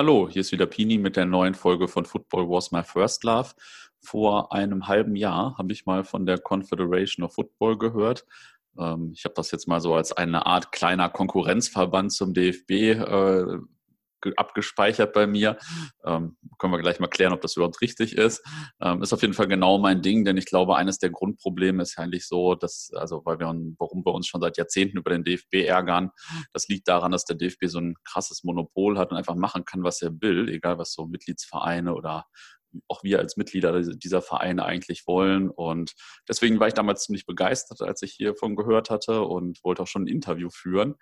Hallo, 0.00 0.30
hier 0.30 0.40
ist 0.40 0.50
wieder 0.50 0.64
Pini 0.64 0.96
mit 0.96 1.16
der 1.16 1.26
neuen 1.26 1.52
Folge 1.52 1.86
von 1.86 2.06
Football 2.06 2.48
Was 2.48 2.72
My 2.72 2.82
First 2.82 3.22
Love. 3.22 3.50
Vor 3.98 4.50
einem 4.50 4.88
halben 4.88 5.14
Jahr 5.14 5.58
habe 5.58 5.74
ich 5.74 5.84
mal 5.84 6.04
von 6.04 6.24
der 6.24 6.38
Confederation 6.38 7.22
of 7.22 7.34
Football 7.34 7.76
gehört. 7.76 8.24
Ähm, 8.78 9.10
ich 9.14 9.26
habe 9.26 9.34
das 9.34 9.50
jetzt 9.50 9.68
mal 9.68 9.82
so 9.82 9.92
als 9.92 10.12
eine 10.12 10.46
Art 10.46 10.72
kleiner 10.72 11.10
Konkurrenzverband 11.10 12.14
zum 12.14 12.32
DFB 12.32 12.70
äh, 12.70 13.58
abgespeichert 14.36 15.12
bei 15.12 15.26
mir. 15.26 15.58
Ähm, 16.04 16.36
können 16.58 16.72
wir 16.72 16.80
gleich 16.80 17.00
mal 17.00 17.08
klären, 17.08 17.32
ob 17.32 17.40
das 17.40 17.56
überhaupt 17.56 17.80
richtig 17.80 18.16
ist. 18.16 18.42
Ähm, 18.80 19.02
ist 19.02 19.12
auf 19.12 19.22
jeden 19.22 19.34
Fall 19.34 19.48
genau 19.48 19.78
mein 19.78 20.02
Ding, 20.02 20.24
denn 20.24 20.36
ich 20.36 20.46
glaube, 20.46 20.76
eines 20.76 20.98
der 20.98 21.10
Grundprobleme 21.10 21.82
ist 21.82 21.98
eigentlich 21.98 22.26
so, 22.26 22.54
dass, 22.54 22.90
also 22.94 23.22
weil 23.24 23.38
wir, 23.38 23.46
warum 23.78 24.04
wir 24.04 24.14
uns 24.14 24.26
schon 24.26 24.40
seit 24.40 24.56
Jahrzehnten 24.56 24.98
über 24.98 25.10
den 25.10 25.24
DFB 25.24 25.66
ärgern, 25.66 26.10
das 26.52 26.68
liegt 26.68 26.88
daran, 26.88 27.12
dass 27.12 27.24
der 27.24 27.36
DFB 27.36 27.66
so 27.66 27.80
ein 27.80 27.94
krasses 28.04 28.44
Monopol 28.44 28.98
hat 28.98 29.10
und 29.10 29.16
einfach 29.16 29.34
machen 29.34 29.64
kann, 29.64 29.82
was 29.82 30.02
er 30.02 30.12
will, 30.20 30.48
egal 30.48 30.78
was 30.78 30.92
so 30.92 31.06
Mitgliedsvereine 31.06 31.94
oder 31.94 32.26
auch 32.88 33.02
wir 33.02 33.18
als 33.18 33.36
Mitglieder 33.36 33.80
dieser 33.80 34.22
Vereine 34.22 34.64
eigentlich 34.64 35.06
wollen. 35.06 35.50
Und 35.50 35.92
deswegen 36.28 36.60
war 36.60 36.68
ich 36.68 36.74
damals 36.74 37.04
ziemlich 37.04 37.26
begeistert, 37.26 37.82
als 37.82 38.02
ich 38.02 38.12
hiervon 38.12 38.56
gehört 38.56 38.90
hatte 38.90 39.22
und 39.22 39.62
wollte 39.64 39.82
auch 39.82 39.86
schon 39.86 40.04
ein 40.04 40.08
Interview 40.08 40.50
führen. 40.50 40.94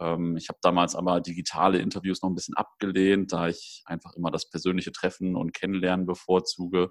Ähm, 0.00 0.36
ich 0.36 0.48
habe 0.48 0.58
damals 0.62 0.94
aber 0.94 1.20
digitale 1.20 1.78
Interviews 1.78 2.22
noch 2.22 2.30
ein 2.30 2.34
bisschen 2.34 2.56
abgelehnt, 2.56 3.32
da 3.32 3.48
ich 3.48 3.82
einfach 3.86 4.14
immer 4.14 4.30
das 4.30 4.48
persönliche 4.48 4.92
Treffen 4.92 5.36
und 5.36 5.52
Kennenlernen 5.52 6.06
bevorzuge. 6.06 6.90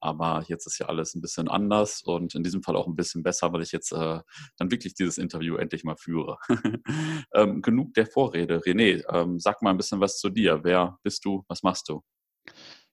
Aber 0.00 0.44
jetzt 0.48 0.66
ist 0.66 0.78
ja 0.78 0.86
alles 0.86 1.14
ein 1.14 1.20
bisschen 1.20 1.48
anders 1.48 2.02
und 2.02 2.34
in 2.34 2.42
diesem 2.42 2.62
Fall 2.62 2.74
auch 2.74 2.88
ein 2.88 2.96
bisschen 2.96 3.22
besser, 3.22 3.52
weil 3.52 3.62
ich 3.62 3.70
jetzt 3.70 3.92
äh, 3.92 4.20
dann 4.56 4.70
wirklich 4.70 4.94
dieses 4.94 5.16
Interview 5.16 5.56
endlich 5.56 5.84
mal 5.84 5.96
führe. 5.96 6.38
ähm, 7.34 7.62
genug 7.62 7.94
der 7.94 8.06
Vorrede. 8.06 8.58
René, 8.58 9.04
ähm, 9.08 9.38
sag 9.38 9.62
mal 9.62 9.70
ein 9.70 9.76
bisschen 9.76 10.00
was 10.00 10.18
zu 10.18 10.28
dir. 10.28 10.60
Wer 10.64 10.98
bist 11.04 11.24
du? 11.24 11.44
Was 11.46 11.62
machst 11.62 11.88
du? 11.88 12.02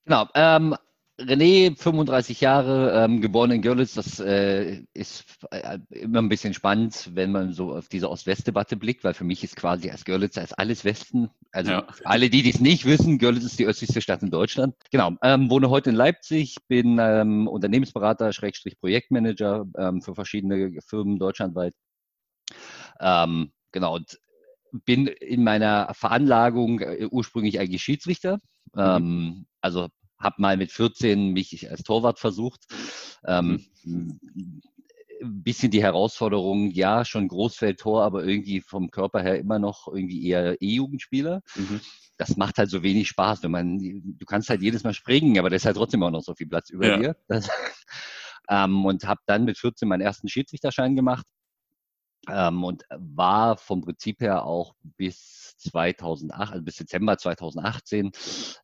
Genau. 0.06 0.28
Ähm, 0.36 0.76
René, 1.20 1.76
35 1.76 2.40
Jahre, 2.40 3.04
ähm, 3.04 3.20
geboren 3.20 3.52
in 3.52 3.62
Görlitz. 3.62 3.94
Das 3.94 4.20
äh, 4.20 4.84
ist 4.94 5.26
äh, 5.52 5.80
immer 5.92 6.20
ein 6.20 6.30
bisschen 6.30 6.54
spannend, 6.54 7.10
wenn 7.14 7.32
man 7.32 7.52
so 7.52 7.76
auf 7.76 7.90
diese 7.90 8.10
Ost-West-Debatte 8.10 8.78
blickt, 8.78 9.04
weil 9.04 9.14
für 9.14 9.26
mich 9.26 9.44
ist 9.44 9.56
quasi 9.56 9.90
als 9.90 10.06
Görlitz 10.06 10.38
als 10.38 10.54
alles 10.54 10.86
Westen. 10.86 11.30
Also 11.52 11.72
ja. 11.72 11.88
alle, 12.06 12.30
die 12.30 12.42
dies 12.42 12.60
nicht 12.60 12.86
wissen, 12.86 13.18
Görlitz 13.18 13.44
ist 13.44 13.60
die 13.60 13.66
östlichste 13.66 14.02
Stadt 14.02 14.24
in 14.24 14.32
Deutschland. 14.32 14.76
Genau. 14.92 15.12
Ähm, 15.22 15.50
wohne 15.50 15.70
heute 15.70 15.90
in 15.90 15.96
Leipzig, 15.96 16.56
bin 16.68 16.98
ähm, 17.00 17.48
Unternehmensberater, 17.48 18.32
Schrägstrich 18.32 18.80
Projektmanager 18.80 19.66
ähm, 19.78 20.02
für 20.02 20.16
verschiedene 20.16 20.80
Firmen 20.82 21.20
deutschlandweit. 21.20 21.74
Ähm, 23.02 23.52
genau. 23.72 23.96
Und 23.96 24.20
bin 24.86 25.08
in 25.08 25.44
meiner 25.44 25.94
Veranlagung 25.94 26.80
äh, 26.80 27.08
ursprünglich 27.12 27.60
eigentlich 27.60 27.82
Schiedsrichter. 27.82 28.40
Mhm. 28.74 28.82
Ähm, 28.82 29.46
also 29.62 29.90
habe 30.20 30.42
mal 30.42 30.58
mit 30.58 30.72
14 30.72 31.32
mich 31.32 31.70
als 31.70 31.84
Torwart 31.84 32.20
versucht. 32.20 32.66
Ähm, 33.26 33.66
mhm. 33.84 34.20
ein 35.22 35.44
bisschen 35.44 35.72
die 35.72 35.84
Herausforderung, 35.84 36.72
ja, 36.72 37.06
schon 37.06 37.28
Großfeldtor, 37.28 38.04
aber 38.04 38.24
irgendwie 38.24 38.62
vom 38.62 38.92
Körper 38.92 39.22
her 39.22 39.38
immer 39.40 39.60
noch 39.60 39.88
irgendwie 39.88 40.26
eher 40.26 40.62
E-Jugendspieler. 40.62 41.42
Mhm. 41.56 41.82
Das 42.18 42.36
macht 42.36 42.58
halt 42.58 42.70
so 42.70 42.84
wenig 42.84 43.08
Spaß, 43.08 43.44
wenn 43.44 43.52
man, 43.52 43.80
du 43.80 44.26
kannst 44.26 44.50
halt 44.50 44.62
jedes 44.62 44.84
Mal 44.84 44.94
springen, 44.94 45.40
aber 45.40 45.50
da 45.50 45.56
ist 45.56 45.66
halt 45.66 45.78
trotzdem 45.78 46.04
auch 46.04 46.12
noch 46.12 46.24
so 46.24 46.36
viel 46.36 46.48
Platz 46.48 46.70
über 46.70 46.88
ja. 46.88 46.98
dir. 46.98 47.16
Das, 47.28 47.50
ähm, 48.50 48.86
und 48.86 49.06
habe 49.06 49.22
dann 49.26 49.46
mit 49.46 49.58
14 49.58 49.88
meinen 49.88 50.02
ersten 50.02 50.28
Schiedsrichterschein 50.28 50.96
gemacht 50.96 51.26
ähm, 52.28 52.64
und 52.64 52.84
war 52.90 53.58
vom 53.58 53.82
Prinzip 53.82 54.22
her 54.22 54.46
auch 54.46 54.76
bis 54.98 55.56
2008, 55.58 56.54
also 56.54 56.64
bis 56.64 56.78
Dezember 56.78 57.18
2018 57.18 58.12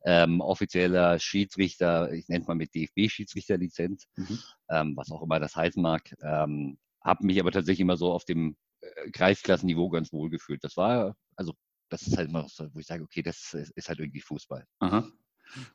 ähm, 0.04 0.40
offizieller 0.40 1.18
Schiedsrichter, 1.18 2.12
ich 2.12 2.28
nenne 2.28 2.42
es 2.42 2.48
mal 2.48 2.54
mit 2.54 2.74
DFB-Schiedsrichterlizenz, 2.74 4.06
mhm. 4.16 4.38
ähm, 4.70 4.96
was 4.96 5.10
auch 5.10 5.22
immer 5.22 5.40
das 5.40 5.56
heißen 5.56 5.82
mag. 5.82 6.14
Ähm, 6.22 6.78
habe 7.02 7.24
mich 7.24 7.38
aber 7.40 7.52
tatsächlich 7.52 7.80
immer 7.80 7.96
so 7.96 8.12
auf 8.12 8.24
dem 8.24 8.56
äh, 8.80 9.10
Kreisklassenniveau 9.10 9.90
ganz 9.90 10.12
wohl 10.12 10.30
gefühlt. 10.30 10.64
Das 10.64 10.76
war, 10.76 11.14
also 11.36 11.54
das 11.88 12.02
ist 12.02 12.16
halt 12.16 12.28
immer 12.28 12.48
so, 12.48 12.66
wo 12.72 12.80
ich 12.80 12.86
sage, 12.86 13.04
okay, 13.04 13.22
das 13.22 13.54
ist 13.54 13.88
halt 13.88 14.00
irgendwie 14.00 14.20
Fußball. 14.20 14.64
Aha. 14.80 15.06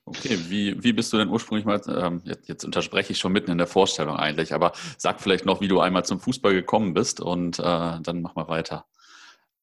Okay, 0.06 0.38
wie, 0.50 0.84
wie 0.84 0.94
bist 0.94 1.12
du 1.12 1.18
denn 1.18 1.30
ursprünglich 1.30 1.66
mal, 1.66 1.82
ähm, 1.88 2.22
jetzt, 2.26 2.48
jetzt, 2.48 2.64
unterspreche 2.66 3.14
ich 3.14 3.20
schon 3.20 3.32
mitten 3.32 3.52
in 3.52 3.58
der 3.58 3.68
Vorstellung 3.68 4.16
eigentlich, 4.16 4.54
aber 4.54 4.74
sag 4.98 5.22
vielleicht 5.22 5.46
noch, 5.46 5.62
wie 5.62 5.68
du 5.68 5.80
einmal 5.80 6.06
zum 6.06 6.20
Fußball 6.20 6.54
gekommen 6.54 6.94
bist 6.94 7.20
und 7.20 7.60
äh, 7.60 7.64
dann 7.64 8.22
mach 8.22 8.36
mal 8.36 8.48
weiter. 8.48 8.86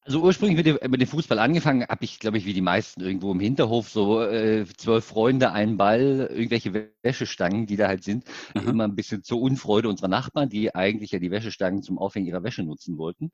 Also 0.09 0.23
ursprünglich 0.23 0.57
mit 0.57 0.65
dem, 0.65 0.79
mit 0.89 1.01
dem 1.01 1.07
Fußball 1.07 1.37
angefangen, 1.37 1.85
habe 1.87 2.03
ich, 2.03 2.17
glaube 2.17 2.39
ich, 2.39 2.45
wie 2.47 2.53
die 2.53 2.61
meisten 2.61 2.99
irgendwo 3.01 3.31
im 3.31 3.39
Hinterhof 3.39 3.89
so 3.89 4.23
äh, 4.23 4.65
zwölf 4.75 5.05
Freunde, 5.05 5.51
einen 5.51 5.77
Ball, 5.77 6.31
irgendwelche 6.33 6.89
Wäschestangen, 7.03 7.67
die 7.67 7.77
da 7.77 7.87
halt 7.87 8.03
sind, 8.03 8.23
mhm. 8.55 8.69
immer 8.69 8.85
ein 8.85 8.95
bisschen 8.95 9.21
zur 9.21 9.39
Unfreude 9.39 9.87
unserer 9.87 10.07
Nachbarn, 10.07 10.49
die 10.49 10.73
eigentlich 10.73 11.11
ja 11.11 11.19
die 11.19 11.29
Wäschestangen 11.29 11.83
zum 11.83 11.99
Aufhängen 11.99 12.25
ihrer 12.25 12.41
Wäsche 12.41 12.63
nutzen 12.63 12.97
wollten. 12.97 13.31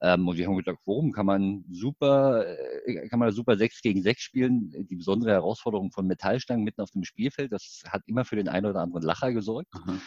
Ähm, 0.00 0.28
und 0.28 0.36
wir 0.36 0.46
haben 0.46 0.56
gedacht, 0.56 0.78
warum 0.86 1.10
kann 1.10 1.26
man 1.26 1.64
super, 1.68 2.46
äh, 2.46 3.08
kann 3.08 3.18
man 3.18 3.32
super 3.32 3.56
sechs 3.56 3.82
gegen 3.82 4.00
sechs 4.00 4.22
spielen? 4.22 4.70
Die 4.88 4.94
besondere 4.94 5.32
Herausforderung 5.32 5.90
von 5.90 6.06
Metallstangen 6.06 6.62
mitten 6.62 6.80
auf 6.80 6.92
dem 6.92 7.02
Spielfeld, 7.02 7.50
das 7.50 7.82
hat 7.88 8.02
immer 8.06 8.24
für 8.24 8.36
den 8.36 8.46
einen 8.46 8.66
oder 8.66 8.82
anderen 8.82 9.02
Lacher 9.02 9.32
gesorgt. 9.32 9.74
Mhm. 9.84 10.00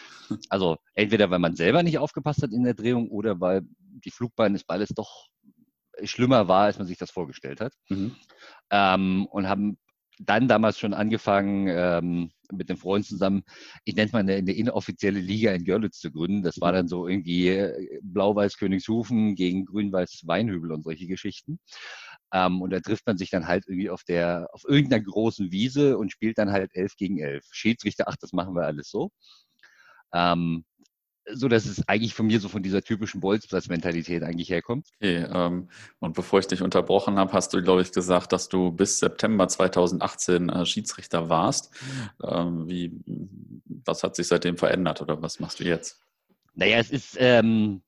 Also 0.48 0.78
entweder 0.94 1.28
weil 1.28 1.38
man 1.38 1.54
selber 1.54 1.82
nicht 1.82 1.98
aufgepasst 1.98 2.42
hat 2.42 2.52
in 2.52 2.64
der 2.64 2.72
Drehung 2.72 3.10
oder 3.10 3.42
weil 3.42 3.60
die 4.04 4.10
Flugbahn 4.10 4.54
des 4.54 4.64
Balles 4.64 4.88
doch 4.90 5.26
schlimmer 6.04 6.48
war, 6.48 6.64
als 6.64 6.78
man 6.78 6.86
sich 6.86 6.98
das 6.98 7.10
vorgestellt 7.10 7.60
hat. 7.60 7.72
Mhm. 7.88 8.16
Ähm, 8.70 9.26
und 9.30 9.48
haben 9.48 9.78
dann 10.20 10.48
damals 10.48 10.78
schon 10.78 10.94
angefangen, 10.94 11.68
ähm, 11.68 12.30
mit 12.50 12.70
einem 12.70 12.78
Freund 12.78 13.04
zusammen, 13.04 13.42
ich 13.84 13.94
nenne 13.94 14.06
es 14.06 14.12
mal 14.12 14.20
eine, 14.20 14.34
eine, 14.34 14.52
inoffizielle 14.52 15.20
Liga 15.20 15.52
in 15.52 15.64
Görlitz 15.64 15.98
zu 15.98 16.10
gründen. 16.10 16.42
Das 16.42 16.60
war 16.60 16.72
dann 16.72 16.88
so 16.88 17.06
irgendwie 17.06 17.48
äh, 17.48 18.00
Blau-Weiß 18.02 18.56
Königshufen 18.56 19.34
gegen 19.34 19.66
Grün-Weiß 19.66 20.22
Weinhübel 20.26 20.72
und 20.72 20.82
solche 20.82 21.06
Geschichten. 21.06 21.60
Ähm, 22.32 22.60
und 22.62 22.70
da 22.70 22.80
trifft 22.80 23.06
man 23.06 23.18
sich 23.18 23.30
dann 23.30 23.46
halt 23.46 23.64
irgendwie 23.66 23.90
auf 23.90 24.02
der, 24.04 24.48
auf 24.52 24.64
irgendeiner 24.66 25.02
großen 25.02 25.52
Wiese 25.52 25.98
und 25.98 26.10
spielt 26.10 26.38
dann 26.38 26.50
halt 26.50 26.70
elf 26.74 26.96
gegen 26.96 27.18
elf. 27.18 27.44
Schiedsrichter, 27.52 28.04
ach, 28.08 28.16
das 28.20 28.32
machen 28.32 28.54
wir 28.54 28.64
alles 28.64 28.90
so. 28.90 29.10
Ähm, 30.12 30.64
so 31.32 31.48
dass 31.48 31.66
es 31.66 31.86
eigentlich 31.88 32.14
von 32.14 32.26
mir 32.26 32.40
so 32.40 32.48
von 32.48 32.62
dieser 32.62 32.82
typischen 32.82 33.20
Bolzplatz-Mentalität 33.20 34.22
eigentlich 34.22 34.50
herkommt. 34.50 34.88
Okay, 34.96 35.26
ähm, 35.32 35.68
und 35.98 36.14
bevor 36.14 36.38
ich 36.38 36.46
dich 36.46 36.62
unterbrochen 36.62 37.18
habe, 37.18 37.32
hast 37.32 37.54
du, 37.54 37.62
glaube 37.62 37.82
ich, 37.82 37.92
gesagt, 37.92 38.32
dass 38.32 38.48
du 38.48 38.72
bis 38.72 38.98
September 38.98 39.48
2018 39.48 40.48
äh, 40.48 40.66
Schiedsrichter 40.66 41.28
warst. 41.28 41.70
Ähm, 42.22 42.68
wie, 42.68 42.92
was 43.84 44.02
hat 44.02 44.16
sich 44.16 44.28
seitdem 44.28 44.56
verändert 44.56 45.02
oder 45.02 45.20
was 45.22 45.40
machst 45.40 45.60
du 45.60 45.64
jetzt? 45.64 46.00
Naja, 46.54 46.78
es 46.78 46.90
ist, 46.90 47.16
ähm, 47.20 47.82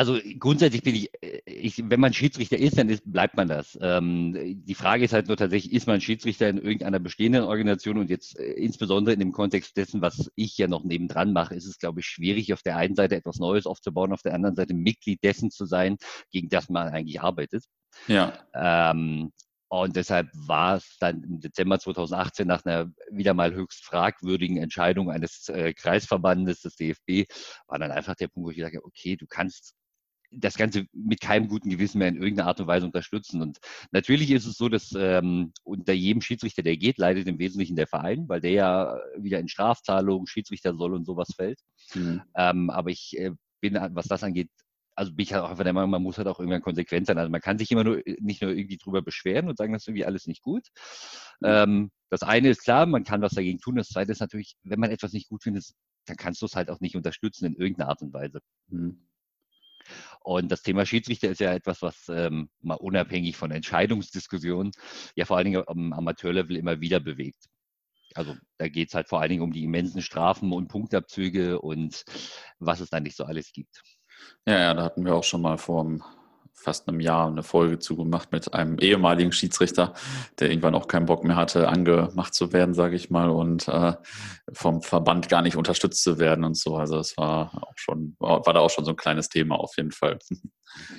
also 0.00 0.18
grundsätzlich 0.38 0.82
bin 0.82 0.94
ich, 0.94 1.10
äh, 1.22 1.42
ich, 1.44 1.90
wenn 1.90 2.00
man 2.00 2.14
Schiedsrichter 2.14 2.56
ist, 2.56 2.78
dann 2.78 2.88
ist, 2.88 3.02
bleibt 3.04 3.36
man 3.36 3.48
das. 3.48 3.78
Ähm, 3.82 4.64
die 4.64 4.74
Frage 4.74 5.04
ist 5.04 5.12
halt 5.12 5.28
nur 5.28 5.36
tatsächlich, 5.36 5.74
ist 5.74 5.86
man 5.86 6.00
Schiedsrichter 6.00 6.48
in 6.48 6.56
irgendeiner 6.56 6.98
bestehenden 6.98 7.44
Organisation 7.44 7.98
und 7.98 8.08
jetzt 8.08 8.38
äh, 8.38 8.52
insbesondere 8.52 9.12
in 9.12 9.20
dem 9.20 9.32
Kontext 9.32 9.76
dessen, 9.76 10.00
was 10.00 10.30
ich 10.36 10.56
ja 10.56 10.68
noch 10.68 10.84
nebendran 10.84 11.34
mache, 11.34 11.54
ist 11.54 11.66
es, 11.66 11.78
glaube 11.78 12.00
ich, 12.00 12.06
schwierig, 12.06 12.54
auf 12.54 12.62
der 12.62 12.78
einen 12.78 12.94
Seite 12.94 13.14
etwas 13.14 13.40
Neues 13.40 13.66
aufzubauen, 13.66 14.14
auf 14.14 14.22
der 14.22 14.32
anderen 14.32 14.56
Seite 14.56 14.72
Mitglied 14.72 15.22
dessen 15.22 15.50
zu 15.50 15.66
sein, 15.66 15.98
gegen 16.30 16.48
das 16.48 16.70
man 16.70 16.88
eigentlich 16.88 17.20
arbeitet. 17.20 17.64
Ja. 18.06 18.32
Ähm, 18.54 19.32
und 19.68 19.96
deshalb 19.96 20.30
war 20.32 20.76
es 20.76 20.96
dann 20.98 21.22
im 21.22 21.40
Dezember 21.40 21.78
2018 21.78 22.48
nach 22.48 22.64
einer 22.64 22.90
wieder 23.12 23.34
mal 23.34 23.52
höchst 23.52 23.84
fragwürdigen 23.84 24.56
Entscheidung 24.56 25.10
eines 25.10 25.48
äh, 25.50 25.74
Kreisverbandes 25.74 26.62
des 26.62 26.76
DFB, 26.76 27.30
war 27.68 27.78
dann 27.78 27.90
einfach 27.90 28.14
der 28.14 28.28
Punkt, 28.28 28.46
wo 28.46 28.50
ich 28.50 28.60
sage, 28.60 28.82
okay, 28.82 29.16
du 29.16 29.26
kannst 29.28 29.74
das 30.30 30.56
Ganze 30.56 30.86
mit 30.92 31.20
keinem 31.20 31.48
guten 31.48 31.70
Gewissen 31.70 31.98
mehr 31.98 32.08
in 32.08 32.16
irgendeiner 32.16 32.48
Art 32.48 32.60
und 32.60 32.66
Weise 32.66 32.86
unterstützen. 32.86 33.42
Und 33.42 33.58
natürlich 33.90 34.30
ist 34.30 34.46
es 34.46 34.56
so, 34.56 34.68
dass 34.68 34.92
ähm, 34.96 35.52
unter 35.64 35.92
jedem 35.92 36.22
Schiedsrichter, 36.22 36.62
der 36.62 36.76
geht, 36.76 36.98
leidet 36.98 37.26
im 37.26 37.38
Wesentlichen 37.38 37.76
der 37.76 37.86
Verein, 37.86 38.28
weil 38.28 38.40
der 38.40 38.52
ja 38.52 38.98
wieder 39.18 39.38
in 39.40 39.48
Strafzahlungen, 39.48 40.26
Schiedsrichter 40.26 40.74
soll 40.74 40.94
und 40.94 41.04
sowas 41.04 41.28
fällt. 41.34 41.60
Mhm. 41.94 42.22
Ähm, 42.36 42.70
aber 42.70 42.90
ich 42.90 43.18
äh, 43.18 43.32
bin, 43.60 43.78
was 43.92 44.06
das 44.06 44.22
angeht, 44.22 44.48
also 44.94 45.12
bin 45.14 45.22
ich 45.22 45.32
halt 45.32 45.42
auch 45.42 45.50
einfach 45.50 45.64
der 45.64 45.72
Meinung, 45.72 45.90
man 45.90 46.02
muss 46.02 46.18
halt 46.18 46.28
auch 46.28 46.38
irgendwann 46.38 46.62
konsequent 46.62 47.06
sein. 47.06 47.18
Also 47.18 47.30
man 47.30 47.40
kann 47.40 47.58
sich 47.58 47.70
immer 47.70 47.84
nur 47.84 48.02
nicht 48.18 48.42
nur 48.42 48.52
irgendwie 48.52 48.76
drüber 48.76 49.02
beschweren 49.02 49.48
und 49.48 49.56
sagen, 49.56 49.72
das 49.72 49.82
ist 49.82 49.88
irgendwie 49.88 50.04
alles 50.04 50.26
nicht 50.26 50.42
gut. 50.42 50.66
Mhm. 51.40 51.48
Ähm, 51.48 51.90
das 52.10 52.22
eine 52.22 52.50
ist 52.50 52.62
klar, 52.62 52.86
man 52.86 53.04
kann 53.04 53.22
was 53.22 53.32
dagegen 53.32 53.60
tun. 53.60 53.76
Das 53.76 53.88
zweite 53.88 54.12
ist 54.12 54.20
natürlich, 54.20 54.56
wenn 54.62 54.80
man 54.80 54.90
etwas 54.90 55.12
nicht 55.12 55.28
gut 55.28 55.42
findet, 55.42 55.64
dann 56.06 56.16
kannst 56.16 56.42
du 56.42 56.46
es 56.46 56.56
halt 56.56 56.70
auch 56.70 56.80
nicht 56.80 56.96
unterstützen 56.96 57.46
in 57.46 57.54
irgendeiner 57.54 57.88
Art 57.90 58.02
und 58.02 58.12
Weise. 58.12 58.40
Mhm. 58.68 59.06
Und 60.22 60.52
das 60.52 60.62
Thema 60.62 60.84
Schiedsrichter 60.84 61.28
ist 61.30 61.40
ja 61.40 61.52
etwas, 61.52 61.82
was 61.82 62.08
ähm, 62.08 62.50
mal 62.60 62.74
unabhängig 62.74 63.36
von 63.36 63.50
Entscheidungsdiskussionen 63.50 64.72
ja 65.16 65.24
vor 65.24 65.36
allen 65.36 65.46
Dingen 65.46 65.64
am 65.66 65.92
Amateurlevel 65.92 66.56
immer 66.56 66.80
wieder 66.80 67.00
bewegt. 67.00 67.46
Also 68.14 68.36
da 68.58 68.68
geht 68.68 68.88
es 68.88 68.94
halt 68.94 69.08
vor 69.08 69.20
allen 69.20 69.30
Dingen 69.30 69.42
um 69.42 69.52
die 69.52 69.64
immensen 69.64 70.02
Strafen 70.02 70.52
und 70.52 70.68
Punktabzüge 70.68 71.60
und 71.60 72.04
was 72.58 72.80
es 72.80 72.90
da 72.90 73.00
nicht 73.00 73.16
so 73.16 73.24
alles 73.24 73.52
gibt. 73.52 73.82
Ja, 74.46 74.58
ja, 74.58 74.74
da 74.74 74.82
hatten 74.82 75.04
wir 75.04 75.14
auch 75.14 75.24
schon 75.24 75.42
mal 75.42 75.58
vor 75.58 75.84
fast 76.54 76.88
einem 76.88 77.00
Jahr 77.00 77.28
eine 77.28 77.42
Folge 77.42 77.78
zugemacht 77.78 78.32
mit 78.32 78.52
einem 78.52 78.78
ehemaligen 78.78 79.32
Schiedsrichter, 79.32 79.94
der 80.38 80.50
irgendwann 80.50 80.74
auch 80.74 80.88
keinen 80.88 81.06
Bock 81.06 81.24
mehr 81.24 81.36
hatte, 81.36 81.68
angemacht 81.68 82.34
zu 82.34 82.52
werden, 82.52 82.74
sage 82.74 82.96
ich 82.96 83.10
mal, 83.10 83.30
und 83.30 83.66
äh, 83.68 83.94
vom 84.52 84.82
Verband 84.82 85.28
gar 85.28 85.42
nicht 85.42 85.56
unterstützt 85.56 86.02
zu 86.02 86.18
werden 86.18 86.44
und 86.44 86.56
so. 86.56 86.76
Also 86.76 86.98
es 86.98 87.16
war 87.16 87.62
auch 87.62 87.76
schon, 87.76 88.16
war, 88.18 88.44
war 88.44 88.52
da 88.52 88.60
auch 88.60 88.70
schon 88.70 88.84
so 88.84 88.90
ein 88.90 88.96
kleines 88.96 89.28
Thema 89.28 89.58
auf 89.58 89.76
jeden 89.76 89.92
Fall. 89.92 90.18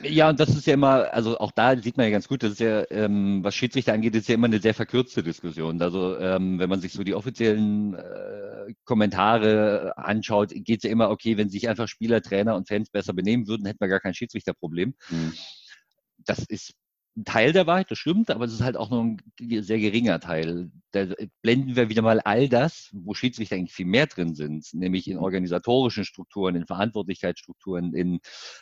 Ja, 0.03 0.29
und 0.29 0.39
das 0.39 0.49
ist 0.49 0.67
ja 0.67 0.73
immer, 0.73 1.13
also 1.13 1.37
auch 1.39 1.51
da 1.51 1.77
sieht 1.77 1.97
man 1.97 2.05
ja 2.05 2.11
ganz 2.11 2.27
gut, 2.27 2.43
das 2.43 2.53
ist 2.53 2.59
ja, 2.59 2.83
ähm, 2.91 3.43
was 3.43 3.55
Schiedsrichter 3.55 3.93
angeht, 3.93 4.15
ist 4.15 4.27
ja 4.27 4.35
immer 4.35 4.47
eine 4.47 4.59
sehr 4.59 4.73
verkürzte 4.73 5.23
Diskussion. 5.23 5.81
Also 5.81 6.17
ähm, 6.17 6.59
wenn 6.59 6.69
man 6.69 6.81
sich 6.81 6.93
so 6.93 7.03
die 7.03 7.15
offiziellen 7.15 7.95
äh, 7.95 8.73
Kommentare 8.83 9.93
anschaut, 9.97 10.51
geht 10.53 10.79
es 10.79 10.83
ja 10.83 10.89
immer, 10.89 11.09
okay, 11.09 11.37
wenn 11.37 11.49
sich 11.49 11.69
einfach 11.69 11.87
Spieler, 11.87 12.21
Trainer 12.21 12.55
und 12.55 12.67
Fans 12.67 12.89
besser 12.89 13.13
benehmen 13.13 13.47
würden, 13.47 13.65
hätten 13.65 13.79
wir 13.79 13.87
gar 13.87 13.99
kein 13.99 14.13
Schiedsrichterproblem. 14.13 14.93
Mhm. 15.09 15.33
Das 16.17 16.39
ist 16.39 16.73
ein 17.17 17.25
Teil 17.25 17.51
der 17.51 17.67
Wahrheit, 17.67 17.91
das 17.91 17.97
stimmt, 17.99 18.31
aber 18.31 18.45
es 18.45 18.53
ist 18.53 18.61
halt 18.61 18.77
auch 18.77 18.89
nur 18.89 19.03
ein 19.03 19.17
sehr 19.39 19.79
geringer 19.79 20.19
Teil. 20.19 20.71
Da 20.91 21.07
blenden 21.41 21.75
wir 21.75 21.89
wieder 21.89 22.01
mal 22.01 22.21
all 22.21 22.47
das, 22.47 22.89
wo 22.93 23.13
Schiedsrichter 23.13 23.55
eigentlich 23.55 23.73
viel 23.73 23.85
mehr 23.85 24.07
drin 24.07 24.33
sind, 24.33 24.73
nämlich 24.73 25.09
in 25.09 25.17
organisatorischen 25.17 26.05
Strukturen, 26.05 26.55
in 26.55 26.65
Verantwortlichkeitsstrukturen, 26.65 27.93
in 27.93 28.19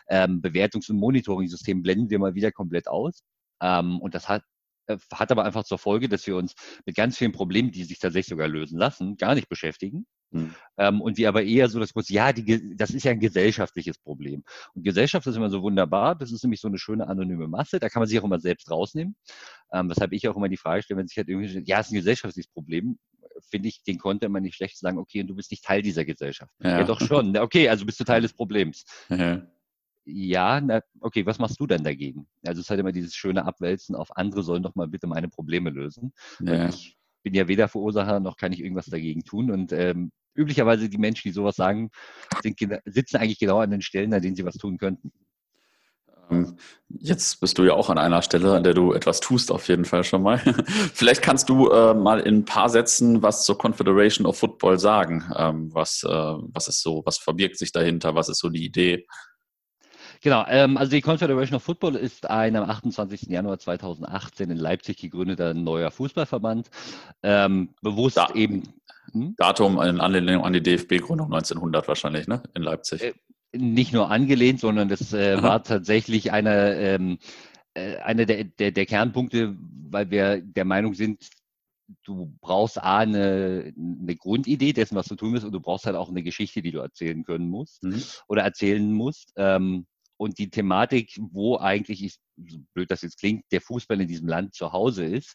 ähm, 0.09 0.41
Bewertungs- 0.41 0.89
und 0.89 0.97
Monitoring-Systemen, 0.97 1.83
blenden 1.83 2.09
wir 2.09 2.19
mal 2.19 2.35
wieder 2.35 2.51
komplett 2.51 2.87
aus. 2.87 3.23
Ähm, 3.61 3.99
und 3.99 4.15
das 4.15 4.27
hat 4.27 4.43
äh, 4.87 4.97
hat 5.13 5.31
aber 5.31 5.45
einfach 5.45 5.63
zur 5.63 5.77
Folge, 5.77 6.09
dass 6.09 6.25
wir 6.27 6.35
uns 6.35 6.55
mit 6.85 6.95
ganz 6.95 7.17
vielen 7.17 7.31
Problemen, 7.31 7.71
die 7.71 7.83
sich 7.83 7.99
tatsächlich 7.99 8.29
sogar 8.29 8.47
lösen 8.47 8.79
lassen, 8.79 9.17
gar 9.17 9.35
nicht 9.35 9.49
beschäftigen. 9.49 10.05
Mhm. 10.31 10.55
Ähm, 10.77 11.01
und 11.01 11.17
wir 11.17 11.27
aber 11.29 11.43
eher 11.43 11.69
so 11.69 11.79
das 11.79 11.93
Kurz, 11.93 12.09
ja, 12.09 12.33
die, 12.33 12.75
das 12.75 12.91
ist 12.91 13.03
ja 13.03 13.11
ein 13.11 13.19
gesellschaftliches 13.19 13.97
Problem. 13.97 14.43
Und 14.73 14.83
Gesellschaft 14.83 15.25
ist 15.27 15.35
immer 15.35 15.49
so 15.49 15.61
wunderbar. 15.61 16.15
Das 16.15 16.31
ist 16.31 16.43
nämlich 16.43 16.61
so 16.61 16.67
eine 16.67 16.77
schöne 16.77 17.07
anonyme 17.07 17.47
Masse. 17.47 17.79
Da 17.79 17.89
kann 17.89 18.01
man 18.01 18.07
sich 18.07 18.19
auch 18.19 18.23
immer 18.23 18.39
selbst 18.39 18.69
rausnehmen. 18.69 19.15
Ähm, 19.73 19.89
weshalb 19.89 20.13
ich 20.13 20.27
auch 20.27 20.35
immer 20.35 20.49
die 20.49 20.57
Frage 20.57 20.83
stelle, 20.83 20.99
wenn 20.99 21.07
sich 21.07 21.17
halt 21.17 21.29
irgendwie, 21.29 21.63
ja, 21.65 21.79
es 21.79 21.87
ist 21.87 21.93
ein 21.93 21.97
gesellschaftliches 21.97 22.51
Problem, 22.51 22.97
finde 23.49 23.69
ich, 23.69 23.83
den 23.83 23.97
konnte 23.97 24.29
man 24.29 24.43
nicht 24.43 24.55
schlecht 24.55 24.77
sagen, 24.77 24.97
okay, 24.97 25.21
und 25.21 25.27
du 25.27 25.35
bist 25.35 25.51
nicht 25.51 25.63
Teil 25.63 25.81
dieser 25.81 26.05
Gesellschaft. 26.05 26.51
Ja, 26.61 26.79
ja 26.79 26.83
doch 26.83 26.99
schon. 26.99 27.37
Okay, 27.37 27.69
also 27.69 27.85
bist 27.85 27.99
du 27.99 28.03
Teil 28.03 28.21
des 28.21 28.33
Problems. 28.33 28.83
Ja 29.09 29.41
ja, 30.09 30.59
na, 30.61 30.81
okay, 31.01 31.25
was 31.25 31.39
machst 31.39 31.59
du 31.59 31.67
denn 31.67 31.83
dagegen? 31.83 32.27
Also 32.45 32.59
es 32.59 32.65
ist 32.65 32.69
halt 32.69 32.79
immer 32.79 32.91
dieses 32.91 33.15
schöne 33.15 33.45
Abwälzen 33.45 33.95
auf 33.95 34.15
andere 34.17 34.43
sollen 34.43 34.63
doch 34.63 34.75
mal 34.75 34.87
bitte 34.87 35.07
meine 35.07 35.29
Probleme 35.29 35.69
lösen. 35.69 36.13
Ja. 36.39 36.69
Ich 36.69 36.97
bin 37.23 37.33
ja 37.33 37.47
weder 37.47 37.67
Verursacher 37.67 38.19
noch 38.19 38.37
kann 38.37 38.53
ich 38.53 38.61
irgendwas 38.61 38.87
dagegen 38.87 39.23
tun. 39.23 39.51
Und 39.51 39.71
ähm, 39.71 40.11
üblicherweise 40.39 40.89
die 40.89 40.97
Menschen, 40.97 41.27
die 41.29 41.33
sowas 41.33 41.55
sagen, 41.55 41.91
sind, 42.41 42.57
sitzen 42.85 43.17
eigentlich 43.17 43.39
genau 43.39 43.59
an 43.59 43.71
den 43.71 43.81
Stellen, 43.81 44.13
an 44.13 44.21
denen 44.21 44.35
sie 44.35 44.45
was 44.45 44.57
tun 44.57 44.77
könnten. 44.77 45.11
Ähm, 46.29 46.57
jetzt 46.89 47.39
bist 47.39 47.57
du 47.57 47.63
ja 47.63 47.73
auch 47.73 47.89
an 47.89 47.97
einer 47.97 48.21
Stelle, 48.21 48.55
an 48.55 48.63
der 48.63 48.73
du 48.73 48.93
etwas 48.93 49.19
tust, 49.19 49.51
auf 49.51 49.67
jeden 49.67 49.85
Fall 49.85 50.03
schon 50.03 50.23
mal. 50.23 50.37
Vielleicht 50.93 51.21
kannst 51.21 51.49
du 51.49 51.69
äh, 51.69 51.93
mal 51.93 52.19
in 52.19 52.39
ein 52.39 52.45
paar 52.45 52.69
Sätzen 52.69 53.21
was 53.21 53.45
zur 53.45 53.57
Confederation 53.57 54.25
of 54.25 54.37
Football 54.37 54.79
sagen. 54.79 55.23
Ähm, 55.35 55.73
was, 55.73 56.03
äh, 56.03 56.09
was 56.09 56.67
ist 56.67 56.81
so, 56.81 57.01
was 57.05 57.17
verbirgt 57.17 57.57
sich 57.57 57.71
dahinter? 57.71 58.15
Was 58.15 58.29
ist 58.29 58.39
so 58.39 58.49
die 58.49 58.65
Idee? 58.65 59.05
Genau, 60.21 60.43
ähm, 60.49 60.75
also 60.75 60.91
die 60.91 61.01
Confederation 61.01 61.55
of 61.55 61.63
Football 61.63 61.95
ist 61.95 62.29
ein 62.29 62.57
am 62.57 62.69
28. 62.69 63.29
Januar 63.29 63.57
2018 63.57 64.51
in 64.51 64.57
Leipzig 64.57 64.97
gegründeter 64.97 65.53
neuer 65.53 65.91
Fußballverband. 65.91 66.69
Ähm, 67.23 67.69
bewusst 67.81 68.17
da, 68.17 68.29
eben. 68.33 68.63
Hm? 69.13 69.35
Datum 69.37 69.81
in 69.81 69.99
Anlehnung 69.99 70.43
an 70.43 70.53
die 70.53 70.63
DFB-Gründung 70.63 71.27
1900 71.27 71.87
wahrscheinlich, 71.87 72.27
ne? 72.27 72.43
In 72.53 72.63
Leipzig. 72.63 73.01
Äh, 73.03 73.13
nicht 73.51 73.93
nur 73.93 74.11
angelehnt, 74.11 74.59
sondern 74.59 74.89
das 74.89 75.13
äh, 75.13 75.41
war 75.41 75.63
tatsächlich 75.63 76.31
eine, 76.31 76.75
ähm, 76.75 77.17
äh, 77.73 77.97
einer 77.97 78.25
der, 78.25 78.43
der, 78.43 78.71
der 78.71 78.85
Kernpunkte, 78.85 79.55
weil 79.89 80.11
wir 80.11 80.41
der 80.41 80.65
Meinung 80.65 80.93
sind, 80.93 81.29
du 82.03 82.35
brauchst 82.41 82.77
A, 82.77 82.99
eine, 82.99 83.73
eine, 83.75 84.15
Grundidee 84.15 84.73
dessen, 84.73 84.95
was 84.95 85.07
du 85.07 85.15
tun 85.15 85.33
willst, 85.33 85.45
und 85.45 85.51
du 85.51 85.59
brauchst 85.59 85.85
halt 85.85 85.95
auch 85.95 86.09
eine 86.09 86.23
Geschichte, 86.23 86.61
die 86.61 86.71
du 86.71 86.79
erzählen 86.79 87.23
können 87.23 87.49
musst 87.49 87.83
mhm. 87.83 88.03
oder 88.27 88.43
erzählen 88.43 88.91
musst. 88.91 89.33
Ähm, 89.35 89.87
und 90.19 90.37
die 90.37 90.49
Thematik, 90.49 91.17
wo 91.31 91.57
eigentlich 91.57 92.03
ist, 92.03 92.19
so 92.45 92.57
blöd 92.73 92.91
das 92.91 93.03
jetzt 93.03 93.19
klingt, 93.19 93.45
der 93.53 93.61
Fußball 93.61 94.01
in 94.01 94.07
diesem 94.07 94.27
Land 94.27 94.53
zu 94.53 94.73
Hause 94.73 95.05
ist, 95.05 95.33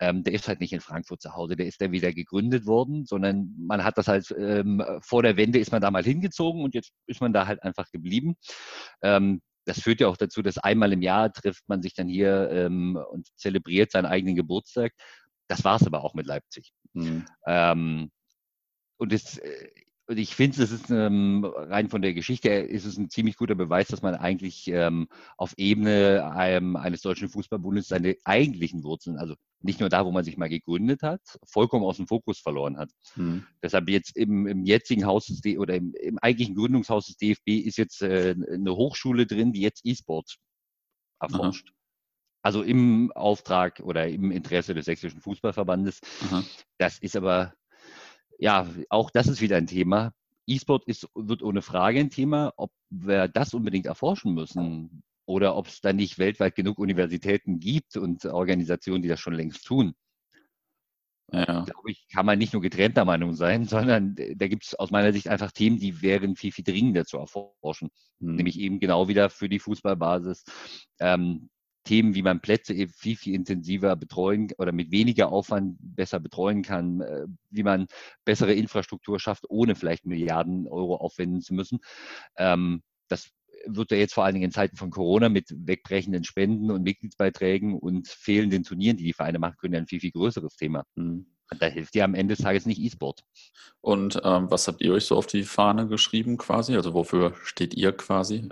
ähm, 0.00 0.24
der 0.24 0.32
ist 0.32 0.48
halt 0.48 0.60
nicht 0.60 0.72
in 0.72 0.80
Frankfurt 0.80 1.20
zu 1.20 1.34
Hause, 1.34 1.54
der 1.54 1.66
ist 1.66 1.82
da 1.82 1.92
wieder 1.92 2.14
gegründet 2.14 2.64
worden, 2.64 3.04
sondern 3.04 3.54
man 3.58 3.84
hat 3.84 3.98
das 3.98 4.08
halt 4.08 4.34
ähm, 4.38 4.82
vor 5.02 5.22
der 5.22 5.36
Wende 5.36 5.58
ist 5.58 5.70
man 5.70 5.82
da 5.82 5.90
mal 5.90 6.02
hingezogen 6.02 6.62
und 6.62 6.74
jetzt 6.74 6.92
ist 7.06 7.20
man 7.20 7.34
da 7.34 7.46
halt 7.46 7.62
einfach 7.62 7.90
geblieben. 7.90 8.36
Ähm, 9.02 9.42
das 9.66 9.80
führt 9.80 10.00
ja 10.00 10.08
auch 10.08 10.16
dazu, 10.16 10.40
dass 10.40 10.56
einmal 10.56 10.94
im 10.94 11.02
Jahr 11.02 11.30
trifft 11.30 11.68
man 11.68 11.82
sich 11.82 11.92
dann 11.92 12.08
hier 12.08 12.50
ähm, 12.50 12.98
und 13.10 13.28
zelebriert 13.36 13.92
seinen 13.92 14.06
eigenen 14.06 14.34
Geburtstag. 14.34 14.92
Das 15.46 15.62
war 15.62 15.76
es 15.76 15.86
aber 15.86 16.02
auch 16.04 16.14
mit 16.14 16.26
Leipzig. 16.26 16.72
Mhm. 16.94 17.26
Ähm, 17.46 18.10
und 18.96 19.12
es 19.12 19.36
äh, 19.36 19.68
und 20.08 20.18
ich 20.18 20.34
finde, 20.34 20.62
es 20.62 20.72
ist 20.72 20.90
ähm, 20.90 21.44
rein 21.44 21.88
von 21.88 22.02
der 22.02 22.12
Geschichte 22.12 22.48
her 22.48 22.68
ist 22.68 22.84
es 22.84 22.98
ein 22.98 23.08
ziemlich 23.08 23.36
guter 23.36 23.54
Beweis, 23.54 23.86
dass 23.88 24.02
man 24.02 24.14
eigentlich 24.14 24.66
ähm, 24.66 25.06
auf 25.36 25.54
Ebene 25.56 26.28
ähm, 26.38 26.76
eines 26.76 27.02
deutschen 27.02 27.28
Fußballbundes 27.28 27.88
seine 27.88 28.16
eigentlichen 28.24 28.82
Wurzeln, 28.82 29.16
also 29.16 29.36
nicht 29.60 29.78
nur 29.78 29.88
da, 29.88 30.04
wo 30.04 30.10
man 30.10 30.24
sich 30.24 30.36
mal 30.36 30.48
gegründet 30.48 31.02
hat, 31.02 31.20
vollkommen 31.44 31.84
aus 31.84 31.98
dem 31.98 32.08
Fokus 32.08 32.40
verloren 32.40 32.78
hat. 32.78 32.90
Mhm. 33.14 33.46
Deshalb 33.62 33.88
jetzt 33.88 34.16
im, 34.16 34.46
im 34.48 34.64
jetzigen 34.64 35.06
Haus 35.06 35.26
des 35.26 35.40
D 35.40 35.56
oder 35.56 35.76
im, 35.76 35.94
im, 35.94 36.18
eigentlichen 36.18 36.56
Gründungshaus 36.56 37.06
des 37.06 37.16
DFB 37.16 37.64
ist 37.64 37.78
jetzt 37.78 38.02
äh, 38.02 38.34
eine 38.52 38.74
Hochschule 38.74 39.26
drin, 39.26 39.52
die 39.52 39.60
jetzt 39.60 39.82
E-Sport 39.84 40.36
erforscht. 41.20 41.68
Aha. 41.68 41.76
Also 42.44 42.62
im 42.62 43.12
Auftrag 43.12 43.78
oder 43.80 44.08
im 44.08 44.32
Interesse 44.32 44.74
des 44.74 44.86
Sächsischen 44.86 45.20
Fußballverbandes. 45.20 46.00
Aha. 46.24 46.42
Das 46.76 46.98
ist 46.98 47.14
aber 47.14 47.54
ja, 48.42 48.68
auch 48.88 49.10
das 49.10 49.28
ist 49.28 49.40
wieder 49.40 49.56
ein 49.56 49.68
Thema. 49.68 50.12
E-Sport 50.48 50.84
ist, 50.86 51.08
wird 51.14 51.44
ohne 51.44 51.62
Frage 51.62 52.00
ein 52.00 52.10
Thema, 52.10 52.52
ob 52.56 52.72
wir 52.90 53.28
das 53.28 53.54
unbedingt 53.54 53.86
erforschen 53.86 54.34
müssen 54.34 55.04
oder 55.26 55.54
ob 55.54 55.68
es 55.68 55.80
da 55.80 55.92
nicht 55.92 56.18
weltweit 56.18 56.56
genug 56.56 56.80
Universitäten 56.80 57.60
gibt 57.60 57.96
und 57.96 58.24
Organisationen, 58.24 59.00
die 59.00 59.08
das 59.08 59.20
schon 59.20 59.34
längst 59.34 59.64
tun. 59.64 59.94
Ja. 61.30 61.62
Glaube 61.62 61.92
ich, 61.92 62.08
kann 62.12 62.26
man 62.26 62.36
nicht 62.36 62.52
nur 62.52 62.60
getrennter 62.60 63.04
Meinung 63.04 63.34
sein, 63.34 63.64
sondern 63.68 64.16
da 64.16 64.48
gibt 64.48 64.64
es 64.64 64.74
aus 64.74 64.90
meiner 64.90 65.12
Sicht 65.12 65.28
einfach 65.28 65.52
Themen, 65.52 65.78
die 65.78 66.02
wären 66.02 66.34
viel, 66.34 66.50
viel 66.50 66.64
dringender 66.64 67.04
zu 67.04 67.18
erforschen. 67.18 67.90
Mhm. 68.18 68.34
Nämlich 68.34 68.58
eben 68.58 68.80
genau 68.80 69.06
wieder 69.06 69.30
für 69.30 69.48
die 69.48 69.60
Fußballbasis. 69.60 70.42
Ähm, 70.98 71.48
Themen, 71.84 72.14
wie 72.14 72.22
man 72.22 72.40
Plätze 72.40 72.74
viel, 72.88 73.16
viel 73.16 73.34
intensiver 73.34 73.96
betreuen 73.96 74.48
oder 74.58 74.72
mit 74.72 74.90
weniger 74.90 75.30
Aufwand 75.30 75.76
besser 75.80 76.20
betreuen 76.20 76.62
kann, 76.62 77.00
äh, 77.00 77.26
wie 77.50 77.62
man 77.62 77.86
bessere 78.24 78.54
Infrastruktur 78.54 79.18
schafft, 79.18 79.44
ohne 79.48 79.74
vielleicht 79.74 80.06
Milliarden 80.06 80.68
Euro 80.68 80.96
aufwenden 80.96 81.40
zu 81.40 81.54
müssen. 81.54 81.80
Ähm, 82.36 82.82
das 83.08 83.30
wird 83.66 83.90
ja 83.90 83.96
jetzt 83.96 84.14
vor 84.14 84.24
allen 84.24 84.34
Dingen 84.34 84.46
in 84.46 84.52
Zeiten 84.52 84.76
von 84.76 84.90
Corona 84.90 85.28
mit 85.28 85.46
wegbrechenden 85.50 86.24
Spenden 86.24 86.70
und 86.70 86.82
Mitgliedsbeiträgen 86.82 87.74
und 87.74 88.08
fehlenden 88.08 88.64
Turnieren, 88.64 88.96
die 88.96 89.04
die 89.04 89.12
Vereine 89.12 89.38
machen 89.38 89.56
können, 89.58 89.74
ein 89.74 89.86
viel, 89.86 90.00
viel 90.00 90.12
größeres 90.12 90.56
Thema. 90.56 90.84
Mhm. 90.94 91.26
Da 91.58 91.66
hilft 91.66 91.94
dir 91.94 92.04
am 92.04 92.14
Ende 92.14 92.34
des 92.34 92.44
Tages 92.44 92.64
nicht 92.64 92.80
E-Sport. 92.80 93.24
Und 93.80 94.20
ähm, 94.24 94.50
was 94.50 94.68
habt 94.68 94.80
ihr 94.80 94.94
euch 94.94 95.04
so 95.04 95.16
auf 95.16 95.26
die 95.26 95.42
Fahne 95.42 95.86
geschrieben 95.86 96.38
quasi? 96.38 96.76
Also 96.76 96.94
wofür 96.94 97.34
steht 97.44 97.74
ihr 97.74 97.92
quasi? 97.92 98.48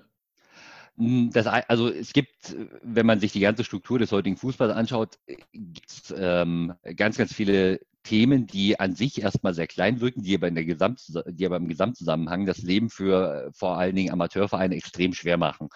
Hm, 1.00 1.30
das, 1.32 1.46
also 1.46 1.88
es 1.88 2.12
gibt, 2.12 2.54
wenn 2.82 3.06
man 3.06 3.20
sich 3.20 3.32
die 3.32 3.40
ganze 3.40 3.64
Struktur 3.64 3.98
des 3.98 4.12
heutigen 4.12 4.36
Fußballs 4.36 4.74
anschaut, 4.74 5.18
gibt 5.52 5.90
es 5.90 6.14
ähm, 6.14 6.74
ganz, 6.94 7.16
ganz 7.16 7.32
viele 7.32 7.80
Themen, 8.02 8.46
die 8.46 8.78
an 8.78 8.94
sich 8.94 9.22
erstmal 9.22 9.54
sehr 9.54 9.66
klein 9.66 10.02
wirken, 10.02 10.22
die 10.22 10.34
aber, 10.34 10.48
in 10.48 10.54
der 10.54 10.66
Gesamt, 10.66 11.02
die 11.26 11.46
aber 11.46 11.56
im 11.56 11.68
Gesamtzusammenhang 11.68 12.44
das 12.44 12.58
Leben 12.58 12.90
für 12.90 13.50
vor 13.54 13.78
allen 13.78 13.96
Dingen 13.96 14.12
Amateurvereine 14.12 14.76
extrem 14.76 15.14
schwer 15.14 15.38
machen. 15.38 15.68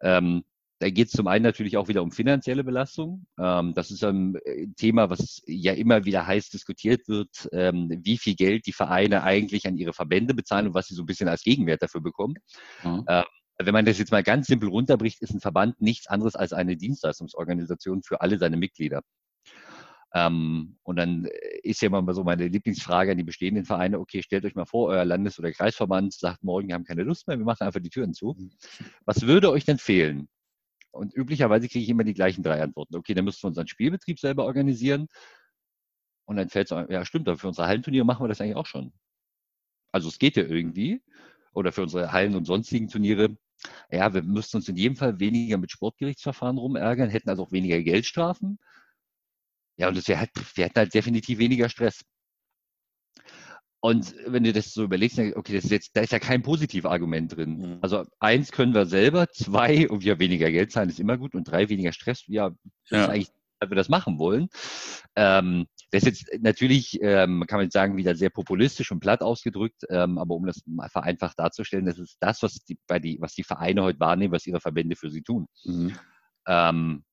Ähm, 0.00 0.44
da 0.78 0.90
geht 0.90 1.08
es 1.08 1.12
zum 1.12 1.26
einen 1.26 1.44
natürlich 1.44 1.76
auch 1.76 1.88
wieder 1.88 2.02
um 2.02 2.12
finanzielle 2.12 2.62
Belastung. 2.62 3.26
Ähm, 3.40 3.74
das 3.74 3.90
ist 3.90 4.04
ein 4.04 4.36
äh, 4.44 4.68
Thema, 4.76 5.10
was 5.10 5.42
ja 5.46 5.72
immer 5.72 6.04
wieder 6.04 6.24
heiß 6.24 6.50
diskutiert 6.50 7.08
wird, 7.08 7.48
ähm, 7.52 8.00
wie 8.04 8.18
viel 8.18 8.36
Geld 8.36 8.66
die 8.66 8.72
Vereine 8.72 9.24
eigentlich 9.24 9.66
an 9.66 9.76
ihre 9.76 9.92
Verbände 9.92 10.34
bezahlen 10.34 10.68
und 10.68 10.74
was 10.74 10.86
sie 10.86 10.94
so 10.94 11.02
ein 11.02 11.06
bisschen 11.06 11.28
als 11.28 11.42
Gegenwert 11.42 11.82
dafür 11.82 12.00
bekommen. 12.00 12.34
Mhm. 12.84 13.04
Ähm, 13.62 13.66
wenn 13.66 13.72
man 13.72 13.84
das 13.84 13.98
jetzt 13.98 14.12
mal 14.12 14.22
ganz 14.22 14.46
simpel 14.46 14.68
runterbricht, 14.68 15.20
ist 15.22 15.32
ein 15.32 15.40
Verband 15.40 15.80
nichts 15.80 16.06
anderes 16.06 16.36
als 16.36 16.52
eine 16.52 16.76
Dienstleistungsorganisation 16.76 18.02
für 18.02 18.20
alle 18.20 18.38
seine 18.38 18.56
Mitglieder. 18.56 19.02
Ähm, 20.14 20.76
und 20.82 20.96
dann 20.96 21.26
ist 21.62 21.80
ja 21.80 21.88
immer 21.88 22.12
so 22.12 22.22
meine 22.22 22.46
Lieblingsfrage 22.48 23.12
an 23.12 23.16
die 23.16 23.24
bestehenden 23.24 23.64
Vereine, 23.64 23.98
okay, 23.98 24.22
stellt 24.22 24.44
euch 24.44 24.54
mal 24.54 24.66
vor, 24.66 24.88
euer 24.88 25.04
Landes- 25.04 25.38
oder 25.38 25.52
Kreisverband 25.52 26.12
sagt 26.12 26.42
morgen, 26.42 26.68
wir 26.68 26.74
haben 26.74 26.84
keine 26.84 27.02
Lust 27.02 27.26
mehr, 27.28 27.38
wir 27.38 27.46
machen 27.46 27.64
einfach 27.64 27.80
die 27.80 27.88
Türen 27.88 28.12
zu. 28.12 28.34
Mhm. 28.36 28.50
Was 29.06 29.22
würde 29.22 29.50
euch 29.50 29.64
denn 29.64 29.78
fehlen? 29.78 30.28
Und 30.90 31.14
üblicherweise 31.14 31.68
kriege 31.68 31.82
ich 31.84 31.88
immer 31.88 32.04
die 32.04 32.12
gleichen 32.12 32.42
drei 32.42 32.62
Antworten. 32.62 32.96
Okay, 32.96 33.14
dann 33.14 33.24
müssen 33.24 33.42
wir 33.42 33.48
unseren 33.48 33.68
Spielbetrieb 33.68 34.18
selber 34.18 34.44
organisieren. 34.44 35.08
Und 36.26 36.36
dann 36.36 36.50
fällt 36.50 36.70
es, 36.70 36.86
ja 36.90 37.04
stimmt, 37.06 37.28
aber 37.28 37.38
für 37.38 37.48
unsere 37.48 37.66
Hallenturniere 37.66 38.04
machen 38.04 38.22
wir 38.22 38.28
das 38.28 38.40
eigentlich 38.40 38.56
auch 38.56 38.66
schon. 38.66 38.92
Also 39.92 40.08
es 40.08 40.18
geht 40.18 40.36
ja 40.36 40.44
irgendwie. 40.44 41.02
Oder 41.54 41.72
für 41.72 41.82
unsere 41.82 42.12
Hallen 42.12 42.34
und 42.34 42.44
sonstigen 42.46 42.88
Turniere 42.88 43.36
Ja, 43.90 44.12
wir 44.14 44.22
müssten 44.22 44.56
uns 44.58 44.68
in 44.68 44.76
jedem 44.76 44.96
Fall 44.96 45.20
weniger 45.20 45.58
mit 45.58 45.70
Sportgerichtsverfahren 45.70 46.58
rumärgern, 46.58 47.10
hätten 47.10 47.30
also 47.30 47.44
auch 47.44 47.52
weniger 47.52 47.80
Geldstrafen. 47.82 48.58
Ja, 49.76 49.88
und 49.88 49.96
das 49.96 50.08
wär 50.08 50.18
halt, 50.18 50.30
wir 50.54 50.64
hätten 50.64 50.78
halt 50.78 50.94
definitiv 50.94 51.38
weniger 51.38 51.68
Stress. 51.68 52.02
Und 53.84 54.14
wenn 54.26 54.44
du 54.44 54.52
das 54.52 54.72
so 54.72 54.84
überlegst, 54.84 55.18
okay, 55.18 55.54
das 55.54 55.64
ist 55.64 55.70
jetzt, 55.72 55.96
da 55.96 56.02
ist 56.02 56.12
ja 56.12 56.20
kein 56.20 56.42
Positivargument 56.42 57.36
drin. 57.36 57.58
Mhm. 57.58 57.78
Also 57.80 58.04
eins 58.20 58.52
können 58.52 58.74
wir 58.74 58.86
selber, 58.86 59.26
zwei, 59.28 59.88
und 59.88 60.04
wir 60.04 60.20
weniger 60.20 60.50
Geld 60.52 60.70
zahlen, 60.70 60.88
ist 60.88 61.00
immer 61.00 61.18
gut, 61.18 61.34
und 61.34 61.44
drei, 61.44 61.68
weniger 61.68 61.92
Stress, 61.92 62.22
ja, 62.28 62.50
das 62.50 62.58
ja. 62.90 63.02
ist 63.02 63.10
eigentlich, 63.10 63.30
dass 63.58 63.70
wir 63.70 63.76
das 63.76 63.88
machen 63.88 64.18
wollen. 64.20 64.48
Ähm, 65.16 65.66
das 65.92 66.04
ist 66.04 66.22
jetzt 66.22 66.42
natürlich, 66.42 66.98
ähm, 67.02 67.44
kann 67.46 67.58
man 67.58 67.66
jetzt 67.66 67.74
sagen, 67.74 67.98
wieder 67.98 68.14
sehr 68.14 68.30
populistisch 68.30 68.90
und 68.90 69.00
platt 69.00 69.20
ausgedrückt, 69.20 69.82
ähm, 69.90 70.16
aber 70.16 70.34
um 70.34 70.46
das 70.46 70.62
mal 70.66 70.88
vereinfacht 70.88 71.38
darzustellen, 71.38 71.84
das 71.84 71.98
ist 71.98 72.16
das, 72.20 72.42
was 72.42 72.64
die, 72.64 72.78
bei 72.86 72.98
die, 72.98 73.18
was 73.20 73.34
die 73.34 73.44
Vereine 73.44 73.82
heute 73.82 74.00
wahrnehmen, 74.00 74.32
was 74.32 74.46
ihre 74.46 74.60
Verbände 74.60 74.96
für 74.96 75.10
sie 75.10 75.22
tun. 75.22 75.46
Mhm. 75.64 75.94
Ähm, 76.46 77.04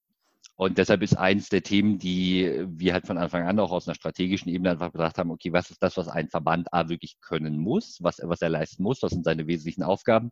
und 0.56 0.78
deshalb 0.78 1.02
ist 1.04 1.18
eins 1.18 1.50
der 1.50 1.62
Themen, 1.62 2.00
die 2.00 2.66
wir 2.68 2.94
halt 2.94 3.06
von 3.06 3.18
Anfang 3.18 3.48
an 3.48 3.60
auch 3.60 3.72
aus 3.72 3.88
einer 3.88 3.96
strategischen 3.96 4.50
Ebene 4.50 4.72
einfach 4.72 4.92
gedacht 4.92 5.18
haben, 5.18 5.32
okay, 5.32 5.52
was 5.52 5.70
ist 5.70 5.84
das, 5.84 5.98
was 5.98 6.08
ein 6.08 6.30
Verband 6.30 6.74
A 6.74 6.88
wirklich 6.88 7.18
können 7.22 7.58
muss, 7.58 7.98
was, 8.02 8.20
was 8.24 8.42
er 8.42 8.50
leisten 8.50 8.84
muss, 8.84 9.02
was 9.02 9.12
sind 9.12 9.26
seine 9.26 9.48
wesentlichen 9.48 9.84
Aufgaben 9.84 10.32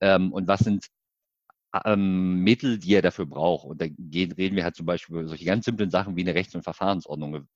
ähm, 0.00 0.32
und 0.32 0.48
was 0.48 0.60
sind 0.60 0.86
ähm, 1.84 2.42
Mittel, 2.42 2.78
die 2.78 2.94
er 2.94 3.02
dafür 3.02 3.26
braucht. 3.26 3.66
Und 3.66 3.80
da 3.80 3.86
gehen, 3.88 4.32
reden 4.32 4.56
wir 4.56 4.64
halt 4.64 4.76
zum 4.76 4.86
Beispiel 4.86 5.16
über 5.16 5.28
solche 5.28 5.44
ganz 5.44 5.64
simplen 5.64 5.90
Sachen 5.90 6.16
wie 6.16 6.22
eine 6.22 6.34
Rechts- 6.34 6.54
und 6.54 6.62
Verfahrensordnung. 6.62 7.46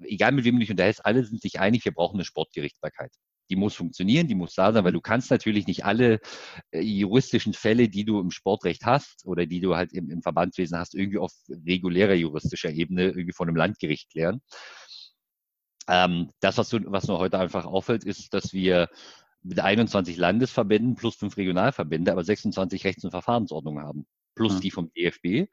Egal 0.00 0.32
mit 0.32 0.44
wem 0.44 0.56
du 0.56 0.60
dich 0.60 0.70
unterhältst, 0.70 1.04
alle 1.04 1.24
sind 1.24 1.40
sich 1.40 1.58
einig, 1.60 1.84
wir 1.84 1.92
brauchen 1.92 2.16
eine 2.16 2.24
Sportgerichtsbarkeit 2.24 3.12
die 3.50 3.56
muss 3.56 3.74
funktionieren, 3.74 4.28
die 4.28 4.34
muss 4.34 4.54
da 4.54 4.72
sein, 4.72 4.84
weil 4.84 4.92
du 4.92 5.00
kannst 5.00 5.30
natürlich 5.30 5.66
nicht 5.66 5.84
alle 5.84 6.20
äh, 6.70 6.80
juristischen 6.80 7.52
Fälle, 7.52 7.88
die 7.88 8.04
du 8.04 8.20
im 8.20 8.30
Sportrecht 8.30 8.84
hast 8.84 9.24
oder 9.24 9.46
die 9.46 9.60
du 9.60 9.76
halt 9.76 9.92
im, 9.92 10.10
im 10.10 10.22
Verbandswesen 10.22 10.78
hast, 10.78 10.94
irgendwie 10.94 11.18
auf 11.18 11.32
regulärer 11.48 12.14
juristischer 12.14 12.70
Ebene 12.70 13.04
irgendwie 13.04 13.32
von 13.32 13.48
einem 13.48 13.56
Landgericht 13.56 14.10
klären. 14.10 14.40
Ähm, 15.88 16.30
das, 16.40 16.58
was, 16.58 16.68
du, 16.70 16.80
was 16.86 17.06
nur 17.06 17.18
heute 17.18 17.38
einfach 17.38 17.64
auffällt, 17.64 18.04
ist, 18.04 18.34
dass 18.34 18.52
wir 18.52 18.88
mit 19.46 19.60
21 19.60 20.16
Landesverbänden 20.16 20.96
plus 20.96 21.16
fünf 21.16 21.36
Regionalverbände, 21.36 22.12
aber 22.12 22.24
26 22.24 22.84
Rechts- 22.84 23.04
und 23.04 23.10
Verfahrensordnungen 23.10 23.84
haben, 23.84 24.06
plus 24.34 24.54
ja. 24.54 24.60
die 24.60 24.70
vom 24.70 24.90
DFB, 24.92 25.50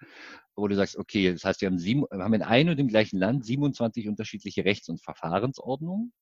wo 0.56 0.68
du 0.68 0.76
sagst, 0.76 0.98
okay, 0.98 1.32
das 1.32 1.44
heißt, 1.44 1.62
wir 1.62 1.68
haben, 1.68 1.80
sieben, 1.80 2.06
wir 2.12 2.24
haben 2.24 2.34
in 2.34 2.42
einem 2.42 2.70
und 2.72 2.78
dem 2.78 2.88
gleichen 2.88 3.20
Land 3.20 3.46
27 3.46 4.08
unterschiedliche 4.08 4.66
Rechts- 4.66 4.90
und 4.90 5.02
Verfahrensordnungen 5.02 6.14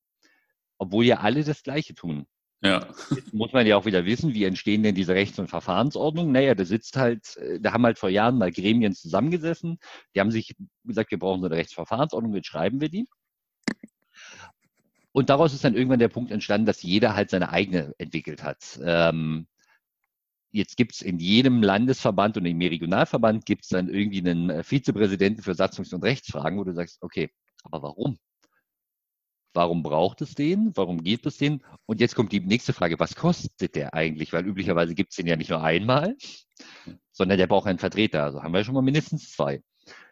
obwohl 0.82 1.06
ja 1.06 1.18
alle 1.18 1.44
das 1.44 1.62
Gleiche 1.62 1.94
tun. 1.94 2.26
Ja. 2.64 2.88
Jetzt 3.16 3.34
muss 3.34 3.54
man 3.54 3.68
ja 3.68 3.78
auch 3.78 3.86
wieder 3.86 4.06
wissen, 4.06 4.34
wie 4.34 4.46
entstehen 4.46 4.82
denn 4.82 4.96
diese 4.96 5.14
Rechts- 5.14 5.38
und 5.38 5.48
Verfahrensordnungen? 5.48 6.32
Naja, 6.32 6.56
da 6.56 6.66
sitzt 6.66 6.98
halt, 6.98 7.38
äh, 7.38 7.60
da 7.60 7.74
haben 7.74 7.86
halt 7.86 8.00
vor 8.00 8.10
Jahren 8.10 8.40
mal 8.40 8.52
Gremien 8.52 8.94
zusammengesessen, 8.94 9.78
die 10.16 10.20
haben 10.20 10.32
sich 10.32 10.56
gesagt, 10.84 11.12
wir 11.12 11.20
brauchen 11.20 11.42
so 11.42 11.48
eine 11.48 11.56
Rechtsverfahrensordnung, 11.56 12.34
jetzt 12.34 12.48
schreiben 12.48 12.82
wir 12.82 12.90
die. 12.90 13.06
Und 15.14 15.30
daraus 15.30 15.54
ist 15.54 15.64
dann 15.64 15.76
irgendwann 15.76 16.00
der 16.00 16.08
Punkt 16.08 16.32
entstanden, 16.32 16.66
dass 16.66 16.84
jeder 16.84 17.16
halt 17.16 17.30
seine 17.30 17.50
eigene 17.50 17.94
entwickelt 17.98 18.44
hat. 18.44 18.80
Ähm, 18.84 19.48
jetzt 20.52 20.78
gibt 20.78 20.94
es 20.94 21.02
in 21.02 21.20
jedem 21.20 21.64
Landesverband 21.64 22.38
und 22.38 22.46
im 22.46 22.60
Regionalverband 22.60 23.46
gibt 23.46 23.64
es 23.64 23.70
dann 23.70 23.90
irgendwie 23.90 24.20
einen 24.20 24.50
äh, 24.50 24.64
Vizepräsidenten 24.64 25.44
für 25.44 25.52
Satzungs- 25.52 25.94
und 25.94 26.04
Rechtsfragen, 26.04 26.60
wo 26.60 26.64
du 26.64 26.74
sagst, 26.74 27.02
okay, 27.02 27.30
aber 27.64 27.82
warum? 27.82 28.18
Warum 29.54 29.84
braucht 29.84 30.22
es 30.22 30.34
den? 30.34 30.72
Warum 30.76 31.04
geht 31.04 31.26
es 31.26 31.38
den? 31.38 31.62
Und 31.86 32.00
jetzt 32.00 32.16
kommt 32.16 32.32
die 32.32 32.40
nächste 32.40 32.72
Frage, 32.72 33.00
was 33.00 33.16
kostet 33.16 33.76
der 33.76 33.94
eigentlich? 33.94 34.32
Weil 34.32 34.46
üblicherweise 34.46 34.96
gibt 34.96 35.12
es 35.12 35.18
den 35.18 35.28
ja 35.28 35.36
nicht 35.36 35.50
nur 35.50 35.62
einmal, 35.62 36.16
sondern 37.12 37.38
der 37.38 37.48
braucht 37.48 37.68
einen 37.68 37.80
Vertreter. 37.80 38.24
Also 38.24 38.42
haben 38.44 38.54
wir 38.54 38.64
schon 38.64 38.76
mal 38.76 38.82
mindestens 38.82 39.32
zwei. 39.32 39.62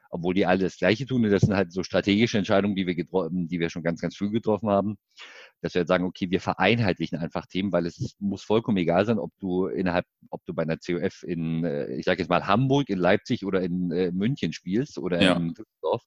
Obwohl 0.09 0.33
die 0.33 0.45
alle 0.45 0.63
das 0.63 0.77
Gleiche 0.77 1.05
tun. 1.05 1.23
Und 1.23 1.31
das 1.31 1.41
sind 1.41 1.55
halt 1.55 1.71
so 1.71 1.83
strategische 1.83 2.37
Entscheidungen, 2.37 2.75
die 2.75 2.87
wir, 2.87 2.95
die 2.95 3.59
wir 3.59 3.69
schon 3.69 3.83
ganz, 3.83 4.01
ganz 4.01 4.15
früh 4.15 4.29
getroffen 4.29 4.69
haben. 4.69 4.97
Dass 5.61 5.75
wir 5.75 5.85
sagen, 5.85 6.05
okay, 6.05 6.29
wir 6.29 6.41
vereinheitlichen 6.41 7.19
einfach 7.19 7.45
Themen, 7.45 7.71
weil 7.71 7.85
es 7.85 8.15
muss 8.19 8.43
vollkommen 8.43 8.77
egal 8.77 9.05
sein, 9.05 9.19
ob 9.19 9.31
du 9.39 9.67
innerhalb, 9.67 10.05
ob 10.29 10.43
du 10.45 10.53
bei 10.53 10.63
einer 10.63 10.77
COF 10.77 11.23
in, 11.23 11.63
äh, 11.63 11.95
ich 11.95 12.05
sage 12.05 12.19
jetzt 12.21 12.29
mal 12.29 12.47
Hamburg, 12.47 12.89
in 12.89 12.97
Leipzig 12.97 13.45
oder 13.45 13.61
in 13.61 13.91
äh, 13.91 14.11
München 14.11 14.53
spielst 14.53 14.97
oder 14.97 15.21
ja. 15.21 15.35
in 15.35 15.53
Düsseldorf 15.53 16.03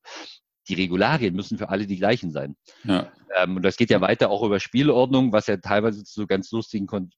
die 0.69 0.75
Regularien 0.75 1.35
müssen 1.35 1.59
für 1.59 1.69
alle 1.69 1.87
die 1.87 1.97
gleichen 1.97 2.31
sein. 2.31 2.57
Ja. 2.85 3.13
Ähm, 3.37 3.57
und 3.57 3.63
das 3.63 3.77
geht 3.77 3.91
ja 3.91 4.01
weiter 4.01 4.31
auch 4.31 4.43
über 4.43 4.61
Spielordnung, 4.61 5.33
was 5.33 5.47
ja 5.47 5.57
teilweise 5.57 6.05
zu 6.05 6.23
so 6.23 6.27
ganz 6.27 6.51
lustigen 6.51 6.87
Kon 6.87 7.11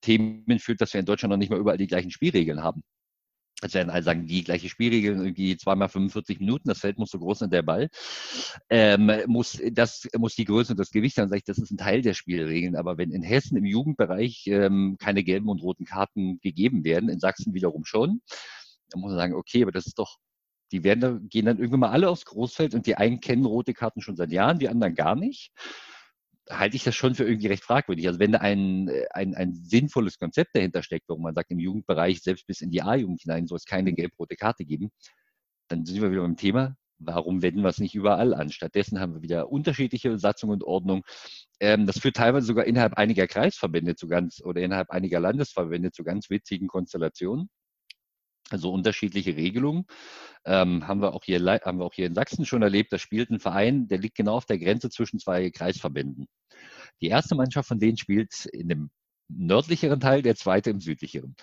Themen 0.00 0.58
führt, 0.58 0.80
dass 0.80 0.92
wir 0.92 1.00
in 1.00 1.06
Deutschland 1.06 1.30
noch 1.30 1.38
nicht 1.38 1.50
mal 1.50 1.60
überall 1.60 1.78
die 1.78 1.86
gleichen 1.86 2.10
Spielregeln 2.10 2.62
haben. 2.62 2.82
Also 3.62 3.74
werden 3.74 3.90
alle 3.90 4.02
sagen, 4.02 4.26
die 4.26 4.44
gleiche 4.44 4.68
Spielregeln, 4.68 5.20
irgendwie 5.20 5.56
zweimal 5.56 5.88
45 5.88 6.40
Minuten, 6.40 6.68
das 6.68 6.80
Feld 6.80 6.98
muss 6.98 7.10
so 7.10 7.18
groß 7.18 7.40
sein, 7.40 7.50
der 7.50 7.62
Ball. 7.62 7.88
Ähm, 8.70 9.10
muss, 9.26 9.60
das 9.72 10.08
muss 10.16 10.34
die 10.34 10.44
Größe 10.44 10.72
und 10.72 10.80
das 10.80 10.90
Gewicht 10.90 11.16
sein, 11.16 11.28
sage 11.28 11.38
ich, 11.38 11.44
das 11.44 11.58
ist 11.58 11.70
ein 11.70 11.78
Teil 11.78 12.02
der 12.02 12.14
Spielregeln. 12.14 12.76
Aber 12.76 12.98
wenn 12.98 13.10
in 13.10 13.22
Hessen 13.22 13.56
im 13.56 13.64
Jugendbereich 13.64 14.46
ähm, 14.46 14.96
keine 14.98 15.24
gelben 15.24 15.48
und 15.48 15.62
roten 15.62 15.84
Karten 15.84 16.40
gegeben 16.40 16.84
werden, 16.84 17.08
in 17.08 17.20
Sachsen 17.20 17.54
wiederum 17.54 17.84
schon, 17.84 18.20
dann 18.90 19.00
muss 19.00 19.10
man 19.10 19.18
sagen, 19.18 19.34
okay, 19.34 19.62
aber 19.62 19.72
das 19.72 19.86
ist 19.86 19.98
doch 19.98 20.18
die 20.72 20.84
werden 20.84 21.28
gehen 21.28 21.46
dann 21.46 21.58
irgendwann 21.58 21.80
mal 21.80 21.90
alle 21.90 22.08
aufs 22.08 22.24
Großfeld 22.24 22.74
und 22.74 22.86
die 22.86 22.96
einen 22.96 23.20
kennen 23.20 23.44
rote 23.44 23.74
Karten 23.74 24.00
schon 24.00 24.16
seit 24.16 24.32
Jahren, 24.32 24.58
die 24.58 24.68
anderen 24.68 24.94
gar 24.94 25.14
nicht. 25.14 25.52
Halte 26.50 26.76
ich 26.76 26.84
das 26.84 26.94
schon 26.94 27.14
für 27.14 27.24
irgendwie 27.24 27.46
recht 27.46 27.64
fragwürdig. 27.64 28.06
Also 28.08 28.18
wenn 28.18 28.32
da 28.32 28.38
ein, 28.38 28.90
ein, 29.10 29.34
ein 29.34 29.54
sinnvolles 29.54 30.18
Konzept 30.18 30.56
dahinter 30.56 30.82
steckt, 30.82 31.08
warum 31.08 31.22
man 31.22 31.34
sagt, 31.34 31.50
im 31.50 31.60
Jugendbereich, 31.60 32.20
selbst 32.22 32.46
bis 32.46 32.60
in 32.60 32.70
die 32.70 32.82
A-Jugend 32.82 33.22
hinein, 33.22 33.46
soll 33.46 33.56
es 33.56 33.64
keine 33.64 33.92
gelb-rote 33.92 34.36
Karte 34.36 34.64
geben, 34.64 34.90
dann 35.68 35.86
sind 35.86 36.02
wir 36.02 36.10
wieder 36.10 36.22
beim 36.22 36.36
Thema, 36.36 36.76
warum 37.06 37.42
wenden 37.42 37.62
wir 37.62 37.68
es 37.68 37.78
nicht 37.78 37.94
überall 37.94 38.34
an? 38.34 38.50
Stattdessen 38.50 39.00
haben 39.00 39.14
wir 39.14 39.22
wieder 39.22 39.50
unterschiedliche 39.50 40.18
Satzung 40.18 40.50
und 40.50 40.64
Ordnung. 40.64 41.02
Ähm, 41.60 41.86
das 41.86 41.98
führt 41.98 42.16
teilweise 42.16 42.46
sogar 42.46 42.64
innerhalb 42.64 42.94
einiger 42.94 43.26
Kreisverbände 43.26 43.94
zu 43.94 44.08
ganz 44.08 44.42
oder 44.42 44.60
innerhalb 44.60 44.90
einiger 44.90 45.20
Landesverbände 45.20 45.92
zu 45.92 46.04
ganz 46.04 46.30
witzigen 46.30 46.68
Konstellationen. 46.68 47.48
Also 48.52 48.72
unterschiedliche 48.72 49.36
Regelungen. 49.36 49.86
Ähm, 50.44 50.86
haben, 50.86 51.00
wir 51.00 51.14
auch 51.14 51.24
hier, 51.24 51.40
haben 51.64 51.78
wir 51.78 51.84
auch 51.84 51.94
hier 51.94 52.06
in 52.06 52.14
Sachsen 52.14 52.44
schon 52.46 52.62
erlebt. 52.62 52.92
Da 52.92 52.98
spielt 52.98 53.30
ein 53.30 53.40
Verein, 53.40 53.88
der 53.88 53.98
liegt 53.98 54.16
genau 54.16 54.34
auf 54.36 54.46
der 54.46 54.58
Grenze 54.58 54.90
zwischen 54.90 55.18
zwei 55.18 55.50
Kreisverbänden. 55.50 56.26
Die 57.00 57.08
erste 57.08 57.34
Mannschaft 57.34 57.68
von 57.68 57.78
denen 57.78 57.96
spielt 57.96 58.46
in 58.46 58.68
dem 58.68 58.90
nördlicheren 59.28 60.00
Teil, 60.00 60.22
der 60.22 60.36
zweite 60.36 60.70
im 60.70 60.80
südlicheren. 60.80 61.36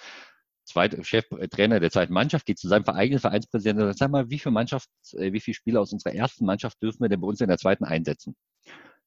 Zweite 0.66 1.04
Cheftrainer 1.04 1.78
äh, 1.78 1.80
der 1.80 1.90
zweiten 1.90 2.14
Mannschaft 2.14 2.46
geht 2.46 2.60
zu 2.60 2.68
seinem 2.68 2.86
eigenen 2.86 3.20
Vereinspräsidenten 3.20 3.84
und 3.84 3.90
sagt, 3.90 4.00
sag 4.00 4.12
mal, 4.12 4.30
wie 4.30 4.38
viele 4.38 4.54
Mannschaft, 4.54 4.90
äh, 5.14 5.34
wie 5.34 5.40
viele 5.40 5.56
Spieler 5.56 5.82
aus 5.82 5.92
unserer 5.92 6.14
ersten 6.14 6.46
Mannschaft 6.46 6.82
dürfen 6.84 7.02
wir 7.02 7.10
denn 7.10 7.22
bei 7.22 7.28
uns 7.28 7.42
in 7.42 7.48
der 7.48 7.58
zweiten 7.58 7.86
einsetzen? 7.86 8.36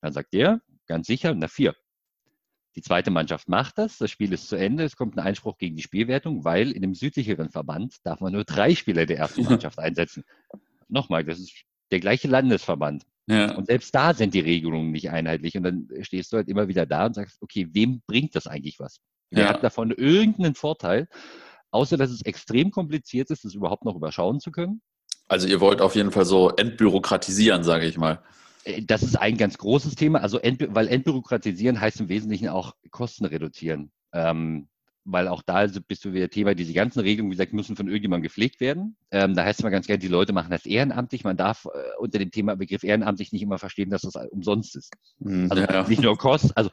Dann 0.01 0.13
sagt 0.13 0.35
er, 0.35 0.61
ganz 0.87 1.07
sicher, 1.07 1.35
na 1.35 1.47
vier. 1.47 1.77
Die 2.75 2.83
zweite 2.83 3.11
Mannschaft 3.11 3.49
macht 3.49 3.77
das, 3.79 3.99
das 3.99 4.11
Spiel 4.11 4.33
ist 4.33 4.49
zu 4.49 4.57
Ende, 4.57 4.85
es 4.85 4.97
kommt 4.97 5.17
ein 5.17 5.21
Einspruch 5.21 5.59
gegen 5.59 5.77
die 5.77 5.83
Spielwertung, 5.83 6.45
weil 6.45 6.71
in 6.73 6.83
dem 6.83 6.95
südlicheren 6.95 7.51
Verband 7.51 7.97
darf 8.05 8.21
man 8.21 8.33
nur 8.33 8.45
drei 8.45 8.75
Spieler 8.75 9.05
der 9.05 9.19
ersten 9.19 9.45
Mannschaft 9.45 9.79
einsetzen. 9.79 10.25
Nochmal, 10.89 11.25
das 11.25 11.39
ist 11.39 11.53
der 11.91 12.01
gleiche 12.01 12.29
Landesverband. 12.29 13.05
Ja. 13.27 13.55
Und 13.55 13.67
selbst 13.67 13.95
da 13.95 14.15
sind 14.15 14.35
die 14.35 14.41
Regelungen 14.41 14.91
nicht 14.91 15.11
einheitlich. 15.11 15.57
Und 15.57 15.63
dann 15.63 15.89
stehst 16.01 16.33
du 16.33 16.39
halt 16.39 16.49
immer 16.49 16.69
wieder 16.69 16.87
da 16.87 17.07
und 17.07 17.15
sagst, 17.15 17.41
okay, 17.41 17.69
wem 17.73 18.03
bringt 18.07 18.35
das 18.35 18.47
eigentlich 18.47 18.81
was? 18.81 18.99
Wer 19.31 19.45
ja. 19.45 19.51
hat 19.51 19.63
davon 19.63 19.91
irgendeinen 19.91 20.55
Vorteil, 20.55 21.09
außer 21.71 21.97
dass 21.97 22.11
es 22.11 22.23
extrem 22.23 22.71
kompliziert 22.71 23.31
ist, 23.31 23.45
das 23.45 23.55
überhaupt 23.55 23.85
noch 23.85 23.95
überschauen 23.95 24.41
zu 24.41 24.51
können? 24.51 24.83
Also 25.29 25.47
ihr 25.47 25.61
wollt 25.61 25.81
auf 25.81 25.95
jeden 25.95 26.11
Fall 26.11 26.27
so 26.27 26.51
entbürokratisieren, 26.51 27.63
sage 27.63 27.87
ich 27.87 27.97
mal. 27.97 28.23
Äh, 28.65 28.83
das 28.83 29.03
ist 29.03 29.17
ein 29.17 29.37
ganz 29.37 29.59
großes 29.59 29.95
Thema. 29.95 30.21
Also, 30.21 30.39
ent, 30.39 30.65
weil 30.75 30.89
entbürokratisieren 30.89 31.81
heißt 31.81 32.01
im 32.01 32.09
Wesentlichen 32.09 32.49
auch 32.49 32.75
Kosten 32.91 33.25
reduzieren. 33.25 33.91
Ähm, 34.13 34.69
weil 35.05 35.27
auch 35.29 35.43
da 35.43 35.67
bist 35.67 36.05
du 36.05 36.13
wieder 36.13 36.31
Thema, 36.31 36.55
diese 36.55 36.73
ganzen 36.73 37.01
Regelungen, 37.01 37.33
wie 37.33 37.37
gesagt, 37.37 37.53
müssen 37.53 37.75
von 37.75 37.89
irgendjemandem 37.89 38.23
gepflegt 38.23 38.61
werden. 38.61 38.97
Ähm, 39.11 39.35
da 39.35 39.45
heißt 39.45 39.59
es 39.59 39.65
mal 39.65 39.71
ganz 39.71 39.87
gerne, 39.87 39.99
die 39.99 40.09
Leute 40.09 40.33
machen 40.33 40.51
das 40.51 40.65
ehrenamtlich. 40.65 41.25
Man 41.25 41.37
darf 41.37 41.67
äh, 41.67 41.99
unter 41.99 42.19
dem 42.19 42.31
Thema 42.31 42.55
Begriff 42.55 42.85
ehrenamtlich 42.85 43.33
nicht 43.33 43.43
immer 43.43 43.59
verstehen, 43.59 43.91
dass 43.91 44.03
das 44.03 44.15
umsonst 44.31 44.77
ist. 44.77 44.93
Mhm, 45.19 45.49
also 45.51 45.63
ja. 45.65 45.89
nicht 45.89 46.03
nur 46.03 46.17
Kosten, 46.17 46.53
also 46.55 46.71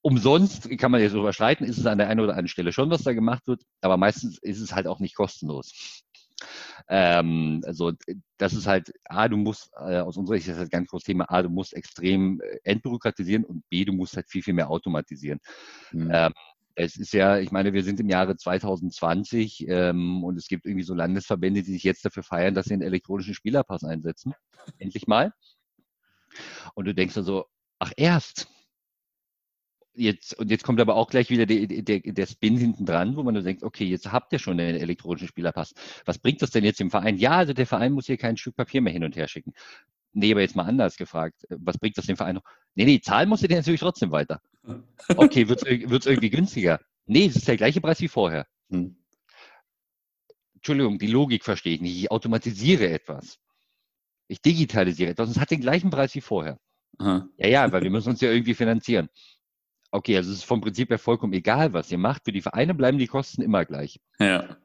umsonst 0.00 0.70
kann 0.78 0.90
man 0.90 1.00
jetzt 1.00 1.14
darüber 1.14 1.32
streiten, 1.32 1.64
ist 1.64 1.78
es 1.78 1.86
an 1.86 1.98
der 1.98 2.08
einen 2.08 2.20
oder 2.20 2.30
anderen 2.30 2.48
Stelle 2.48 2.72
schon, 2.72 2.90
was 2.90 3.02
da 3.02 3.12
gemacht 3.12 3.46
wird, 3.46 3.62
aber 3.82 3.96
meistens 3.96 4.38
ist 4.38 4.60
es 4.60 4.74
halt 4.74 4.86
auch 4.86 5.00
nicht 5.00 5.14
kostenlos. 5.14 6.02
Ähm, 6.88 7.62
also 7.64 7.92
das 8.38 8.52
ist 8.52 8.66
halt, 8.66 8.92
A, 9.04 9.28
du 9.28 9.36
musst, 9.36 9.70
äh, 9.76 9.98
aus 9.98 10.16
unserer 10.16 10.36
Sicht 10.36 10.48
ist 10.48 10.54
das 10.54 10.60
halt 10.60 10.70
ganz 10.70 10.88
großes 10.88 11.06
Thema, 11.06 11.30
A, 11.30 11.42
du 11.42 11.50
musst 11.50 11.74
extrem 11.74 12.40
äh, 12.40 12.58
entbürokratisieren 12.64 13.44
und 13.44 13.68
B, 13.68 13.84
du 13.84 13.92
musst 13.92 14.16
halt 14.16 14.28
viel, 14.28 14.42
viel 14.42 14.54
mehr 14.54 14.70
automatisieren. 14.70 15.40
Mhm. 15.92 16.10
Ähm, 16.12 16.32
es 16.74 16.96
ist 16.96 17.12
ja, 17.12 17.38
ich 17.38 17.50
meine, 17.50 17.72
wir 17.72 17.82
sind 17.82 17.98
im 17.98 18.08
Jahre 18.08 18.36
2020 18.36 19.66
ähm, 19.68 20.22
und 20.22 20.36
es 20.36 20.46
gibt 20.46 20.64
irgendwie 20.64 20.84
so 20.84 20.94
Landesverbände, 20.94 21.62
die 21.62 21.72
sich 21.72 21.82
jetzt 21.82 22.04
dafür 22.04 22.22
feiern, 22.22 22.54
dass 22.54 22.66
sie 22.66 22.74
einen 22.74 22.82
elektronischen 22.82 23.34
Spielerpass 23.34 23.82
einsetzen. 23.82 24.32
Endlich 24.78 25.08
mal. 25.08 25.32
Und 26.74 26.84
du 26.84 26.94
denkst 26.94 27.14
dann 27.14 27.24
so, 27.24 27.46
ach 27.80 27.92
erst, 27.96 28.48
jetzt, 29.98 30.38
und 30.38 30.50
jetzt 30.50 30.64
kommt 30.64 30.80
aber 30.80 30.94
auch 30.96 31.08
gleich 31.08 31.30
wieder 31.30 31.46
der, 31.46 31.66
der, 31.66 32.00
der 32.00 32.26
Spin 32.26 32.56
hinten 32.56 32.86
dran, 32.86 33.16
wo 33.16 33.22
man 33.22 33.34
nur 33.34 33.42
denkt, 33.42 33.62
okay, 33.62 33.84
jetzt 33.84 34.10
habt 34.10 34.32
ihr 34.32 34.38
schon 34.38 34.58
einen 34.58 34.76
elektronischen 34.76 35.28
Spielerpass. 35.28 35.74
Was 36.04 36.18
bringt 36.18 36.40
das 36.42 36.50
denn 36.50 36.64
jetzt 36.64 36.80
im 36.80 36.90
Verein? 36.90 37.16
Ja, 37.16 37.32
also 37.32 37.52
der 37.52 37.66
Verein 37.66 37.92
muss 37.92 38.06
hier 38.06 38.16
kein 38.16 38.36
Stück 38.36 38.56
Papier 38.56 38.80
mehr 38.80 38.92
hin 38.92 39.04
und 39.04 39.16
her 39.16 39.28
schicken. 39.28 39.52
Nee, 40.12 40.32
aber 40.32 40.40
jetzt 40.40 40.56
mal 40.56 40.64
anders 40.64 40.96
gefragt. 40.96 41.46
Was 41.50 41.78
bringt 41.78 41.98
das 41.98 42.06
dem 42.06 42.16
Verein 42.16 42.36
noch? 42.36 42.44
Nee, 42.74 42.84
nee, 42.84 43.00
zahlen 43.00 43.28
musst 43.28 43.42
du 43.42 43.48
dir 43.48 43.56
natürlich 43.56 43.80
trotzdem 43.80 44.10
weiter. 44.10 44.40
Okay, 45.16 45.48
wird 45.48 45.62
es 45.62 46.06
irgendwie 46.06 46.30
günstiger? 46.30 46.80
Nee, 47.06 47.26
es 47.26 47.36
ist 47.36 47.48
der 47.48 47.56
gleiche 47.56 47.80
Preis 47.80 48.00
wie 48.00 48.08
vorher. 48.08 48.46
Hm. 48.70 48.96
Entschuldigung, 50.56 50.98
die 50.98 51.06
Logik 51.06 51.44
verstehe 51.44 51.74
ich 51.74 51.80
nicht. 51.80 51.96
Ich 51.96 52.10
automatisiere 52.10 52.90
etwas. 52.90 53.38
Ich 54.26 54.42
digitalisiere 54.42 55.12
etwas 55.12 55.28
und 55.28 55.36
es 55.36 55.40
hat 55.40 55.50
den 55.50 55.60
gleichen 55.60 55.88
Preis 55.88 56.14
wie 56.14 56.20
vorher. 56.20 56.58
Aha. 56.98 57.28
Ja, 57.38 57.46
ja, 57.48 57.72
weil 57.72 57.82
wir 57.82 57.90
müssen 57.90 58.10
uns 58.10 58.20
ja 58.20 58.30
irgendwie 58.30 58.54
finanzieren. 58.54 59.08
Okay, 59.90 60.16
also 60.16 60.30
es 60.30 60.38
ist 60.38 60.44
vom 60.44 60.60
Prinzip 60.60 60.90
her 60.90 60.98
vollkommen 60.98 61.32
egal, 61.32 61.72
was 61.72 61.90
ihr 61.90 61.98
macht. 61.98 62.24
Für 62.24 62.32
die 62.32 62.42
Vereine 62.42 62.74
bleiben 62.74 62.98
die 62.98 63.06
Kosten 63.06 63.42
immer 63.42 63.64
gleich. 63.64 64.00
Ja. 64.18 64.56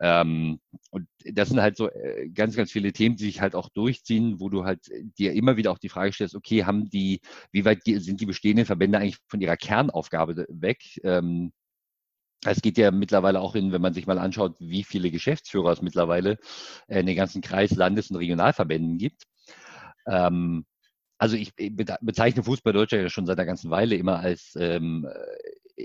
Ähm, 0.00 0.60
und 0.90 1.08
das 1.24 1.48
sind 1.48 1.60
halt 1.60 1.76
so 1.76 1.90
äh, 1.90 2.28
ganz, 2.28 2.56
ganz 2.56 2.70
viele 2.70 2.92
Themen, 2.92 3.16
die 3.16 3.24
sich 3.24 3.40
halt 3.40 3.54
auch 3.54 3.68
durchziehen, 3.68 4.40
wo 4.40 4.48
du 4.48 4.64
halt 4.64 4.88
dir 5.18 5.32
immer 5.32 5.56
wieder 5.56 5.72
auch 5.72 5.78
die 5.78 5.88
Frage 5.88 6.12
stellst, 6.12 6.36
okay, 6.36 6.64
haben 6.64 6.88
die, 6.88 7.20
wie 7.50 7.64
weit 7.64 7.82
sind 7.84 8.20
die 8.20 8.26
bestehenden 8.26 8.66
Verbände 8.66 8.98
eigentlich 8.98 9.18
von 9.28 9.40
ihrer 9.40 9.56
Kernaufgabe 9.56 10.46
weg? 10.48 10.82
Ähm, 11.02 11.52
es 12.44 12.62
geht 12.62 12.78
ja 12.78 12.92
mittlerweile 12.92 13.40
auch 13.40 13.56
in, 13.56 13.72
wenn 13.72 13.82
man 13.82 13.94
sich 13.94 14.06
mal 14.06 14.18
anschaut, 14.18 14.54
wie 14.60 14.84
viele 14.84 15.10
Geschäftsführer 15.10 15.72
es 15.72 15.82
mittlerweile 15.82 16.38
in 16.86 17.06
den 17.06 17.16
ganzen 17.16 17.42
Kreis-, 17.42 17.74
Landes- 17.74 18.10
und 18.10 18.16
Regionalverbänden 18.16 18.98
gibt. 18.98 19.24
Ähm, 20.06 20.64
also 21.18 21.36
ich 21.36 21.52
bezeichne 21.54 22.42
Fußball 22.42 22.72
Deutschland 22.72 23.02
ja 23.02 23.10
schon 23.10 23.26
seit 23.26 23.38
einer 23.38 23.46
ganzen 23.46 23.70
Weile 23.70 23.96
immer 23.96 24.20
als 24.20 24.54
ähm, 24.56 25.06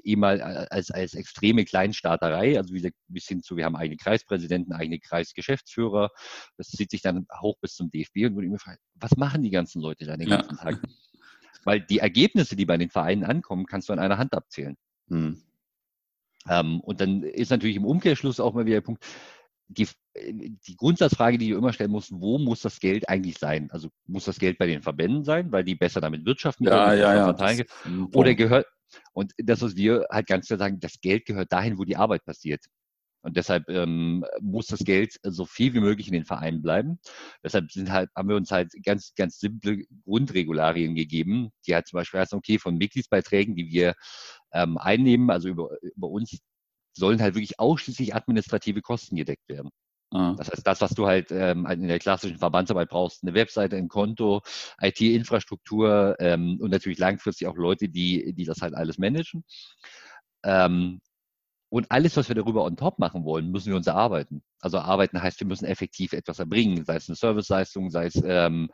immer 0.04 0.28
als, 0.72 0.92
als 0.92 1.14
extreme 1.14 1.66
Kleinstaaterei, 1.66 2.58
also 2.58 2.74
wie 2.74 2.92
bis 3.08 3.28
hin 3.28 3.44
zu, 3.44 3.58
wir 3.58 3.66
haben 3.66 3.76
eigene 3.76 3.98
Kreispräsidenten, 3.98 4.74
eigene 4.74 5.00
Kreisgeschäftsführer, 5.00 6.10
das 6.58 6.70
zieht 6.70 6.92
sich 6.92 7.02
dann 7.02 7.28
hoch 7.42 7.58
bis 7.62 7.76
zum 7.76 7.92
DFB 7.92 8.26
und 8.26 8.36
wurde 8.36 8.48
immer 8.48 8.56
gefragt, 8.56 8.80
was 8.96 9.16
machen 9.18 9.44
die 9.44 9.52
ganzen 9.52 9.82
Leute 9.82 10.06
da 10.06 10.18
den 10.18 10.30
ganzen 10.30 10.58
ja. 10.58 10.64
Tag? 10.64 10.82
Weil 11.66 11.82
die 11.82 12.00
Ergebnisse, 12.00 12.56
die 12.56 12.66
bei 12.66 12.78
den 12.78 12.90
Vereinen 12.90 13.24
ankommen, 13.24 13.66
kannst 13.66 13.88
du 13.88 13.94
an 13.94 14.00
einer 14.00 14.18
Hand 14.18 14.34
abzählen. 14.34 14.76
Hm. 15.10 15.42
Ähm, 16.50 16.82
und 16.82 17.00
dann 17.00 17.24
ist 17.24 17.52
natürlich 17.52 17.78
im 17.78 17.86
Umkehrschluss 17.86 18.40
auch 18.40 18.54
mal 18.54 18.66
wieder 18.66 18.78
der 18.78 18.82
Punkt, 18.82 19.06
die, 19.78 19.88
die 20.68 20.76
Grundsatzfrage, 20.76 21.38
die 21.38 21.50
du 21.50 21.58
immer 21.58 21.74
stellen 21.74 21.92
musst, 21.92 22.12
wo 22.14 22.38
muss 22.38 22.62
das 22.62 22.80
Geld 22.80 23.10
eigentlich 23.10 23.38
sein? 23.38 23.70
Also 23.72 23.90
muss 24.06 24.26
das 24.26 24.40
Geld 24.40 24.58
bei 24.58 24.68
den 24.68 24.82
Verbänden 24.82 25.24
sein, 25.24 25.52
weil 25.52 25.64
die 25.64 25.76
besser 25.76 26.02
damit 26.02 26.26
wirtschaften 26.26 26.66
ja, 26.66 26.90
können, 26.90 27.02
ja, 27.02 27.16
ja, 27.16 27.34
das, 27.34 27.62
oder 28.14 28.36
gehört, 28.36 28.66
und 29.14 29.34
das, 29.38 29.62
was 29.62 29.76
wir 29.76 30.06
halt 30.10 30.28
ganz 30.28 30.48
klar 30.48 30.60
sagen, 30.60 30.80
das 30.80 31.00
Geld 31.02 31.26
gehört 31.26 31.52
dahin, 31.52 31.78
wo 31.78 31.84
die 31.84 31.98
Arbeit 31.98 32.26
passiert. 32.26 32.64
Und 33.24 33.38
deshalb 33.38 33.70
ähm, 33.70 34.26
muss 34.42 34.68
das 34.68 34.80
Geld 34.80 35.16
so 35.24 35.46
viel 35.46 35.74
wie 35.74 35.80
möglich 35.80 36.08
in 36.08 36.14
den 36.14 36.26
Vereinen 36.26 36.62
bleiben. 36.62 37.00
Deshalb 37.42 37.72
sind 37.72 37.90
halt, 37.90 38.10
haben 38.18 38.28
wir 38.28 38.36
uns 38.36 38.52
halt 38.52 38.74
ganz, 38.84 39.14
ganz 39.16 39.40
simple 39.40 39.86
Grundregularien 40.04 40.94
gegeben, 40.94 41.52
die 41.66 41.74
halt 41.74 41.88
zum 41.88 41.98
Beispiel 41.98 42.20
heißen, 42.20 42.38
okay, 42.38 42.60
von 42.60 42.78
Mitgliedsbeiträgen, 42.78 43.56
die 43.56 43.70
wir 43.70 43.94
ähm, 44.52 44.78
einnehmen, 44.78 45.30
also 45.30 45.48
über, 45.48 45.70
über 45.82 46.10
uns, 46.10 46.38
sollen 46.94 47.22
halt 47.22 47.36
wirklich 47.36 47.60
ausschließlich 47.60 48.16
administrative 48.16 48.82
Kosten 48.82 49.16
gedeckt 49.16 49.48
werden. 49.50 49.70
Ah. 50.12 50.36
Das 50.38 50.52
heißt, 50.52 50.66
das, 50.66 50.80
was 50.82 50.92
du 50.92 51.08
halt 51.08 51.32
ähm, 51.32 51.66
in 51.66 51.88
der 51.88 52.00
klassischen 52.00 52.38
Verbandsarbeit 52.38 52.90
brauchst, 52.90 53.24
eine 53.24 53.34
Webseite, 53.34 53.78
ein 53.78 53.88
Konto, 53.88 54.42
IT-Infrastruktur 54.80 56.16
ähm, 56.20 56.60
und 56.62 56.70
natürlich 56.70 57.00
langfristig 57.00 57.48
auch 57.48 57.56
Leute, 57.56 57.90
die, 57.90 58.34
die 58.34 58.46
das 58.46 58.62
halt 58.62 58.76
alles 58.76 59.00
managen. 59.00 59.44
Ähm, 60.44 61.02
und 61.70 61.90
alles, 61.90 62.16
was 62.16 62.28
wir 62.28 62.36
darüber 62.36 62.64
on 62.66 62.78
top 62.78 63.00
machen 63.00 63.26
wollen, 63.26 63.50
müssen 63.50 63.70
wir 63.70 63.76
uns 63.76 63.88
erarbeiten. 63.88 64.44
Also 64.60 64.78
arbeiten 64.78 65.20
heißt, 65.20 65.40
wir 65.40 65.48
müssen 65.48 65.66
effektiv 65.66 66.14
etwas 66.14 66.38
erbringen, 66.38 66.86
sei 66.86 66.98
es 66.98 67.10
eine 67.10 67.16
Serviceleistung, 67.16 67.90
sei 67.90 68.06
es 68.06 68.22
ähm, 68.24 68.70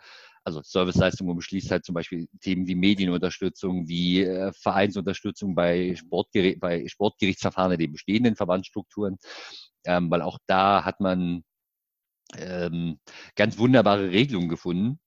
also 0.49 0.61
Serviceleistung 0.63 1.29
umschließt 1.29 1.71
halt 1.71 1.85
zum 1.85 1.93
Beispiel 1.93 2.27
Themen 2.41 2.67
wie 2.67 2.75
Medienunterstützung, 2.75 3.87
wie 3.87 4.23
äh, 4.23 4.51
Vereinsunterstützung 4.53 5.55
bei, 5.55 5.95
Sportgeri 5.95 6.55
bei 6.57 6.87
Sportgerichtsverfahren 6.87 7.73
in 7.73 7.79
den 7.79 7.91
bestehenden 7.91 8.35
Verbandsstrukturen, 8.35 9.17
ähm, 9.85 10.09
weil 10.11 10.21
auch 10.21 10.39
da 10.47 10.83
hat 10.83 10.99
man 10.99 11.43
ähm, 12.37 12.99
ganz 13.35 13.57
wunderbare 13.57 14.11
Regelungen 14.11 14.49
gefunden. 14.49 14.99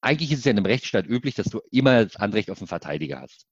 Eigentlich 0.00 0.32
ist 0.32 0.40
es 0.40 0.44
ja 0.44 0.52
in 0.52 0.58
einem 0.58 0.66
Rechtsstaat 0.66 1.06
üblich, 1.06 1.34
dass 1.34 1.46
du 1.46 1.60
immer 1.70 2.04
das 2.04 2.16
Anrecht 2.16 2.50
auf 2.50 2.58
einen 2.60 2.68
Verteidiger 2.68 3.20
hast. 3.20 3.46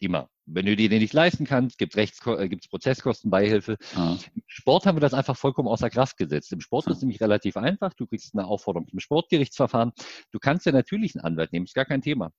Immer. 0.00 0.30
Wenn 0.46 0.66
du 0.66 0.74
dir 0.74 0.88
den 0.88 1.00
nicht 1.00 1.12
leisten 1.12 1.44
kannst, 1.44 1.78
gibt 1.78 1.94
es 1.94 2.26
äh, 2.26 2.56
Prozesskostenbeihilfe. 2.70 3.76
Ah. 3.94 4.16
Im 4.34 4.42
Sport 4.46 4.86
haben 4.86 4.96
wir 4.96 5.00
das 5.00 5.14
einfach 5.14 5.36
vollkommen 5.36 5.68
außer 5.68 5.90
Kraft 5.90 6.16
gesetzt. 6.16 6.52
Im 6.52 6.60
Sport 6.60 6.86
ist 6.86 6.96
es 6.96 7.02
nämlich 7.02 7.20
relativ 7.20 7.56
einfach. 7.56 7.92
Du 7.94 8.06
kriegst 8.06 8.34
eine 8.34 8.46
Aufforderung 8.46 8.88
zum 8.88 8.98
Sportgerichtsverfahren. 8.98 9.92
Du 10.32 10.38
kannst 10.38 10.64
ja 10.64 10.72
natürlich 10.72 11.14
einen 11.14 11.24
Anwalt 11.24 11.52
nehmen, 11.52 11.66
ist 11.66 11.74
gar 11.74 11.84
kein 11.84 12.00
Thema. 12.00 12.32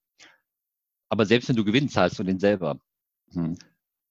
Aber 1.10 1.26
selbst 1.26 1.50
wenn 1.50 1.56
du 1.56 1.64
gewinnst, 1.64 1.94
zahlst 1.94 2.18
du 2.18 2.24
den 2.24 2.40
selber. 2.40 2.80
Hm. 3.32 3.58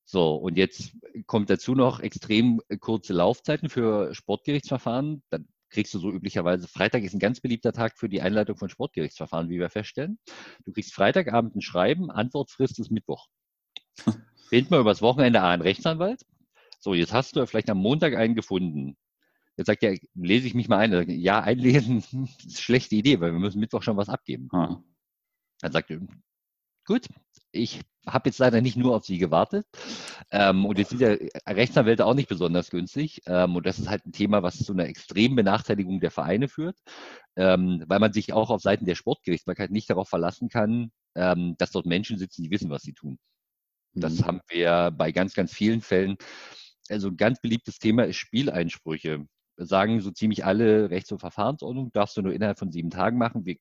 So, 0.05 0.37
und 0.37 0.57
jetzt 0.57 0.93
kommt 1.27 1.51
dazu 1.51 1.75
noch 1.75 2.01
extrem 2.01 2.61
kurze 2.81 3.13
Laufzeiten 3.13 3.69
für 3.69 4.15
Sportgerichtsverfahren. 4.15 5.23
Dann 5.31 5.49
kriegst 5.71 5.95
du 5.95 5.99
so 5.99 6.11
üblicherweise, 6.11 6.69
Freitag 6.69 7.03
ist 7.03 7.15
ein 7.15 7.21
ganz 7.21 7.41
beliebter 7.41 7.73
Tag 7.73 7.99
für 7.99 8.09
die 8.09 8.21
Einleitung 8.21 8.57
von 8.57 8.69
Sportgerichtsverfahren, 8.69 9.49
wie 9.51 9.59
wir 9.59 9.71
feststellen. 9.71 10.19
Du 10.65 10.73
kriegst 10.73 10.95
Freitagabend 10.95 11.57
ein 11.57 11.63
Schreiben, 11.63 12.11
Antwortfrist 12.11 12.79
ist 12.81 12.91
Mittwoch. 12.91 13.29
Find 14.49 14.71
mal 14.71 14.81
übers 14.81 15.03
Wochenende 15.03 15.43
einen 15.43 15.63
Rechtsanwalt. 15.63 16.25
So, 16.81 16.95
jetzt 16.95 17.13
hast 17.13 17.37
du 17.37 17.47
vielleicht 17.47 17.71
am 17.71 17.79
Montag 17.79 18.15
einen 18.15 18.35
gefunden. 18.35 18.97
Jetzt 19.57 19.67
sagt 19.67 19.83
er, 19.83 19.99
lese 20.15 20.47
ich 20.47 20.55
mich 20.55 20.69
mal 20.69 20.79
ein. 20.79 21.11
Ja, 21.11 21.41
einlesen 21.41 21.99
ist 21.99 22.15
eine 22.15 22.29
schlechte 22.49 22.97
Idee, 22.97 23.21
weil 23.21 23.33
wir 23.33 23.39
müssen 23.39 23.61
Mittwoch 23.61 23.83
schon 23.83 23.97
was 23.97 24.09
abgeben. 24.09 24.49
Hm. 24.53 24.83
Dann 25.61 25.73
sagt 25.73 25.91
er, 25.91 26.01
gut, 26.87 27.07
ich 27.53 27.81
habe 28.07 28.29
jetzt 28.29 28.39
leider 28.39 28.61
nicht 28.61 28.77
nur 28.77 28.97
auf 28.97 29.05
Sie 29.05 29.19
gewartet. 29.19 29.67
Ähm, 30.31 30.65
und 30.65 30.79
jetzt 30.79 30.91
sind 30.91 31.01
ja 31.01 31.15
Rechtsanwälte 31.47 32.07
auch 32.07 32.15
nicht 32.15 32.29
besonders 32.29 32.71
günstig. 32.71 33.21
Ähm, 33.27 33.57
und 33.57 33.67
das 33.67 33.79
ist 33.79 33.89
halt 33.89 34.07
ein 34.07 34.13
Thema, 34.13 34.43
was 34.43 34.59
zu 34.59 34.73
einer 34.73 34.87
extremen 34.87 35.37
Benachteiligung 35.37 36.01
der 36.01 36.11
Vereine 36.11 36.49
führt, 36.49 36.79
ähm, 37.37 37.85
weil 37.87 37.99
man 37.99 38.13
sich 38.13 38.33
auch 38.33 38.51
auf 38.51 38.63
Seiten 38.63 38.87
der 38.87 38.95
Sportgerichtsbarkeit 38.95 39.71
nicht 39.71 39.91
darauf 39.91 40.09
verlassen 40.09 40.49
kann, 40.49 40.91
ähm, 41.15 41.57
dass 41.59 41.73
dort 41.73 41.87
Menschen 41.87 42.19
sitzen, 42.19 42.43
die 42.43 42.51
wissen, 42.51 42.71
was 42.71 42.83
sie 42.83 42.95
tun. 42.95 43.19
Das 43.95 44.21
mhm. 44.21 44.25
haben 44.25 44.41
wir 44.49 44.93
bei 44.97 45.13
ganz, 45.13 45.35
ganz 45.35 45.53
vielen 45.53 45.81
Fällen. 45.81 46.17
Also 46.89 47.09
ein 47.09 47.17
ganz 47.17 47.41
beliebtes 47.41 47.79
Thema 47.79 48.05
ist 48.05 48.17
Spieleinsprüche. 48.17 49.27
Sagen 49.57 50.01
so 50.01 50.11
ziemlich 50.11 50.45
alle 50.45 50.91
Rechts- 50.91 51.13
und 51.13 51.19
Verfahrensordnungen, 51.19 51.93
darfst 51.93 52.17
du 52.17 52.23
nur 52.23 52.33
innerhalb 52.33 52.59
von 52.59 52.73
sieben 52.73 52.91
Tagen 52.91 53.19
machen. 53.19 53.45
Wir 53.45 53.57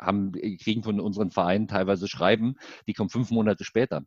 haben, 0.00 0.32
kriegen 0.32 0.82
von 0.82 1.00
unseren 1.00 1.30
Vereinen 1.30 1.68
teilweise 1.68 2.08
Schreiben, 2.08 2.54
die 2.86 2.94
kommen 2.94 3.10
fünf 3.10 3.30
Monate 3.30 3.64
später. 3.64 4.02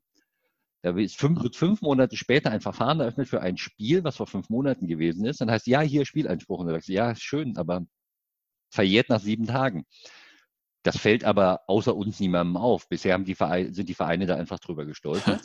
Da 0.81 0.95
wird 0.95 1.11
fünf, 1.11 1.41
wird 1.41 1.55
fünf 1.55 1.81
Monate 1.81 2.17
später 2.17 2.51
ein 2.51 2.61
Verfahren 2.61 2.99
eröffnet 2.99 3.29
für 3.29 3.41
ein 3.41 3.57
Spiel, 3.57 4.03
was 4.03 4.17
vor 4.17 4.27
fünf 4.27 4.49
Monaten 4.49 4.87
gewesen 4.87 5.25
ist. 5.25 5.39
Dann 5.39 5.49
heißt, 5.49 5.67
ja, 5.67 5.79
hier 5.81 6.05
Spieleinspruch. 6.05 6.59
Und 6.59 6.67
dann 6.67 6.75
sagst 6.75 6.89
du, 6.89 6.93
ja, 6.93 7.15
schön, 7.15 7.57
aber 7.57 7.85
verjährt 8.69 9.09
nach 9.09 9.21
sieben 9.21 9.45
Tagen. 9.45 9.85
Das 10.83 10.97
fällt 10.97 11.23
aber 11.23 11.61
außer 11.67 11.95
uns 11.95 12.19
niemandem 12.19 12.57
auf. 12.57 12.87
Bisher 12.89 13.13
haben 13.13 13.23
die 13.23 13.35
Vereine, 13.35 13.73
sind 13.73 13.87
die 13.87 13.93
Vereine 13.93 14.25
da 14.25 14.35
einfach 14.35 14.59
drüber 14.59 14.85
gestolpert. 14.85 15.41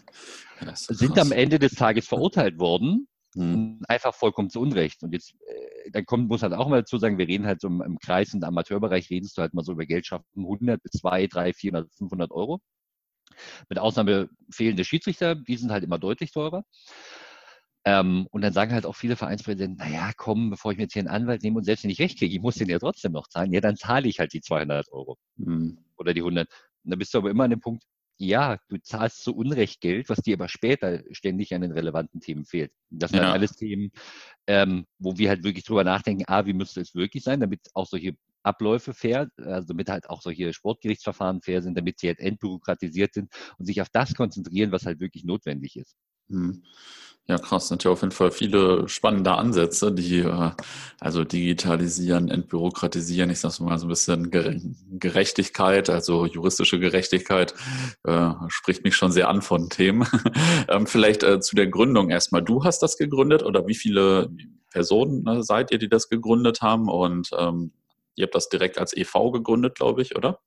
sind 0.74 1.18
am 1.18 1.30
Ende 1.30 1.60
des 1.60 1.72
Tages 1.72 2.08
verurteilt 2.08 2.58
worden, 2.58 3.08
hm. 3.34 3.80
einfach 3.86 4.14
vollkommen 4.14 4.50
zu 4.50 4.60
Unrecht. 4.60 5.02
Und 5.04 5.12
jetzt, 5.12 5.34
äh, 5.46 5.90
dann 5.92 6.04
kommt, 6.06 6.28
muss 6.28 6.42
halt 6.42 6.54
auch 6.54 6.68
mal 6.68 6.80
dazu 6.80 6.98
sagen, 6.98 7.18
wir 7.18 7.28
reden 7.28 7.46
halt 7.46 7.60
so 7.60 7.68
im, 7.68 7.80
im 7.82 7.98
Kreis 7.98 8.34
und 8.34 8.42
Amateurbereich 8.42 9.10
redest 9.10 9.38
du 9.38 9.42
halt 9.42 9.54
mal 9.54 9.64
so 9.64 9.72
über 9.72 9.86
Geldschaften 9.86 10.40
100 10.40 10.82
bis 10.82 11.00
2, 11.00 11.28
3, 11.28 11.52
400, 11.52 11.92
500 11.94 12.30
Euro. 12.32 12.60
Mit 13.68 13.78
Ausnahme 13.78 14.28
fehlende 14.50 14.84
Schiedsrichter, 14.84 15.36
die 15.36 15.56
sind 15.56 15.70
halt 15.70 15.84
immer 15.84 15.98
deutlich 15.98 16.32
teurer. 16.32 16.64
Ähm, 17.88 18.26
und 18.30 18.42
dann 18.42 18.52
sagen 18.52 18.74
halt 18.74 18.84
auch 18.84 18.94
viele 18.94 19.16
Vereinspräsidenten, 19.16 19.78
naja, 19.78 20.12
komm, 20.14 20.50
bevor 20.50 20.72
ich 20.72 20.76
mir 20.76 20.84
jetzt 20.84 20.92
hier 20.92 21.00
einen 21.00 21.08
Anwalt 21.08 21.42
nehme 21.42 21.56
und 21.56 21.64
selbst 21.64 21.84
wenn 21.84 21.90
ich 21.90 22.00
recht 22.00 22.18
kriege, 22.18 22.34
ich 22.34 22.42
muss 22.42 22.56
den 22.56 22.68
ja 22.68 22.78
trotzdem 22.78 23.12
noch 23.12 23.28
zahlen, 23.28 23.50
ja, 23.50 23.62
dann 23.62 23.76
zahle 23.76 24.08
ich 24.08 24.20
halt 24.20 24.34
die 24.34 24.42
200 24.42 24.92
Euro 24.92 25.16
mhm. 25.36 25.78
oder 25.96 26.12
die 26.12 26.20
100. 26.20 26.46
Und 26.84 26.90
da 26.90 26.96
bist 26.96 27.14
du 27.14 27.18
aber 27.18 27.30
immer 27.30 27.44
an 27.44 27.50
dem 27.50 27.60
Punkt, 27.60 27.84
ja, 28.18 28.58
du 28.68 28.76
zahlst 28.76 29.22
zu 29.22 29.34
Unrecht 29.34 29.80
Geld, 29.80 30.10
was 30.10 30.18
dir 30.18 30.34
aber 30.34 30.48
später 30.50 31.02
ständig 31.12 31.54
an 31.54 31.62
den 31.62 31.72
relevanten 31.72 32.20
Themen 32.20 32.44
fehlt. 32.44 32.72
Das 32.90 33.10
sind 33.10 33.20
ja. 33.20 33.26
halt 33.26 33.36
alles 33.36 33.52
Themen, 33.52 33.90
ähm, 34.46 34.84
wo 34.98 35.16
wir 35.16 35.30
halt 35.30 35.42
wirklich 35.42 35.64
drüber 35.64 35.84
nachdenken, 35.84 36.24
ah, 36.26 36.44
wie 36.44 36.52
müsste 36.52 36.82
es 36.82 36.94
wirklich 36.94 37.24
sein, 37.24 37.40
damit 37.40 37.60
auch 37.72 37.86
solche 37.86 38.16
Abläufe 38.42 38.92
fair, 38.92 39.30
also 39.38 39.68
damit 39.68 39.88
halt 39.88 40.10
auch 40.10 40.20
solche 40.20 40.52
Sportgerichtsverfahren 40.52 41.40
fair 41.40 41.62
sind, 41.62 41.74
damit 41.74 42.00
sie 42.00 42.08
halt 42.08 42.20
entbürokratisiert 42.20 43.14
sind 43.14 43.32
und 43.56 43.64
sich 43.64 43.80
auf 43.80 43.88
das 43.88 44.14
konzentrieren, 44.14 44.72
was 44.72 44.84
halt 44.84 45.00
wirklich 45.00 45.24
notwendig 45.24 45.76
ist. 45.76 45.96
Hm. 46.30 46.62
Ja, 47.30 47.36
krass, 47.36 47.68
sind 47.68 47.84
ja 47.84 47.90
auf 47.90 48.00
jeden 48.00 48.12
Fall 48.12 48.30
viele 48.30 48.88
spannende 48.88 49.32
Ansätze, 49.32 49.92
die 49.92 50.20
äh, 50.20 50.50
also 50.98 51.24
digitalisieren, 51.24 52.30
entbürokratisieren, 52.30 53.28
ich 53.28 53.40
sage 53.40 53.62
mal 53.64 53.78
so 53.78 53.84
ein 53.84 53.90
bisschen 53.90 54.30
Gerechtigkeit, 54.98 55.90
also 55.90 56.24
juristische 56.24 56.80
Gerechtigkeit, 56.80 57.52
äh, 58.04 58.30
spricht 58.48 58.82
mich 58.82 58.96
schon 58.96 59.12
sehr 59.12 59.28
an 59.28 59.42
von 59.42 59.68
Themen. 59.68 60.08
ähm, 60.70 60.86
vielleicht 60.86 61.22
äh, 61.22 61.38
zu 61.40 61.54
der 61.54 61.66
Gründung 61.66 62.08
erstmal. 62.08 62.42
Du 62.42 62.64
hast 62.64 62.82
das 62.82 62.96
gegründet 62.96 63.42
oder 63.42 63.66
wie 63.66 63.74
viele 63.74 64.30
Personen 64.70 65.26
äh, 65.26 65.42
seid 65.42 65.70
ihr, 65.70 65.78
die 65.78 65.90
das 65.90 66.08
gegründet 66.08 66.62
haben? 66.62 66.88
Und 66.88 67.28
ähm, 67.38 67.72
ihr 68.14 68.24
habt 68.24 68.34
das 68.34 68.48
direkt 68.48 68.78
als 68.78 68.96
EV 68.96 69.32
gegründet, 69.32 69.74
glaube 69.74 70.00
ich, 70.00 70.16
oder? 70.16 70.40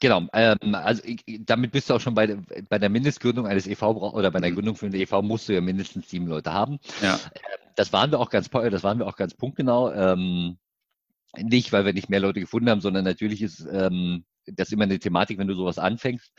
Genau, 0.00 0.26
ähm, 0.32 0.74
also 0.74 1.02
ich, 1.04 1.22
damit 1.46 1.72
bist 1.72 1.88
du 1.88 1.94
auch 1.94 2.00
schon 2.00 2.14
bei, 2.14 2.36
bei 2.68 2.78
der 2.78 2.88
Mindestgründung 2.88 3.46
eines 3.46 3.66
EV 3.66 3.82
oder 4.14 4.30
bei 4.30 4.40
der 4.40 4.50
mhm. 4.50 4.54
Gründung 4.54 4.76
für 4.76 4.86
eine 4.86 4.98
EV 4.98 5.22
musst 5.22 5.48
du 5.48 5.54
ja 5.54 5.60
mindestens 5.60 6.10
sieben 6.10 6.26
Leute 6.26 6.52
haben. 6.52 6.78
Ja. 7.02 7.14
Ähm, 7.14 7.70
das 7.76 7.92
waren 7.92 8.10
wir 8.10 8.20
auch 8.20 8.30
ganz, 8.30 8.50
das 8.50 8.84
waren 8.84 8.98
wir 8.98 9.06
auch 9.06 9.16
ganz 9.16 9.34
punktgenau. 9.34 9.92
Ähm, 9.92 10.58
nicht, 11.38 11.72
weil 11.72 11.84
wir 11.84 11.92
nicht 11.92 12.08
mehr 12.08 12.20
Leute 12.20 12.40
gefunden 12.40 12.70
haben, 12.70 12.80
sondern 12.80 13.04
natürlich 13.04 13.42
ist 13.42 13.66
ähm, 13.70 14.24
das 14.46 14.72
immer 14.72 14.84
eine 14.84 14.98
Thematik, 14.98 15.38
wenn 15.38 15.48
du 15.48 15.54
sowas 15.54 15.78
anfängst. 15.78 16.32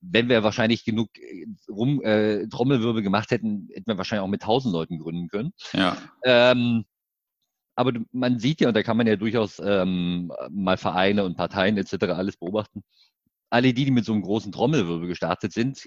Wenn 0.00 0.28
wir 0.28 0.42
wahrscheinlich 0.44 0.84
genug 0.84 1.10
äh, 1.18 1.46
rum, 1.68 2.02
äh, 2.02 2.46
Trommelwirbel 2.48 3.02
gemacht 3.02 3.30
hätten, 3.30 3.68
hätten 3.72 3.86
wir 3.86 3.98
wahrscheinlich 3.98 4.24
auch 4.24 4.30
mit 4.30 4.42
tausend 4.42 4.72
Leuten 4.72 4.98
gründen 4.98 5.28
können. 5.28 5.52
Ja. 5.72 5.96
Ähm, 6.24 6.84
aber 7.78 7.92
man 8.10 8.40
sieht 8.40 8.60
ja, 8.60 8.66
und 8.68 8.76
da 8.76 8.82
kann 8.82 8.96
man 8.96 9.06
ja 9.06 9.14
durchaus 9.14 9.62
ähm, 9.64 10.32
mal 10.50 10.76
Vereine 10.76 11.22
und 11.22 11.36
Parteien 11.36 11.76
etc. 11.76 12.06
alles 12.08 12.36
beobachten. 12.36 12.82
Alle 13.50 13.72
die, 13.72 13.84
die 13.84 13.92
mit 13.92 14.04
so 14.04 14.12
einem 14.12 14.22
großen 14.22 14.50
Trommelwirbel 14.50 15.06
gestartet 15.06 15.52
sind, 15.52 15.86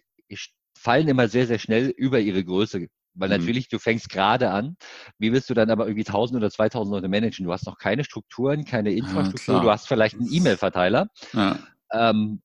fallen 0.78 1.10
immer 1.10 1.28
sehr, 1.28 1.48
sehr 1.48 1.60
schnell 1.60 1.90
über 1.90 2.22
ihre 2.22 2.46
Größe. 2.46 2.88
Weil 3.14 3.28
mhm. 3.28 3.36
natürlich, 3.36 3.68
du 3.68 3.78
fängst 3.78 4.08
gerade 4.08 4.52
an. 4.52 4.78
Wie 5.20 5.34
willst 5.34 5.50
du 5.50 5.54
dann 5.54 5.70
aber 5.70 5.86
irgendwie 5.86 6.08
1000 6.08 6.38
oder 6.38 6.50
2000 6.50 6.96
Leute 6.96 7.10
managen? 7.10 7.46
Du 7.46 7.52
hast 7.52 7.66
noch 7.66 7.78
keine 7.78 8.06
Strukturen, 8.06 8.64
keine 8.64 8.94
Infrastruktur. 8.94 9.56
Ja, 9.56 9.62
du 9.62 9.70
hast 9.70 9.90
vielleicht 9.90 10.16
einen 10.16 10.32
E-Mail-Verteiler. 10.32 11.10
Ja. 11.34 11.60
Ähm, 11.92 12.42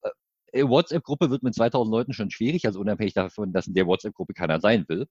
äh, 0.51 0.65
WhatsApp-Gruppe 0.65 1.31
wird 1.31 1.45
mit 1.45 1.55
2000 1.55 1.93
Leuten 1.93 2.13
schon 2.15 2.33
schwierig, 2.33 2.67
also 2.67 2.81
unabhängig 2.81 3.15
davon, 3.15 3.53
dass 3.53 3.69
in 3.69 3.75
der 3.75 3.87
WhatsApp-Gruppe 3.87 4.35
keiner 4.35 4.59
sein 4.61 4.85
will. 4.89 5.07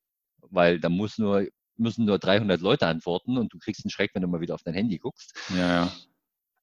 Weil 0.49 0.81
da 0.81 0.89
muss 0.89 1.17
nur 1.17 1.47
müssen 1.77 2.05
nur 2.05 2.19
300 2.19 2.61
Leute 2.61 2.87
antworten 2.87 3.37
und 3.37 3.53
du 3.53 3.59
kriegst 3.59 3.83
einen 3.85 3.91
Schreck, 3.91 4.11
wenn 4.13 4.21
du 4.21 4.27
mal 4.27 4.41
wieder 4.41 4.55
auf 4.55 4.63
dein 4.63 4.73
Handy 4.73 4.97
guckst. 4.97 5.33
Ja, 5.49 5.85
ja. 5.85 5.91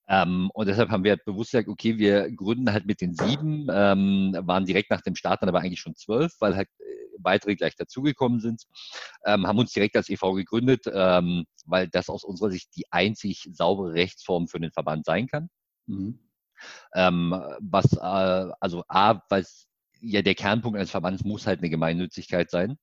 Ähm, 0.08 0.50
und 0.52 0.66
deshalb 0.66 0.90
haben 0.90 1.04
wir 1.04 1.12
halt 1.12 1.24
bewusst 1.24 1.52
gesagt, 1.52 1.68
okay, 1.68 1.96
wir 1.96 2.30
gründen 2.32 2.72
halt 2.72 2.86
mit 2.86 3.00
den 3.00 3.14
sieben, 3.14 3.68
ähm, 3.70 4.36
waren 4.40 4.66
direkt 4.66 4.90
nach 4.90 5.00
dem 5.00 5.16
Start 5.16 5.40
dann 5.42 5.48
aber 5.48 5.60
eigentlich 5.60 5.80
schon 5.80 5.94
zwölf, 5.94 6.32
weil 6.40 6.56
halt 6.56 6.68
äh, 6.80 6.84
weitere 7.18 7.54
gleich 7.54 7.76
dazugekommen 7.76 8.40
sind, 8.40 8.64
ähm, 9.24 9.46
haben 9.46 9.58
uns 9.58 9.72
direkt 9.72 9.96
als 9.96 10.10
EV 10.10 10.34
gegründet, 10.34 10.84
ähm, 10.92 11.44
weil 11.64 11.88
das 11.88 12.08
aus 12.08 12.24
unserer 12.24 12.50
Sicht 12.50 12.76
die 12.76 12.84
einzig 12.90 13.48
saubere 13.52 13.94
Rechtsform 13.94 14.48
für 14.48 14.60
den 14.60 14.72
Verband 14.72 15.06
sein 15.06 15.28
kann. 15.28 15.48
Mhm. 15.86 16.18
Ähm, 16.94 17.30
was, 17.60 17.92
äh, 17.94 18.52
also 18.60 18.84
A, 18.88 19.20
weil 19.30 19.46
ja 20.00 20.20
der 20.20 20.34
Kernpunkt 20.34 20.76
eines 20.76 20.90
Verbandes 20.90 21.24
muss 21.24 21.46
halt 21.46 21.60
eine 21.60 21.70
Gemeinnützigkeit 21.70 22.50
sein. 22.50 22.76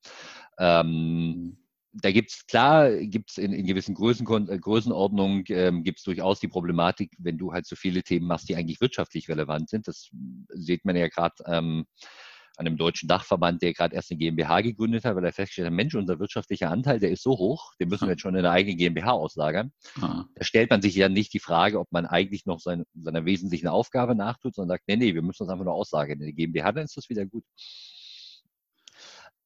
Ähm, 0.57 1.27
mhm 1.27 1.58
da 1.93 2.11
gibt 2.11 2.31
es 2.31 2.45
klar, 2.45 2.91
gibt 2.91 3.31
es 3.31 3.37
in, 3.37 3.51
in, 3.51 3.65
gewissen 3.65 3.95
Größen, 3.95 4.27
äh, 4.49 4.59
Größenordnungen, 4.59 5.43
ähm, 5.49 5.83
gibt 5.83 5.99
es 5.99 6.03
durchaus 6.03 6.39
die 6.39 6.47
Problematik, 6.47 7.11
wenn 7.17 7.37
du 7.37 7.51
halt 7.51 7.65
so 7.65 7.75
viele 7.75 8.03
Themen 8.03 8.27
machst, 8.27 8.49
die 8.49 8.55
eigentlich 8.55 8.81
wirtschaftlich 8.81 9.27
relevant 9.27 9.69
sind. 9.69 9.87
Das 9.87 10.09
sieht 10.49 10.85
man 10.85 10.95
ja 10.95 11.07
gerade 11.07 11.35
ähm, 11.47 11.85
an 12.57 12.67
einem 12.67 12.77
deutschen 12.77 13.07
Dachverband, 13.07 13.61
der 13.61 13.73
gerade 13.73 13.95
erst 13.95 14.11
eine 14.11 14.17
GmbH 14.17 14.61
gegründet 14.61 15.05
hat, 15.05 15.15
weil 15.15 15.23
er 15.23 15.31
festgestellt 15.31 15.67
hat, 15.67 15.73
Mensch, 15.73 15.95
unser 15.95 16.19
wirtschaftlicher 16.19 16.69
Anteil, 16.69 16.99
der 16.99 17.09
ist 17.09 17.23
so 17.23 17.31
hoch, 17.31 17.73
den 17.79 17.87
müssen 17.87 18.05
wir 18.05 18.11
jetzt 18.11 18.21
schon 18.21 18.35
in 18.35 18.39
eine 18.39 18.51
eigene 18.51 18.75
GmbH 18.75 19.11
auslagern. 19.11 19.71
Da 20.35 20.43
stellt 20.43 20.69
man 20.69 20.81
sich 20.81 20.93
ja 20.93 21.07
nicht 21.07 21.33
die 21.33 21.39
Frage, 21.39 21.79
ob 21.79 21.91
man 21.91 22.05
eigentlich 22.05 22.45
noch 22.45 22.59
sein, 22.59 22.83
seiner 22.93 23.23
wesentlichen 23.23 23.67
Aufgabe 23.67 24.13
nachtut, 24.13 24.55
sondern 24.55 24.75
sagt, 24.75 24.83
nee, 24.87 24.97
nee, 24.97 25.15
wir 25.15 25.21
müssen 25.21 25.43
uns 25.43 25.51
einfach 25.51 25.63
nur 25.63 25.73
auslagern. 25.73 26.19
In 26.19 26.25
der 26.25 26.33
GmbH, 26.33 26.73
dann 26.73 26.83
ist 26.83 26.97
das 26.97 27.09
wieder 27.09 27.25
gut. 27.25 27.45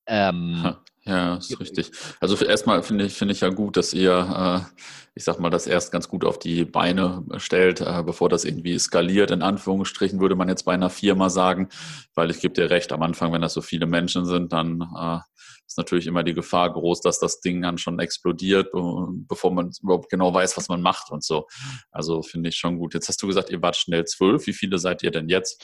Ähm, 0.07 0.75
ja, 1.05 1.35
ist 1.35 1.59
richtig. 1.59 1.91
Also 2.21 2.43
erstmal 2.45 2.81
finde 2.81 3.05
ich, 3.05 3.13
finde 3.13 3.33
ich 3.33 3.41
ja 3.41 3.49
gut, 3.49 3.75
dass 3.75 3.93
ihr, 3.93 4.65
äh, 4.77 4.81
ich 5.15 5.25
sag 5.25 5.39
mal, 5.39 5.49
das 5.49 5.67
erst 5.67 5.91
ganz 5.91 6.07
gut 6.07 6.23
auf 6.23 6.39
die 6.39 6.63
Beine 6.63 7.25
stellt, 7.37 7.81
äh, 7.81 8.03
bevor 8.05 8.29
das 8.29 8.45
irgendwie 8.45 8.79
skaliert. 8.79 9.31
In 9.31 9.41
Anführungsstrichen 9.41 10.21
würde 10.21 10.35
man 10.35 10.47
jetzt 10.47 10.63
bei 10.63 10.73
einer 10.73 10.89
Firma 10.89 11.29
sagen, 11.29 11.67
weil 12.15 12.31
ich 12.31 12.39
gebe 12.39 12.53
dir 12.53 12.69
recht, 12.69 12.93
am 12.93 13.01
Anfang, 13.01 13.33
wenn 13.33 13.41
das 13.41 13.53
so 13.53 13.61
viele 13.61 13.85
Menschen 13.85 14.25
sind, 14.25 14.53
dann 14.53 14.81
äh, 14.97 15.19
ist 15.67 15.77
natürlich 15.77 16.07
immer 16.07 16.23
die 16.23 16.33
Gefahr 16.33 16.71
groß, 16.71 17.01
dass 17.01 17.19
das 17.19 17.41
Ding 17.41 17.61
dann 17.61 17.77
schon 17.77 17.99
explodiert, 17.99 18.69
bevor 18.71 19.51
man 19.51 19.71
überhaupt 19.81 20.09
genau 20.09 20.33
weiß, 20.33 20.55
was 20.55 20.69
man 20.69 20.81
macht 20.81 21.11
und 21.11 21.23
so. 21.23 21.47
Also 21.91 22.21
finde 22.21 22.49
ich 22.49 22.57
schon 22.57 22.77
gut. 22.77 22.93
Jetzt 22.93 23.09
hast 23.09 23.21
du 23.21 23.27
gesagt, 23.27 23.49
ihr 23.49 23.61
wart 23.61 23.75
schnell 23.75 24.05
zwölf. 24.05 24.45
Wie 24.47 24.53
viele 24.53 24.77
seid 24.77 25.03
ihr 25.03 25.11
denn 25.11 25.29
jetzt? 25.29 25.63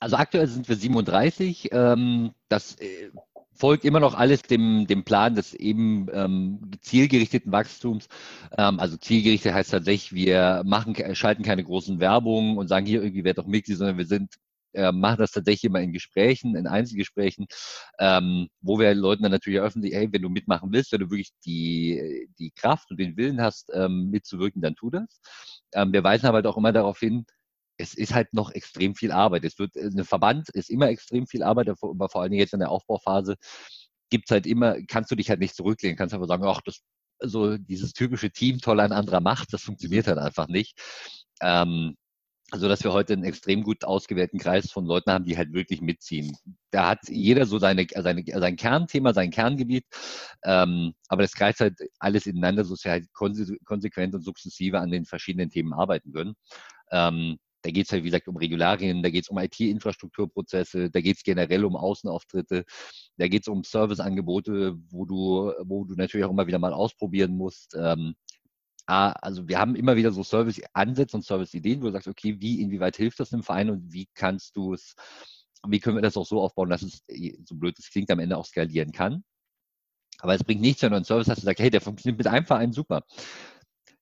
Also 0.00 0.16
aktuell 0.16 0.46
sind 0.46 0.68
wir 0.68 0.76
37. 0.76 1.70
Ähm, 1.72 2.32
das 2.48 2.76
äh, 2.78 3.10
folgt 3.58 3.84
immer 3.84 4.00
noch 4.00 4.14
alles 4.14 4.42
dem, 4.42 4.86
dem 4.86 5.04
Plan 5.04 5.34
des 5.34 5.52
eben 5.54 6.06
ähm, 6.12 6.70
zielgerichteten 6.80 7.52
Wachstums. 7.52 8.08
Ähm, 8.56 8.78
also 8.80 8.96
zielgerichtet 8.96 9.52
heißt 9.52 9.72
tatsächlich, 9.72 10.12
wir 10.12 10.62
machen, 10.64 10.94
schalten 11.14 11.42
keine 11.42 11.64
großen 11.64 12.00
Werbungen 12.00 12.56
und 12.56 12.68
sagen 12.68 12.86
hier 12.86 13.02
irgendwie, 13.02 13.24
wer 13.24 13.34
doch 13.34 13.46
Mitglied, 13.46 13.76
sondern 13.76 13.98
wir 13.98 14.06
sind 14.06 14.34
äh, 14.74 14.92
machen 14.92 15.18
das 15.18 15.32
tatsächlich 15.32 15.64
immer 15.64 15.80
in 15.80 15.92
Gesprächen, 15.92 16.54
in 16.54 16.66
Einzelgesprächen, 16.66 17.46
ähm, 17.98 18.48
wo 18.60 18.78
wir 18.78 18.94
Leuten 18.94 19.22
dann 19.22 19.32
natürlich 19.32 19.60
öffentlich, 19.60 19.94
hey, 19.94 20.08
wenn 20.12 20.22
du 20.22 20.28
mitmachen 20.28 20.72
willst, 20.72 20.92
wenn 20.92 21.00
du 21.00 21.10
wirklich 21.10 21.32
die, 21.44 22.28
die 22.38 22.50
Kraft 22.50 22.90
und 22.90 23.00
den 23.00 23.16
Willen 23.16 23.40
hast, 23.40 23.70
ähm, 23.74 24.10
mitzuwirken, 24.10 24.62
dann 24.62 24.74
tu 24.74 24.90
das. 24.90 25.20
Ähm, 25.72 25.92
wir 25.92 26.04
weisen 26.04 26.26
aber 26.26 26.36
halt 26.36 26.46
auch 26.46 26.56
immer 26.56 26.72
darauf 26.72 26.98
hin, 26.98 27.24
es 27.78 27.94
ist 27.94 28.12
halt 28.12 28.34
noch 28.34 28.50
extrem 28.50 28.94
viel 28.94 29.12
Arbeit. 29.12 29.44
Es 29.44 29.58
wird, 29.58 29.76
ein 29.76 30.04
Verband 30.04 30.48
ist 30.50 30.68
immer 30.68 30.88
extrem 30.88 31.26
viel 31.26 31.42
Arbeit, 31.42 31.68
aber 31.70 32.08
vor 32.08 32.20
allen 32.20 32.32
Dingen 32.32 32.40
jetzt 32.40 32.52
in 32.52 32.60
der 32.60 32.70
Aufbauphase 32.70 33.36
gibt 34.10 34.28
es 34.28 34.32
halt 34.32 34.46
immer, 34.46 34.76
kannst 34.88 35.10
du 35.10 35.14
dich 35.14 35.30
halt 35.30 35.40
nicht 35.40 35.54
zurücklehnen, 35.54 35.96
kannst 35.96 36.14
einfach 36.14 36.28
sagen, 36.28 36.44
ach, 36.44 36.60
das, 36.64 36.80
so 37.20 37.56
dieses 37.56 37.92
typische 37.92 38.30
Team 38.30 38.58
toll 38.58 38.80
ein 38.80 38.92
anderer 38.92 39.20
macht, 39.20 39.52
das 39.52 39.62
funktioniert 39.62 40.06
halt 40.06 40.18
einfach 40.18 40.48
nicht. 40.48 40.78
Ähm, 41.40 41.96
also 42.50 42.66
dass 42.66 42.82
wir 42.82 42.92
heute 42.92 43.12
einen 43.12 43.24
extrem 43.24 43.62
gut 43.62 43.84
ausgewählten 43.84 44.38
Kreis 44.38 44.70
von 44.70 44.86
Leuten 44.86 45.10
haben, 45.10 45.24
die 45.24 45.36
halt 45.36 45.52
wirklich 45.52 45.82
mitziehen. 45.82 46.34
Da 46.70 46.88
hat 46.88 47.00
jeder 47.08 47.44
so 47.44 47.58
seine, 47.58 47.86
seine, 47.94 48.24
sein 48.26 48.56
Kernthema, 48.56 49.12
sein 49.12 49.30
Kerngebiet, 49.30 49.84
ähm, 50.44 50.94
aber 51.08 51.22
das 51.22 51.34
greift 51.34 51.60
halt 51.60 51.78
alles 51.98 52.26
ineinander, 52.26 52.64
so 52.64 52.74
dass 52.74 52.84
wir 52.84 52.92
halt 52.92 53.06
konsequent 53.12 54.14
und 54.14 54.22
sukzessive 54.22 54.80
an 54.80 54.90
den 54.90 55.04
verschiedenen 55.04 55.50
Themen 55.50 55.74
arbeiten 55.74 56.12
können. 56.12 56.34
Ähm, 56.90 57.38
da 57.62 57.70
geht 57.70 57.86
es 57.86 57.92
halt, 57.92 58.04
wie 58.04 58.08
gesagt, 58.08 58.28
um 58.28 58.36
Regularien, 58.36 59.02
da 59.02 59.10
geht 59.10 59.24
es 59.24 59.30
um 59.30 59.38
IT-Infrastrukturprozesse, 59.38 60.90
da 60.90 61.00
geht 61.00 61.16
es 61.16 61.22
generell 61.22 61.64
um 61.64 61.76
Außenauftritte, 61.76 62.64
da 63.16 63.28
geht 63.28 63.42
es 63.42 63.48
um 63.48 63.64
Serviceangebote, 63.64 64.76
wo 64.90 65.04
du, 65.04 65.52
wo 65.64 65.84
du 65.84 65.94
natürlich 65.94 66.24
auch 66.24 66.30
immer 66.30 66.46
wieder 66.46 66.58
mal 66.58 66.72
ausprobieren 66.72 67.36
musst. 67.36 67.76
Ähm, 67.78 68.14
also 68.86 69.46
wir 69.46 69.58
haben 69.58 69.76
immer 69.76 69.96
wieder 69.96 70.12
so 70.12 70.22
Service-Ansätze 70.22 71.16
und 71.16 71.22
Service-Ideen, 71.22 71.82
wo 71.82 71.86
du 71.86 71.92
sagst, 71.92 72.08
okay, 72.08 72.36
wie, 72.40 72.62
inwieweit 72.62 72.96
hilft 72.96 73.20
das 73.20 73.30
dem 73.30 73.42
Verein 73.42 73.68
und 73.68 73.92
wie 73.92 74.08
kannst 74.14 74.56
du 74.56 74.72
es, 74.72 74.94
wie 75.66 75.78
können 75.78 75.96
wir 75.96 76.02
das 76.02 76.16
auch 76.16 76.24
so 76.24 76.40
aufbauen, 76.40 76.70
dass 76.70 76.82
es, 76.82 77.02
so 77.44 77.54
blöd 77.56 77.78
es 77.78 77.90
klingt, 77.90 78.10
am 78.10 78.20
Ende 78.20 78.38
auch 78.38 78.46
skalieren 78.46 78.92
kann. 78.92 79.24
Aber 80.20 80.34
es 80.34 80.42
bringt 80.42 80.62
nichts, 80.62 80.82
wenn 80.82 80.90
du 80.90 80.96
einen 80.96 81.04
Service 81.04 81.28
hast, 81.28 81.42
du 81.42 81.44
sagst, 81.44 81.60
hey, 81.60 81.70
der 81.70 81.82
funktioniert 81.82 82.18
mit 82.18 82.26
einem 82.26 82.46
Verein 82.46 82.72
super 82.72 83.04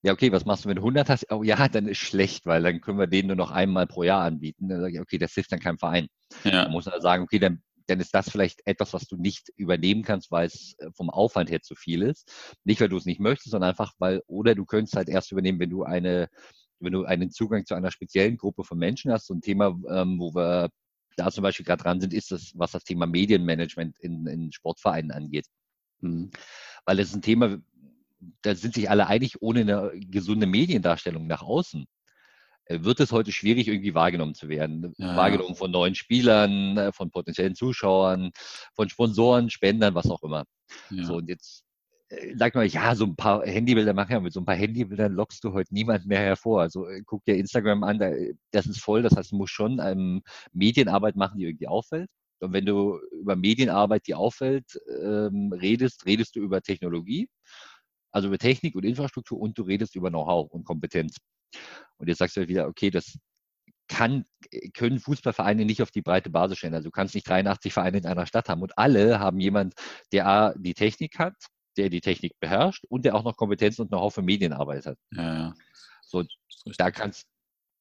ja, 0.07 0.13
okay, 0.13 0.31
was 0.31 0.45
machst 0.45 0.65
du, 0.65 0.69
wenn 0.69 0.77
du 0.77 0.83
100 0.83 1.09
hast? 1.09 1.33
Oh 1.33 1.43
ja, 1.43 1.69
dann 1.69 1.89
ist 1.89 1.99
schlecht, 1.99 2.47
weil 2.47 2.63
dann 2.63 2.81
können 2.81 2.97
wir 3.01 3.09
den 3.09 3.27
nur 3.27 3.35
noch 3.35 3.51
einmal 3.51 3.89
pro 3.89 4.05
Jahr 4.05 4.23
anbieten. 4.23 4.69
Dann 4.69 4.81
sage 4.81 4.95
ich, 4.95 5.01
okay, 5.01 5.19
das 5.19 5.33
hilft 5.33 5.51
dann 5.51 5.59
keinem 5.59 5.79
Verein. 5.79 6.07
Ja. 6.45 6.65
Da 6.65 6.69
muss 6.69 6.87
man 6.87 7.01
sagen, 7.01 7.25
okay, 7.25 7.41
dann, 7.41 7.61
dann 7.89 7.99
ist 7.99 8.15
das 8.15 8.31
vielleicht 8.31 8.61
etwas, 8.67 8.93
was 8.93 9.09
du 9.09 9.17
nicht 9.17 9.49
übernehmen 9.57 10.05
kannst, 10.05 10.31
weil 10.31 10.47
es 10.47 10.77
äh, 10.79 10.93
vom 10.95 11.11
Aufwand 11.11 11.51
her 11.51 11.61
zu 11.61 11.75
viel 11.75 12.03
ist. 12.03 12.33
Nicht, 12.63 12.81
weil 12.81 12.89
du 12.89 12.97
es 12.97 13.05
nicht 13.05 13.19
möchtest, 13.19 13.51
sondern 13.51 13.71
einfach, 13.71 13.95
weil, 13.99 14.23
oder 14.29 14.55
du 14.55 14.65
könntest 14.65 14.95
halt 14.95 15.09
erst 15.09 15.33
übernehmen, 15.33 15.59
wenn 15.59 15.71
du 15.71 15.83
eine, 15.83 16.29
wenn 16.79 16.93
du 16.93 17.05
einen 17.05 17.33
Zugang 17.33 17.67
zu 17.67 17.75
einer 17.75 17.91
speziellen 17.91 18.37
Gruppe 18.37 18.63
von 18.63 18.79
Menschen 18.79 19.11
hast. 19.11 19.27
So 19.27 19.35
ein 19.35 19.41
Thema, 19.41 19.77
ähm, 19.91 20.21
wo 20.21 20.33
wir 20.37 20.71
da 21.17 21.33
zum 21.33 21.43
Beispiel 21.43 21.67
gerade 21.67 21.83
dran 21.83 22.01
sind, 22.01 22.15
ist 22.15 22.31
das, 22.31 22.53
was 22.55 22.71
das 22.71 22.85
Thema 22.85 23.07
Medienmanagement 23.07 23.99
in, 23.99 24.25
in 24.29 24.53
Sportvereinen 24.53 25.11
angeht. 25.11 25.47
Mhm. 26.01 26.31
Weil 26.85 26.97
das 26.97 27.09
ist 27.09 27.17
ein 27.17 27.23
Thema, 27.23 27.59
da 28.43 28.55
sind 28.55 28.75
sich 28.75 28.91
alle 28.91 29.07
einig, 29.07 29.43
ohne 29.43 29.61
eine 29.61 29.93
gesunde 29.95 30.47
Mediendarstellung 30.47 31.27
nach 31.27 31.43
außen 31.43 31.87
äh, 32.67 32.83
wird 32.83 33.01
es 33.01 33.13
heute 33.13 33.33
schwierig, 33.33 33.69
irgendwie 33.69 33.95
wahrgenommen 33.95 34.35
zu 34.35 34.49
werden. 34.49 34.93
Ja, 34.99 35.17
wahrgenommen 35.17 35.55
von 35.55 35.71
neuen 35.71 35.95
Spielern, 35.95 36.77
äh, 36.77 36.93
von 36.93 37.11
potenziellen 37.11 37.55
Zuschauern, 37.55 38.31
von 38.75 38.89
Sponsoren, 38.89 39.51
Spendern, 39.51 39.95
was 39.95 40.11
auch 40.11 40.23
immer. 40.23 40.45
Ja. 40.91 41.05
So, 41.05 41.17
und 41.17 41.29
jetzt 41.29 41.65
äh, 42.09 42.35
sag 42.37 42.55
mal, 42.55 42.67
ja, 42.67 42.95
so 42.95 43.05
ein 43.05 43.17
paar 43.17 43.45
Handybilder 43.47 43.95
machen 43.95 44.13
ja, 44.13 44.21
mit 44.21 44.33
so 44.33 44.41
ein 44.41 44.45
paar 44.45 44.57
Handybildern 44.57 45.13
lockst 45.13 45.45
du 45.45 45.53
heute 45.53 45.73
niemand 45.73 46.07
mehr 46.07 46.21
hervor. 46.21 46.61
Also 46.61 46.87
guck 47.07 47.25
dir 47.25 47.37
Instagram 47.37 47.85
an, 47.85 47.99
das 48.51 48.67
ist 48.67 48.81
voll, 48.81 49.03
das 49.03 49.17
heißt, 49.17 49.33
du 49.33 49.37
musst 49.37 49.53
schon 49.53 49.81
ähm, 49.83 50.23
Medienarbeit 50.53 51.17
machen, 51.17 51.39
die 51.39 51.45
irgendwie 51.45 51.69
auffällt. 51.69 52.11
Und 52.41 52.53
wenn 52.53 52.67
du 52.67 52.99
über 53.13 53.35
Medienarbeit, 53.35 54.07
die 54.07 54.15
auffällt, 54.15 54.79
ähm, 55.03 55.53
redest, 55.53 56.05
redest 56.05 56.37
du 56.37 56.41
über 56.41 56.61
Technologie, 56.61 57.29
also 58.13 58.29
über 58.29 58.39
Technik 58.39 58.75
und 58.75 58.85
Infrastruktur 58.85 59.39
und 59.39 59.59
du 59.59 59.63
redest 59.63 59.95
über 59.95 60.11
Know-how 60.11 60.51
und 60.51 60.65
Kompetenz. 60.65 61.17
Und 61.97 62.09
jetzt 62.09 62.19
sagst 62.19 62.37
du 62.37 62.41
halt 62.41 62.49
wieder, 62.49 62.67
okay, 62.67 62.91
das 62.91 63.19
kann, 63.89 64.25
können 64.75 64.99
Fußballvereine 64.99 65.65
nicht 65.65 65.83
auf 65.83 65.91
die 65.91 66.03
breite 66.03 66.31
Basis 66.31 66.59
stellen. 66.59 66.75
Also 66.75 66.89
du 66.89 66.91
kannst 66.91 67.15
nicht 67.15 67.29
83 67.29 67.73
Vereine 67.73 67.99
in 67.99 68.07
einer 68.07 68.27
Stadt 68.27 68.49
haben 68.49 68.63
und 68.63 68.77
alle 68.77 69.21
haben 69.21 69.39
jemand, 69.39 69.75
der 70.13 70.27
A, 70.27 70.55
die 70.57 70.75
Technik 70.75 71.19
hat, 71.19 71.35
der 71.77 71.91
die 71.91 72.01
Technik 72.01 72.39
beherrscht 72.41 72.85
und 72.89 73.05
der 73.05 73.15
auch 73.15 73.25
noch 73.25 73.37
Kompetenz 73.37 73.79
und 73.79 73.89
Know-how 73.89 74.13
für 74.13 74.23
Medienarbeit 74.23 74.87
hat. 74.87 74.99
Ja, 75.13 75.35
ja. 75.35 75.55
So, 76.03 76.25
da 76.79 76.91
kannst, 76.91 77.27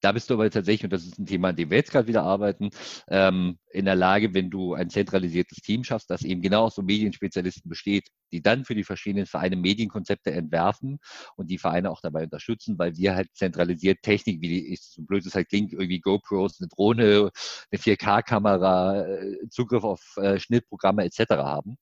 da 0.06 0.12
bist 0.12 0.30
du 0.30 0.36
aber 0.36 0.48
tatsächlich, 0.52 0.84
und 0.84 0.94
das 0.94 1.04
ist 1.04 1.18
ein 1.18 1.26
Thema, 1.26 1.50
an 1.50 1.56
dem 1.56 1.72
wir 1.72 1.78
jetzt 1.78 1.92
gerade 1.92 2.08
wieder 2.08 2.22
arbeiten, 2.22 2.70
ähm, 3.08 3.58
in 3.72 3.86
der 3.86 3.96
Lage, 3.96 4.36
wenn 4.36 4.52
du 4.52 4.76
ein 4.76 4.92
zentralisiertes 4.92 5.58
Team 5.64 5.84
schaffst, 5.84 6.12
das 6.12 6.22
eben 6.22 6.44
genau 6.44 6.66
aus 6.66 6.76
so 6.76 6.84
Medienspezialisten 6.84 7.68
besteht, 7.68 8.10
die 8.32 8.44
dann 8.44 8.66
für 8.66 8.76
die 8.76 8.84
verschiedenen 8.84 9.26
Vereine 9.26 9.56
Medienkonzepte 9.56 10.32
entwerfen 10.32 11.00
und 11.38 11.50
die 11.50 11.58
Vereine 11.58 11.90
auch 11.90 12.02
dabei 12.02 12.24
unterstützen, 12.26 12.78
weil 12.78 12.96
wir 12.98 13.16
halt 13.16 13.30
zentralisiert 13.34 14.04
Technik, 14.04 14.42
wie 14.42 14.50
die, 14.50 14.74
ist, 14.74 14.94
so 14.94 15.02
blöd 15.02 15.26
es 15.26 15.34
halt 15.34 15.50
klingt, 15.50 15.74
irgendwie 15.74 16.02
GoPros, 16.02 16.62
eine 16.62 16.68
Drohne, 16.68 17.32
eine 17.72 17.82
4K-Kamera, 17.82 19.08
äh, 19.08 19.50
Zugriff 19.50 19.84
auf 19.84 20.18
äh, 20.18 20.40
Schnittprogramme 20.40 21.04
etc. 21.04 21.32
haben 21.32 21.78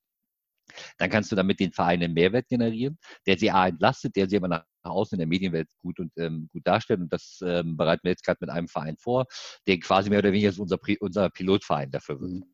dann 0.98 1.10
kannst 1.10 1.32
du 1.32 1.36
damit 1.36 1.60
den 1.60 1.72
Vereinen 1.72 2.14
Mehrwert 2.14 2.48
generieren, 2.48 2.98
der 3.26 3.38
sie 3.38 3.52
A 3.52 3.68
entlastet, 3.68 4.16
der 4.16 4.30
sie 4.30 4.38
aber 4.38 4.48
nach 4.48 4.64
außen 4.84 5.16
in 5.16 5.20
der 5.20 5.28
Medienwelt 5.28 5.70
gut 5.82 6.00
und 6.00 6.12
ähm, 6.18 6.50
gut 6.52 6.66
darstellt. 6.66 7.00
Und 7.00 7.14
das 7.14 7.40
ähm, 7.46 7.78
bereiten 7.78 8.02
wir 8.04 8.12
jetzt 8.12 8.26
gerade 8.26 8.40
mit 8.42 8.50
einem 8.50 8.68
Verein 8.68 8.98
vor, 8.98 9.26
der 9.68 9.80
quasi 9.80 10.10
mehr 10.10 10.20
oder 10.20 10.32
weniger 10.32 10.52
so 10.52 10.64
unser, 10.64 10.80
unser 11.00 11.30
Pilotverein 11.30 11.92
dafür 11.92 12.20
wird. 12.20 12.32
Mhm. 12.32 12.46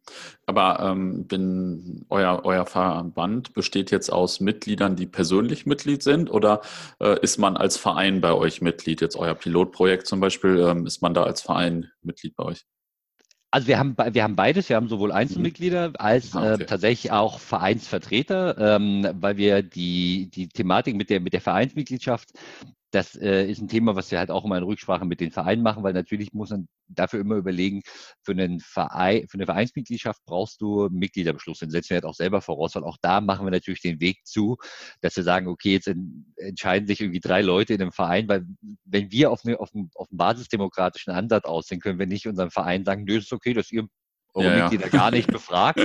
Aber 0.45 0.79
ähm, 0.79 1.27
bin, 1.27 2.05
euer, 2.09 2.41
euer 2.43 2.65
Verband 2.65 3.53
besteht 3.53 3.91
jetzt 3.91 4.11
aus 4.11 4.39
Mitgliedern, 4.39 4.95
die 4.95 5.07
persönlich 5.07 5.65
Mitglied 5.65 6.03
sind, 6.03 6.31
oder 6.31 6.61
äh, 6.99 7.19
ist 7.21 7.37
man 7.37 7.57
als 7.57 7.77
Verein 7.77 8.21
bei 8.21 8.33
euch 8.33 8.61
Mitglied? 8.61 9.01
Jetzt 9.01 9.15
euer 9.15 9.35
Pilotprojekt 9.35 10.07
zum 10.07 10.19
Beispiel, 10.19 10.59
ähm, 10.59 10.85
ist 10.85 11.01
man 11.01 11.13
da 11.13 11.23
als 11.23 11.41
Verein 11.41 11.91
Mitglied 12.01 12.35
bei 12.35 12.45
euch? 12.45 12.65
Also 13.51 13.67
wir 13.67 13.79
haben, 13.79 13.95
wir 13.97 14.23
haben 14.23 14.35
beides. 14.35 14.69
Wir 14.69 14.75
haben 14.75 14.89
sowohl 14.89 15.11
Einzelmitglieder 15.11 15.93
als 15.97 16.35
ah, 16.35 16.53
okay. 16.53 16.63
äh, 16.63 16.65
tatsächlich 16.65 17.11
auch 17.11 17.39
Vereinsvertreter, 17.39 18.75
ähm, 18.75 19.07
weil 19.13 19.37
wir 19.37 19.63
die, 19.63 20.29
die 20.29 20.49
Thematik 20.49 20.95
mit 20.95 21.09
der, 21.09 21.19
mit 21.19 21.33
der 21.33 21.41
Vereinsmitgliedschaft 21.41 22.31
das 22.91 23.15
äh, 23.15 23.45
ist 23.45 23.61
ein 23.61 23.67
Thema, 23.67 23.95
was 23.95 24.09
wir 24.11 24.17
halt 24.17 24.31
auch 24.31 24.45
immer 24.45 24.57
in 24.57 24.63
Rücksprache 24.63 25.05
mit 25.05 25.19
den 25.19 25.31
Vereinen 25.31 25.61
machen, 25.61 25.83
weil 25.83 25.93
natürlich 25.93 26.33
muss 26.33 26.49
man 26.49 26.67
dafür 26.87 27.19
immer 27.19 27.35
überlegen, 27.35 27.81
für, 28.23 28.31
einen 28.31 28.59
Verein, 28.59 29.27
für 29.27 29.35
eine 29.35 29.45
Vereinsmitgliedschaft 29.45 30.21
brauchst 30.25 30.61
du 30.61 30.89
Mitgliederbeschluss. 30.91 31.59
Den 31.59 31.69
setzen 31.69 31.91
wir 31.91 31.95
halt 31.95 32.05
auch 32.05 32.15
selber 32.15 32.41
voraus, 32.41 32.75
weil 32.75 32.83
auch 32.83 32.97
da 33.01 33.21
machen 33.21 33.45
wir 33.45 33.51
natürlich 33.51 33.81
den 33.81 33.99
Weg 34.01 34.25
zu, 34.25 34.57
dass 35.01 35.15
wir 35.15 35.23
sagen, 35.23 35.47
okay, 35.47 35.73
jetzt 35.73 35.91
entscheiden 36.37 36.87
sich 36.87 37.01
irgendwie 37.01 37.19
drei 37.19 37.41
Leute 37.41 37.73
in 37.73 37.81
einem 37.81 37.91
Verein, 37.91 38.27
weil 38.27 38.45
wenn 38.85 39.11
wir 39.11 39.31
auf, 39.31 39.45
eine, 39.45 39.59
auf, 39.59 39.69
einen, 39.73 39.91
auf 39.95 40.07
einen 40.09 40.17
basisdemokratischen 40.17 41.13
Ansatz 41.13 41.45
aussehen, 41.45 41.79
können 41.79 41.99
wir 41.99 42.07
nicht 42.07 42.27
unserem 42.27 42.51
Verein 42.51 42.85
sagen, 42.85 43.03
nö, 43.03 43.17
ist 43.17 43.33
okay, 43.33 43.53
dass 43.53 43.71
ihr 43.71 43.87
eure 44.33 44.57
ja, 44.57 44.63
Mitglieder 44.63 44.85
ja. 44.85 44.91
gar 44.91 45.11
nicht 45.11 45.31
befragt. 45.31 45.79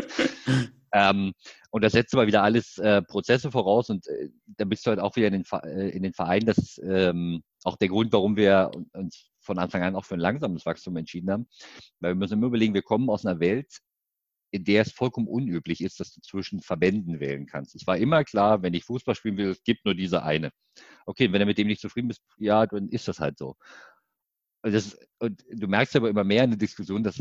Ähm, 0.94 1.32
und 1.70 1.82
das 1.82 1.92
setzt 1.92 2.14
aber 2.14 2.28
wieder 2.28 2.44
alles 2.44 2.78
äh, 2.78 3.02
Prozesse 3.02 3.50
voraus 3.50 3.90
und 3.90 4.06
äh, 4.06 4.30
da 4.46 4.64
bist 4.64 4.86
du 4.86 4.90
halt 4.90 5.00
auch 5.00 5.16
wieder 5.16 5.26
in 5.26 5.32
den, 5.32 5.44
äh, 5.64 5.88
in 5.88 6.04
den 6.04 6.14
Vereinen. 6.14 6.46
Das 6.46 6.56
ist 6.56 6.80
ähm, 6.84 7.42
auch 7.64 7.76
der 7.76 7.88
Grund, 7.88 8.12
warum 8.12 8.36
wir 8.36 8.70
uns 8.92 9.28
von 9.40 9.58
Anfang 9.58 9.82
an 9.82 9.96
auch 9.96 10.04
für 10.04 10.14
ein 10.14 10.20
langsames 10.20 10.64
Wachstum 10.64 10.96
entschieden 10.96 11.32
haben. 11.32 11.48
Weil 11.98 12.12
wir 12.12 12.14
müssen 12.14 12.34
immer 12.34 12.46
überlegen, 12.46 12.74
wir 12.74 12.82
kommen 12.82 13.10
aus 13.10 13.26
einer 13.26 13.40
Welt, 13.40 13.80
in 14.52 14.62
der 14.62 14.82
es 14.82 14.92
vollkommen 14.92 15.26
unüblich 15.26 15.80
ist, 15.80 15.98
dass 15.98 16.14
du 16.14 16.20
zwischen 16.20 16.60
Verbänden 16.60 17.18
wählen 17.18 17.46
kannst. 17.46 17.74
Es 17.74 17.88
war 17.88 17.98
immer 17.98 18.22
klar, 18.22 18.62
wenn 18.62 18.72
ich 18.72 18.84
Fußball 18.84 19.16
spielen 19.16 19.36
will, 19.36 19.50
es 19.50 19.64
gibt 19.64 19.84
nur 19.84 19.96
diese 19.96 20.22
eine. 20.22 20.52
Okay, 21.06 21.32
wenn 21.32 21.40
du 21.40 21.46
mit 21.46 21.58
dem 21.58 21.66
nicht 21.66 21.80
zufrieden 21.80 22.06
bist, 22.06 22.22
ja, 22.38 22.64
dann 22.66 22.88
ist 22.88 23.08
das 23.08 23.18
halt 23.18 23.36
so. 23.36 23.56
Und, 24.62 24.72
das, 24.72 24.96
und 25.18 25.44
du 25.50 25.66
merkst 25.66 25.96
aber 25.96 26.08
immer 26.08 26.22
mehr 26.22 26.44
in 26.44 26.50
der 26.50 26.58
Diskussion, 26.58 27.02
dass 27.02 27.20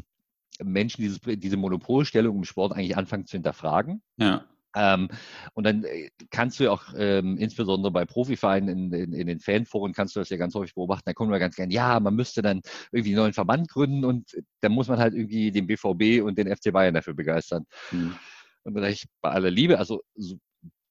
Menschen 0.61 1.01
dieses, 1.01 1.19
diese 1.21 1.57
Monopolstellung 1.57 2.37
im 2.37 2.43
Sport 2.43 2.73
eigentlich 2.73 2.97
anfangen 2.97 3.25
zu 3.25 3.37
hinterfragen. 3.37 4.01
Ja. 4.17 4.45
Ähm, 4.75 5.09
und 5.53 5.65
dann 5.65 5.83
äh, 5.83 6.09
kannst 6.31 6.59
du 6.59 6.65
ja 6.65 6.71
auch 6.71 6.85
ähm, 6.97 7.37
insbesondere 7.37 7.91
bei 7.91 8.05
Profivereinen 8.05 8.69
in, 8.69 8.93
in, 8.93 9.13
in, 9.13 9.27
den 9.27 9.39
Fanforen 9.39 9.93
kannst 9.93 10.15
du 10.15 10.19
das 10.19 10.29
ja 10.29 10.37
ganz 10.37 10.55
häufig 10.55 10.73
beobachten. 10.73 11.03
Da 11.05 11.13
kommen 11.13 11.31
wir 11.31 11.39
ganz 11.39 11.55
gerne, 11.55 11.73
ja, 11.73 11.99
man 11.99 12.15
müsste 12.15 12.41
dann 12.41 12.61
irgendwie 12.91 13.11
einen 13.11 13.21
neuen 13.21 13.33
Verband 13.33 13.69
gründen 13.69 14.03
und 14.03 14.31
dann 14.61 14.71
muss 14.71 14.87
man 14.87 14.99
halt 14.99 15.13
irgendwie 15.13 15.51
den 15.51 15.67
BVB 15.67 16.23
und 16.23 16.37
den 16.37 16.53
FC 16.53 16.71
Bayern 16.71 16.95
dafür 16.95 17.13
begeistern. 17.13 17.65
Mhm. 17.91 18.15
Und 18.63 18.83
ich 18.85 19.05
bei 19.21 19.29
aller 19.29 19.51
Liebe, 19.51 19.77
also 19.77 20.01
so, 20.15 20.37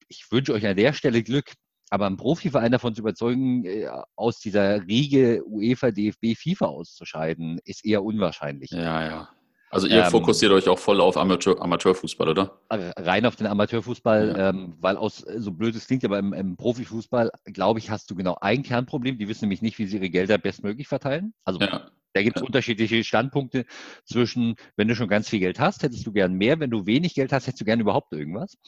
ich 0.07 0.25
wünsche 0.31 0.53
euch 0.53 0.65
an 0.65 0.77
der 0.77 0.93
Stelle 0.93 1.23
Glück, 1.23 1.51
aber 1.89 2.05
einen 2.05 2.17
Profiverein 2.17 2.71
davon 2.71 2.95
zu 2.95 3.01
überzeugen, 3.01 3.65
äh, 3.65 3.89
aus 4.15 4.39
dieser 4.39 4.87
Riege 4.87 5.43
UEFA, 5.45 5.91
DFB, 5.91 6.35
FIFA 6.37 6.67
auszuscheiden, 6.67 7.59
ist 7.65 7.85
eher 7.85 8.03
unwahrscheinlich. 8.03 8.71
Ja, 8.71 9.05
ja. 9.05 9.29
Also 9.73 9.87
ihr 9.87 10.03
ähm, 10.03 10.11
fokussiert 10.11 10.51
euch 10.51 10.69
auch 10.69 10.77
voll 10.77 11.01
auf 11.01 11.17
Amateur, 11.17 11.59
Amateurfußball, 11.59 12.29
oder? 12.29 12.59
Rein 12.69 13.25
auf 13.25 13.35
den 13.35 13.47
Amateurfußball, 13.47 14.27
ja. 14.27 14.49
ähm, 14.49 14.75
weil 14.79 14.97
aus, 14.97 15.25
so 15.37 15.51
blöd 15.51 15.75
es 15.75 15.87
klingt, 15.87 16.05
aber 16.05 16.19
im, 16.19 16.31
im 16.31 16.57
Profifußball, 16.57 17.31
glaube 17.45 17.79
ich, 17.79 17.89
hast 17.89 18.11
du 18.11 18.15
genau 18.15 18.37
ein 18.39 18.61
Kernproblem. 18.61 19.17
Die 19.17 19.27
wissen 19.27 19.45
nämlich 19.45 19.63
nicht, 19.63 19.79
wie 19.79 19.87
sie 19.87 19.97
ihre 19.97 20.11
Gelder 20.11 20.37
bestmöglich 20.37 20.87
verteilen. 20.87 21.33
Also 21.43 21.59
ja. 21.59 21.89
da 22.13 22.21
gibt 22.21 22.37
es 22.37 22.41
ja. 22.41 22.45
unterschiedliche 22.45 23.03
Standpunkte 23.03 23.65
zwischen, 24.05 24.57
wenn 24.75 24.87
du 24.87 24.95
schon 24.95 25.07
ganz 25.07 25.27
viel 25.27 25.39
Geld 25.39 25.59
hast, 25.59 25.81
hättest 25.81 26.05
du 26.05 26.11
gern 26.11 26.35
mehr, 26.35 26.59
wenn 26.59 26.69
du 26.69 26.85
wenig 26.85 27.15
Geld 27.15 27.33
hast, 27.33 27.47
hättest 27.47 27.61
du 27.61 27.65
gern 27.65 27.79
überhaupt 27.79 28.13
irgendwas. 28.13 28.59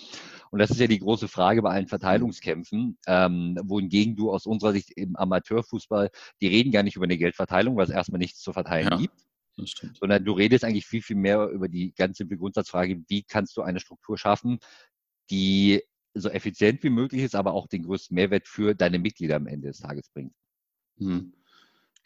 Und 0.50 0.58
das 0.58 0.72
ist 0.72 0.80
ja 0.80 0.88
die 0.88 1.00
große 1.00 1.28
Frage 1.28 1.62
bei 1.62 1.70
allen 1.70 1.88
Verteilungskämpfen, 1.88 2.98
ähm, 3.06 3.60
wohingegen 3.63 4.15
du 4.15 4.32
aus 4.32 4.48
unserer 4.48 4.72
Sicht 4.72 4.89
im 4.96 5.15
Amateurfußball, 5.15 6.10
die 6.41 6.48
reden 6.48 6.72
gar 6.72 6.82
nicht 6.82 6.96
über 6.96 7.06
eine 7.06 7.20
Geldverteilung, 7.20 7.78
weil 7.78 7.86
es 7.86 7.91
erstmal 7.91 8.18
nichts 8.18 8.39
zu 8.39 8.54
verteilen 8.54 8.98
gibt 8.98 9.13
sondern 10.00 10.26
du 10.26 10.34
redest 10.34 10.63
eigentlich 10.63 10.86
viel, 10.86 11.02
viel 11.02 11.15
mehr 11.15 11.48
über 11.50 11.68
die 11.68 11.94
ganze 11.94 12.26
Grundsatzfrage, 12.26 13.02
wie 13.08 13.24
kannst 13.24 13.56
du 13.58 13.62
eine 13.62 13.80
Struktur 13.80 14.18
schaffen, 14.18 14.60
die 15.30 15.82
so 16.13 16.30
effizient 16.30 16.84
wie 16.84 16.89
möglich 16.89 17.24
ist, 17.24 17.36
aber 17.36 17.54
auch 17.54 17.68
den 17.68 17.84
größten 17.84 18.15
Mehrwert 18.15 18.48
für 18.48 18.74
deine 18.74 19.00
Mitglieder 19.00 19.36
am 19.36 19.48
Ende 19.48 19.68
des 19.68 19.80
Tages 19.80 20.10
bringt. 20.10 20.34
Hm. 20.98 21.34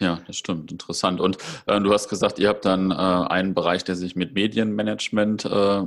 Ja, 0.01 0.21
das 0.25 0.37
stimmt. 0.37 0.71
Interessant. 0.71 1.19
Und 1.19 1.37
äh, 1.65 1.79
du 1.81 1.91
hast 1.91 2.07
gesagt, 2.07 2.39
ihr 2.39 2.47
habt 2.47 2.63
dann 2.63 2.91
äh, 2.91 2.93
einen 2.93 3.53
Bereich, 3.53 3.83
der 3.83 3.97
sich 3.97 4.15
mit 4.15 4.33
Medienmanagement 4.33 5.43
äh, 5.43 5.81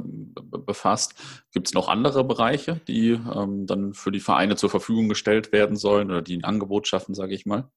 befasst. 0.66 1.14
Gibt 1.50 1.68
es 1.68 1.74
noch 1.74 1.88
andere 1.88 2.22
Bereiche, 2.22 2.80
die 2.86 3.12
ähm, 3.12 3.66
dann 3.66 3.94
für 3.94 4.12
die 4.12 4.20
Vereine 4.20 4.56
zur 4.56 4.68
Verfügung 4.68 5.08
gestellt 5.08 5.50
werden 5.50 5.76
sollen 5.76 6.10
oder 6.10 6.20
die 6.20 6.36
ein 6.36 6.44
Angebot 6.44 6.86
schaffen, 6.86 7.14
sage 7.14 7.34
ich 7.34 7.46
mal? 7.46 7.70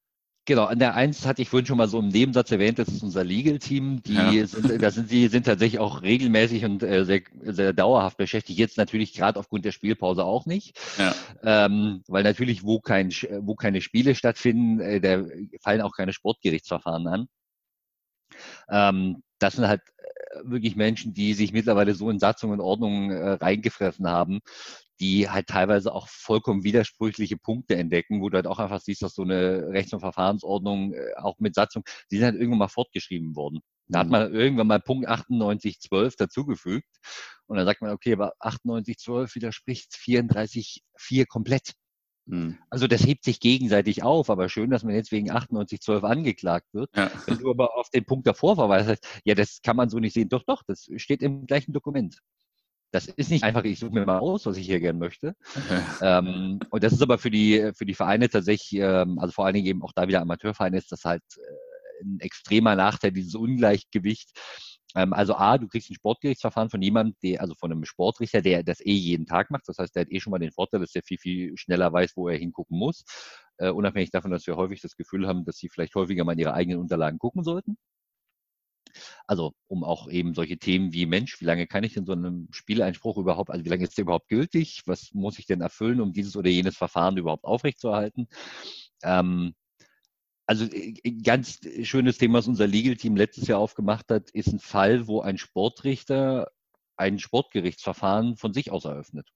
Genau, 0.48 0.66
an 0.66 0.78
der 0.78 0.94
eins 0.94 1.26
hatte 1.26 1.42
ich 1.42 1.50
vorhin 1.50 1.66
schon 1.66 1.78
mal 1.78 1.88
so 1.88 2.00
im 2.00 2.10
Nebensatz 2.10 2.52
erwähnt, 2.52 2.78
das 2.78 2.88
ist 2.88 3.02
unser 3.02 3.24
Legal-Team. 3.24 4.04
Die 4.04 4.14
ja. 4.14 4.46
sind, 4.46 4.80
da 4.80 4.92
sind, 4.92 5.10
die 5.10 5.28
sind 5.28 5.48
tatsächlich 5.48 5.80
auch 5.80 6.04
regelmäßig 6.04 6.64
und 6.66 6.84
äh, 6.84 7.04
sehr, 7.04 7.22
sehr 7.42 7.74
dauerhaft 7.74 8.18
beschäftigt. 8.18 8.60
Jetzt 8.60 8.78
natürlich 8.78 9.14
gerade 9.14 9.40
aufgrund 9.40 9.66
der 9.66 9.72
Spielpause 9.72 10.24
auch 10.24 10.46
nicht. 10.46 10.80
Ja. 11.00 11.16
Ähm, 11.42 12.04
weil 12.08 12.24
natürlich, 12.24 12.64
wo, 12.64 12.80
kein, 12.80 13.10
wo 13.40 13.56
keine 13.56 13.82
Spiele 13.82 14.14
stattfinden, 14.14 14.80
äh, 14.82 15.02
da 15.02 15.26
fallen 15.62 15.82
auch 15.82 15.94
keine 15.94 16.14
Sportgerichtsverfahren 16.14 17.08
an. 17.08 17.28
Ähm, 18.70 19.24
das 19.40 19.56
sind 19.56 19.68
halt 19.68 19.82
äh, 19.98 20.42
wirklich 20.44 20.76
Menschen, 20.76 21.16
die 21.16 21.34
sich 21.34 21.54
mittlerweile 21.54 21.96
so 21.96 22.10
in 22.12 22.20
Satzung 22.20 22.52
und 22.52 22.62
Ordnung 22.62 23.10
äh, 23.10 23.32
reingefressen 23.32 24.08
haben, 24.08 24.42
die 25.00 25.30
halt 25.30 25.48
teilweise 25.48 25.94
auch 25.94 26.08
vollkommen 26.08 26.64
widersprüchliche 26.64 27.38
Punkte 27.38 27.76
entdecken, 27.76 28.22
wo 28.22 28.30
du 28.30 28.38
halt 28.38 28.48
auch 28.48 28.60
einfach 28.60 28.82
siehst, 28.82 29.02
dass 29.02 29.14
so 29.14 29.24
eine 29.24 29.68
Rechts- 29.70 29.94
und 29.94 30.00
Verfahrensordnung 30.00 30.94
äh, 30.94 31.14
auch 31.18 31.40
mit 31.40 31.56
Satzung, 31.56 31.84
die 32.12 32.18
sind 32.18 32.26
halt 32.26 32.36
irgendwann 32.36 32.60
mal 32.60 32.68
fortgeschrieben 32.68 33.36
worden. 33.36 33.62
Da 33.88 34.00
hat 34.00 34.08
mhm. 34.08 34.12
man 34.12 34.34
irgendwann 34.34 34.68
mal 34.68 34.80
Punkt 34.80 35.08
9812 35.08 36.16
dazugefügt 36.16 36.88
und 37.48 37.58
dann 37.58 37.66
sagt 37.66 37.82
man, 37.82 37.92
okay, 37.92 38.14
aber 38.14 38.34
9812 38.40 39.36
widerspricht 39.36 39.94
34.4 39.94 41.26
komplett. 41.28 41.74
Mhm. 42.26 42.58
Also 42.70 42.88
das 42.88 43.06
hebt 43.06 43.24
sich 43.24 43.40
gegenseitig 43.40 44.02
auf, 44.02 44.30
aber 44.30 44.50
schön, 44.50 44.72
dass 44.72 44.84
man 44.84 44.96
jetzt 44.96 45.12
wegen 45.12 45.30
9812 45.30 46.04
angeklagt 46.04 46.74
wird. 46.74 46.90
Ja. 46.96 47.12
Wenn 47.28 47.38
du 47.38 47.52
aber 47.52 47.78
auf 47.78 47.90
den 47.90 48.06
Punkt 48.06 48.26
davor 48.26 48.56
verweist, 48.56 49.06
ja, 49.24 49.36
das 49.36 49.62
kann 49.62 49.76
man 49.76 49.90
so 49.90 50.00
nicht 50.00 50.14
sehen. 50.14 50.30
Doch, 50.30 50.44
doch, 50.44 50.64
das 50.66 50.90
steht 50.96 51.22
im 51.22 51.46
gleichen 51.46 51.74
Dokument. 51.74 52.20
Das 52.96 53.08
ist 53.08 53.30
nicht 53.30 53.44
einfach, 53.44 53.66
ich 53.66 53.78
suche 53.78 53.94
mir 53.94 54.06
mal 54.06 54.20
aus, 54.20 54.46
was 54.46 54.56
ich 54.56 54.66
hier 54.66 54.80
gerne 54.80 54.98
möchte. 54.98 55.36
ähm, 56.02 56.62
und 56.70 56.82
das 56.82 56.94
ist 56.94 57.02
aber 57.02 57.18
für 57.18 57.30
die, 57.30 57.72
für 57.76 57.86
die 57.86 57.94
Vereine 57.94 58.30
tatsächlich, 58.30 58.80
ähm, 58.82 59.20
also 59.20 59.34
vor 59.34 59.46
allen 59.46 59.56
Dingen 59.56 59.68
eben 59.68 59.84
auch 59.84 59.92
da 59.94 60.08
wieder 60.08 60.22
Amateurvereine, 60.22 60.78
ist 60.78 60.94
das 60.94 61.04
halt 61.04 61.22
äh, 61.36 62.06
ein 62.06 62.22
extremer 62.22 62.78
Nachteil, 62.78 63.12
dieses 63.12 63.36
Ungleichgewicht. 63.36 64.32
Ähm, 64.96 65.12
also 65.12 65.36
A, 65.36 65.58
du 65.58 65.68
kriegst 65.68 65.90
ein 65.90 65.96
Sportgerichtsverfahren 65.96 66.70
von 66.70 66.82
jemandem, 66.82 67.18
der, 67.22 67.42
also 67.42 67.54
von 67.60 67.70
einem 67.70 67.84
Sportrichter, 67.84 68.42
der 68.42 68.64
das 68.64 68.80
eh 68.80 68.94
jeden 68.94 69.26
Tag 69.26 69.52
macht. 69.52 69.68
Das 69.68 69.78
heißt, 69.78 69.94
der 69.94 70.04
hat 70.04 70.12
eh 70.12 70.22
schon 70.22 70.32
mal 70.32 70.40
den 70.40 70.54
Vorteil, 70.54 70.80
dass 70.80 70.96
er 70.96 71.04
viel, 71.04 71.18
viel 71.18 71.58
schneller 71.58 71.92
weiß, 71.92 72.14
wo 72.16 72.30
er 72.30 72.38
hingucken 72.38 72.80
muss. 72.80 73.04
Äh, 73.58 73.72
unabhängig 73.72 74.12
davon, 74.12 74.32
dass 74.32 74.48
wir 74.48 74.56
häufig 74.56 74.80
das 74.80 74.96
Gefühl 74.96 75.28
haben, 75.28 75.44
dass 75.44 75.58
sie 75.58 75.68
vielleicht 75.68 75.96
häufiger 75.96 76.24
mal 76.24 76.32
in 76.32 76.40
ihre 76.40 76.54
eigenen 76.54 76.80
Unterlagen 76.80 77.20
gucken 77.20 77.44
sollten. 77.44 77.78
Also 79.28 79.54
um 79.68 79.84
auch 79.84 80.10
eben 80.10 80.34
solche 80.34 80.58
Themen 80.58 80.94
wie 80.94 81.06
Mensch, 81.06 81.40
wie 81.42 81.46
lange 81.46 81.68
kann 81.68 81.84
ich 81.84 81.94
denn 81.94 82.06
so 82.06 82.14
einen 82.14 82.48
Spieleinspruch 82.52 83.18
überhaupt, 83.18 83.50
also 83.50 83.66
wie 83.66 83.70
lange 83.70 83.84
ist 83.84 83.98
der 83.98 84.04
überhaupt 84.04 84.28
gültig? 84.30 84.84
Was 84.86 85.14
muss 85.14 85.40
ich 85.40 85.46
denn 85.46 85.62
erfüllen, 85.62 86.02
um 86.02 86.14
dieses 86.14 86.36
oder 86.36 86.50
jenes 86.50 86.78
Verfahren 86.78 87.18
überhaupt 87.18 87.44
aufrechtzuerhalten? 87.44 88.28
Ähm, 89.04 89.54
also 90.48 90.66
äh, 90.66 90.94
ganz 91.24 91.60
schönes 91.84 92.18
Thema, 92.18 92.40
was 92.40 92.48
unser 92.48 92.68
Legal-Team 92.68 93.16
letztes 93.16 93.48
Jahr 93.48 93.60
aufgemacht 93.60 94.10
hat, 94.10 94.30
ist 94.32 94.48
ein 94.48 94.60
Fall, 94.60 95.08
wo 95.08 95.22
ein 95.22 95.38
Sportrichter 95.38 96.52
ein 96.98 97.20
Sportgerichtsverfahren 97.20 98.38
von 98.38 98.54
sich 98.54 98.72
aus 98.72 98.86
eröffnet. 98.86 99.28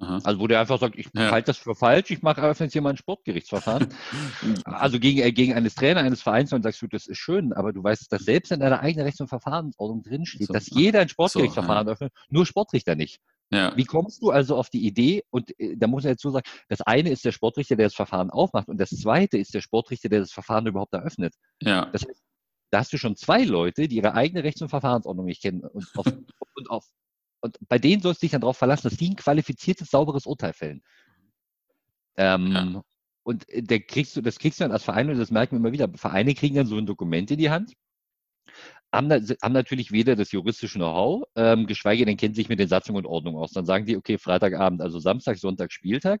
Aha. 0.00 0.18
Also 0.24 0.40
wo 0.40 0.46
der 0.46 0.60
einfach 0.60 0.80
sagt, 0.80 0.96
ich 0.96 1.08
ja. 1.14 1.30
halte 1.30 1.48
das 1.48 1.58
für 1.58 1.74
falsch, 1.74 2.10
ich 2.10 2.22
mache 2.22 2.40
eröffne 2.40 2.66
jetzt 2.66 2.72
hier 2.72 2.80
mal 2.80 2.90
ein 2.90 2.96
Sportgerichtsverfahren. 2.96 3.88
also 4.64 4.98
gegen, 4.98 5.20
äh, 5.20 5.30
gegen 5.30 5.52
eines 5.52 5.74
Trainer, 5.74 6.00
eines 6.00 6.22
Vereins 6.22 6.52
und 6.54 6.62
sagst 6.62 6.80
du, 6.80 6.86
das 6.86 7.06
ist 7.06 7.18
schön, 7.18 7.52
aber 7.52 7.74
du 7.74 7.84
weißt, 7.84 8.10
dass 8.10 8.22
selbst 8.22 8.50
in 8.50 8.60
deiner 8.60 8.80
eigenen 8.80 9.04
Rechts- 9.04 9.20
und 9.20 9.28
Verfahrensordnung 9.28 10.02
drinsteht, 10.02 10.46
so, 10.46 10.54
dass 10.54 10.70
jeder 10.70 11.00
ein 11.00 11.10
Sportgerichtsverfahren 11.10 11.86
so, 11.86 11.90
ja. 11.90 11.92
öffnet, 11.92 12.12
nur 12.30 12.46
Sportrichter 12.46 12.94
nicht. 12.94 13.20
Ja. 13.52 13.76
Wie 13.76 13.84
kommst 13.84 14.22
du 14.22 14.30
also 14.30 14.56
auf 14.56 14.70
die 14.70 14.86
Idee? 14.86 15.22
Und 15.28 15.58
äh, 15.58 15.76
da 15.76 15.86
muss 15.86 16.04
ich 16.04 16.12
dazu 16.12 16.30
sagen, 16.30 16.48
das 16.68 16.80
eine 16.80 17.10
ist 17.10 17.24
der 17.24 17.32
Sportrichter, 17.32 17.76
der 17.76 17.86
das 17.86 17.94
Verfahren 17.94 18.30
aufmacht, 18.30 18.68
und 18.68 18.80
das 18.80 18.90
zweite 18.90 19.36
ist 19.36 19.52
der 19.52 19.60
Sportrichter, 19.60 20.08
der 20.08 20.20
das 20.20 20.32
Verfahren 20.32 20.66
überhaupt 20.66 20.94
eröffnet. 20.94 21.34
Ja. 21.60 21.86
Das 21.92 22.06
heißt, 22.06 22.22
da 22.70 22.78
hast 22.78 22.92
du 22.92 22.98
schon 22.98 23.16
zwei 23.16 23.42
Leute, 23.44 23.88
die 23.88 23.96
ihre 23.96 24.14
eigene 24.14 24.44
Rechts- 24.44 24.62
und 24.62 24.68
Verfahrensordnung 24.68 25.26
nicht 25.26 25.42
kennen 25.42 25.60
und 25.60 25.86
auf, 25.96 26.06
und 26.54 26.70
auf 26.70 26.86
und 27.40 27.56
bei 27.68 27.78
denen 27.78 28.02
sollst 28.02 28.22
du 28.22 28.24
dich 28.24 28.32
dann 28.32 28.40
darauf 28.40 28.56
verlassen, 28.56 28.88
dass 28.88 28.98
die 28.98 29.10
ein 29.10 29.16
qualifiziertes, 29.16 29.90
sauberes 29.90 30.26
Urteil 30.26 30.52
fällen. 30.52 30.82
Ähm, 32.16 32.52
ja. 32.52 32.82
Und 33.22 33.48
äh, 33.48 33.62
der 33.62 33.80
kriegst 33.80 34.16
du, 34.16 34.20
das 34.20 34.38
kriegst 34.38 34.60
du 34.60 34.64
dann 34.64 34.72
als 34.72 34.84
Verein, 34.84 35.10
und 35.10 35.18
das 35.18 35.30
merken 35.30 35.56
wir 35.56 35.58
immer 35.60 35.72
wieder, 35.72 35.88
Vereine 35.96 36.34
kriegen 36.34 36.56
dann 36.56 36.66
so 36.66 36.76
ein 36.76 36.86
Dokument 36.86 37.30
in 37.30 37.38
die 37.38 37.50
Hand, 37.50 37.72
haben, 38.92 39.08
da, 39.08 39.20
haben 39.42 39.52
natürlich 39.52 39.92
weder 39.92 40.16
das 40.16 40.32
juristische 40.32 40.78
Know-how, 40.78 41.24
ähm, 41.36 41.66
geschweige 41.66 42.04
denn 42.04 42.16
kennen 42.16 42.34
sich 42.34 42.48
mit 42.48 42.58
den 42.58 42.68
Satzungen 42.68 42.98
und 42.98 43.06
Ordnungen 43.06 43.38
aus. 43.38 43.52
Dann 43.52 43.66
sagen 43.66 43.86
die, 43.86 43.96
okay, 43.96 44.18
Freitagabend, 44.18 44.82
also 44.82 44.98
Samstag, 44.98 45.38
Sonntag, 45.38 45.72
Spieltag, 45.72 46.20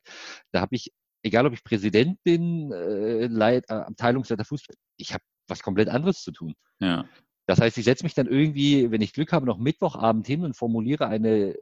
da 0.52 0.60
habe 0.60 0.76
ich, 0.76 0.92
egal 1.22 1.46
ob 1.46 1.52
ich 1.52 1.64
Präsident 1.64 2.22
bin, 2.22 2.70
äh, 2.72 3.26
Leit, 3.26 3.64
äh, 3.68 3.74
Abteilungsleiter 3.74 4.44
Fußball, 4.44 4.76
ich 4.96 5.12
habe 5.12 5.24
was 5.48 5.62
komplett 5.62 5.88
anderes 5.88 6.22
zu 6.22 6.30
tun. 6.30 6.54
Ja. 6.78 7.06
Das 7.50 7.60
heißt, 7.60 7.76
ich 7.78 7.84
setze 7.84 8.04
mich 8.04 8.14
dann 8.14 8.28
irgendwie, 8.28 8.92
wenn 8.92 9.00
ich 9.00 9.12
Glück 9.12 9.32
habe, 9.32 9.44
noch 9.44 9.58
Mittwochabend 9.58 10.24
hin 10.24 10.44
und 10.44 10.56
formuliere 10.56 11.08
eine, 11.08 11.56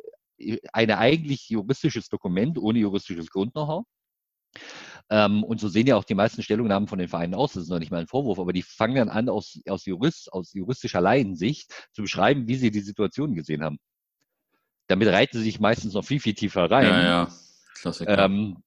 eine 0.71 0.99
eigentlich 0.99 1.49
juristisches 1.49 2.11
Dokument 2.11 2.59
ohne 2.59 2.79
juristisches 2.79 3.31
Grund-Know-how. 3.31 3.87
Ähm, 5.09 5.43
und 5.43 5.59
so 5.59 5.69
sehen 5.69 5.87
ja 5.87 5.97
auch 5.97 6.05
die 6.05 6.15
meisten 6.15 6.43
Stellungnahmen 6.43 6.89
von 6.89 6.99
den 6.99 7.09
Vereinen 7.09 7.35
aus. 7.35 7.55
Das 7.55 7.63
ist 7.63 7.71
noch 7.71 7.79
nicht 7.79 7.91
mal 7.91 8.03
ein 8.03 8.07
Vorwurf, 8.07 8.39
aber 8.39 8.53
die 8.53 8.61
fangen 8.61 8.97
dann 8.97 9.09
an, 9.09 9.31
aus, 9.31 9.59
aus, 9.67 9.87
Jurist, 9.87 10.31
aus 10.31 10.53
juristischer 10.53 11.01
Laiensicht 11.01 11.89
zu 11.95 12.03
beschreiben, 12.03 12.47
wie 12.49 12.57
sie 12.57 12.71
die 12.71 12.81
Situation 12.81 13.35
gesehen 13.35 13.65
haben. 13.65 13.79
Damit 14.89 15.09
reiten 15.09 15.39
sie 15.39 15.45
sich 15.45 15.59
meistens 15.59 15.95
noch 15.95 16.05
viel, 16.05 16.21
viel 16.21 16.35
tiefer 16.35 16.71
rein. 16.71 16.85
Ja, 16.85 17.03
ja. 17.03 17.33
Klassiker. 17.81 18.27
Ähm, 18.27 18.63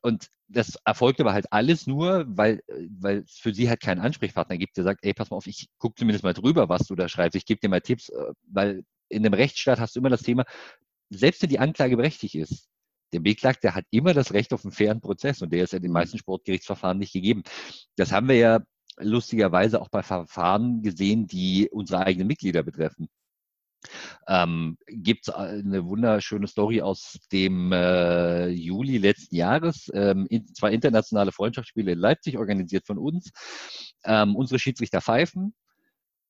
und 0.00 0.30
das 0.52 0.78
erfolgt 0.84 1.20
aber 1.20 1.32
halt 1.32 1.46
alles 1.50 1.86
nur, 1.86 2.24
weil, 2.28 2.60
weil 3.00 3.18
es 3.18 3.38
für 3.38 3.54
sie 3.54 3.68
halt 3.68 3.80
keinen 3.80 4.00
Ansprechpartner 4.00 4.58
gibt, 4.58 4.76
der 4.76 4.84
sagt, 4.84 5.04
ey, 5.04 5.14
pass 5.14 5.30
mal 5.30 5.36
auf, 5.36 5.46
ich 5.46 5.68
gucke 5.78 5.94
zumindest 5.96 6.24
mal 6.24 6.34
drüber, 6.34 6.68
was 6.68 6.86
du 6.86 6.94
da 6.94 7.08
schreibst, 7.08 7.36
ich 7.36 7.46
gebe 7.46 7.60
dir 7.60 7.68
mal 7.68 7.80
Tipps, 7.80 8.08
äh, 8.10 8.32
weil 8.46 8.84
in 9.08 9.24
einem 9.24 9.34
Rechtsstaat 9.34 9.80
hast 9.80 9.96
du 9.96 10.00
immer 10.00 10.10
das 10.10 10.22
Thema, 10.22 10.44
selbst 11.10 11.42
wenn 11.42 11.50
die 11.50 11.58
Anklage 11.58 11.96
berechtigt 11.96 12.34
ist, 12.34 12.68
der 13.12 13.20
Beklagte 13.20 13.74
hat 13.74 13.84
immer 13.90 14.14
das 14.14 14.32
Recht 14.32 14.52
auf 14.52 14.64
einen 14.64 14.72
fairen 14.72 15.00
Prozess 15.00 15.42
und 15.42 15.52
der 15.52 15.64
ist 15.64 15.72
ja 15.72 15.76
in 15.76 15.82
den 15.82 15.90
mhm. 15.90 15.94
meisten 15.94 16.18
Sportgerichtsverfahren 16.18 16.98
nicht 16.98 17.12
gegeben. 17.12 17.42
Das 17.96 18.12
haben 18.12 18.28
wir 18.28 18.36
ja 18.36 18.60
lustigerweise 18.98 19.80
auch 19.80 19.88
bei 19.88 20.02
Verfahren 20.02 20.82
gesehen, 20.82 21.26
die 21.26 21.68
unsere 21.70 22.04
eigenen 22.06 22.26
Mitglieder 22.26 22.62
betreffen. 22.62 23.08
Ähm, 24.28 24.78
Gibt 24.86 25.28
es 25.28 25.34
eine 25.34 25.84
wunderschöne 25.84 26.46
Story 26.46 26.82
aus 26.82 27.18
dem 27.32 27.72
äh, 27.72 28.48
Juli 28.48 28.98
letzten 28.98 29.36
Jahres. 29.36 29.90
Ähm, 29.94 30.26
in, 30.28 30.46
zwei 30.54 30.72
internationale 30.72 31.32
Freundschaftsspiele 31.32 31.92
in 31.92 31.98
Leipzig, 31.98 32.38
organisiert 32.38 32.86
von 32.86 32.98
uns. 32.98 33.30
Ähm, 34.04 34.36
unsere 34.36 34.58
Schiedsrichter 34.58 35.00
pfeifen. 35.00 35.54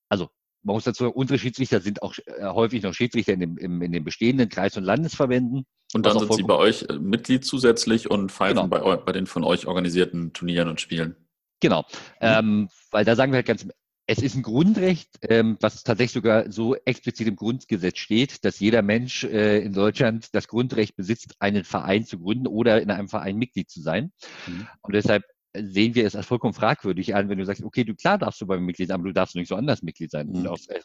Also 0.09 0.29
man 0.63 0.75
muss 0.75 0.85
dazu 0.85 1.03
sagen, 1.03 1.15
unsere 1.15 1.37
Schiedsrichter 1.37 1.81
sind 1.81 2.01
auch 2.01 2.15
äh, 2.25 2.45
häufig 2.45 2.83
noch 2.83 2.93
Schiedsrichter 2.93 3.33
in, 3.33 3.39
dem, 3.41 3.57
im, 3.57 3.81
in 3.81 3.91
den 3.91 4.03
bestehenden 4.03 4.49
Kreis- 4.49 4.77
und 4.77 4.83
Landesverbänden. 4.83 5.65
Und 5.93 6.05
dann 6.05 6.17
sind 6.17 6.33
sie 6.33 6.43
bei 6.43 6.55
euch 6.55 6.83
äh, 6.89 6.97
Mitglied 6.97 7.45
zusätzlich 7.45 8.09
und 8.09 8.31
pfeifen 8.31 8.55
genau. 8.55 8.67
bei, 8.67 8.95
bei, 8.97 9.11
den 9.11 9.27
von 9.27 9.43
euch 9.43 9.67
organisierten 9.67 10.33
Turnieren 10.33 10.69
und 10.69 10.81
Spielen. 10.81 11.15
Genau, 11.59 11.81
mhm. 11.81 11.87
ähm, 12.21 12.69
weil 12.91 13.05
da 13.05 13.15
sagen 13.15 13.31
wir 13.31 13.37
halt 13.37 13.45
ganz 13.45 13.67
es 14.05 14.21
ist 14.21 14.35
ein 14.35 14.43
Grundrecht, 14.43 15.17
ähm, 15.21 15.57
was 15.61 15.83
tatsächlich 15.83 16.13
sogar 16.13 16.51
so 16.51 16.75
explizit 16.75 17.27
im 17.27 17.35
Grundgesetz 17.35 17.97
steht, 17.97 18.43
dass 18.43 18.59
jeder 18.59 18.81
Mensch 18.81 19.23
äh, 19.23 19.59
in 19.59 19.73
Deutschland 19.73 20.35
das 20.35 20.47
Grundrecht 20.47 20.95
besitzt, 20.95 21.35
einen 21.39 21.63
Verein 21.63 22.05
zu 22.05 22.19
gründen 22.19 22.47
oder 22.47 22.81
in 22.81 22.91
einem 22.91 23.07
Verein 23.07 23.37
Mitglied 23.37 23.69
zu 23.69 23.81
sein. 23.81 24.11
Mhm. 24.47 24.67
Und 24.81 24.95
deshalb 24.95 25.23
sehen 25.55 25.95
wir 25.95 26.05
es 26.05 26.15
als 26.15 26.25
vollkommen 26.25 26.53
fragwürdig 26.53 27.15
an, 27.15 27.29
wenn 27.29 27.37
du 27.37 27.45
sagst, 27.45 27.63
okay, 27.63 27.83
du 27.83 27.95
klar 27.95 28.17
darfst 28.17 28.41
du 28.41 28.47
beim 28.47 28.65
Mitglied 28.65 28.89
sein, 28.89 28.95
aber 28.95 29.07
du 29.07 29.13
darfst 29.13 29.35
nicht 29.35 29.47
so 29.47 29.55
anders 29.55 29.83
Mitglied 29.83 30.11
sein. 30.11 30.27
Mhm. 30.27 30.47
Aus, 30.47 30.67
äh, 30.67 30.81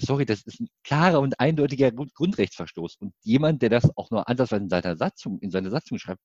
sorry, 0.00 0.26
das 0.26 0.42
ist 0.42 0.60
ein 0.60 0.68
klarer 0.82 1.20
und 1.20 1.40
eindeutiger 1.40 1.90
Grundrechtsverstoß. 1.90 2.96
Und 2.96 3.14
jemand, 3.22 3.62
der 3.62 3.70
das 3.70 3.96
auch 3.96 4.10
nur 4.10 4.28
ansatzweise 4.28 4.64
in 4.64 4.68
seiner 4.68 4.96
Satzung, 4.96 5.38
in 5.40 5.50
seine 5.50 5.70
Satzung 5.70 5.98
schreibt, 5.98 6.20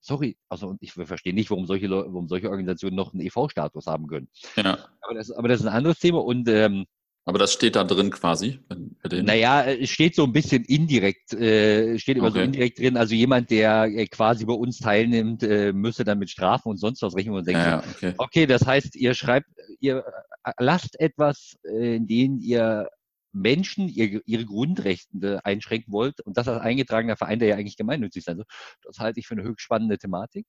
sorry, 0.00 0.36
also 0.48 0.76
ich 0.80 0.92
verstehe 0.92 1.34
nicht, 1.34 1.50
warum 1.50 1.66
solche, 1.66 1.90
warum 1.90 2.28
solche 2.28 2.50
Organisationen 2.50 2.96
noch 2.96 3.12
einen 3.12 3.22
EV-Status 3.22 3.86
haben 3.86 4.06
können. 4.06 4.28
Ja. 4.56 4.78
Aber, 5.02 5.14
das, 5.14 5.30
aber 5.30 5.48
das 5.48 5.60
ist 5.60 5.66
ein 5.66 5.72
anderes 5.72 5.98
Thema 5.98 6.22
und 6.24 6.48
ähm, 6.48 6.86
aber 7.26 7.38
das 7.38 7.52
steht 7.52 7.76
da 7.76 7.84
drin 7.84 8.10
quasi? 8.10 8.60
Naja, 9.08 9.64
es 9.64 9.90
steht 9.90 10.14
so 10.14 10.24
ein 10.24 10.32
bisschen 10.32 10.64
indirekt, 10.64 11.34
äh, 11.34 11.98
steht 11.98 12.16
immer 12.16 12.28
okay. 12.28 12.38
so 12.38 12.44
indirekt 12.44 12.78
drin. 12.78 12.96
Also 12.96 13.14
jemand, 13.14 13.50
der 13.50 13.84
äh, 13.84 14.06
quasi 14.06 14.46
bei 14.46 14.54
uns 14.54 14.78
teilnimmt, 14.78 15.42
äh, 15.42 15.72
müsste 15.72 16.02
dann 16.02 16.18
mit 16.18 16.30
Strafen 16.30 16.70
und 16.70 16.78
sonst 16.78 17.02
was 17.02 17.14
rechnen 17.14 17.34
und 17.34 17.46
denken, 17.46 17.60
ja, 17.60 17.84
okay. 17.94 18.14
okay, 18.16 18.46
das 18.46 18.66
heißt, 18.66 18.96
ihr 18.96 19.14
schreibt, 19.14 19.46
ihr 19.80 20.02
äh, 20.44 20.52
lasst 20.58 20.98
etwas, 20.98 21.56
äh, 21.64 21.96
in 21.96 22.06
dem 22.06 22.38
ihr 22.38 22.88
Menschen 23.32 23.88
ihre, 23.88 24.22
ihre 24.26 24.44
Grundrechte 24.44 25.44
einschränken 25.44 25.92
wollt 25.92 26.20
und 26.20 26.36
das 26.36 26.48
als 26.48 26.60
eingetragener 26.62 27.16
Verein, 27.16 27.38
der 27.38 27.48
ja 27.48 27.56
eigentlich 27.56 27.76
gemeinnützig 27.76 28.24
sein 28.24 28.36
soll, 28.36 28.46
das 28.82 28.98
halte 28.98 29.20
ich 29.20 29.26
für 29.26 29.34
eine 29.34 29.44
höchst 29.44 29.62
spannende 29.62 29.98
Thematik. 29.98 30.46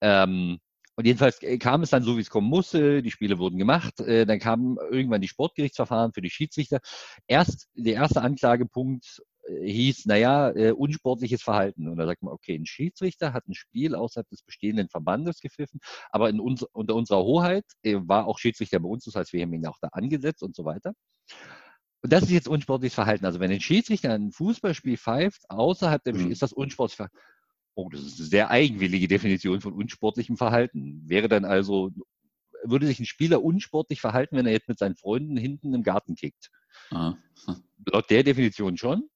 Ähm, 0.00 0.58
und 1.00 1.06
jedenfalls 1.06 1.42
äh, 1.42 1.56
kam 1.56 1.82
es 1.82 1.88
dann 1.88 2.02
so, 2.02 2.18
wie 2.18 2.20
es 2.20 2.28
kommen 2.28 2.48
musste. 2.48 3.02
Die 3.02 3.10
Spiele 3.10 3.38
wurden 3.38 3.58
gemacht. 3.58 4.00
Äh, 4.00 4.26
dann 4.26 4.38
kamen 4.38 4.76
irgendwann 4.90 5.22
die 5.22 5.28
Sportgerichtsverfahren 5.28 6.12
für 6.12 6.20
die 6.20 6.28
Schiedsrichter. 6.28 6.80
Erst 7.26 7.68
der 7.74 7.94
erste 7.94 8.20
Anklagepunkt 8.20 9.22
äh, 9.44 9.70
hieß, 9.72 10.04
naja, 10.04 10.52
unsportliches 10.74 11.42
Verhalten. 11.42 11.88
Und 11.88 11.96
da 11.96 12.04
sagt 12.04 12.22
man, 12.22 12.34
okay, 12.34 12.54
ein 12.54 12.66
Schiedsrichter 12.66 13.32
hat 13.32 13.48
ein 13.48 13.54
Spiel 13.54 13.94
außerhalb 13.94 14.28
des 14.28 14.42
bestehenden 14.42 14.90
Verbandes 14.90 15.40
gepfiffen, 15.40 15.80
aber 16.10 16.28
in 16.28 16.38
uns, 16.38 16.64
unter 16.64 16.94
unserer 16.94 17.24
Hoheit 17.24 17.64
war 17.82 18.26
auch 18.26 18.38
Schiedsrichter 18.38 18.80
bei 18.80 18.88
uns, 18.88 19.04
das 19.04 19.14
heißt, 19.14 19.32
wir 19.32 19.42
haben 19.42 19.54
ihn 19.54 19.66
auch 19.66 19.78
da 19.80 19.88
angesetzt 19.92 20.42
und 20.42 20.54
so 20.54 20.66
weiter. 20.66 20.92
Und 22.02 22.12
das 22.12 22.22
ist 22.22 22.30
jetzt 22.30 22.48
unsportliches 22.48 22.94
Verhalten. 22.94 23.26
Also 23.26 23.40
wenn 23.40 23.50
ein 23.50 23.60
Schiedsrichter 23.60 24.12
ein 24.12 24.32
Fußballspiel 24.32 24.96
pfeift, 24.96 25.42
außerhalb 25.50 26.02
dem 26.02 26.16
mhm. 26.16 26.20
Spiel, 26.20 26.32
ist 26.32 26.42
das 26.42 26.52
unsportliches 26.52 26.96
Verhalten. 26.96 27.18
Oh, 27.74 27.88
das 27.88 28.00
ist 28.00 28.18
eine 28.18 28.28
sehr 28.28 28.50
eigenwillige 28.50 29.08
Definition 29.08 29.60
von 29.60 29.72
unsportlichem 29.72 30.36
Verhalten. 30.36 31.02
Wäre 31.06 31.28
dann 31.28 31.44
also, 31.44 31.90
würde 32.64 32.86
sich 32.86 33.00
ein 33.00 33.06
Spieler 33.06 33.42
unsportlich 33.42 34.00
verhalten, 34.00 34.36
wenn 34.36 34.46
er 34.46 34.52
jetzt 34.52 34.68
mit 34.68 34.78
seinen 34.78 34.96
Freunden 34.96 35.36
hinten 35.36 35.72
im 35.74 35.82
Garten 35.82 36.14
kickt? 36.14 36.50
Ah. 36.90 37.14
Laut 37.86 38.10
der 38.10 38.22
Definition 38.22 38.76
schon. 38.76 39.08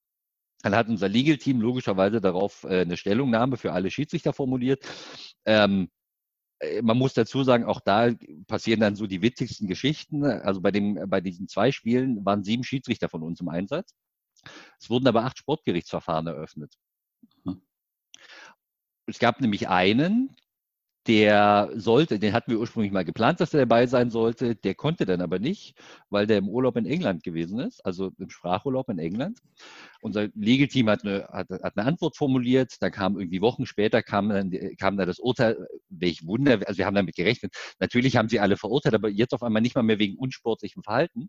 Dann 0.62 0.74
hat 0.74 0.88
unser 0.88 1.10
Legal-Team 1.10 1.60
logischerweise 1.60 2.22
darauf 2.22 2.64
äh, 2.64 2.80
eine 2.80 2.96
Stellungnahme 2.96 3.58
für 3.58 3.72
alle 3.72 3.90
Schiedsrichter 3.90 4.32
formuliert. 4.32 4.82
Ähm, 5.44 5.84
äh, 5.84 5.93
man 6.82 6.98
muss 6.98 7.14
dazu 7.14 7.42
sagen, 7.44 7.64
auch 7.64 7.80
da 7.80 8.12
passieren 8.46 8.80
dann 8.80 8.96
so 8.96 9.06
die 9.06 9.22
witzigsten 9.22 9.68
Geschichten. 9.68 10.24
Also 10.24 10.60
bei, 10.60 10.70
dem, 10.70 10.98
bei 11.08 11.20
diesen 11.20 11.48
zwei 11.48 11.72
Spielen 11.72 12.24
waren 12.24 12.44
sieben 12.44 12.64
Schiedsrichter 12.64 13.08
von 13.08 13.22
uns 13.22 13.40
im 13.40 13.48
Einsatz. 13.48 13.94
Es 14.80 14.90
wurden 14.90 15.06
aber 15.06 15.24
acht 15.24 15.38
Sportgerichtsverfahren 15.38 16.26
eröffnet. 16.26 16.74
Mhm. 17.44 17.62
Es 19.06 19.18
gab 19.18 19.40
nämlich 19.40 19.68
einen, 19.68 20.34
der 21.06 21.70
sollte, 21.74 22.18
den 22.18 22.32
hatten 22.32 22.50
wir 22.50 22.58
ursprünglich 22.58 22.92
mal 22.92 23.04
geplant, 23.04 23.40
dass 23.40 23.52
er 23.52 23.60
dabei 23.60 23.86
sein 23.86 24.10
sollte. 24.10 24.56
Der 24.56 24.74
konnte 24.74 25.04
dann 25.04 25.20
aber 25.20 25.38
nicht, 25.38 25.76
weil 26.08 26.26
der 26.26 26.38
im 26.38 26.48
Urlaub 26.48 26.76
in 26.76 26.86
England 26.86 27.22
gewesen 27.22 27.58
ist, 27.58 27.84
also 27.84 28.12
im 28.18 28.30
Sprachurlaub 28.30 28.88
in 28.88 28.98
England. 28.98 29.40
Unser 30.00 30.28
Legal-Team 30.34 30.88
hat 30.88 31.04
eine, 31.04 31.28
hat, 31.30 31.50
hat 31.50 31.76
eine 31.76 31.86
Antwort 31.86 32.16
formuliert. 32.16 32.76
Da 32.80 32.90
kam 32.90 33.18
irgendwie 33.18 33.42
Wochen 33.42 33.66
später 33.66 34.02
kam 34.02 34.30
dann, 34.30 34.50
kam 34.78 34.96
dann 34.96 35.06
das 35.06 35.18
Urteil. 35.18 35.66
Welch 35.90 36.26
Wunder, 36.26 36.60
also 36.66 36.78
wir 36.78 36.86
haben 36.86 36.94
damit 36.94 37.16
gerechnet. 37.16 37.54
Natürlich 37.80 38.16
haben 38.16 38.28
sie 38.28 38.40
alle 38.40 38.56
verurteilt, 38.56 38.94
aber 38.94 39.08
jetzt 39.08 39.34
auf 39.34 39.42
einmal 39.42 39.62
nicht 39.62 39.74
mal 39.74 39.82
mehr 39.82 39.98
wegen 39.98 40.16
unsportlichem 40.16 40.82
Verhalten, 40.82 41.28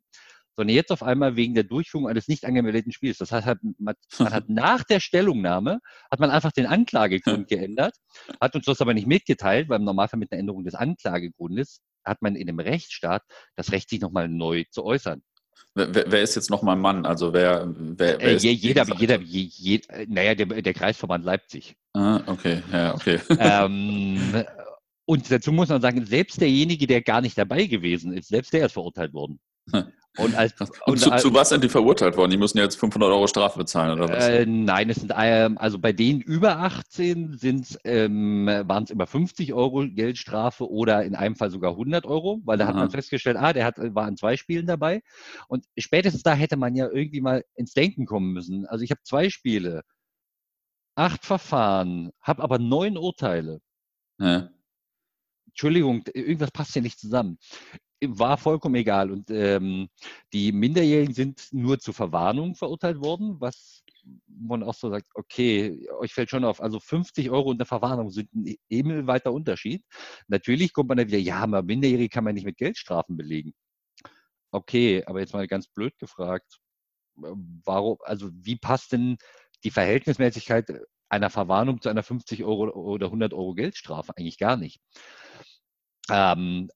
sondern 0.56 0.76
jetzt 0.76 0.92
auf 0.92 1.04
einmal 1.04 1.36
wegen 1.36 1.54
der 1.54 1.64
Durchführung 1.64 2.08
eines 2.08 2.28
nicht 2.28 2.46
angemeldeten 2.46 2.92
Spiels. 2.92 3.18
Das 3.18 3.32
heißt, 3.32 3.48
man, 3.78 3.96
man 4.20 4.34
hat 4.34 4.46
nach 4.50 4.84
der 4.84 5.00
Stellungnahme, 5.00 5.80
hat 6.12 6.20
man 6.20 6.30
einfach 6.30 6.52
den 6.52 6.66
Anklagegrund 6.66 7.48
geändert, 7.48 7.96
hat 8.40 8.56
uns 8.56 8.66
das 8.66 8.82
aber 8.82 8.94
nicht 8.94 9.08
mitgeteilt, 9.08 9.70
weil 9.70 9.80
im 9.80 9.86
Normalfall 9.86 10.20
mit 10.20 10.32
einer 10.32 10.40
Änderung 10.40 10.64
des 10.64 10.76
Anklagegrundes 10.76 11.82
hat 12.04 12.22
man 12.22 12.36
in 12.36 12.48
einem 12.48 12.60
Rechtsstaat 12.60 13.24
das 13.56 13.72
Recht, 13.72 13.90
sich 13.90 14.00
nochmal 14.00 14.30
neu 14.30 14.64
zu 14.70 14.84
äußern. 14.84 15.22
Wer, 15.74 15.94
wer, 15.94 16.22
ist 16.22 16.36
jetzt 16.36 16.50
nochmal 16.50 16.78
Mann? 16.78 17.06
Also 17.06 17.34
wer, 17.34 17.68
wer, 17.68 18.20
wer 18.20 18.22
äh, 18.22 18.36
jeder, 18.36 18.86
jeder, 18.98 19.20
je, 19.20 19.42
je, 19.42 19.82
naja, 20.08 20.36
der, 20.36 20.46
der 20.46 20.74
Kreisverband 20.74 21.26
Leipzig. 21.26 21.76
Ah, 21.94 22.22
okay, 22.28 22.62
ja, 22.72 22.94
okay. 22.94 23.20
Ähm, 23.40 24.46
und 25.06 25.30
dazu 25.30 25.52
muss 25.52 25.70
man 25.70 25.82
sagen, 25.82 26.06
selbst 26.06 26.42
derjenige, 26.42 26.88
der 26.88 27.02
gar 27.02 27.22
nicht 27.22 27.38
dabei 27.38 27.66
gewesen 27.66 28.14
ist, 28.14 28.30
selbst 28.30 28.54
der 28.54 28.66
ist 28.66 28.74
verurteilt 28.74 29.14
worden. 29.14 29.40
Und, 30.18 30.36
als, 30.36 30.54
und 30.86 31.00
zu, 31.00 31.10
zu, 31.18 31.34
was 31.34 31.50
sind 31.50 31.64
die 31.64 31.70
verurteilt 31.70 32.16
worden? 32.16 32.32
Die 32.32 32.38
müssen 32.38 32.58
jetzt 32.58 32.80
500 32.80 33.10
Euro 33.10 33.28
Strafe 33.28 33.60
bezahlen 33.60 34.00
oder 34.00 34.10
was? 34.10 34.28
Äh, 34.28 34.46
nein, 34.46 34.90
es 34.90 34.98
sind 34.98 35.12
ähm, 35.16 35.58
also 35.58 35.78
bei 35.78 35.92
denen 35.92 36.22
über 36.22 36.60
18 36.60 37.38
sind 37.38 37.78
ähm, 37.84 38.46
waren 38.48 38.84
es 38.84 38.92
immer 38.92 39.08
50 39.08 39.54
Euro 39.54 39.86
Geldstrafe 39.88 40.70
oder 40.70 41.04
in 41.04 41.16
einem 41.16 41.36
Fall 41.36 41.52
sogar 41.52 41.72
100 41.72 42.06
Euro, 42.06 42.42
weil 42.46 42.58
da 42.58 42.64
Aha. 42.66 42.70
hat 42.70 42.76
man 42.78 42.90
festgestellt, 42.90 43.38
ah, 43.38 43.52
der 43.52 43.66
hat, 43.66 43.76
war 43.78 44.08
in 44.08 44.16
zwei 44.18 44.38
Spielen 44.38 44.68
dabei. 44.68 45.02
Und 45.48 45.66
spätestens 45.78 46.24
da 46.24 46.34
hätte 46.34 46.56
man 46.56 46.76
ja 46.76 46.90
irgendwie 46.90 47.22
mal 47.22 47.44
ins 47.56 47.74
Denken 47.74 48.06
kommen 48.06 48.32
müssen. 48.32 48.66
Also 48.66 48.84
ich 48.84 48.92
habe 48.92 49.02
zwei 49.04 49.30
Spiele, 49.30 49.84
acht 50.96 51.26
Verfahren, 51.26 52.12
habe 52.22 52.42
aber 52.42 52.58
neun 52.58 52.98
Urteile. 52.98 53.60
Ja. 54.20 54.50
Entschuldigung, 55.56 56.04
irgendwas 56.14 56.52
passt 56.52 56.74
hier 56.74 56.82
nicht 56.82 57.00
zusammen 57.00 57.38
war 58.08 58.38
vollkommen 58.38 58.76
egal. 58.76 59.12
Und 59.12 59.30
ähm, 59.32 59.90
die 60.34 60.52
Minderjährigen 60.52 61.14
sind 61.14 61.48
nur 61.52 61.80
zur 61.80 61.94
Verwarnung 61.94 62.56
verurteilt 62.56 63.00
worden, 63.02 63.40
was 63.40 63.84
man 64.28 64.64
auch 64.64 64.74
so 64.76 64.90
sagt, 64.90 65.08
okay, 65.16 65.88
euch 66.00 66.14
fällt 66.14 66.30
schon 66.30 66.46
auf, 66.46 66.62
also 66.62 66.80
50 66.80 67.32
Euro 67.32 67.50
und 67.50 67.58
eine 67.58 67.66
Verwarnung 67.66 68.12
sind 68.12 68.32
ein 68.34 68.56
himmelweiter 68.70 69.32
Unterschied. 69.34 69.84
Natürlich 70.28 70.74
kommt 70.74 70.90
man 70.90 70.98
dann 70.98 71.08
wieder, 71.08 71.18
ja, 71.18 71.38
aber 71.38 71.64
Minderjährige 71.64 72.10
kann 72.10 72.24
man 72.24 72.36
nicht 72.36 72.46
mit 72.46 72.58
Geldstrafen 72.58 73.18
belegen. 73.18 73.54
Okay, 74.52 75.04
aber 75.06 75.20
jetzt 75.20 75.34
mal 75.34 75.48
ganz 75.48 75.68
blöd 75.68 75.98
gefragt, 75.98 76.60
warum, 77.16 77.98
also 78.02 78.30
wie 78.34 78.58
passt 78.58 78.92
denn 78.92 79.18
die 79.64 79.72
Verhältnismäßigkeit 79.72 80.68
einer 81.10 81.30
Verwarnung 81.30 81.82
zu 81.82 81.90
einer 81.90 82.04
50 82.04 82.44
Euro 82.44 82.70
oder 82.70 83.08
100 83.08 83.34
Euro 83.34 83.54
Geldstrafe? 83.56 84.14
Eigentlich 84.16 84.38
gar 84.38 84.58
nicht. 84.58 84.80
Ähm, 86.10 86.70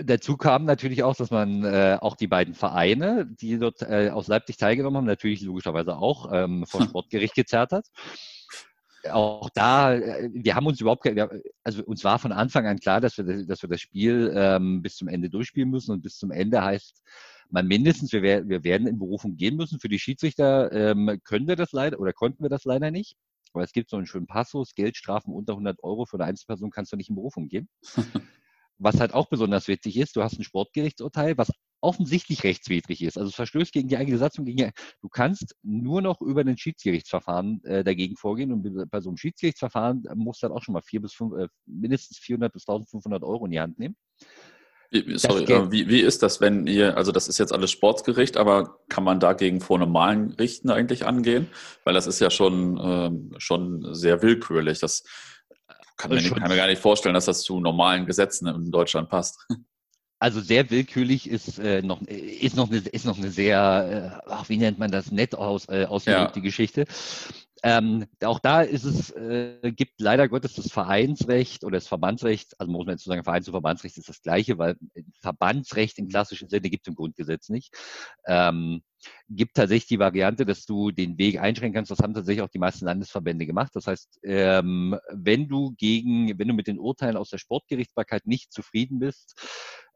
Dazu 0.00 0.36
kam 0.36 0.64
natürlich 0.64 1.02
auch, 1.02 1.16
dass 1.16 1.32
man 1.32 1.64
äh, 1.64 1.98
auch 2.00 2.14
die 2.14 2.28
beiden 2.28 2.54
Vereine, 2.54 3.26
die 3.26 3.58
dort 3.58 3.82
äh, 3.82 4.10
aus 4.10 4.28
Leipzig 4.28 4.56
teilgenommen 4.56 4.96
haben, 4.96 5.06
natürlich 5.06 5.42
logischerweise 5.42 5.96
auch 5.96 6.30
ähm, 6.32 6.64
vor 6.66 6.80
hm. 6.80 6.88
Sportgericht 6.88 7.34
gezerrt 7.34 7.72
hat. 7.72 7.86
Auch 9.10 9.50
da, 9.50 9.94
äh, 9.94 10.30
wir 10.32 10.54
haben 10.54 10.66
uns 10.66 10.80
überhaupt, 10.80 11.04
also 11.64 11.82
uns 11.82 12.04
war 12.04 12.20
von 12.20 12.30
Anfang 12.30 12.68
an 12.68 12.78
klar, 12.78 13.00
dass 13.00 13.18
wir, 13.18 13.44
dass 13.44 13.62
wir 13.62 13.68
das 13.68 13.80
Spiel 13.80 14.32
ähm, 14.36 14.82
bis 14.82 14.94
zum 14.94 15.08
Ende 15.08 15.30
durchspielen 15.30 15.68
müssen 15.68 15.90
und 15.90 16.02
bis 16.02 16.16
zum 16.16 16.30
Ende 16.30 16.62
heißt 16.62 17.02
man 17.50 17.66
mindestens, 17.66 18.12
wir, 18.12 18.22
wir 18.22 18.62
werden 18.62 18.86
in 18.86 19.00
Berufung 19.00 19.34
gehen 19.34 19.56
müssen. 19.56 19.80
Für 19.80 19.88
die 19.88 19.98
Schiedsrichter 19.98 20.70
ähm, 20.70 21.18
können 21.24 21.48
wir 21.48 21.56
das 21.56 21.72
leider 21.72 21.98
oder 21.98 22.12
konnten 22.12 22.44
wir 22.44 22.50
das 22.50 22.64
leider 22.64 22.92
nicht. 22.92 23.16
Aber 23.52 23.64
es 23.64 23.72
gibt 23.72 23.90
so 23.90 23.96
einen 23.96 24.06
schönen 24.06 24.26
Passus, 24.26 24.74
Geldstrafen 24.74 25.34
unter 25.34 25.54
100 25.54 25.82
Euro 25.82 26.04
für 26.04 26.18
eine 26.18 26.26
Einzelperson 26.26 26.70
kannst 26.70 26.92
du 26.92 26.96
nicht 26.96 27.08
in 27.08 27.16
Berufung 27.16 27.48
gehen. 27.48 27.68
was 28.78 29.00
halt 29.00 29.12
auch 29.12 29.28
besonders 29.28 29.68
witzig 29.68 29.96
ist, 29.96 30.16
du 30.16 30.22
hast 30.22 30.38
ein 30.38 30.44
Sportgerichtsurteil, 30.44 31.36
was 31.36 31.50
offensichtlich 31.80 32.44
rechtswidrig 32.44 33.02
ist. 33.02 33.18
Also 33.18 33.28
es 33.28 33.34
verstößt 33.34 33.72
gegen 33.72 33.88
die 33.88 33.96
eigene 33.96 34.18
Satzung. 34.18 34.44
Gegen, 34.44 34.72
du 35.00 35.08
kannst 35.08 35.54
nur 35.62 36.02
noch 36.02 36.20
über 36.20 36.40
ein 36.40 36.58
Schiedsgerichtsverfahren 36.58 37.62
äh, 37.64 37.84
dagegen 37.84 38.16
vorgehen 38.16 38.52
und 38.52 38.90
bei 38.90 39.00
so 39.00 39.10
einem 39.10 39.16
Schiedsgerichtsverfahren 39.16 40.04
musst 40.14 40.42
du 40.42 40.48
dann 40.48 40.56
auch 40.56 40.62
schon 40.62 40.72
mal 40.72 40.82
vier 40.82 41.00
bis 41.00 41.12
fünf, 41.12 41.34
äh, 41.34 41.48
mindestens 41.66 42.18
400 42.18 42.52
bis 42.52 42.66
1500 42.66 43.22
Euro 43.22 43.44
in 43.44 43.52
die 43.52 43.60
Hand 43.60 43.78
nehmen. 43.78 43.96
Sorry, 44.90 45.44
äh, 45.44 45.70
wie, 45.70 45.88
wie 45.88 46.00
ist 46.00 46.22
das, 46.22 46.40
wenn 46.40 46.66
ihr, 46.66 46.96
also 46.96 47.12
das 47.12 47.28
ist 47.28 47.38
jetzt 47.38 47.52
alles 47.52 47.70
Sportsgericht, 47.70 48.38
aber 48.38 48.78
kann 48.88 49.04
man 49.04 49.20
dagegen 49.20 49.60
vor 49.60 49.78
normalen 49.78 50.32
Richten 50.32 50.70
eigentlich 50.70 51.04
angehen? 51.04 51.48
Weil 51.84 51.92
das 51.92 52.06
ist 52.06 52.20
ja 52.20 52.30
schon, 52.30 52.80
ähm, 52.82 53.34
schon 53.36 53.94
sehr 53.94 54.22
willkürlich. 54.22 54.78
Das 54.78 55.04
kann, 55.98 56.10
mir, 56.10 56.22
kann 56.22 56.48
mir 56.48 56.56
gar 56.56 56.66
nicht 56.66 56.80
vorstellen, 56.80 57.14
dass 57.14 57.26
das 57.26 57.42
zu 57.42 57.60
normalen 57.60 58.06
Gesetzen 58.06 58.46
in 58.46 58.70
Deutschland 58.70 59.08
passt. 59.08 59.46
Also 60.20 60.40
sehr 60.40 60.68
willkürlich 60.68 61.30
ist 61.30 61.60
äh, 61.60 61.80
noch 61.80 62.02
ist 62.02 62.56
noch 62.56 62.68
eine 62.68 62.78
ist 62.78 63.04
noch 63.04 63.18
eine 63.18 63.30
sehr 63.30 64.20
äh, 64.26 64.28
ach, 64.28 64.48
wie 64.48 64.56
nennt 64.56 64.76
man 64.76 64.90
das 64.90 65.12
nett 65.12 65.36
aus 65.36 65.68
äh, 65.68 65.84
ausgedrückte 65.84 66.40
ja. 66.40 66.42
Geschichte. 66.42 66.86
Ähm, 67.62 68.06
auch 68.22 68.38
da 68.38 68.62
ist 68.62 68.84
es, 68.84 69.10
äh, 69.10 69.72
gibt 69.74 70.00
leider 70.00 70.28
Gottes 70.28 70.54
das 70.54 70.70
Vereinsrecht 70.70 71.64
oder 71.64 71.76
das 71.76 71.88
Verbandsrecht, 71.88 72.54
also 72.58 72.70
muss 72.70 72.86
man 72.86 72.94
jetzt 72.94 73.04
sagen, 73.04 73.24
Vereins- 73.24 73.48
und 73.48 73.52
Verbandsrecht 73.52 73.96
ist 73.98 74.08
das 74.08 74.22
gleiche, 74.22 74.58
weil 74.58 74.76
Verbandsrecht 75.20 75.98
im 75.98 76.08
klassischen 76.08 76.48
Sinne 76.48 76.70
gibt 76.70 76.86
es 76.86 76.90
im 76.90 76.94
Grundgesetz 76.94 77.48
nicht. 77.48 77.74
Ähm, 78.26 78.82
gibt 79.28 79.56
tatsächlich 79.56 79.88
die 79.88 79.98
Variante, 79.98 80.44
dass 80.44 80.66
du 80.66 80.90
den 80.90 81.18
Weg 81.18 81.40
einschränken 81.40 81.74
kannst. 81.74 81.90
Das 81.90 82.00
haben 82.00 82.14
tatsächlich 82.14 82.42
auch 82.42 82.48
die 82.48 82.58
meisten 82.58 82.84
Landesverbände 82.84 83.46
gemacht. 83.46 83.70
Das 83.74 83.86
heißt, 83.86 84.20
ähm, 84.24 84.98
wenn 85.10 85.48
du 85.48 85.74
gegen, 85.76 86.38
wenn 86.38 86.48
du 86.48 86.54
mit 86.54 86.66
den 86.66 86.78
Urteilen 86.78 87.16
aus 87.16 87.30
der 87.30 87.38
Sportgerichtsbarkeit 87.38 88.26
nicht 88.26 88.52
zufrieden 88.52 88.98
bist, 88.98 89.34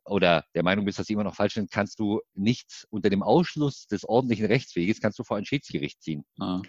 oder 0.05 0.45
der 0.55 0.63
Meinung 0.63 0.85
bist, 0.85 0.99
dass 0.99 1.07
sie 1.07 1.13
immer 1.13 1.25
noch 1.25 1.37
falsch 1.37 1.55
sind, 1.55 1.71
kannst 1.71 1.99
du 2.01 2.21
nicht 2.35 2.87
unter 2.91 3.11
dem 3.11 3.23
Ausschluss 3.23 3.87
des 3.87 4.05
ordentlichen 4.05 4.47
Rechtsweges, 4.47 5.01
kannst 5.01 5.19
du 5.19 5.25
vor 5.25 5.37
ein 5.37 5.45
Schiedsgericht 5.45 6.03
ziehen. 6.03 6.25
Ah. 6.41 6.61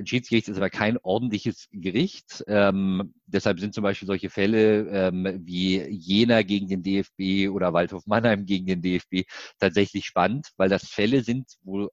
Ein 0.00 0.06
Schiedsgericht 0.06 0.48
ist 0.48 0.56
aber 0.56 0.70
kein 0.70 0.96
ordentliches 0.96 1.68
Gericht. 1.72 2.42
Ähm, 2.46 3.12
deshalb 3.26 3.60
sind 3.60 3.74
zum 3.74 3.82
Beispiel 3.82 4.06
solche 4.06 4.30
Fälle 4.30 4.88
ähm, 4.88 5.42
wie 5.44 5.78
Jena 5.82 6.40
gegen 6.40 6.68
den 6.68 6.82
DFB 6.82 7.54
oder 7.54 7.74
Waldhof 7.74 8.06
Mannheim 8.06 8.46
gegen 8.46 8.64
den 8.64 8.80
DFB 8.80 9.28
tatsächlich 9.58 10.06
spannend, 10.06 10.48
weil 10.56 10.70
das 10.70 10.88
Fälle 10.88 11.22
sind, 11.22 11.52
wo 11.62 11.90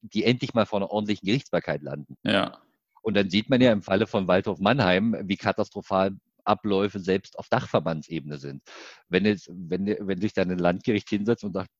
die 0.00 0.24
endlich 0.24 0.54
mal 0.54 0.64
vor 0.64 0.78
einer 0.78 0.90
ordentlichen 0.90 1.26
Gerichtsbarkeit 1.26 1.82
landen. 1.82 2.16
Ja. 2.24 2.58
Und 3.02 3.14
dann 3.14 3.28
sieht 3.28 3.50
man 3.50 3.60
ja 3.60 3.70
im 3.70 3.82
Falle 3.82 4.06
von 4.06 4.26
Waldhof 4.28 4.58
Mannheim, 4.58 5.14
wie 5.24 5.36
katastrophal 5.36 6.16
Abläufe 6.44 7.00
selbst 7.00 7.38
auf 7.38 7.50
Dachverbandsebene 7.50 8.38
sind. 8.38 8.62
Wenn, 9.08 9.26
jetzt, 9.26 9.50
wenn, 9.52 9.86
wenn 9.86 10.20
sich 10.22 10.32
dann 10.32 10.50
ein 10.50 10.58
Landgericht 10.58 11.10
hinsetzt 11.10 11.44
und 11.44 11.52
sagt, 11.52 11.70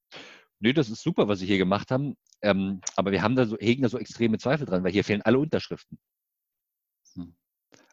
nö, 0.63 0.73
das 0.73 0.89
ist 0.89 1.03
super, 1.03 1.29
was 1.29 1.41
Sie 1.41 1.47
hier 1.47 1.59
gemacht 1.59 1.91
haben, 1.91 2.17
ähm, 2.41 2.81
aber 2.97 3.13
wir 3.13 3.23
haben 3.23 3.37
da 3.37 3.45
so, 3.45 3.57
hegen 3.59 3.83
da 3.83 3.89
so 3.89 3.99
extreme 3.99 4.39
Zweifel 4.39 4.67
dran, 4.67 4.85
weil 4.85 4.93
hier 4.93 5.05
fehlen 5.05 5.23
alle 5.23 5.39
Unterschriften. 5.39 5.99
Hm. 7.15 7.35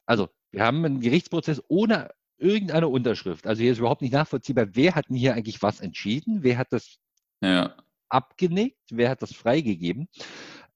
Also, 0.05 0.29
wir 0.51 0.63
haben 0.63 0.85
einen 0.85 1.01
Gerichtsprozess 1.01 1.61
ohne 1.67 2.09
irgendeine 2.37 2.87
Unterschrift. 2.87 3.45
Also 3.45 3.61
hier 3.61 3.71
ist 3.71 3.79
überhaupt 3.79 4.01
nicht 4.01 4.13
nachvollziehbar, 4.13 4.67
wer 4.71 4.95
hat 4.95 5.09
denn 5.09 5.17
hier 5.17 5.33
eigentlich 5.33 5.61
was 5.61 5.81
entschieden, 5.81 6.41
wer 6.41 6.57
hat 6.57 6.71
das 6.71 6.99
ja. 7.41 7.75
abgenickt, 8.07 8.79
wer 8.91 9.09
hat 9.09 9.21
das 9.21 9.33
freigegeben. 9.33 10.07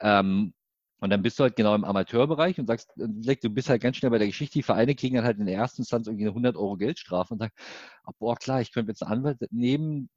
Ähm, 0.02 0.54
und 1.00 1.10
dann 1.10 1.22
bist 1.22 1.38
du 1.38 1.44
halt 1.44 1.56
genau 1.56 1.76
im 1.76 1.84
Amateurbereich 1.84 2.60
und 2.60 2.68
sagst, 2.68 2.89
du 2.96 3.50
bist 3.50 3.70
halt 3.70 3.82
ganz 3.82 3.98
schnell 3.98 4.12
bei 4.12 4.20
der 4.20 4.28
Geschichte. 4.28 4.54
Die 4.54 4.64
Vereine 4.64 4.96
kriegen 4.96 5.16
dann 5.16 5.26
halt 5.26 5.38
in 5.38 5.46
der 5.46 5.56
ersten 5.56 5.82
Instanz 5.82 6.08
irgendwie 6.08 6.24
eine 6.24 6.32
100 6.32 6.56
Euro 6.56 6.78
Geldstrafe 6.78 7.34
und 7.34 7.39
sagen, 7.39 7.54
oh, 8.08 8.12
boah, 8.20 8.38
klar, 8.38 8.62
ich 8.62 8.72
könnte 8.72 8.91
jetzt 8.91 9.04
einen 9.04 9.12
Anwalt 9.12 9.38
nehmen, 9.52 10.10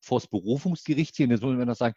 vor 0.00 0.20
das 0.20 0.28
Berufungsgericht 0.28 1.14
ziehen. 1.14 1.30
Jetzt 1.30 1.42
muss 1.42 1.56
man 1.56 1.66
noch 1.66 1.76
sagen, 1.76 1.94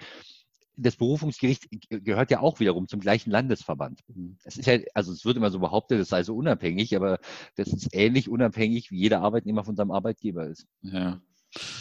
das 0.78 0.96
Berufungsgericht 0.96 1.68
gehört 1.90 2.32
ja 2.32 2.40
auch 2.40 2.60
wiederum 2.60 2.88
zum 2.88 3.00
gleichen 3.00 3.32
Landesverband. 3.32 4.02
Mhm. 4.08 4.38
Es 4.44 4.58
ist 4.58 4.66
ja, 4.66 4.80
also 4.94 5.12
es 5.12 5.26
wird 5.26 5.38
immer 5.38 5.52
so 5.52 5.60
behauptet, 5.60 6.00
es 6.00 6.10
sei 6.10 6.24
so 6.24 6.36
unabhängig, 6.36 6.96
aber 6.96 7.20
das 7.56 7.68
ist 7.68 7.90
ähnlich 7.94 8.30
unabhängig, 8.30 8.92
wie 8.92 9.00
jeder 9.00 9.22
Arbeitnehmer 9.22 9.64
von 9.64 9.76
seinem 9.76 9.92
Arbeitgeber 9.92 10.48
ist. 10.48 10.66
Ja. 10.82 11.22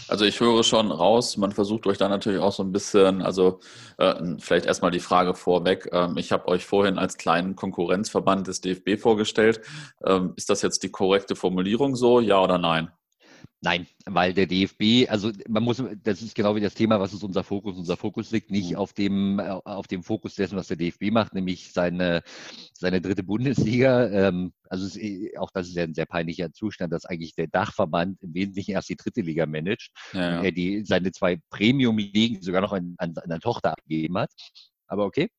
Also 0.08 0.24
ich 0.24 0.40
höre 0.40 0.64
schon 0.64 0.90
raus, 0.90 1.36
man 1.36 1.52
versucht 1.52 1.86
euch 1.86 1.96
da 1.96 2.08
natürlich 2.08 2.40
auch 2.40 2.52
so 2.52 2.64
ein 2.64 2.72
bisschen, 2.72 3.22
also 3.22 3.60
äh, 3.98 4.14
vielleicht 4.38 4.66
erstmal 4.66 4.90
die 4.90 4.98
Frage 4.98 5.34
vorweg. 5.34 5.88
Ähm, 5.92 6.16
ich 6.16 6.32
habe 6.32 6.48
euch 6.48 6.66
vorhin 6.66 6.98
als 6.98 7.18
kleinen 7.18 7.54
Konkurrenzverband 7.54 8.48
des 8.48 8.60
DFB 8.60 8.98
vorgestellt. 8.98 9.60
Ähm, 10.04 10.32
ist 10.34 10.50
das 10.50 10.62
jetzt 10.62 10.82
die 10.82 10.90
korrekte 10.90 11.36
Formulierung 11.36 11.94
so, 11.94 12.18
ja 12.18 12.42
oder 12.42 12.58
nein? 12.58 12.90
Nein, 13.62 13.86
weil 14.06 14.32
der 14.32 14.46
DFB, 14.46 15.10
also 15.10 15.32
man 15.46 15.62
muss, 15.62 15.82
das 16.02 16.22
ist 16.22 16.34
genau 16.34 16.56
wie 16.56 16.62
das 16.62 16.72
Thema, 16.72 16.98
was 16.98 17.12
ist 17.12 17.22
unser 17.22 17.44
Fokus? 17.44 17.76
Unser 17.76 17.98
Fokus 17.98 18.30
liegt 18.30 18.50
nicht 18.50 18.70
mhm. 18.70 18.76
auf 18.76 18.94
dem, 18.94 19.38
äh, 19.38 19.50
auf 19.64 19.86
dem 19.86 20.02
Fokus 20.02 20.34
dessen, 20.34 20.56
was 20.56 20.68
der 20.68 20.78
DFB 20.78 21.10
macht, 21.10 21.34
nämlich 21.34 21.70
seine, 21.70 22.22
seine 22.72 23.02
dritte 23.02 23.22
Bundesliga. 23.22 24.08
Ähm, 24.08 24.54
also 24.70 24.86
ist, 24.86 25.36
auch 25.36 25.50
das 25.52 25.68
ist 25.68 25.76
ja 25.76 25.82
ein 25.82 25.94
sehr 25.94 26.06
peinlicher 26.06 26.52
Zustand, 26.52 26.90
dass 26.90 27.04
eigentlich 27.04 27.34
der 27.34 27.48
Dachverband 27.48 28.22
im 28.22 28.32
Wesentlichen 28.32 28.72
erst 28.72 28.88
die 28.88 28.96
dritte 28.96 29.20
Liga 29.20 29.44
managt, 29.44 29.90
ja, 30.14 30.42
ja. 30.42 30.50
die 30.50 30.82
seine 30.86 31.12
zwei 31.12 31.38
Premium-Ligen 31.50 32.40
sogar 32.40 32.62
noch 32.62 32.72
an, 32.72 32.94
an 32.96 33.12
seine 33.14 33.40
Tochter 33.40 33.72
abgegeben 33.72 34.16
hat 34.16 34.30
aber 34.90 35.04
okay. 35.04 35.30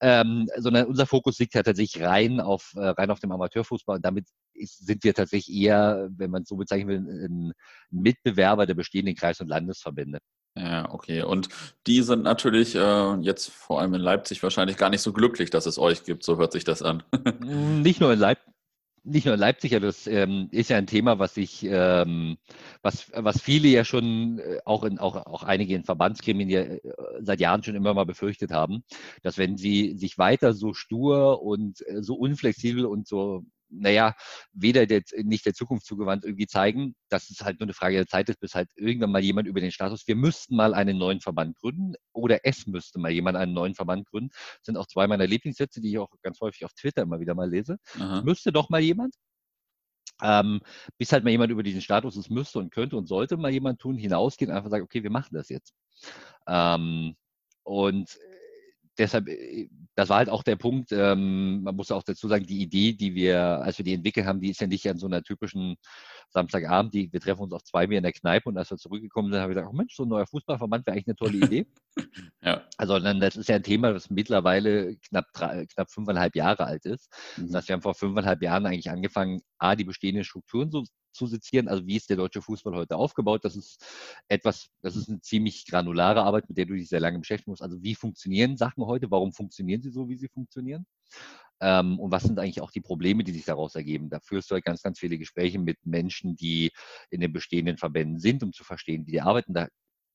Ähm, 0.00 0.48
sondern 0.56 0.86
unser 0.86 1.06
Fokus 1.06 1.38
liegt 1.38 1.54
ja 1.54 1.62
tatsächlich 1.62 2.02
rein 2.02 2.40
auf, 2.40 2.72
äh, 2.76 2.88
rein 2.88 3.10
auf 3.10 3.20
dem 3.20 3.32
Amateurfußball 3.32 3.96
und 3.96 4.04
damit 4.04 4.26
ist, 4.54 4.86
sind 4.86 5.04
wir 5.04 5.14
tatsächlich 5.14 5.54
eher, 5.54 6.08
wenn 6.16 6.30
man 6.30 6.42
es 6.42 6.48
so 6.48 6.56
bezeichnen 6.56 6.88
will, 6.88 7.28
ein 7.28 7.52
Mitbewerber 7.90 8.66
der 8.66 8.74
bestehenden 8.74 9.14
Kreis- 9.14 9.40
und 9.40 9.48
Landesverbände. 9.48 10.18
Ja, 10.56 10.92
okay. 10.92 11.22
Und 11.22 11.48
die 11.86 12.02
sind 12.02 12.22
natürlich 12.22 12.76
äh, 12.76 13.14
jetzt 13.20 13.50
vor 13.50 13.80
allem 13.80 13.94
in 13.94 14.00
Leipzig 14.00 14.42
wahrscheinlich 14.42 14.76
gar 14.76 14.88
nicht 14.88 15.02
so 15.02 15.12
glücklich, 15.12 15.50
dass 15.50 15.66
es 15.66 15.78
euch 15.78 16.04
gibt. 16.04 16.22
So 16.22 16.38
hört 16.38 16.52
sich 16.52 16.64
das 16.64 16.80
an. 16.82 17.02
Nicht 17.40 18.00
nur 18.00 18.12
in 18.12 18.20
Leipzig. 18.20 18.53
Nicht 19.04 19.26
nur 19.26 19.34
in 19.34 19.40
Leipzig, 19.40 19.72
ja, 19.72 19.80
das 19.80 20.06
ähm, 20.06 20.48
ist 20.50 20.70
ja 20.70 20.78
ein 20.78 20.86
Thema, 20.86 21.18
was 21.18 21.36
ich, 21.36 21.64
ähm, 21.64 22.38
was, 22.82 23.10
was 23.14 23.40
viele 23.40 23.68
ja 23.68 23.84
schon, 23.84 24.38
äh, 24.38 24.58
auch, 24.64 24.82
in, 24.84 24.98
auch, 24.98 25.14
auch 25.26 25.42
einige 25.42 25.74
in 25.74 25.84
Verbandsgremien 25.84 26.48
ja 26.48 26.60
äh, 26.62 26.80
seit 27.20 27.40
Jahren 27.40 27.62
schon 27.62 27.74
immer 27.74 27.92
mal 27.94 28.06
befürchtet 28.06 28.50
haben, 28.50 28.82
dass 29.22 29.36
wenn 29.38 29.56
sie 29.56 29.94
sich 29.96 30.16
weiter 30.18 30.54
so 30.54 30.72
stur 30.72 31.42
und 31.42 31.86
äh, 31.86 32.02
so 32.02 32.14
unflexibel 32.14 32.86
und 32.86 33.06
so 33.06 33.44
naja, 33.78 34.14
weder 34.52 34.86
der, 34.86 35.02
nicht 35.22 35.46
der 35.46 35.54
Zukunft 35.54 35.86
zugewandt 35.86 36.24
irgendwie 36.24 36.46
zeigen, 36.46 36.94
dass 37.08 37.30
es 37.30 37.40
halt 37.42 37.60
nur 37.60 37.66
eine 37.66 37.74
Frage 37.74 37.96
der 37.96 38.06
Zeit 38.06 38.28
ist, 38.28 38.40
bis 38.40 38.54
halt 38.54 38.68
irgendwann 38.76 39.12
mal 39.12 39.22
jemand 39.22 39.48
über 39.48 39.60
den 39.60 39.70
Status, 39.70 40.06
wir 40.06 40.16
müssten 40.16 40.56
mal 40.56 40.74
einen 40.74 40.98
neuen 40.98 41.20
Verband 41.20 41.56
gründen 41.56 41.94
oder 42.12 42.40
es 42.44 42.66
müsste 42.66 42.98
mal 42.98 43.10
jemand 43.10 43.36
einen 43.36 43.52
neuen 43.52 43.74
Verband 43.74 44.06
gründen. 44.06 44.30
Das 44.30 44.66
sind 44.66 44.76
auch 44.76 44.86
zwei 44.86 45.06
meiner 45.06 45.26
Lieblingssätze, 45.26 45.80
die 45.80 45.90
ich 45.90 45.98
auch 45.98 46.10
ganz 46.22 46.40
häufig 46.40 46.64
auf 46.64 46.72
Twitter 46.74 47.02
immer 47.02 47.20
wieder 47.20 47.34
mal 47.34 47.50
lese. 47.50 47.78
Aha. 47.98 48.22
Müsste 48.22 48.52
doch 48.52 48.70
mal 48.70 48.80
jemand. 48.80 49.14
Ähm, 50.22 50.60
bis 50.96 51.12
halt 51.12 51.24
mal 51.24 51.30
jemand 51.30 51.50
über 51.50 51.64
diesen 51.64 51.82
Status, 51.82 52.16
es 52.16 52.30
müsste 52.30 52.60
und 52.60 52.70
könnte 52.70 52.96
und 52.96 53.06
sollte 53.06 53.36
mal 53.36 53.50
jemand 53.50 53.80
tun, 53.80 53.98
hinausgehen, 53.98 54.52
einfach 54.52 54.70
sagen, 54.70 54.84
okay, 54.84 55.02
wir 55.02 55.10
machen 55.10 55.34
das 55.34 55.48
jetzt. 55.48 55.74
Ähm, 56.46 57.16
und 57.64 58.16
deshalb, 58.98 59.28
äh, 59.28 59.68
das 59.94 60.08
war 60.08 60.18
halt 60.18 60.28
auch 60.28 60.42
der 60.42 60.56
Punkt, 60.56 60.92
ähm, 60.92 61.62
man 61.62 61.76
muss 61.76 61.90
auch 61.90 62.02
dazu 62.02 62.28
sagen, 62.28 62.46
die 62.46 62.62
Idee, 62.62 62.92
die 62.92 63.14
wir, 63.14 63.40
als 63.62 63.78
wir 63.78 63.84
die 63.84 63.94
entwickelt 63.94 64.26
haben, 64.26 64.40
die 64.40 64.50
ist 64.50 64.60
ja 64.60 64.66
nicht 64.66 64.88
an 64.88 64.98
so 64.98 65.06
einer 65.06 65.22
typischen 65.22 65.76
Samstagabend, 66.30 66.94
die, 66.94 67.12
wir 67.12 67.20
treffen 67.20 67.42
uns 67.42 67.52
auf 67.52 67.62
zwei 67.62 67.86
Bier 67.86 67.98
in 67.98 68.04
der 68.04 68.12
Kneipe 68.12 68.48
und 68.48 68.58
als 68.58 68.70
wir 68.70 68.76
zurückgekommen 68.76 69.30
sind, 69.30 69.40
haben 69.40 69.50
wir 69.50 69.54
gesagt, 69.54 69.72
oh 69.72 69.76
Mensch, 69.76 69.94
so 69.94 70.04
ein 70.04 70.08
neuer 70.08 70.26
Fußballverband 70.26 70.86
wäre 70.86 70.94
eigentlich 70.94 71.08
eine 71.08 71.16
tolle 71.16 71.46
Idee. 71.46 71.66
ja. 72.42 72.62
Also 72.76 72.98
dann, 72.98 73.20
das 73.20 73.36
ist 73.36 73.48
ja 73.48 73.56
ein 73.56 73.62
Thema, 73.62 73.92
das 73.92 74.10
mittlerweile 74.10 74.96
knapp, 74.96 75.26
drei, 75.32 75.66
knapp 75.66 75.90
fünfeinhalb 75.90 76.34
Jahre 76.34 76.64
alt 76.64 76.84
ist. 76.86 77.12
Mhm. 77.36 77.46
Das 77.46 77.56
heißt, 77.56 77.68
wir 77.68 77.72
haben 77.74 77.82
vor 77.82 77.94
fünfeinhalb 77.94 78.42
Jahren 78.42 78.66
eigentlich 78.66 78.90
angefangen, 78.90 79.40
A, 79.58 79.76
die 79.76 79.84
bestehenden 79.84 80.24
Strukturen 80.24 80.70
so 80.70 80.84
zu 81.14 81.26
sezieren. 81.26 81.68
Also 81.68 81.86
wie 81.86 81.96
ist 81.96 82.10
der 82.10 82.16
deutsche 82.16 82.42
Fußball 82.42 82.74
heute 82.74 82.96
aufgebaut? 82.96 83.44
Das 83.44 83.56
ist 83.56 83.84
etwas, 84.28 84.68
das 84.82 84.96
ist 84.96 85.08
eine 85.08 85.20
ziemlich 85.20 85.66
granulare 85.66 86.22
Arbeit, 86.22 86.48
mit 86.48 86.58
der 86.58 86.66
du 86.66 86.74
dich 86.74 86.88
sehr 86.88 87.00
lange 87.00 87.18
beschäftigen 87.18 87.52
musst. 87.52 87.62
Also 87.62 87.82
wie 87.82 87.94
funktionieren 87.94 88.56
Sachen 88.56 88.84
heute? 88.84 89.10
Warum 89.10 89.32
funktionieren 89.32 89.82
sie 89.82 89.90
so, 89.90 90.08
wie 90.08 90.16
sie 90.16 90.28
funktionieren? 90.28 90.86
Ähm, 91.60 91.98
und 91.98 92.10
was 92.10 92.24
sind 92.24 92.38
eigentlich 92.38 92.60
auch 92.60 92.70
die 92.70 92.80
Probleme, 92.80 93.24
die 93.24 93.32
sich 93.32 93.44
daraus 93.44 93.74
ergeben? 93.74 94.10
Da 94.10 94.20
führst 94.20 94.50
du 94.50 94.54
halt 94.54 94.64
ganz, 94.64 94.82
ganz 94.82 94.98
viele 94.98 95.18
Gespräche 95.18 95.58
mit 95.58 95.78
Menschen, 95.86 96.36
die 96.36 96.72
in 97.10 97.20
den 97.20 97.32
bestehenden 97.32 97.78
Verbänden 97.78 98.18
sind, 98.18 98.42
um 98.42 98.52
zu 98.52 98.64
verstehen, 98.64 99.06
wie 99.06 99.12
die 99.12 99.20
arbeiten. 99.20 99.54
Da 99.54 99.68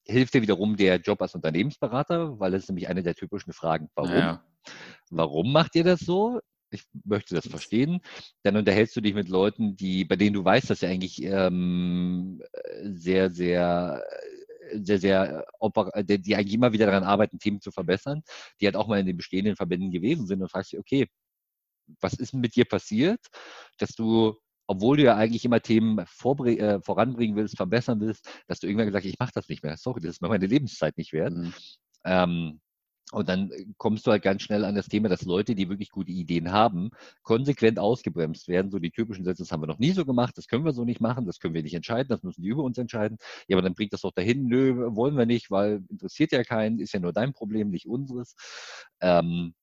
hilft 0.04 0.34
dir 0.34 0.42
wiederum 0.42 0.76
der 0.76 0.98
Job 0.98 1.22
als 1.22 1.36
Unternehmensberater, 1.36 2.40
weil 2.40 2.52
das 2.52 2.64
ist 2.64 2.70
nämlich 2.70 2.88
eine 2.88 3.04
der 3.04 3.16
typischen 3.16 3.54
Fragen. 3.54 3.90
Warum? 3.96 4.12
Ja. 4.12 4.44
Warum 5.10 5.52
macht 5.52 5.76
ihr 5.76 5.84
das 5.84 6.02
so? 6.02 6.40
Ich 6.72 6.84
möchte 7.06 7.36
das 7.36 7.48
verstehen. 7.48 8.00
Dann 8.44 8.58
unterhältst 8.58 8.96
du 8.96 9.02
dich 9.02 9.14
mit 9.14 9.30
Leuten, 9.30 9.76
die, 9.76 10.06
bei 10.06 10.16
denen 10.16 10.34
du 10.34 10.44
weißt, 10.44 10.70
dass 10.70 10.82
sie 10.82 10.88
eigentlich 10.88 11.22
ähm, 11.24 12.42
sehr, 12.84 13.30
sehr 13.32 14.04
sehr, 14.74 15.00
sehr, 15.00 15.46
die 16.04 16.36
eigentlich 16.36 16.54
immer 16.54 16.74
wieder 16.74 16.86
daran 16.86 17.04
arbeiten, 17.04 17.40
Themen 17.40 17.62
zu 17.62 17.72
verbessern, 17.72 18.22
die 18.62 18.66
halt 18.66 18.76
auch 18.76 18.88
mal 18.88 19.00
in 19.00 19.06
den 19.06 19.18
bestehenden 19.18 19.56
Verbänden 19.56 19.92
gewesen 19.92 20.28
sind 20.28 20.42
und 20.42 20.52
fragst 20.52 20.72
dich, 20.72 20.80
okay, 20.80 21.08
was 22.00 22.14
ist 22.14 22.34
mit 22.34 22.56
dir 22.56 22.66
passiert, 22.66 23.20
dass 23.78 23.92
du, 23.92 24.36
obwohl 24.68 24.98
du 24.98 25.04
ja 25.04 25.16
eigentlich 25.16 25.46
immer 25.46 25.62
Themen 25.62 26.00
äh, 26.00 26.06
voranbringen 26.82 27.36
willst, 27.36 27.58
verbessern 27.58 28.00
willst, 28.00 28.30
dass 28.48 28.60
du 28.60 28.68
irgendwann 28.68 28.88
gesagt 28.88 29.06
hast, 29.06 29.12
ich 29.12 29.20
mache 29.20 29.32
das 29.34 29.50
nicht 29.50 29.64
mehr. 29.64 29.78
Sorry, 29.78 30.02
das 30.02 30.12
ist 30.12 30.22
mir 30.22 30.30
meine 30.30 30.46
Lebenszeit 30.46 30.98
nicht 30.98 31.14
wert. 31.14 31.34
Mhm. 31.34 31.54
Ähm, 32.06 32.62
und 33.12 33.28
dann 33.30 33.52
äh, 33.52 33.66
kommst 33.78 34.06
du 34.06 34.12
halt 34.12 34.24
ganz 34.24 34.44
schnell 34.44 34.66
an 34.66 34.76
das 34.76 34.88
Thema, 34.88 35.10
dass 35.10 35.24
Leute, 35.24 35.56
die 35.56 35.70
wirklich 35.70 35.90
gute 35.90 36.12
Ideen 36.12 36.52
haben, 36.52 36.92
konsequent 37.24 37.80
ausgebremst 37.80 38.48
werden. 38.48 38.72
So 38.72 38.80
die 38.80 38.92
typischen 38.92 39.26
Sätze, 39.26 39.44
das 39.44 39.52
haben 39.52 39.62
wir 39.62 39.68
noch 39.68 39.80
nie 39.80 39.92
so 39.92 40.06
gemacht, 40.06 40.38
das 40.38 40.48
können 40.48 40.66
wir 40.66 40.74
so 40.74 40.86
nicht 40.86 41.02
machen, 41.02 41.26
das 41.26 41.40
können 41.40 41.54
wir 41.54 41.64
nicht 41.64 41.74
entscheiden, 41.74 42.10
das 42.10 42.24
müssen 42.24 42.42
die 42.42 42.50
über 42.50 42.64
uns 42.64 42.78
entscheiden. 42.78 43.18
Ja, 43.48 43.58
aber 43.58 43.64
dann 43.64 43.74
bringt 43.74 43.94
das 43.94 44.02
doch 44.02 44.12
dahin, 44.12 44.46
nö, 44.46 44.96
wollen 44.96 45.18
wir 45.18 45.26
nicht, 45.26 45.50
weil 45.52 45.84
interessiert 45.90 46.32
ja 46.32 46.44
keinen, 46.44 46.80
ist 46.80 46.94
ja 46.94 47.00
nur 47.00 47.14
dein 47.14 47.34
Problem, 47.34 47.70
nicht 47.70 47.88
unseres. 47.88 48.36
Ähm, 49.02 49.54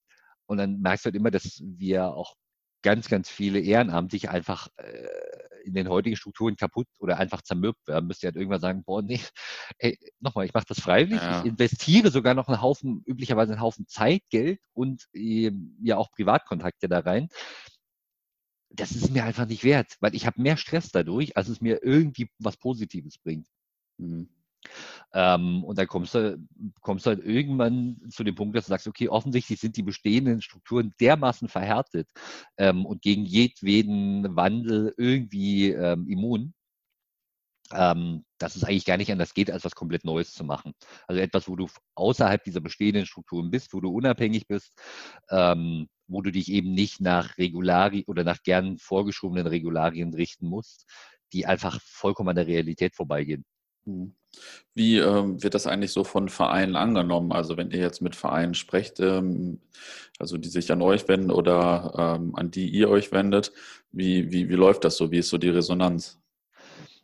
und 0.47 0.57
dann 0.57 0.79
merkst 0.81 1.05
du 1.05 1.07
halt 1.07 1.15
immer, 1.15 1.31
dass 1.31 1.61
wir 1.63 2.13
auch 2.13 2.35
ganz, 2.83 3.09
ganz 3.09 3.29
viele 3.29 3.59
ehrenamtlich 3.59 4.29
einfach 4.29 4.67
äh, 4.77 5.07
in 5.63 5.73
den 5.73 5.89
heutigen 5.89 6.15
Strukturen 6.15 6.55
kaputt 6.55 6.87
oder 6.99 7.17
einfach 7.17 7.41
zermürbt 7.41 7.87
werden. 7.87 8.07
Müsst 8.07 8.23
ihr 8.23 8.27
halt 8.27 8.37
irgendwann 8.37 8.61
sagen, 8.61 8.83
boah, 8.83 9.01
nee, 9.01 9.19
ey, 9.77 9.99
nochmal, 10.19 10.45
ich 10.45 10.53
mache 10.53 10.65
das 10.67 10.79
freiwillig, 10.79 11.21
ja. 11.21 11.41
ich 11.41 11.45
investiere 11.45 12.09
sogar 12.09 12.33
noch 12.33 12.47
einen 12.47 12.61
Haufen, 12.61 13.03
üblicherweise 13.05 13.51
einen 13.51 13.61
Haufen 13.61 13.87
Zeit, 13.87 14.23
Geld 14.29 14.61
und 14.73 15.07
äh, 15.13 15.51
ja 15.81 15.97
auch 15.97 16.11
Privatkontakte 16.11 16.87
da 16.87 16.99
rein. 16.99 17.27
Das 18.69 18.91
ist 18.91 19.11
mir 19.11 19.23
einfach 19.23 19.47
nicht 19.47 19.63
wert, 19.63 19.95
weil 19.99 20.13
ich 20.13 20.25
habe 20.25 20.41
mehr 20.41 20.57
Stress 20.57 20.91
dadurch, 20.91 21.35
als 21.37 21.47
es 21.47 21.61
mir 21.61 21.83
irgendwie 21.83 22.29
was 22.37 22.57
Positives 22.57 23.17
bringt. 23.17 23.47
Mhm. 23.97 24.29
Ähm, 25.13 25.63
und 25.63 25.77
dann 25.77 25.87
kommst 25.87 26.15
du, 26.15 26.37
kommst 26.81 27.05
du 27.05 27.11
halt 27.11 27.23
irgendwann 27.23 27.97
zu 28.09 28.23
dem 28.23 28.35
Punkt, 28.35 28.55
dass 28.55 28.65
du 28.65 28.69
sagst, 28.69 28.87
okay, 28.87 29.09
offensichtlich 29.09 29.59
sind 29.59 29.77
die 29.77 29.83
bestehenden 29.83 30.41
Strukturen 30.41 30.93
dermaßen 30.99 31.49
verhärtet 31.49 32.09
ähm, 32.57 32.85
und 32.85 33.01
gegen 33.01 33.25
jedweden 33.25 34.35
Wandel 34.35 34.93
irgendwie 34.97 35.71
ähm, 35.71 36.07
immun, 36.07 36.53
ähm, 37.73 38.23
dass 38.37 38.55
es 38.55 38.63
eigentlich 38.63 38.85
gar 38.85 38.97
nicht 38.97 39.11
anders 39.11 39.33
geht, 39.33 39.51
als 39.51 39.65
was 39.65 39.75
komplett 39.75 40.05
Neues 40.05 40.33
zu 40.33 40.43
machen. 40.43 40.73
Also 41.07 41.21
etwas, 41.21 41.47
wo 41.47 41.55
du 41.55 41.67
außerhalb 41.95 42.43
dieser 42.43 42.61
bestehenden 42.61 43.05
Strukturen 43.05 43.51
bist, 43.51 43.73
wo 43.73 43.81
du 43.81 43.89
unabhängig 43.89 44.47
bist, 44.47 44.73
ähm, 45.29 45.87
wo 46.07 46.21
du 46.21 46.31
dich 46.31 46.51
eben 46.51 46.73
nicht 46.73 47.01
nach 47.01 47.37
Regularien 47.37 48.05
oder 48.07 48.23
nach 48.23 48.41
gern 48.43 48.77
vorgeschobenen 48.77 49.47
Regularien 49.47 50.13
richten 50.13 50.47
musst, 50.47 50.85
die 51.33 51.45
einfach 51.45 51.81
vollkommen 51.81 52.29
an 52.29 52.35
der 52.37 52.47
Realität 52.47 52.95
vorbeigehen. 52.95 53.43
Mhm. 53.87 54.13
Wie 54.75 54.97
ähm, 54.97 55.41
wird 55.41 55.55
das 55.55 55.65
eigentlich 55.65 55.91
so 55.91 56.03
von 56.03 56.29
Vereinen 56.29 56.75
angenommen? 56.75 57.31
Also 57.31 57.57
wenn 57.57 57.71
ihr 57.71 57.79
jetzt 57.79 58.01
mit 58.01 58.15
Vereinen 58.15 58.53
sprecht, 58.53 58.99
ähm, 58.99 59.59
also 60.19 60.37
die 60.37 60.49
sich 60.49 60.71
an 60.71 60.81
euch 60.81 61.07
wenden 61.07 61.31
oder 61.31 62.17
ähm, 62.19 62.35
an 62.35 62.51
die 62.51 62.69
ihr 62.69 62.89
euch 62.89 63.11
wendet, 63.11 63.51
wie, 63.91 64.31
wie, 64.31 64.49
wie 64.49 64.55
läuft 64.55 64.83
das 64.83 64.97
so? 64.97 65.11
Wie 65.11 65.17
ist 65.17 65.29
so 65.29 65.39
die 65.39 65.49
Resonanz? 65.49 66.19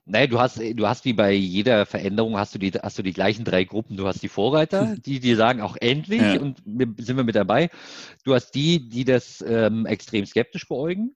Naja, 0.05 0.27
du 0.27 0.39
hast, 0.39 0.59
du 0.59 0.88
hast 0.88 1.05
wie 1.05 1.13
bei 1.13 1.31
jeder 1.31 1.86
Veränderung 1.86 2.38
hast 2.38 2.53
du 2.53 2.59
die, 2.59 2.71
hast 2.71 2.99
du 2.99 3.03
die 3.03 3.13
gleichen 3.13 3.45
drei 3.45 3.63
Gruppen. 3.63 3.95
Du 3.95 4.05
hast 4.05 4.21
die 4.21 4.27
Vorreiter, 4.27 4.95
die, 4.97 5.21
die 5.21 5.34
sagen 5.34 5.61
auch 5.61 5.77
endlich 5.79 6.21
ja. 6.21 6.41
und 6.41 6.57
sind 6.97 7.15
wir 7.15 7.23
mit 7.23 7.36
dabei. 7.36 7.69
Du 8.25 8.34
hast 8.34 8.51
die, 8.51 8.89
die 8.89 9.05
das 9.05 9.43
ähm, 9.47 9.86
extrem 9.86 10.25
skeptisch 10.25 10.67
beäugen. 10.67 11.15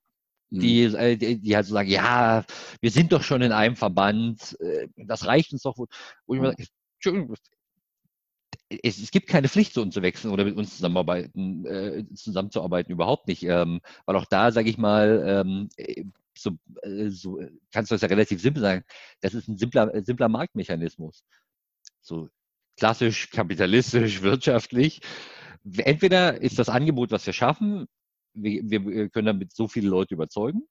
Die, 0.49 0.87
mhm. 0.87 0.95
äh, 0.95 1.17
die, 1.17 1.39
die 1.41 1.55
halt 1.55 1.65
so 1.65 1.73
sagen, 1.73 1.89
ja, 1.89 2.45
wir 2.79 2.91
sind 2.91 3.11
doch 3.11 3.23
schon 3.23 3.41
in 3.41 3.51
einem 3.51 3.75
Verband, 3.75 4.57
äh, 4.61 4.87
das 4.95 5.25
reicht 5.25 5.51
uns 5.51 5.63
doch. 5.63 5.77
Wo 5.77 5.87
ich 6.33 6.39
mir 6.39 6.51
sage, 6.51 6.65
Entschuldigung, 6.95 7.35
es, 8.69 8.99
es, 8.99 9.11
gibt 9.11 9.27
keine 9.27 9.49
Pflicht, 9.49 9.73
zu 9.73 9.81
uns 9.81 9.93
zu 9.93 10.01
wechseln 10.01 10.31
oder 10.31 10.43
mit 10.45 10.55
uns 10.55 10.75
zusammenarbeiten, 10.75 11.65
äh, 11.65 12.05
zusammenzuarbeiten, 12.15 12.91
überhaupt 12.91 13.27
nicht. 13.27 13.43
Ähm, 13.43 13.81
weil 14.05 14.15
auch 14.15 14.25
da, 14.25 14.51
sage 14.51 14.69
ich 14.69 14.77
mal, 14.77 15.23
ähm, 15.25 15.69
äh, 15.77 16.03
so, 16.37 16.51
äh, 16.81 17.09
so, 17.09 17.41
kannst 17.71 17.91
du 17.91 17.95
das 17.95 18.01
ja 18.01 18.07
relativ 18.07 18.41
simpel 18.41 18.61
sagen, 18.61 18.83
das 19.21 19.33
ist 19.33 19.47
ein 19.47 19.57
simpler, 19.57 19.91
simpler 20.03 20.29
Marktmechanismus. 20.29 21.23
So 22.01 22.29
klassisch, 22.77 23.29
kapitalistisch, 23.31 24.21
wirtschaftlich. 24.21 25.01
Entweder 25.77 26.41
ist 26.41 26.59
das 26.59 26.69
Angebot, 26.69 27.11
was 27.11 27.25
wir 27.25 27.33
schaffen, 27.33 27.87
wir, 28.41 28.85
wir 28.85 29.09
können 29.09 29.27
damit 29.27 29.53
so 29.53 29.67
viele 29.67 29.89
Leute 29.89 30.13
überzeugen, 30.15 30.63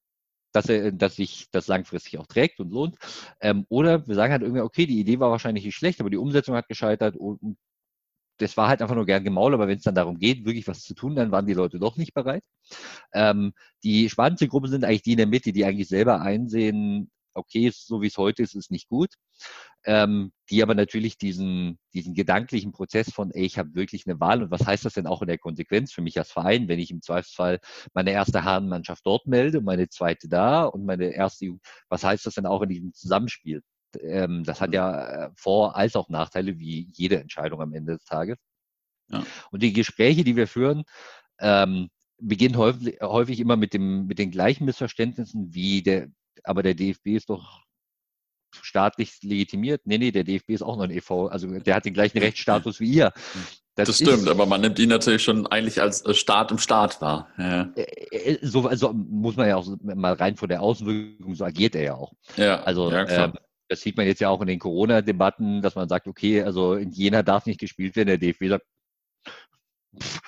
dass, 0.53 0.69
er, 0.69 0.93
dass 0.93 1.17
sich 1.17 1.47
das 1.51 1.67
langfristig 1.69 2.19
auch 2.19 2.27
trägt 2.27 2.61
und 2.61 2.71
lohnt. 2.71 2.97
Ähm, 3.41 3.67
oder 3.69 4.07
wir 4.07 4.15
sagen 4.15 4.33
halt 4.33 4.43
irgendwie, 4.43 4.63
okay, 4.63 4.87
die 4.87 5.01
Idee 5.01 5.21
war 5.21 5.31
wahrscheinlich 5.31 5.65
nicht 5.65 5.77
schlecht, 5.77 6.01
aber 6.01 6.11
die 6.11 6.17
Umsetzung 6.17 6.55
hat 6.55 6.69
gescheitert 6.69 7.17
und 7.17 7.59
das 8.39 8.57
war 8.57 8.69
halt 8.69 8.83
einfach 8.83 8.95
nur 8.95 9.07
gern 9.07 9.25
gemaul, 9.25 9.55
aber 9.55 9.67
wenn 9.69 9.79
es 9.79 9.85
dann 9.85 9.95
darum 9.95 10.19
geht, 10.19 10.45
wirklich 10.45 10.69
was 10.69 10.83
zu 10.83 10.95
tun, 10.95 11.15
dann 11.15 11.31
waren 11.31 11.47
die 11.47 11.55
Leute 11.55 11.79
doch 11.79 11.97
nicht 11.97 12.15
bereit. 12.15 12.43
Ähm, 13.15 13.53
die 13.83 14.11
spannendste 14.11 14.49
Gruppe 14.49 14.69
sind 14.69 14.85
eigentlich 14.85 15.03
die 15.03 15.13
in 15.13 15.19
der 15.19 15.27
Mitte, 15.27 15.53
die 15.53 15.65
eigentlich 15.65 15.89
selber 15.89 16.21
einsehen, 16.21 17.11
okay, 17.37 17.71
so 17.73 18.03
wie 18.03 18.07
es 18.09 18.17
heute 18.17 18.43
ist, 18.43 18.55
ist 18.55 18.71
nicht 18.71 18.89
gut, 18.89 19.15
ähm, 19.85 20.33
die 20.51 20.63
aber 20.63 20.75
natürlich 20.75 21.19
diesen, 21.19 21.79
diesen 21.95 22.15
gedanklichen 22.15 22.73
Prozess 22.73 23.13
von, 23.13 23.31
ey, 23.31 23.45
ich 23.45 23.59
habe 23.59 23.75
wirklich 23.75 24.07
eine 24.07 24.19
Wahl 24.21 24.43
und 24.43 24.51
was 24.51 24.67
heißt 24.67 24.85
das 24.85 24.95
denn 24.95 25.07
auch 25.07 25.23
in 25.23 25.29
der 25.29 25.39
Konsequenz 25.39 25.93
für 25.93 26.03
mich 26.03 26.19
als 26.19 26.31
Verein, 26.33 26.69
wenn 26.69 26.79
ich 26.79 26.91
im 26.91 27.03
Zweifelsfall 27.03 27.61
meine 27.95 28.11
erste 28.11 28.45
Herrenmannschaft 28.45 29.05
dort 29.07 29.27
melde, 29.27 29.61
meine 29.61 29.89
zweite 29.89 30.29
da 30.29 30.65
und 30.65 30.85
meine 30.85 31.07
erste, 31.07 31.57
was 31.89 32.05
heißt 32.05 32.27
das 32.27 32.35
denn 32.35 32.47
auch 32.47 32.63
in 32.63 32.69
diesem 32.69 32.93
Zusammenspiel? 32.93 33.63
Ähm, 34.01 34.45
das 34.45 34.61
hat 34.61 34.71
mhm. 34.71 34.75
ja 34.75 35.27
äh, 35.27 35.31
Vor- 35.37 35.77
als 35.77 35.97
auch 35.97 36.09
Nachteile, 36.09 36.59
wie 36.59 36.89
jede 36.93 37.21
Entscheidung 37.21 37.61
am 37.61 37.73
Ende 37.73 37.95
des 37.95 38.05
Tages. 38.05 38.37
Ja. 39.09 39.25
Und 39.51 39.63
die 39.63 39.73
Gespräche, 39.73 40.25
die 40.25 40.37
wir 40.37 40.49
führen, 40.49 40.85
ähm, 41.39 41.89
beginnen 42.19 42.57
häufig, 42.57 42.99
häufig 43.03 43.41
immer 43.41 43.57
mit, 43.57 43.75
dem, 43.75 44.07
mit 44.07 44.19
den 44.19 44.31
gleichen 44.31 44.65
Missverständnissen 44.65 45.55
wie 45.55 45.83
der, 45.83 46.09
aber 46.45 46.63
der 46.63 46.75
DFB 46.75 47.09
ist 47.09 47.31
doch 47.31 47.63
staatlich 48.63 49.23
legitimiert. 49.23 49.83
Nee, 49.85 49.99
nee, 49.99 50.11
der 50.11 50.25
DFB 50.25 50.51
ist 50.51 50.63
auch 50.63 50.77
noch 50.77 50.85
ein 50.85 50.91
EV, 50.91 51.29
also 51.31 51.47
der 51.59 51.75
hat 51.75 51.85
den 51.85 51.95
gleichen 51.95 52.19
Rechtsstatus 52.19 52.81
wie 52.81 52.91
ihr. 52.91 53.13
Das, 53.75 53.89
das 53.89 53.97
stimmt, 53.97 54.23
ist, 54.23 54.29
aber 54.29 54.47
man 54.47 54.63
nimmt 54.63 54.79
ihn 54.79 54.89
natürlich 54.89 55.23
schon 55.23 55.47
eigentlich 55.49 55.83
als 55.83 56.05
äh, 56.07 56.15
Staat 56.15 56.51
im 56.51 56.59
Staat 56.59 57.03
wahr. 57.03 57.29
Ja. 57.37 57.69
So 58.41 58.67
also 58.67 58.95
muss 58.95 59.37
man 59.37 59.49
ja 59.49 59.57
auch 59.57 59.67
mal 59.83 60.15
rein 60.15 60.37
von 60.37 60.49
der 60.49 60.63
Außenwirkung, 60.63 61.35
so 61.35 61.45
agiert 61.45 61.75
er 61.75 61.83
ja 61.83 61.95
auch. 61.95 62.15
Ja, 62.37 62.63
also 62.63 62.91
ja, 62.91 63.07
ähm, 63.07 63.35
das 63.69 63.83
sieht 63.83 63.99
man 63.99 64.07
jetzt 64.07 64.21
ja 64.21 64.31
auch 64.31 64.41
in 64.41 64.47
den 64.47 64.59
Corona-Debatten, 64.59 65.61
dass 65.61 65.75
man 65.75 65.91
sagt, 65.91 66.07
okay, 66.07 66.43
also 66.43 66.75
in 66.75 66.91
Jena 66.91 67.23
darf 67.23 67.45
nicht 67.45 67.61
gespielt 67.61 67.97
werden, 67.97 68.09
der 68.09 68.19
DFB 68.19 68.49
sagt, 68.49 68.65
pff, 70.01 70.21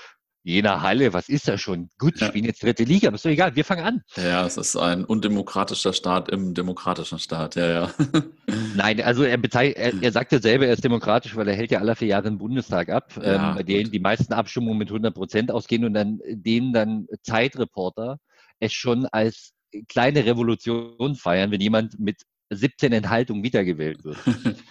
Jena 0.48 0.80
Halle, 0.80 1.12
was 1.12 1.28
ist 1.28 1.46
das 1.46 1.60
schon? 1.60 1.90
Gut, 1.98 2.18
ja. 2.18 2.28
spielen 2.28 2.46
jetzt 2.46 2.62
dritte 2.62 2.82
Liga, 2.84 3.08
aber 3.08 3.16
ist 3.16 3.24
doch 3.26 3.30
egal, 3.30 3.54
wir 3.54 3.66
fangen 3.66 3.84
an. 3.84 4.02
Ja, 4.16 4.46
es 4.46 4.56
ist 4.56 4.76
ein 4.76 5.04
undemokratischer 5.04 5.92
Staat 5.92 6.30
im 6.30 6.54
demokratischen 6.54 7.18
Staat, 7.18 7.54
ja, 7.56 7.68
ja. 7.68 7.90
Nein, 8.74 9.02
also 9.02 9.24
er, 9.24 9.38
er, 9.44 10.02
er 10.02 10.12
sagt 10.12 10.32
ja 10.32 10.40
selber, 10.40 10.66
er 10.66 10.72
ist 10.72 10.82
demokratisch, 10.82 11.36
weil 11.36 11.48
er 11.48 11.54
hält 11.54 11.70
ja 11.70 11.80
alle 11.80 11.94
vier 11.94 12.08
Jahre 12.08 12.22
den 12.22 12.38
Bundestag 12.38 12.88
ab, 12.88 13.12
ja, 13.22 13.50
ähm, 13.50 13.56
bei 13.56 13.62
denen 13.62 13.90
die 13.90 14.00
meisten 14.00 14.32
Abstimmungen 14.32 14.78
mit 14.78 14.88
100 14.88 15.14
Prozent 15.14 15.50
ausgehen 15.50 15.84
und 15.84 15.92
dann 15.92 16.18
denen 16.26 16.72
dann 16.72 17.06
Zeitreporter 17.22 18.18
es 18.58 18.72
schon 18.72 19.04
als 19.04 19.52
kleine 19.86 20.24
Revolution 20.24 21.14
feiern, 21.14 21.50
wenn 21.50 21.60
jemand 21.60 22.00
mit 22.00 22.22
17 22.48 22.94
Enthaltungen 22.94 23.42
wiedergewählt 23.42 24.02
wird. 24.02 24.16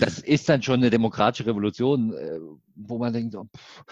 das 0.00 0.18
ist 0.18 0.48
dann 0.48 0.62
schon 0.62 0.80
eine 0.80 0.90
demokratische 0.90 1.46
Revolution, 1.46 2.14
äh, 2.14 2.40
wo 2.74 2.98
man 2.98 3.12
denkt, 3.12 3.34
oh, 3.34 3.46
pff, 3.54 3.82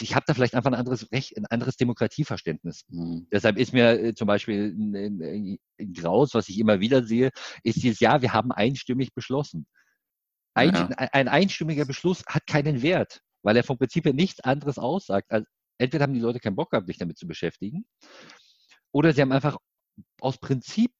ich 0.00 0.14
habe 0.14 0.24
da 0.26 0.34
vielleicht 0.34 0.54
einfach 0.54 0.70
ein 0.70 0.78
anderes 0.78 1.10
Recht, 1.10 1.36
ein 1.36 1.46
anderes 1.46 1.76
Demokratieverständnis. 1.76 2.84
Mhm. 2.88 3.26
Deshalb 3.32 3.56
ist 3.56 3.72
mir 3.72 3.98
äh, 3.98 4.14
zum 4.14 4.26
Beispiel 4.26 4.74
ein, 4.76 5.58
ein 5.80 5.92
Graus, 5.92 6.34
was 6.34 6.48
ich 6.48 6.58
immer 6.58 6.80
wieder 6.80 7.04
sehe, 7.04 7.30
ist 7.64 7.82
dieses 7.82 8.00
Jahr, 8.00 8.22
wir 8.22 8.32
haben 8.32 8.52
einstimmig 8.52 9.12
beschlossen. 9.14 9.66
Ein, 10.54 10.74
ja. 10.74 10.88
ein 11.12 11.28
einstimmiger 11.28 11.84
Beschluss 11.84 12.24
hat 12.26 12.46
keinen 12.46 12.82
Wert, 12.82 13.20
weil 13.42 13.56
er 13.56 13.64
vom 13.64 13.78
Prinzip 13.78 14.04
her 14.04 14.14
nichts 14.14 14.40
anderes 14.40 14.78
aussagt. 14.78 15.30
Also 15.30 15.46
entweder 15.78 16.04
haben 16.04 16.14
die 16.14 16.20
Leute 16.20 16.40
keinen 16.40 16.56
Bock 16.56 16.70
gehabt, 16.70 16.86
sich 16.86 16.98
damit 16.98 17.18
zu 17.18 17.26
beschäftigen, 17.26 17.86
oder 18.92 19.12
sie 19.12 19.20
haben 19.20 19.32
einfach 19.32 19.56
aus 20.20 20.38
Prinzip 20.38 20.92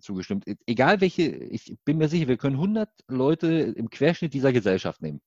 zugestimmt. 0.00 0.46
E, 0.46 0.56
egal 0.66 1.00
welche, 1.00 1.22
ich 1.24 1.76
bin 1.84 1.98
mir 1.98 2.08
sicher, 2.08 2.28
wir 2.28 2.36
können 2.36 2.56
100 2.56 2.88
Leute 3.08 3.46
im 3.48 3.90
Querschnitt 3.90 4.34
dieser 4.34 4.52
Gesellschaft 4.52 5.02
nehmen. 5.02 5.20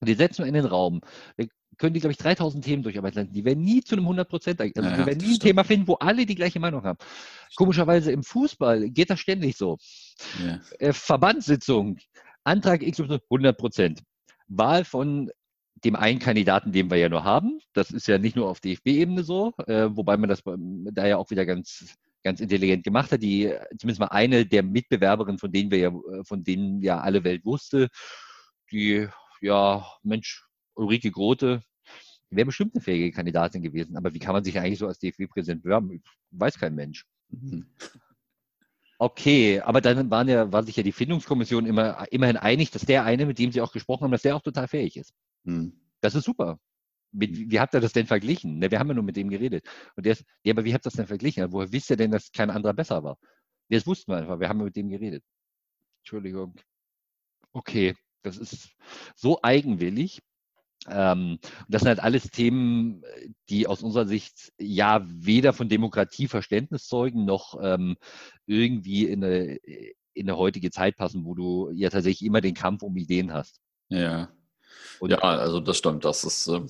Und 0.00 0.08
die 0.08 0.14
setzen 0.14 0.42
wir 0.42 0.48
in 0.48 0.54
den 0.54 0.64
Raum. 0.64 1.00
Wir 1.36 1.48
können 1.78 1.94
die, 1.94 2.00
glaube 2.00 2.12
ich, 2.12 2.18
3000 2.18 2.64
Themen 2.64 2.82
durcharbeiten. 2.82 3.32
Die 3.32 3.44
werden 3.44 3.62
nie 3.62 3.82
zu 3.82 3.94
einem 3.94 4.04
100 4.04 4.28
Prozent, 4.28 4.60
also 4.60 4.72
ja, 4.74 4.98
wir 4.98 5.06
werden 5.06 5.18
nie 5.18 5.24
ein 5.24 5.34
stimmt. 5.34 5.42
Thema 5.42 5.64
finden, 5.64 5.86
wo 5.88 5.94
alle 5.94 6.26
die 6.26 6.34
gleiche 6.34 6.60
Meinung 6.60 6.82
haben. 6.82 6.98
Komischerweise 7.56 8.12
im 8.12 8.22
Fußball 8.22 8.90
geht 8.90 9.10
das 9.10 9.20
ständig 9.20 9.56
so. 9.56 9.78
Ja. 10.44 10.60
Äh, 10.78 10.92
Verbandssitzung, 10.92 11.98
Antrag 12.44 12.82
X 12.82 13.00
100 13.00 13.56
Prozent. 13.56 14.02
Wahl 14.48 14.84
von 14.84 15.30
dem 15.84 15.96
einen 15.96 16.18
Kandidaten, 16.18 16.72
den 16.72 16.90
wir 16.90 16.98
ja 16.98 17.08
nur 17.08 17.24
haben. 17.24 17.60
Das 17.72 17.90
ist 17.90 18.06
ja 18.06 18.18
nicht 18.18 18.36
nur 18.36 18.48
auf 18.48 18.60
DFB-Ebene 18.60 19.24
so, 19.24 19.52
äh, 19.66 19.88
wobei 19.90 20.16
man 20.16 20.28
das 20.28 20.42
da 20.44 21.06
ja 21.06 21.16
auch 21.16 21.30
wieder 21.30 21.46
ganz 21.46 21.96
ganz 22.22 22.40
intelligent 22.40 22.84
gemacht 22.84 23.12
hat. 23.12 23.22
Die 23.22 23.52
zumindest 23.78 24.00
mal 24.00 24.06
eine 24.08 24.46
der 24.46 24.62
Mitbewerberinnen, 24.62 25.38
von 25.38 25.52
denen 25.52 25.70
wir 25.70 25.78
ja, 25.78 25.92
von 26.24 26.44
denen 26.44 26.82
ja 26.82 27.00
alle 27.00 27.24
Welt 27.24 27.44
wusste, 27.44 27.88
die, 28.70 29.08
ja, 29.40 29.86
Mensch, 30.02 30.46
Ulrike 30.74 31.10
Grote, 31.10 31.62
wäre 32.30 32.46
bestimmt 32.46 32.74
eine 32.74 32.82
fähige 32.82 33.12
Kandidatin 33.12 33.62
gewesen. 33.62 33.96
Aber 33.96 34.14
wie 34.14 34.18
kann 34.18 34.32
man 34.32 34.44
sich 34.44 34.58
eigentlich 34.58 34.78
so 34.78 34.86
als 34.86 34.98
DFB-Präsident 34.98 35.62
bewerben? 35.62 36.02
Weiß 36.30 36.58
kein 36.58 36.74
Mensch. 36.74 37.04
Mhm. 37.28 37.66
Okay, 38.98 39.60
aber 39.60 39.80
dann 39.80 40.10
waren 40.10 40.28
ja, 40.28 40.52
war 40.52 40.62
sich 40.62 40.76
ja 40.76 40.82
die 40.82 40.92
Findungskommission 40.92 41.66
immer, 41.66 42.06
immerhin 42.12 42.36
einig, 42.36 42.70
dass 42.70 42.82
der 42.82 43.04
eine, 43.04 43.26
mit 43.26 43.38
dem 43.38 43.50
sie 43.50 43.60
auch 43.60 43.72
gesprochen 43.72 44.04
haben, 44.04 44.12
dass 44.12 44.22
der 44.22 44.36
auch 44.36 44.42
total 44.42 44.68
fähig 44.68 44.96
ist. 44.96 45.12
Mhm. 45.44 45.72
Das 46.00 46.14
ist 46.14 46.24
super. 46.24 46.58
Mit, 47.12 47.50
wie 47.50 47.60
habt 47.60 47.74
ihr 47.74 47.80
das 47.80 47.92
denn 47.92 48.06
verglichen? 48.06 48.58
Ne, 48.58 48.70
wir 48.70 48.78
haben 48.78 48.88
ja 48.88 48.94
nur 48.94 49.04
mit 49.04 49.16
dem 49.16 49.28
geredet. 49.28 49.66
Und 49.96 50.06
der 50.06 50.12
ist, 50.12 50.24
ja, 50.44 50.52
aber 50.52 50.64
wie 50.64 50.72
habt 50.72 50.84
ihr 50.86 50.90
das 50.90 50.94
denn 50.94 51.06
verglichen? 51.06 51.52
Woher 51.52 51.72
wisst 51.72 51.90
ihr 51.90 51.96
denn, 51.96 52.10
dass 52.10 52.32
kein 52.32 52.50
anderer 52.50 52.72
besser 52.72 53.02
war? 53.04 53.18
Das 53.68 53.86
wussten 53.86 54.12
wir 54.12 54.18
einfach. 54.18 54.40
Wir 54.40 54.48
haben 54.48 54.62
mit 54.64 54.76
dem 54.76 54.88
geredet. 54.88 55.22
Entschuldigung. 56.00 56.54
Okay, 57.52 57.94
das 58.22 58.38
ist 58.38 58.70
so 59.14 59.40
eigenwillig. 59.42 60.22
Ähm, 60.88 61.38
das 61.68 61.82
sind 61.82 61.88
halt 61.88 62.00
alles 62.00 62.30
Themen, 62.30 63.02
die 63.48 63.66
aus 63.66 63.82
unserer 63.82 64.06
Sicht 64.06 64.52
ja 64.58 65.04
weder 65.06 65.52
von 65.52 65.68
Demokratie 65.68 66.28
Verständnis 66.28 66.86
zeugen, 66.86 67.24
noch 67.24 67.58
ähm, 67.62 67.96
irgendwie 68.46 69.06
in 69.06 69.22
eine, 69.22 69.56
in 70.14 70.28
eine 70.28 70.36
heutige 70.36 70.70
Zeit 70.70 70.96
passen, 70.96 71.24
wo 71.24 71.34
du 71.34 71.70
ja 71.72 71.90
tatsächlich 71.90 72.26
immer 72.26 72.40
den 72.40 72.54
Kampf 72.54 72.82
um 72.82 72.96
Ideen 72.96 73.32
hast. 73.32 73.60
Ja, 73.88 74.32
und 75.00 75.10
ja, 75.10 75.18
also 75.18 75.60
das 75.60 75.78
stimmt. 75.78 76.04
Das 76.04 76.24
ist 76.24 76.46
äh, 76.48 76.60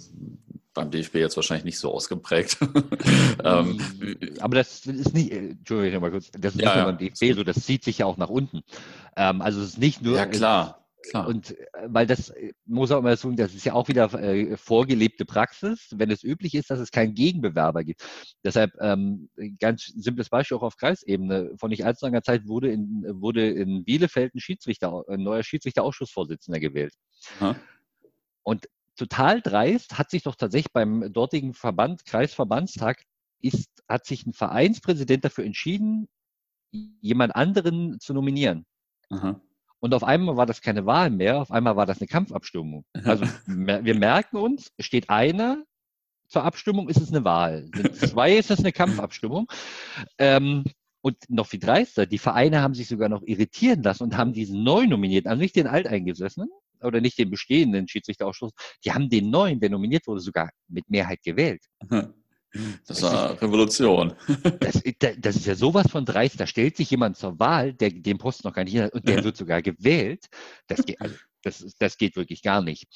beim 0.75 0.91
DFB 0.91 1.17
jetzt 1.17 1.37
wahrscheinlich 1.37 1.65
nicht 1.65 1.79
so 1.79 1.93
ausgeprägt. 1.93 2.57
ähm, 3.45 3.79
aber 4.41 4.57
das 4.57 4.87
ist 4.87 5.15
nicht, 5.15 5.33
äh, 5.33 5.51
Entschuldigung 5.51 6.01
mal 6.01 6.11
kurz, 6.11 6.31
das 6.33 6.55
ist 6.55 6.63
ja, 6.63 6.69
nicht 6.69 6.77
nur 6.77 6.85
beim 6.87 6.99
DFB 6.99 7.37
so, 7.37 7.45
das 7.45 7.65
zieht 7.65 7.85
sich 7.85 7.99
ja 7.99 8.07
auch 8.07 8.17
nach 8.17 8.31
unten. 8.31 8.63
Ähm, 9.17 9.43
also 9.43 9.61
es 9.61 9.71
ist 9.71 9.79
nicht 9.79 10.03
nur. 10.03 10.17
Ja, 10.17 10.27
klar. 10.27 10.79
Klar. 11.11 11.27
Und 11.27 11.59
äh, 11.59 11.67
weil 11.87 12.07
das 12.07 12.31
äh, 12.31 12.53
muss 12.65 12.91
auch 12.91 12.99
immer 12.99 13.17
sagen, 13.17 13.37
das 13.37 13.55
ist 13.55 13.65
ja 13.65 13.73
auch 13.73 13.89
wieder 13.89 14.13
äh, 14.15 14.57
vorgelebte 14.57 15.25
Praxis, 15.25 15.89
wenn 15.97 16.11
es 16.11 16.23
üblich 16.23 16.55
ist, 16.55 16.71
dass 16.71 16.79
es 16.79 16.91
keinen 16.91 17.15
Gegenbewerber 17.15 17.83
gibt. 17.85 18.03
Deshalb 18.45 18.73
ähm, 18.81 19.29
ganz 19.59 19.87
simples 19.87 20.29
Beispiel 20.29 20.57
auch 20.57 20.63
auf 20.63 20.77
Kreisebene. 20.77 21.53
Vor 21.59 21.69
nicht 21.69 21.85
allzu 21.85 22.07
langer 22.07 22.23
Zeit 22.23 22.47
wurde 22.47 22.71
in, 22.71 23.05
wurde 23.09 23.51
in 23.51 23.85
Bielefeld 23.85 24.35
ein 24.35 24.41
Schiedsrichter, 24.41 25.03
ein 25.09 25.23
neuer 25.23 25.43
Schiedsrichterausschussvorsitzender 25.43 26.61
gewählt. 26.61 26.95
Aha. 27.41 27.57
Und 28.43 28.69
total 28.97 29.41
dreist 29.41 29.99
hat 29.99 30.11
sich 30.11 30.23
doch 30.23 30.35
tatsächlich 30.35 30.73
beim 30.73 31.13
dortigen 31.13 31.55
Verband, 31.55 32.05
Kreisverbandstag, 32.05 33.05
ist, 33.41 33.71
hat 33.89 34.07
sich 34.07 34.27
ein 34.27 34.33
Vereinspräsident 34.33 35.25
dafür 35.25 35.45
entschieden, 35.45 36.09
jemand 37.01 37.35
anderen 37.35 37.99
zu 38.01 38.15
nominieren. 38.15 38.67
Aha. 39.11 39.41
Und 39.81 39.95
auf 39.95 40.05
einmal 40.05 40.37
war 40.37 40.47
das 40.47 40.63
keine 40.63 40.87
Wahl 40.87 41.11
mehr, 41.11 41.41
auf 41.41 41.51
einmal 41.51 41.75
war 41.75 41.87
das 41.87 42.01
eine 42.01 42.07
Kampfabstimmung. 42.07 42.85
Also 43.05 43.25
wir 43.47 43.95
merken 43.97 44.37
uns, 44.37 44.71
steht 44.79 45.11
einer 45.11 45.65
zur 46.29 46.45
Abstimmung, 46.45 46.89
ist 46.89 47.01
es 47.01 47.11
eine 47.11 47.25
Wahl. 47.25 47.69
Sind 47.75 47.97
zwei, 47.97 48.37
ist 48.37 48.51
es 48.51 48.61
eine 48.61 48.73
Kampfabstimmung. 48.73 49.49
Ähm, 50.19 50.65
und 51.01 51.17
noch 51.29 51.49
viel 51.49 51.59
dreister, 51.59 52.07
die 52.07 52.19
Vereine 52.19 52.63
haben 52.63 52.75
sich 52.75 52.87
sogar 52.87 53.09
noch 53.09 53.23
irritieren 53.25 53.83
lassen 53.83 54.05
und 54.05 54.17
haben 54.17 54.33
diesen 54.33 54.63
neu 54.63 54.87
nominiert, 54.87 55.27
also 55.27 55.41
nicht 55.41 55.57
den 55.57 55.67
Alteingesessenen, 55.67 56.49
oder 56.85 57.01
nicht 57.01 57.19
den 57.19 57.31
bestehenden 57.31 57.89
Schiedsrichterausschuss, 57.89 58.53
die 58.85 58.93
haben 58.93 59.09
den 59.09 59.31
neuen, 59.31 59.61
der 59.61 59.71
nominiert 59.71 60.07
wurde, 60.07 60.21
sogar 60.21 60.51
mit 60.69 60.89
Mehrheit 60.89 61.23
gewählt. 61.23 61.63
Das 62.87 63.01
war 63.01 63.41
Revolution. 63.41 64.13
Das, 64.61 64.83
das, 65.19 65.37
ist 65.37 65.47
ja 65.47 65.55
sowas 65.55 65.91
von 65.91 66.05
dreist. 66.05 66.39
Da 66.39 66.47
stellt 66.47 66.77
sich 66.77 66.91
jemand 66.91 67.17
zur 67.17 67.39
Wahl, 67.39 67.73
der 67.73 67.91
den 67.91 68.19
Posten 68.19 68.47
noch 68.47 68.55
gar 68.55 68.65
nicht 68.65 68.77
hat 68.79 68.93
und 68.93 69.09
der 69.09 69.25
wird 69.25 69.37
sogar 69.37 69.63
gewählt. 69.63 70.27
Das 70.67 70.85
geht, 70.85 71.01
also, 71.01 71.15
das, 71.43 71.65
das 71.79 71.97
geht 71.97 72.17
wirklich 72.17 72.43
gar 72.43 72.63
nicht. 72.63 72.87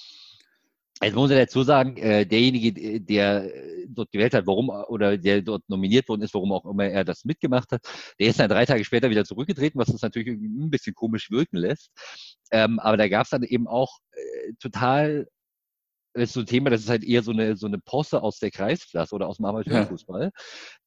Jetzt 1.03 1.15
muss 1.15 1.31
ich 1.31 1.37
dazu 1.37 1.63
sagen, 1.63 1.97
äh, 1.99 2.25
derjenige, 2.25 3.01
der 3.01 3.51
dort 3.89 4.11
gewählt 4.13 4.33
hat, 4.33 4.47
warum 4.47 4.71
oder 4.71 5.19
der 5.19 5.43
dort 5.43 5.69
nominiert 5.69 6.09
worden 6.09 6.23
ist, 6.23 6.33
warum 6.33 6.53
auch 6.53 6.65
immer 6.65 6.87
er 6.87 7.05
das 7.05 7.25
mitgemacht 7.25 7.71
hat, 7.73 7.83
der 8.19 8.29
ist 8.29 8.41
dann 8.41 8.49
drei 8.49 8.65
Tage 8.65 8.85
später 8.85 9.11
wieder 9.11 9.25
zurückgetreten, 9.25 9.79
was 9.79 9.89
das 9.89 10.01
natürlich 10.01 10.29
ein 10.29 10.71
bisschen 10.71 10.95
komisch 10.95 11.31
wirken 11.31 11.59
lässt. 11.59 11.91
Ähm, 12.51 12.79
aber 12.79 12.97
da 12.97 13.09
gab 13.09 13.25
es 13.25 13.31
dann 13.31 13.43
eben 13.43 13.67
auch 13.67 13.99
äh, 14.13 14.53
total 14.59 15.29
das 16.17 16.31
ist 16.31 16.35
so 16.35 16.41
ein 16.41 16.47
Thema, 16.47 16.71
das 16.71 16.81
ist 16.81 16.89
halt 16.89 17.05
eher 17.05 17.23
so 17.23 17.33
eine, 17.33 17.57
so 17.57 17.67
eine 17.67 17.79
Posse 17.79 18.23
aus 18.23 18.39
der 18.39 18.51
Kreisklasse 18.51 19.14
oder 19.14 19.29
aus 19.29 19.37
dem 19.37 19.45
Amateurfußball. 19.45 20.25
Ja. 20.25 20.31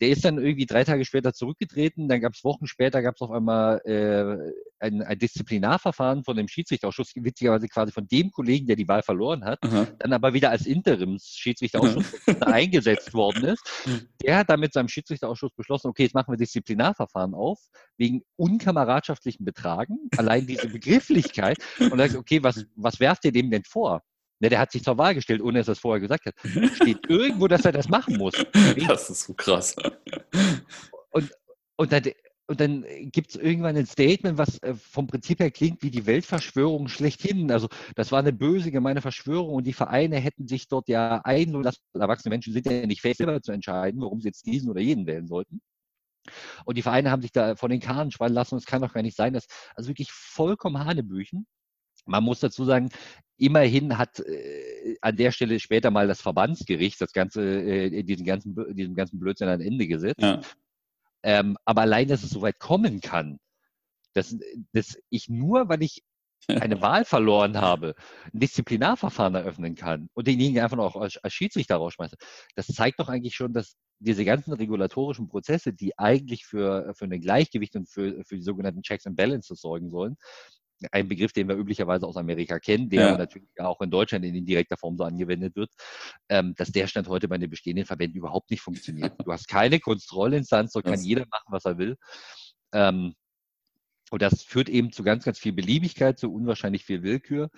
Der 0.01 0.09
ist 0.09 0.25
dann 0.25 0.37
irgendwie 0.37 0.65
drei 0.65 0.83
Tage 0.83 1.05
später 1.05 1.33
zurückgetreten, 1.33 2.07
dann 2.07 2.21
gab 2.21 2.33
es 2.33 2.43
Wochen 2.43 2.67
später, 2.67 3.01
gab 3.01 3.15
es 3.15 3.21
auf 3.21 3.31
einmal 3.31 3.79
äh, 3.85 4.51
ein, 4.79 5.01
ein 5.03 5.19
Disziplinarverfahren 5.19 6.23
von 6.23 6.35
dem 6.35 6.47
Schiedsrichterausschuss, 6.47 7.11
witzigerweise 7.15 7.67
quasi 7.67 7.91
von 7.91 8.07
dem 8.07 8.31
Kollegen, 8.31 8.65
der 8.65 8.75
die 8.75 8.87
Wahl 8.87 9.03
verloren 9.03 9.43
hat, 9.45 9.59
Aha. 9.63 9.87
dann 9.99 10.13
aber 10.13 10.33
wieder 10.33 10.49
als 10.49 10.65
Interims-Schiedsrichterausschuss 10.65 12.15
eingesetzt 12.41 13.13
worden 13.13 13.45
ist. 13.45 13.63
Der 14.23 14.37
hat 14.37 14.49
dann 14.49 14.59
mit 14.59 14.73
seinem 14.73 14.87
Schiedsrichterausschuss 14.87 15.53
beschlossen, 15.55 15.87
okay, 15.87 16.03
jetzt 16.03 16.15
machen 16.15 16.33
wir 16.33 16.37
Disziplinarverfahren 16.37 17.33
auf, 17.33 17.59
wegen 17.97 18.23
unkameradschaftlichen 18.37 19.45
Betragen, 19.45 20.09
allein 20.17 20.47
diese 20.47 20.69
Begrifflichkeit. 20.69 21.57
Und 21.79 21.97
dann 21.97 22.09
sagt, 22.09 22.15
okay, 22.15 22.41
was, 22.41 22.65
was 22.75 22.99
werft 22.99 23.25
ihr 23.25 23.31
dem 23.31 23.51
denn 23.51 23.63
vor? 23.63 24.01
Ne, 24.39 24.49
der 24.49 24.59
hat 24.59 24.71
sich 24.71 24.83
zur 24.83 24.97
Wahl 24.97 25.15
gestellt, 25.15 25.41
ohne 25.41 25.59
dass 25.59 25.67
er 25.67 25.73
es 25.73 25.79
vorher 25.79 25.99
gesagt 25.99 26.25
hat. 26.25 26.35
Steht 26.75 27.09
irgendwo, 27.09 27.47
dass 27.47 27.65
er 27.65 27.71
das 27.71 27.89
machen 27.89 28.17
muss. 28.17 28.33
Das 28.87 29.09
ist 29.09 29.23
so 29.23 29.33
krass. 29.33 29.75
Und, 31.11 31.31
und 31.75 31.91
dann, 31.91 32.03
und 32.47 32.59
dann 32.59 32.85
gibt 33.11 33.31
es 33.31 33.35
irgendwann 33.35 33.75
ein 33.75 33.85
Statement, 33.85 34.37
was 34.37 34.61
äh, 34.63 34.73
vom 34.73 35.07
Prinzip 35.07 35.39
her 35.39 35.51
klingt 35.51 35.83
wie 35.83 35.91
die 35.91 36.05
Weltverschwörung 36.05 36.87
schlechthin. 36.87 37.51
Also 37.51 37.67
das 37.95 38.11
war 38.11 38.19
eine 38.19 38.33
böse, 38.33 38.71
gemeine 38.71 39.01
Verschwörung 39.01 39.55
und 39.55 39.67
die 39.67 39.73
Vereine 39.73 40.17
hätten 40.17 40.47
sich 40.47 40.67
dort 40.67 40.87
ja 40.87 41.21
einlassen. 41.23 41.63
lassen. 41.63 42.01
Erwachsene 42.01 42.33
Menschen 42.33 42.53
sind 42.53 42.65
ja 42.65 42.85
nicht 42.87 43.01
fähig, 43.01 43.17
selber 43.17 43.41
zu 43.41 43.51
entscheiden, 43.51 44.01
warum 44.01 44.21
sie 44.21 44.29
jetzt 44.29 44.45
diesen 44.45 44.69
oder 44.69 44.81
jenen 44.81 45.05
wählen 45.05 45.27
sollten. 45.27 45.61
Und 46.65 46.77
die 46.77 46.81
Vereine 46.81 47.11
haben 47.11 47.21
sich 47.21 47.31
da 47.31 47.55
von 47.55 47.69
den 47.69 47.79
Kahnen 47.79 48.11
spannen 48.11 48.35
lassen 48.35 48.55
und 48.55 48.59
es 48.59 48.65
kann 48.65 48.81
doch 48.81 48.93
gar 48.93 49.01
nicht 49.01 49.17
sein, 49.17 49.33
dass, 49.33 49.47
also 49.75 49.89
wirklich 49.89 50.11
vollkommen 50.11 50.83
Hanebüchen. 50.83 51.45
Man 52.05 52.23
muss 52.23 52.39
dazu 52.39 52.65
sagen, 52.65 52.89
immerhin 53.37 53.97
hat 53.97 54.19
äh, 54.19 54.97
an 55.01 55.15
der 55.15 55.31
Stelle 55.31 55.59
später 55.59 55.91
mal 55.91 56.07
das 56.07 56.21
Verbandsgericht 56.21 56.99
das 57.01 57.13
ganze, 57.13 57.41
äh, 57.43 58.03
diesen 58.03 58.25
ganzen, 58.25 58.55
diesem 58.75 58.95
ganzen 58.95 59.19
Blödsinn 59.19 59.47
ein 59.47 59.61
Ende 59.61 59.87
gesetzt. 59.87 60.21
Ja. 60.21 60.41
Ähm, 61.23 61.57
aber 61.65 61.81
allein, 61.81 62.07
dass 62.07 62.23
es 62.23 62.29
so 62.29 62.41
weit 62.41 62.59
kommen 62.59 63.01
kann, 63.01 63.39
dass, 64.13 64.35
dass 64.73 64.97
ich 65.09 65.29
nur, 65.29 65.69
weil 65.69 65.83
ich 65.83 66.03
eine 66.47 66.81
Wahl 66.81 67.05
verloren 67.05 67.57
habe, 67.57 67.95
ein 68.33 68.39
Disziplinarverfahren 68.39 69.35
eröffnen 69.35 69.75
kann 69.75 70.09
und 70.13 70.27
denjenigen 70.27 70.63
einfach 70.63 70.77
noch 70.77 70.95
als, 70.95 71.17
als 71.17 71.33
Schiedsrichter 71.33 71.75
rausschmeiße, 71.75 72.15
das 72.55 72.67
zeigt 72.67 72.99
doch 72.99 73.09
eigentlich 73.09 73.35
schon, 73.35 73.53
dass 73.53 73.75
diese 73.99 74.23
ganzen 74.25 74.53
regulatorischen 74.53 75.27
Prozesse, 75.27 75.73
die 75.73 75.97
eigentlich 75.99 76.45
für, 76.45 76.93
für 76.95 77.05
ein 77.05 77.21
Gleichgewicht 77.21 77.75
und 77.75 77.89
für, 77.89 78.23
für 78.23 78.37
die 78.37 78.43
sogenannten 78.43 78.81
Checks 78.81 79.05
and 79.05 79.17
Balances 79.17 79.59
sorgen 79.59 79.91
sollen, 79.91 80.15
ein 80.91 81.07
Begriff, 81.07 81.33
den 81.33 81.47
wir 81.47 81.55
üblicherweise 81.55 82.07
aus 82.07 82.17
Amerika 82.17 82.59
kennen, 82.59 82.89
der 82.89 83.01
ja. 83.01 83.17
natürlich 83.17 83.49
auch 83.59 83.81
in 83.81 83.91
Deutschland 83.91 84.25
in 84.25 84.35
indirekter 84.35 84.77
Form 84.77 84.97
so 84.97 85.03
angewendet 85.03 85.55
wird, 85.55 85.71
ähm, 86.29 86.53
dass 86.55 86.71
der 86.71 86.87
Stand 86.87 87.07
heute 87.07 87.27
bei 87.27 87.37
den 87.37 87.49
bestehenden 87.49 87.85
Verbänden 87.85 88.17
überhaupt 88.17 88.49
nicht 88.51 88.61
funktioniert. 88.61 89.13
Du 89.29 89.33
hast 89.33 89.47
keine 89.47 89.79
Kontrollinstanz, 89.79 90.71
so 90.71 90.81
kann 90.81 91.01
jeder 91.01 91.25
machen, 91.29 91.47
was 91.49 91.65
er 91.65 91.77
will. 91.77 91.97
Ähm, 92.73 93.13
und 94.11 94.21
das 94.21 94.41
führt 94.41 94.69
eben 94.69 94.91
zu 94.91 95.03
ganz, 95.03 95.23
ganz 95.23 95.37
viel 95.37 95.53
Beliebigkeit, 95.53 96.17
zu 96.17 96.33
unwahrscheinlich 96.33 96.83
viel 96.83 97.03
Willkür. 97.03 97.49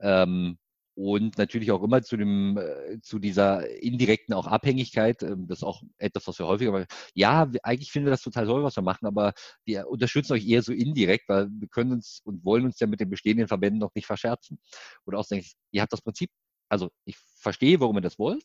Ähm, 0.00 0.58
und 0.94 1.38
natürlich 1.38 1.72
auch 1.72 1.82
immer 1.82 2.02
zu 2.02 2.16
dem, 2.16 2.56
äh, 2.56 3.00
zu 3.02 3.18
dieser 3.18 3.68
indirekten 3.82 4.34
auch 4.34 4.46
Abhängigkeit. 4.46 5.22
Ähm, 5.22 5.46
das 5.48 5.58
ist 5.58 5.64
auch 5.64 5.82
etwas, 5.98 6.26
was 6.26 6.38
wir 6.38 6.46
häufiger 6.46 6.72
machen. 6.72 6.86
Ja, 7.14 7.50
eigentlich 7.62 7.90
finden 7.90 8.06
wir 8.06 8.12
das 8.12 8.22
total 8.22 8.46
toll, 8.46 8.62
was 8.62 8.76
wir 8.76 8.82
machen, 8.82 9.06
aber 9.06 9.32
wir 9.64 9.88
unterstützen 9.88 10.34
euch 10.34 10.46
eher 10.46 10.62
so 10.62 10.72
indirekt, 10.72 11.28
weil 11.28 11.48
wir 11.50 11.68
können 11.68 11.92
uns 11.92 12.20
und 12.24 12.44
wollen 12.44 12.64
uns 12.64 12.78
ja 12.78 12.86
mit 12.86 13.00
den 13.00 13.10
bestehenden 13.10 13.48
Verbänden 13.48 13.80
noch 13.80 13.94
nicht 13.94 14.06
verscherzen. 14.06 14.58
Oder 15.04 15.18
auch 15.18 15.26
denken, 15.26 15.48
ihr 15.72 15.82
habt 15.82 15.92
das 15.92 16.02
Prinzip, 16.02 16.30
also 16.68 16.90
ich 17.04 17.16
verstehe, 17.40 17.80
warum 17.80 17.96
ihr 17.98 18.02
das 18.02 18.18
wollt, 18.18 18.44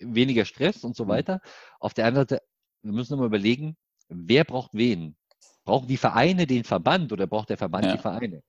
weniger 0.00 0.44
Stress 0.44 0.84
und 0.84 0.96
so 0.96 1.04
mhm. 1.04 1.08
weiter. 1.08 1.40
Auf 1.80 1.92
der 1.92 2.06
anderen 2.06 2.28
Seite, 2.28 2.42
wir 2.82 2.92
müssen 2.92 3.14
immer 3.14 3.26
überlegen, 3.26 3.76
wer 4.08 4.44
braucht 4.44 4.72
wen? 4.72 5.16
Brauchen 5.64 5.88
die 5.88 5.96
Vereine 5.96 6.46
den 6.46 6.64
Verband 6.64 7.12
oder 7.12 7.26
braucht 7.26 7.50
der 7.50 7.56
Verband 7.58 7.86
ja. 7.86 7.92
die 7.92 8.02
Vereine? 8.02 8.42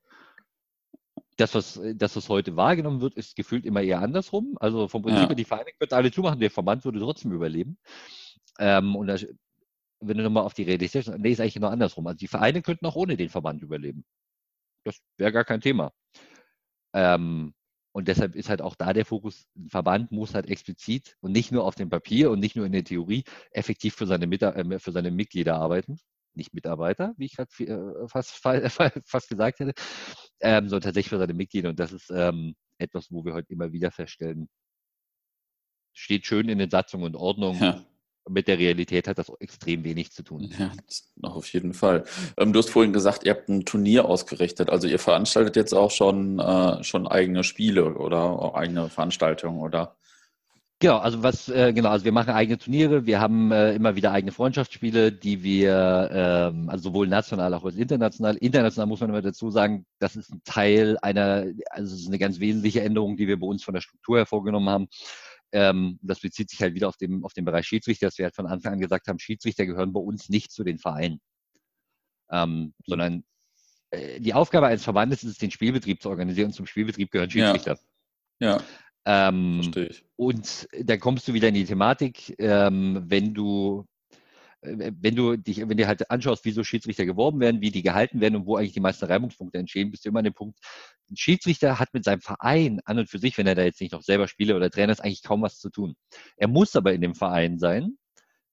Das 1.38 1.54
was, 1.54 1.82
das, 1.96 2.16
was 2.16 2.30
heute 2.30 2.56
wahrgenommen 2.56 3.02
wird, 3.02 3.16
ist 3.16 3.36
gefühlt 3.36 3.66
immer 3.66 3.82
eher 3.82 4.02
andersrum. 4.02 4.56
Also 4.60 4.88
vom 4.88 5.02
Prinzip 5.02 5.30
ja. 5.30 5.36
die 5.36 5.44
Vereine 5.44 5.72
könnten 5.78 5.96
alle 5.96 6.12
zumachen, 6.12 6.40
der 6.40 6.52
Verband 6.52 6.86
würde 6.86 7.00
trotzdem 7.00 7.34
überleben. 7.34 7.78
Ähm, 8.60 8.96
und 8.96 9.08
das, 9.08 9.28
wenn 10.00 10.18
du 10.18 10.24
nochmal 10.24 10.44
auf 10.44 10.54
die 10.54 10.64
Realität 10.64 11.08
nee, 11.18 11.32
ist 11.32 11.42
eigentlich 11.42 11.56
genau 11.56 11.68
andersrum. 11.68 12.08
Also 12.08 12.18
die 12.18 12.28
Vereine 12.28 12.62
könnten 12.62 12.86
auch 12.86 12.96
ohne 12.96 13.18
den 13.18 13.30
Verband 13.30 13.62
überleben. 13.62 14.06
Das 14.86 15.00
wäre 15.18 15.32
gar 15.34 15.44
kein 15.44 15.62
Thema. 15.62 15.92
Ähm, 16.94 17.54
und 17.92 18.08
deshalb 18.08 18.36
ist 18.36 18.50
halt 18.50 18.62
auch 18.62 18.76
da 18.76 18.94
der 18.94 19.06
Fokus, 19.06 19.46
ein 19.56 19.70
Verband 19.70 20.12
muss 20.12 20.36
halt 20.36 20.48
explizit 20.48 21.16
und 21.22 21.32
nicht 21.32 21.52
nur 21.52 21.64
auf 21.66 21.76
dem 21.76 21.90
Papier 21.90 22.32
und 22.32 22.40
nicht 22.40 22.56
nur 22.56 22.66
in 22.66 22.72
der 22.72 22.84
Theorie 22.84 23.24
effektiv 23.52 23.96
für 23.96 24.06
seine, 24.06 24.28
Mit 24.28 24.42
äh, 24.42 24.80
für 24.80 24.92
seine 24.92 25.12
Mitglieder 25.12 25.56
arbeiten 25.56 26.00
nicht 26.36 26.54
Mitarbeiter, 26.54 27.14
wie 27.18 27.26
ich 27.26 27.36
gerade 27.36 27.52
äh, 27.60 28.08
fast, 28.08 28.32
fast 29.06 29.30
gesagt 29.30 29.60
hätte, 29.60 29.74
ähm, 30.42 30.70
sondern 30.70 30.82
tatsächlich 30.82 31.10
für 31.10 31.20
seine 31.20 31.34
Mitglieder. 31.34 31.70
Und 31.70 31.80
das 31.80 31.92
ist 31.92 32.10
ähm, 32.12 32.56
etwas, 32.78 33.12
wo 33.12 33.24
wir 33.26 33.34
heute 33.34 33.54
immer 33.54 33.72
wieder 33.72 33.92
feststellen, 33.92 34.50
steht 35.94 36.26
schön 36.26 36.50
in 36.50 36.60
den 36.60 36.70
Satzungen 36.70 37.06
und 37.06 37.16
Ordnungen. 37.16 37.62
Ja. 37.62 37.86
Mit 38.28 38.48
der 38.48 38.58
Realität 38.58 39.08
hat 39.08 39.20
das 39.20 39.32
extrem 39.40 39.84
wenig 39.84 40.12
zu 40.12 40.24
tun. 40.24 40.52
Ja, 40.58 40.72
auf 41.22 41.48
jeden 41.54 41.76
Fall. 41.76 42.06
Ähm, 42.38 42.54
du 42.54 42.60
hast 42.60 42.72
vorhin 42.72 42.92
gesagt, 42.92 43.24
ihr 43.24 43.32
habt 43.32 43.50
ein 43.50 43.66
Turnier 43.66 44.06
ausgerichtet. 44.06 44.72
Also 44.72 44.88
ihr 44.88 44.98
veranstaltet 44.98 45.56
jetzt 45.56 45.74
auch 45.74 45.92
schon, 45.92 46.40
äh, 46.40 46.84
schon 46.84 47.08
eigene 47.08 47.44
Spiele 47.44 47.94
oder 47.94 48.56
eigene 48.56 48.90
Veranstaltungen, 48.90 49.60
oder? 49.60 49.96
Genau, 50.86 51.00
also 51.00 51.24
was, 51.24 51.50
äh, 51.50 51.74
genau, 51.74 51.90
also 51.90 52.06
wir 52.06 52.12
machen 52.12 52.30
eigene 52.30 52.60
Turniere, 52.60 53.08
wir 53.08 53.20
haben 53.20 53.52
äh, 53.52 53.74
immer 53.74 53.96
wieder 53.96 54.12
eigene 54.12 54.32
Freundschaftsspiele, 54.32 55.12
die 55.12 55.42
wir, 55.42 56.12
ähm, 56.14 56.70
also 56.70 56.90
sowohl 56.90 57.08
national 57.08 57.56
als 57.56 57.64
auch 57.64 57.72
international. 57.72 58.36
International 58.36 58.86
muss 58.86 59.00
man 59.00 59.10
immer 59.10 59.24
dazu 59.24 59.50
sagen, 59.50 59.88
das 59.98 60.16
ist 60.16 60.32
ein 60.32 60.44
Teil 60.44 61.00
einer, 61.02 61.48
also 61.72 61.96
es 61.96 62.02
ist 62.02 62.08
eine 62.08 62.20
ganz 62.20 62.40
wesentliche 62.40 62.84
Änderung, 62.84 63.18
die 63.18 63.28
wir 63.28 63.40
bei 63.40 63.48
uns 63.48 63.64
von 63.64 63.74
der 63.74 63.82
Struktur 63.82 64.18
her 64.18 64.28
vorgenommen 64.28 64.70
haben. 64.70 64.88
Ähm, 65.54 65.98
das 66.04 66.20
bezieht 66.20 66.52
sich 66.52 66.62
halt 66.62 66.76
wieder 66.76 66.88
auf, 66.88 66.98
dem, 66.98 67.26
auf 67.26 67.34
den 67.34 67.46
Bereich 67.46 67.66
Schiedsrichter, 67.66 68.06
dass 68.06 68.20
wir 68.20 68.26
halt 68.26 68.36
von 68.36 68.46
Anfang 68.46 68.74
an 68.74 68.80
gesagt 68.80 69.08
haben, 69.08 69.18
Schiedsrichter 69.18 69.66
gehören 69.66 69.92
bei 69.92 70.02
uns 70.02 70.30
nicht 70.30 70.52
zu 70.52 70.64
den 70.64 70.78
Vereinen, 70.78 71.20
ähm, 72.30 72.76
sondern 72.86 73.24
äh, 73.90 74.20
die 74.20 74.36
Aufgabe 74.36 74.68
eines 74.68 74.84
Verbandes 74.84 75.24
ist 75.24 75.32
es, 75.32 75.38
den 75.40 75.50
Spielbetrieb 75.50 76.00
zu 76.04 76.12
organisieren 76.12 76.50
und 76.50 76.54
zum 76.54 76.68
Spielbetrieb 76.68 77.10
gehören 77.10 77.32
Schiedsrichter. 77.32 77.80
Ja. 78.40 78.58
ja. 78.58 78.64
Ähm, 79.06 79.62
Verstehe 79.62 79.88
ich. 79.88 80.06
Und 80.16 80.68
dann 80.82 81.00
kommst 81.00 81.28
du 81.28 81.34
wieder 81.34 81.50
in 81.50 81.54
die 81.54 81.66
Thematik, 81.66 82.36
ähm, 82.40 83.04
wenn 83.06 83.34
du 83.34 83.86
äh, 84.62 84.92
wenn 85.00 85.16
du 85.16 85.36
dich, 85.38 85.58
wenn 85.68 85.78
du 85.78 85.88
halt 85.88 86.10
anschaust, 86.10 86.46
wie 86.46 86.52
so 86.52 86.64
Schiedsrichter 86.64 87.06
geworben 87.06 87.40
werden, 87.40 87.62
wie 87.62 87.72
die 87.72 87.84
gehalten 87.84 88.20
werden 88.22 88.36
und 88.36 88.46
wo 88.46 88.58
eigentlich 88.58 88.74
die 88.74 88.80
meisten 88.80 89.06
Reibungspunkte 89.06 89.58
entstehen, 89.60 89.92
bist 89.92 90.06
du 90.06 90.10
immer 90.10 90.20
an 90.20 90.26
dem 90.26 90.34
Punkt, 90.34 90.60
ein 91.10 91.18
Schiedsrichter 91.18 91.80
hat 91.80 91.94
mit 91.94 92.04
seinem 92.04 92.22
Verein 92.22 92.82
an 92.86 93.00
und 93.00 93.10
für 93.10 93.20
sich, 93.20 93.38
wenn 93.38 93.48
er 93.48 93.56
da 93.56 93.64
jetzt 93.64 93.82
nicht 93.82 93.94
noch 93.94 94.02
selber 94.02 94.28
Spieler 94.28 94.56
oder 94.56 94.72
Trainer 94.72 94.92
ist, 94.92 95.02
eigentlich 95.02 95.24
kaum 95.24 95.44
was 95.44 95.60
zu 95.60 95.70
tun. 95.70 95.96
Er 96.38 96.48
muss 96.48 96.76
aber 96.76 96.94
in 96.94 97.02
dem 97.02 97.16
Verein 97.16 97.60
sein, 97.60 97.98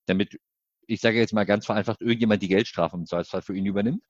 damit, 0.05 0.39
ich 0.85 1.01
sage 1.01 1.17
jetzt 1.17 1.33
mal 1.33 1.45
ganz 1.45 1.65
vereinfacht, 1.65 2.01
irgendjemand 2.01 2.43
die 2.43 2.47
Geldstrafe 2.47 2.95
im 2.95 3.05
Zweifelsfall 3.05 3.41
für 3.41 3.55
ihn 3.55 3.65
übernimmt. 3.65 4.03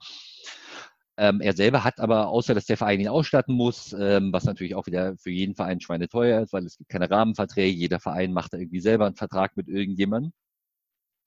Ähm, 1.18 1.42
er 1.42 1.54
selber 1.54 1.84
hat 1.84 2.00
aber, 2.00 2.30
außer 2.30 2.56
dass 2.56 2.66
der 2.66 2.78
Verein 2.78 3.00
ihn 3.00 3.08
ausstatten 3.08 3.56
muss, 3.56 3.94
ähm, 3.94 4.34
was 4.34 4.46
natürlich 4.46 4.76
auch 4.76 4.88
wieder 4.88 5.16
für 5.18 5.30
jeden 5.30 5.56
Verein 5.56 5.80
schweineteuer 5.80 6.42
ist, 6.42 6.54
weil 6.54 6.66
es 6.66 6.78
gibt 6.78 6.90
keine 6.90 7.10
Rahmenverträge, 7.10 7.78
jeder 7.78 8.00
Verein 8.00 8.34
macht 8.34 8.54
da 8.54 8.58
irgendwie 8.58 8.80
selber 8.82 9.06
einen 9.06 9.16
Vertrag 9.16 9.56
mit 9.56 9.68
irgendjemandem. 9.68 10.34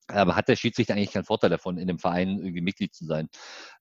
Aber 0.09 0.37
hat 0.37 0.49
der 0.49 0.57
Schiedsrichter 0.57 0.95
eigentlich 0.95 1.12
keinen 1.12 1.24
Vorteil 1.24 1.51
davon, 1.51 1.78
in 1.78 1.89
dem 1.89 1.99
Verein 1.99 2.39
irgendwie 2.39 2.61
Mitglied 2.61 2.95
zu 2.95 3.05
sein. 3.07 3.28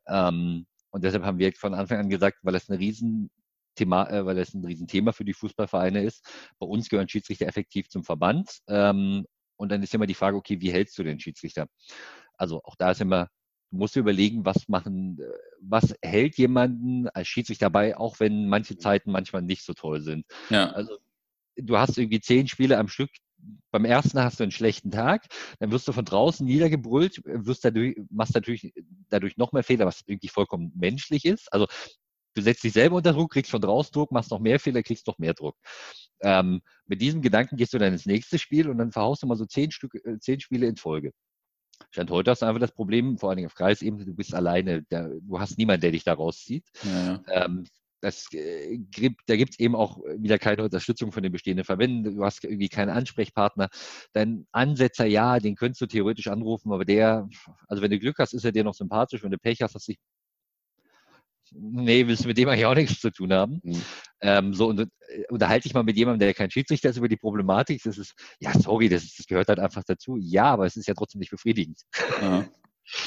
Ähm, 0.07 0.65
und 0.91 1.03
deshalb 1.03 1.23
haben 1.23 1.39
wir 1.39 1.51
von 1.53 1.73
Anfang 1.73 1.99
an 1.99 2.09
gesagt, 2.09 2.39
weil 2.43 2.53
das 2.53 2.69
ein 2.69 2.77
Riesenthema, 2.77 4.09
äh, 4.09 4.25
weil 4.25 4.35
das 4.35 4.53
ein 4.53 4.65
Riesenthema 4.65 5.11
für 5.11 5.25
die 5.25 5.33
Fußballvereine 5.33 6.03
ist, 6.03 6.25
bei 6.59 6.67
uns 6.67 6.89
gehören 6.89 7.09
Schiedsrichter 7.09 7.47
effektiv 7.47 7.89
zum 7.89 8.03
Verband. 8.03 8.59
Ähm, 8.67 9.25
und 9.57 9.71
dann 9.71 9.83
ist 9.83 9.93
immer 9.93 10.07
die 10.07 10.13
Frage, 10.15 10.37
okay, 10.37 10.61
wie 10.61 10.71
hältst 10.71 10.97
du 10.97 11.03
den 11.03 11.19
Schiedsrichter? 11.19 11.67
Also 12.37 12.61
auch 12.63 12.75
da 12.75 12.91
ist 12.91 13.01
immer 13.01 13.29
musst 13.77 13.95
dir 13.95 14.01
überlegen, 14.01 14.45
was 14.45 14.67
machen, 14.67 15.19
äh, 15.19 15.25
was 15.61 15.95
hält 16.01 16.37
jemanden 16.37 17.07
als 17.09 17.27
Schiedsrichter 17.27 17.67
dabei, 17.67 17.97
auch 17.97 18.19
wenn 18.19 18.47
manche 18.47 18.77
Zeiten 18.77 19.11
manchmal 19.11 19.41
nicht 19.41 19.63
so 19.63 19.73
toll 19.73 20.01
sind. 20.01 20.25
Ja. 20.49 20.71
Also 20.71 20.97
du 21.55 21.77
hast 21.77 21.97
irgendwie 21.97 22.21
zehn 22.21 22.47
Spiele 22.47 22.77
am 22.77 22.87
Stück. 22.87 23.09
Beim 23.71 23.85
ersten 23.85 24.19
hast 24.19 24.39
du 24.39 24.43
einen 24.43 24.51
schlechten 24.51 24.89
Tag, 24.89 25.25
dann 25.59 25.71
wirst 25.71 25.87
du 25.87 25.91
von 25.91 26.05
draußen 26.05 26.45
niedergebrüllt, 26.45 27.21
wirst 27.25 27.63
dadurch, 27.63 27.95
machst 28.09 28.33
natürlich 28.33 28.73
dadurch 29.09 29.37
noch 29.37 29.51
mehr 29.51 29.63
Fehler, 29.63 29.85
was 29.85 30.01
irgendwie 30.07 30.29
vollkommen 30.29 30.71
menschlich 30.75 31.25
ist. 31.25 31.51
Also 31.53 31.67
du 32.33 32.41
setzt 32.41 32.63
dich 32.63 32.73
selber 32.73 32.95
unter 32.97 33.13
Druck, 33.13 33.33
kriegst 33.33 33.51
von 33.51 33.61
draußen 33.61 33.91
Druck, 33.91 34.11
machst 34.11 34.31
noch 34.31 34.39
mehr 34.39 34.59
Fehler, 34.59 34.81
kriegst 34.81 35.05
noch 35.07 35.19
mehr 35.19 35.33
Druck. 35.33 35.55
Ähm, 36.21 36.61
mit 36.85 37.01
diesem 37.01 37.21
Gedanken 37.21 37.57
gehst 37.57 37.73
du 37.73 37.77
dann 37.77 37.93
ins 37.93 38.05
nächste 38.05 38.39
Spiel 38.39 38.69
und 38.69 38.77
dann 38.77 38.91
verhaust 38.91 39.23
du 39.23 39.27
mal 39.27 39.37
so 39.37 39.45
zehn, 39.45 39.71
Stück, 39.71 39.95
äh, 39.95 40.17
zehn 40.19 40.39
Spiele 40.39 40.67
in 40.67 40.75
Folge. 40.77 41.11
Stand 41.91 42.09
heute 42.09 42.31
hast 42.31 42.41
du 42.41 42.45
einfach 42.45 42.59
das 42.59 42.71
Problem, 42.71 43.17
vor 43.17 43.29
allen 43.29 43.37
Dingen 43.37 43.47
auf 43.47 43.55
Kreisebene, 43.55 44.05
du 44.05 44.13
bist 44.13 44.33
alleine, 44.33 44.83
da, 44.89 45.07
du 45.07 45.39
hast 45.39 45.57
niemanden, 45.57 45.81
der 45.81 45.91
dich 45.91 46.03
da 46.03 46.13
rauszieht. 46.13 46.65
Ja. 46.83 47.21
Ähm, 47.29 47.65
das, 48.01 48.27
äh, 48.33 48.79
da 49.25 49.35
gibt 49.35 49.53
es 49.53 49.59
eben 49.59 49.75
auch 49.75 49.97
wieder 50.17 50.37
keine 50.37 50.63
Unterstützung 50.63 51.11
von 51.11 51.23
den 51.23 51.31
bestehenden 51.31 51.65
Verbänden. 51.65 52.15
Du 52.15 52.23
hast 52.23 52.43
irgendwie 52.43 52.69
keinen 52.69 52.89
Ansprechpartner. 52.89 53.69
Dein 54.13 54.45
Ansetzer, 54.51 55.05
ja, 55.05 55.39
den 55.39 55.55
könntest 55.55 55.81
du 55.81 55.87
theoretisch 55.87 56.27
anrufen, 56.27 56.71
aber 56.71 56.85
der, 56.85 57.27
also 57.67 57.81
wenn 57.81 57.91
du 57.91 57.99
Glück 57.99 58.19
hast, 58.19 58.33
ist 58.33 58.45
er 58.45 58.51
dir 58.51 58.63
noch 58.63 58.75
sympathisch. 58.75 59.23
Wenn 59.23 59.31
du 59.31 59.39
Pech 59.39 59.61
hast, 59.61 59.75
hast 59.75 59.87
du 59.87 59.93
dich 59.93 59.99
nee, 61.51 62.07
willst 62.07 62.23
du 62.23 62.27
mit 62.27 62.37
dem 62.37 62.49
eigentlich 62.49 62.65
auch 62.65 62.75
nichts 62.75 62.99
zu 62.99 63.11
tun 63.11 63.33
haben. 63.33 63.59
Mhm. 63.63 63.81
Ähm, 64.21 64.53
so, 64.53 64.67
und, 64.69 64.89
unterhalte 65.29 65.67
ich 65.67 65.73
mal 65.73 65.83
mit 65.83 65.97
jemandem, 65.97 66.19
der 66.19 66.33
kein 66.33 66.51
Schiedsrichter 66.51 66.89
ist, 66.89 66.97
über 66.97 67.07
die 67.07 67.17
Problematik. 67.17 67.81
Das 67.83 67.97
ist, 67.97 68.15
ja, 68.39 68.53
sorry, 68.53 68.89
das, 68.89 69.15
das 69.15 69.25
gehört 69.25 69.47
halt 69.47 69.59
einfach 69.59 69.83
dazu. 69.85 70.17
Ja, 70.17 70.45
aber 70.45 70.65
es 70.65 70.75
ist 70.75 70.87
ja 70.87 70.93
trotzdem 70.93 71.19
nicht 71.19 71.31
befriedigend. 71.31 71.81
Ja. 72.21 72.45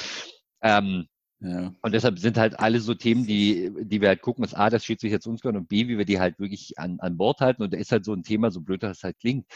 ähm, 0.63 1.07
ja. 1.41 1.73
Und 1.83 1.95
deshalb 1.95 2.19
sind 2.19 2.37
halt 2.37 2.59
alle 2.59 2.81
so 2.81 2.95
Themen, 2.95 3.25
die, 3.25 3.71
die 3.83 4.01
wir 4.01 4.09
halt 4.09 4.23
gucken, 4.23 4.43
dass 4.43 4.55
A, 4.55 4.71
das 4.71 4.85
Schiedsrichter 4.85 5.21
zu 5.21 5.31
uns 5.31 5.41
gehört 5.41 5.57
und 5.57 5.69
B, 5.69 5.87
wie 5.87 5.99
wir 5.99 6.05
die 6.05 6.19
halt 6.19 6.39
wirklich 6.39 6.79
an, 6.79 6.99
an 7.01 7.17
Bord 7.17 7.41
halten. 7.41 7.63
Und 7.63 7.73
da 7.73 7.79
ist 7.79 7.93
halt 7.93 8.05
so 8.05 8.13
ein 8.13 8.25
Thema, 8.25 8.51
so 8.51 8.61
blöd 8.61 8.83
das 8.83 9.05
halt 9.05 9.19
klingt, 9.21 9.47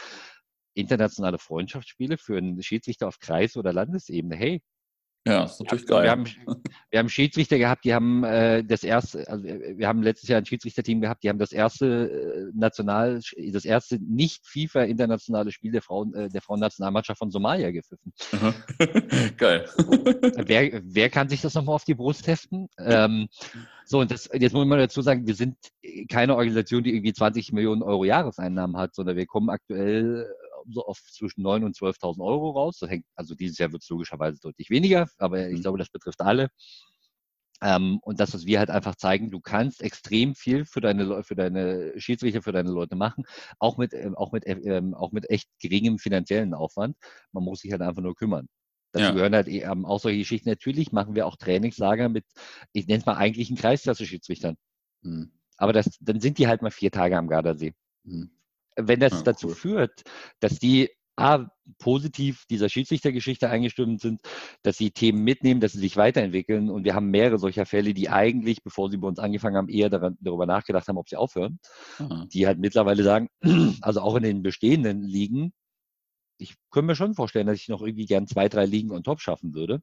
internationale 0.75 1.39
Freundschaftsspiele 1.39 2.17
für 2.17 2.37
einen 2.37 2.61
Schiedsrichter 2.61 3.07
auf 3.07 3.19
Kreis- 3.19 3.57
oder 3.57 3.73
Landesebene. 3.73 4.35
Hey, 4.35 4.61
Ja, 5.25 5.45
ist 5.45 5.61
natürlich 5.61 5.85
geil. 5.85 6.03
Wir 6.03 6.11
haben, 6.11 6.25
wir 6.89 6.99
haben 6.99 7.07
Schiedsrichter 7.07 7.57
gehabt, 7.57 7.85
die 7.85 7.93
haben 7.93 8.25
äh, 8.25 8.61
das 8.63 8.83
erste, 8.83 9.25
also 9.29 9.45
wir 9.45 9.87
haben 9.87 10.03
letztes 10.03 10.27
Jahr 10.27 10.39
ein 10.39 10.45
Schiedsrichterteam 10.45 10.99
gehabt, 10.99 11.23
die 11.23 11.29
haben 11.29 11.39
das 11.39 11.53
erste 11.53 12.11
äh, 12.11 12.51
national, 12.53 13.21
das 13.53 13.63
erste 13.63 13.99
nicht 13.99 14.45
FIFA 14.45 14.83
internationale 14.83 15.53
Spiel 15.53 15.71
der 15.71 15.81
Frauen, 15.81 16.13
äh, 16.13 16.27
der 16.27 16.41
Frauennationalmannschaft 16.41 17.19
von 17.19 17.31
Somalia 17.31 17.71
gepfiffen. 17.71 18.11
geil. 19.37 19.65
wer, 20.45 20.81
wer 20.83 21.09
kann 21.09 21.29
sich 21.29 21.39
das 21.39 21.53
nochmal 21.53 21.75
auf 21.75 21.85
die 21.85 21.95
Brust 21.95 22.27
heften? 22.27 22.67
Ähm, 22.77 23.29
so, 23.85 23.99
und 23.99 24.11
das, 24.11 24.29
jetzt 24.33 24.53
muss 24.53 24.65
man 24.65 24.79
dazu 24.79 25.01
sagen, 25.01 25.25
wir 25.25 25.35
sind 25.35 25.55
keine 26.09 26.35
Organisation, 26.35 26.83
die 26.83 26.93
irgendwie 26.93 27.13
20 27.13 27.53
Millionen 27.53 27.81
Euro 27.81 28.03
Jahreseinnahmen 28.03 28.75
hat, 28.75 28.93
sondern 28.93 29.15
wir 29.15 29.25
kommen 29.25 29.49
aktuell 29.49 30.27
so 30.69 30.85
auf 30.85 31.01
zwischen 31.03 31.43
9.000 31.43 31.65
und 31.65 31.75
12.000 31.75 32.23
Euro 32.23 32.51
raus. 32.51 32.77
Das 32.79 32.89
hängt, 32.89 33.05
also 33.15 33.35
dieses 33.35 33.57
Jahr 33.57 33.71
wird 33.71 33.83
es 33.83 33.89
logischerweise 33.89 34.39
deutlich 34.39 34.69
weniger, 34.69 35.07
aber 35.17 35.47
ich 35.47 35.57
mhm. 35.57 35.61
glaube, 35.61 35.77
das 35.77 35.89
betrifft 35.89 36.21
alle. 36.21 36.49
Ähm, 37.61 37.99
und 38.01 38.19
das, 38.19 38.33
was 38.33 38.45
wir 38.45 38.59
halt 38.59 38.69
einfach 38.69 38.95
zeigen, 38.95 39.31
du 39.31 39.39
kannst 39.39 39.81
extrem 39.81 40.35
viel 40.35 40.65
für 40.65 40.81
deine, 40.81 41.23
für 41.23 41.35
deine 41.35 41.93
Schiedsrichter, 41.97 42.41
für 42.41 42.51
deine 42.51 42.71
Leute 42.71 42.97
machen, 42.97 43.23
auch 43.57 43.77
mit, 43.77 43.93
ähm, 43.93 44.15
auch 44.15 44.33
mit, 44.33 44.43
ähm, 44.45 44.93
auch 44.93 45.13
mit 45.13 45.29
echt 45.29 45.47
geringem 45.61 45.97
finanziellen 45.97 46.53
Aufwand. 46.53 46.97
Man 47.31 47.43
muss 47.43 47.61
sich 47.61 47.71
halt 47.71 47.81
einfach 47.81 48.01
nur 48.01 48.15
kümmern. 48.15 48.47
Dazu 48.91 49.05
ja. 49.05 49.11
gehören 49.11 49.33
halt 49.33 49.47
ähm, 49.47 49.85
auch 49.85 49.99
solche 49.99 50.19
Geschichten. 50.19 50.49
Natürlich 50.49 50.91
machen 50.91 51.15
wir 51.15 51.25
auch 51.25 51.37
Trainingslager 51.37 52.09
mit, 52.09 52.25
ich 52.73 52.85
nenne 52.87 52.99
es 52.99 53.05
mal 53.05 53.15
eigentlichen 53.15 53.55
Kreisklasse-Schiedsrichtern. 53.55 54.55
Mhm. 55.01 55.31
Aber 55.57 55.71
das, 55.71 55.97
dann 56.01 56.19
sind 56.19 56.39
die 56.39 56.47
halt 56.47 56.61
mal 56.61 56.71
vier 56.71 56.91
Tage 56.91 57.17
am 57.17 57.29
Gardasee. 57.29 57.73
Mhm. 58.03 58.31
Wenn 58.75 58.99
das 58.99 59.13
ja, 59.13 59.21
dazu 59.21 59.47
cool. 59.47 59.55
führt, 59.55 60.03
dass 60.39 60.59
die 60.59 60.89
A, 61.15 61.47
positiv 61.77 62.45
dieser 62.49 62.69
Schiedsrichtergeschichte 62.69 63.49
eingestimmt 63.49 64.01
sind, 64.01 64.21
dass 64.63 64.77
sie 64.77 64.91
Themen 64.91 65.23
mitnehmen, 65.23 65.61
dass 65.61 65.73
sie 65.73 65.79
sich 65.79 65.95
weiterentwickeln. 65.95 66.69
Und 66.69 66.85
wir 66.85 66.95
haben 66.95 67.11
mehrere 67.11 67.37
solcher 67.37 67.65
Fälle, 67.65 67.93
die 67.93 68.09
eigentlich, 68.09 68.63
bevor 68.63 68.89
sie 68.89 68.97
bei 68.97 69.07
uns 69.07 69.19
angefangen 69.19 69.55
haben, 69.55 69.69
eher 69.69 69.89
daran, 69.89 70.17
darüber 70.21 70.45
nachgedacht 70.45 70.87
haben, 70.87 70.97
ob 70.97 71.07
sie 71.07 71.15
aufhören. 71.15 71.59
Aha. 71.99 72.25
Die 72.33 72.47
halt 72.47 72.59
mittlerweile 72.59 73.03
sagen, 73.03 73.29
also 73.81 74.01
auch 74.01 74.15
in 74.15 74.23
den 74.23 74.41
bestehenden 74.41 75.03
Ligen, 75.03 75.53
ich 76.39 76.55
könnte 76.71 76.87
mir 76.87 76.95
schon 76.95 77.13
vorstellen, 77.13 77.47
dass 77.47 77.59
ich 77.59 77.69
noch 77.69 77.81
irgendwie 77.81 78.07
gern 78.07 78.27
zwei, 78.27 78.49
drei 78.49 78.65
Ligen 78.65 78.91
on 78.91 79.03
top 79.03 79.21
schaffen 79.21 79.53
würde. 79.53 79.81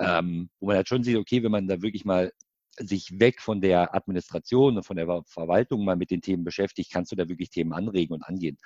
Ähm, 0.00 0.48
wo 0.60 0.66
man 0.66 0.76
halt 0.76 0.88
schon 0.88 1.02
sieht, 1.02 1.16
okay, 1.16 1.42
wenn 1.42 1.50
man 1.50 1.66
da 1.66 1.82
wirklich 1.82 2.04
mal 2.04 2.32
sich 2.78 3.18
weg 3.18 3.40
von 3.40 3.60
der 3.60 3.94
Administration 3.94 4.76
und 4.76 4.82
von 4.84 4.96
der 4.96 5.22
Verwaltung 5.26 5.84
mal 5.84 5.96
mit 5.96 6.10
den 6.10 6.22
Themen 6.22 6.44
beschäftigt, 6.44 6.92
kannst 6.92 7.12
du 7.12 7.16
da 7.16 7.28
wirklich 7.28 7.50
Themen 7.50 7.72
anregen 7.72 8.14
und 8.14 8.22
angehen. 8.22 8.58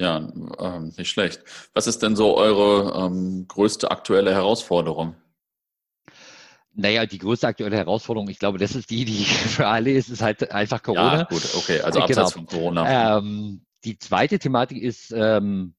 Ja, 0.00 0.18
ähm, 0.60 0.92
nicht 0.96 1.10
schlecht. 1.10 1.42
Was 1.74 1.88
ist 1.88 2.02
denn 2.02 2.14
so 2.14 2.36
eure 2.36 3.06
ähm, 3.06 3.46
größte 3.48 3.90
aktuelle 3.90 4.32
Herausforderung? 4.32 5.16
Naja, 6.72 7.06
die 7.06 7.18
größte 7.18 7.48
aktuelle 7.48 7.76
Herausforderung, 7.76 8.28
ich 8.28 8.38
glaube, 8.38 8.58
das 8.58 8.76
ist 8.76 8.90
die, 8.90 9.04
die 9.04 9.24
für 9.24 9.66
alle 9.66 9.90
ist, 9.90 10.08
ist 10.08 10.22
halt 10.22 10.52
einfach 10.52 10.82
Corona. 10.82 11.18
Ja, 11.18 11.24
gut, 11.24 11.42
okay, 11.56 11.80
also 11.80 12.00
abseits 12.00 12.32
genau. 12.34 12.46
von 12.46 12.46
Corona. 12.46 13.18
Ähm, 13.18 13.66
die 13.84 13.98
zweite 13.98 14.38
Thematik 14.38 14.80
ist, 14.80 15.12
ähm, 15.12 15.74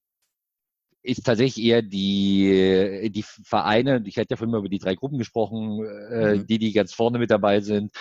ist 1.02 1.26
tatsächlich 1.26 1.66
eher 1.66 1.82
die, 1.82 3.10
die 3.14 3.24
Vereine, 3.24 4.04
ich 4.06 4.18
hatte 4.18 4.28
ja 4.32 4.38
vorhin 4.38 4.52
mal 4.52 4.60
über 4.60 4.70
die 4.70 4.80
drei 4.80 4.96
Gruppen 4.96 5.18
gesprochen, 5.18 5.86
äh, 6.12 6.36
mhm. 6.36 6.48
die, 6.48 6.60
die 6.60 6.74
ganz 6.74 6.94
vorne 6.94 7.20
mit 7.20 7.32
dabei 7.32 7.62
sind, 7.62 7.92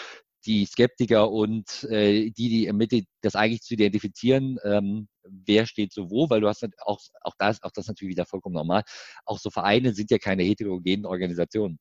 die 0.46 0.64
Skeptiker 0.66 1.30
und 1.30 1.84
äh, 1.84 2.30
die, 2.30 2.48
die 2.48 2.66
ermittelt, 2.66 3.06
das 3.22 3.36
eigentlich 3.36 3.62
zu 3.62 3.74
identifizieren, 3.74 4.58
ähm, 4.64 5.08
wer 5.22 5.66
steht 5.66 5.92
so 5.92 6.10
wo, 6.10 6.30
weil 6.30 6.40
du 6.40 6.48
hast 6.48 6.66
auch, 6.80 7.00
auch 7.20 7.34
das, 7.38 7.62
auch 7.62 7.70
das 7.72 7.86
natürlich 7.86 8.12
wieder 8.12 8.26
vollkommen 8.26 8.54
normal. 8.54 8.82
Auch 9.24 9.38
so 9.38 9.50
Vereine 9.50 9.94
sind 9.94 10.10
ja 10.10 10.18
keine 10.18 10.42
heterogenen 10.42 11.06
Organisationen. 11.06 11.78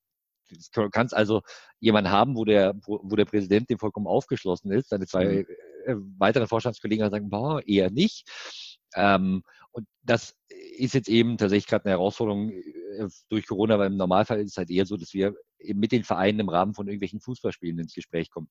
Du 0.74 0.90
kannst 0.90 1.14
also 1.14 1.42
jemanden 1.80 2.10
haben, 2.10 2.36
wo 2.36 2.46
der, 2.46 2.74
wo, 2.86 3.16
der 3.16 3.26
Präsident 3.26 3.70
dem 3.70 3.80
vollkommen 3.80 4.08
aufgeschlossen 4.08 4.72
ist, 4.72 4.92
deine 4.92 5.06
zwei 5.06 5.26
mhm. 5.26 5.46
äh, 5.86 5.96
weiteren 6.18 6.48
Vorstandskollegen 6.48 7.10
sagen, 7.10 7.30
boah, 7.30 7.62
eher 7.66 7.92
nicht. 7.92 8.30
Ähm, 8.96 9.44
und 9.78 9.86
das 10.02 10.36
ist 10.50 10.96
jetzt 10.96 11.08
eben 11.08 11.38
tatsächlich 11.38 11.68
gerade 11.68 11.86
eine 11.86 11.92
Herausforderung 11.92 12.50
äh, 12.50 13.08
durch 13.30 13.46
Corona, 13.46 13.78
weil 13.78 13.92
im 13.92 13.98
Normalfall 13.98 14.40
ist 14.40 14.52
es 14.52 14.58
halt 14.58 14.72
eher 14.72 14.88
so, 14.88 14.98
dass 14.98 15.14
wir 15.14 15.36
mit 15.60 15.92
den 15.92 16.04
Vereinen 16.04 16.40
im 16.40 16.50
Rahmen 16.50 16.74
von 16.74 16.88
irgendwelchen 16.88 17.22
Fußballspielen 17.22 17.78
ins 17.78 17.94
Gespräch 17.94 18.32
kommen. 18.32 18.50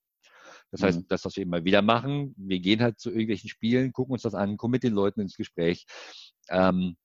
Das 0.70 0.82
heißt, 0.82 1.00
mhm. 1.00 1.06
das, 1.08 1.24
was 1.24 1.34
wir 1.34 1.42
immer 1.42 1.64
wieder 1.64 1.82
machen, 1.82 2.32
wir 2.36 2.60
gehen 2.60 2.80
halt 2.80 3.00
zu 3.00 3.10
irgendwelchen 3.10 3.50
Spielen, 3.50 3.92
gucken 3.92 4.12
uns 4.12 4.22
das 4.22 4.34
an, 4.34 4.56
kommen 4.56 4.70
mit 4.70 4.84
den 4.84 4.92
Leuten 4.92 5.20
ins 5.20 5.36
Gespräch. 5.36 5.84
Ähm, 6.48 6.96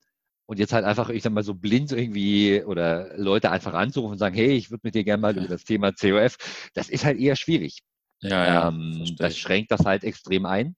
und 0.46 0.60
jetzt 0.60 0.74
halt 0.74 0.86
einfach, 0.86 1.10
ich 1.10 1.24
sag 1.24 1.34
mal, 1.34 1.44
so 1.44 1.56
blind 1.56 1.92
irgendwie 1.92 2.64
oder 2.64 3.18
Leute 3.18 3.50
einfach 3.50 3.74
anzurufen 3.74 4.12
und 4.12 4.18
sagen, 4.20 4.36
hey, 4.36 4.52
ich 4.52 4.70
würde 4.70 4.82
mit 4.84 4.94
dir 4.94 5.04
gerne 5.04 5.22
mal 5.22 5.36
über 5.36 5.48
das 5.48 5.64
Thema 5.64 5.94
COF, 5.94 6.38
das 6.76 6.90
ist 6.90 7.06
halt 7.06 7.18
eher 7.18 7.36
schwierig. 7.36 7.80
Ja, 8.20 8.46
ja. 8.46 8.68
Ähm, 8.68 9.16
das 9.18 9.36
schränkt 9.36 9.72
das 9.72 9.84
halt 9.84 10.04
extrem 10.04 10.46
ein. 10.46 10.76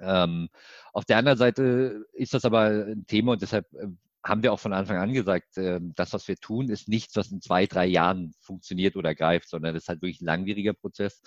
Ähm, 0.00 0.48
auf 0.92 1.04
der 1.04 1.18
anderen 1.18 1.38
Seite 1.38 2.06
ist 2.12 2.34
das 2.34 2.44
aber 2.44 2.66
ein 2.66 3.06
Thema 3.06 3.32
und 3.32 3.42
deshalb 3.42 3.72
äh, 3.74 3.88
haben 4.24 4.42
wir 4.42 4.52
auch 4.52 4.60
von 4.60 4.72
Anfang 4.72 4.98
an 4.98 5.12
gesagt, 5.12 5.56
äh, 5.56 5.80
das, 5.94 6.12
was 6.12 6.28
wir 6.28 6.36
tun, 6.36 6.68
ist 6.68 6.88
nichts, 6.88 7.16
was 7.16 7.30
in 7.30 7.40
zwei, 7.40 7.66
drei 7.66 7.86
Jahren 7.86 8.34
funktioniert 8.40 8.96
oder 8.96 9.14
greift, 9.14 9.48
sondern 9.48 9.74
das 9.74 9.84
ist 9.84 9.88
halt 9.88 10.02
wirklich 10.02 10.20
ein 10.20 10.26
langwieriger 10.26 10.74
Prozess. 10.74 11.22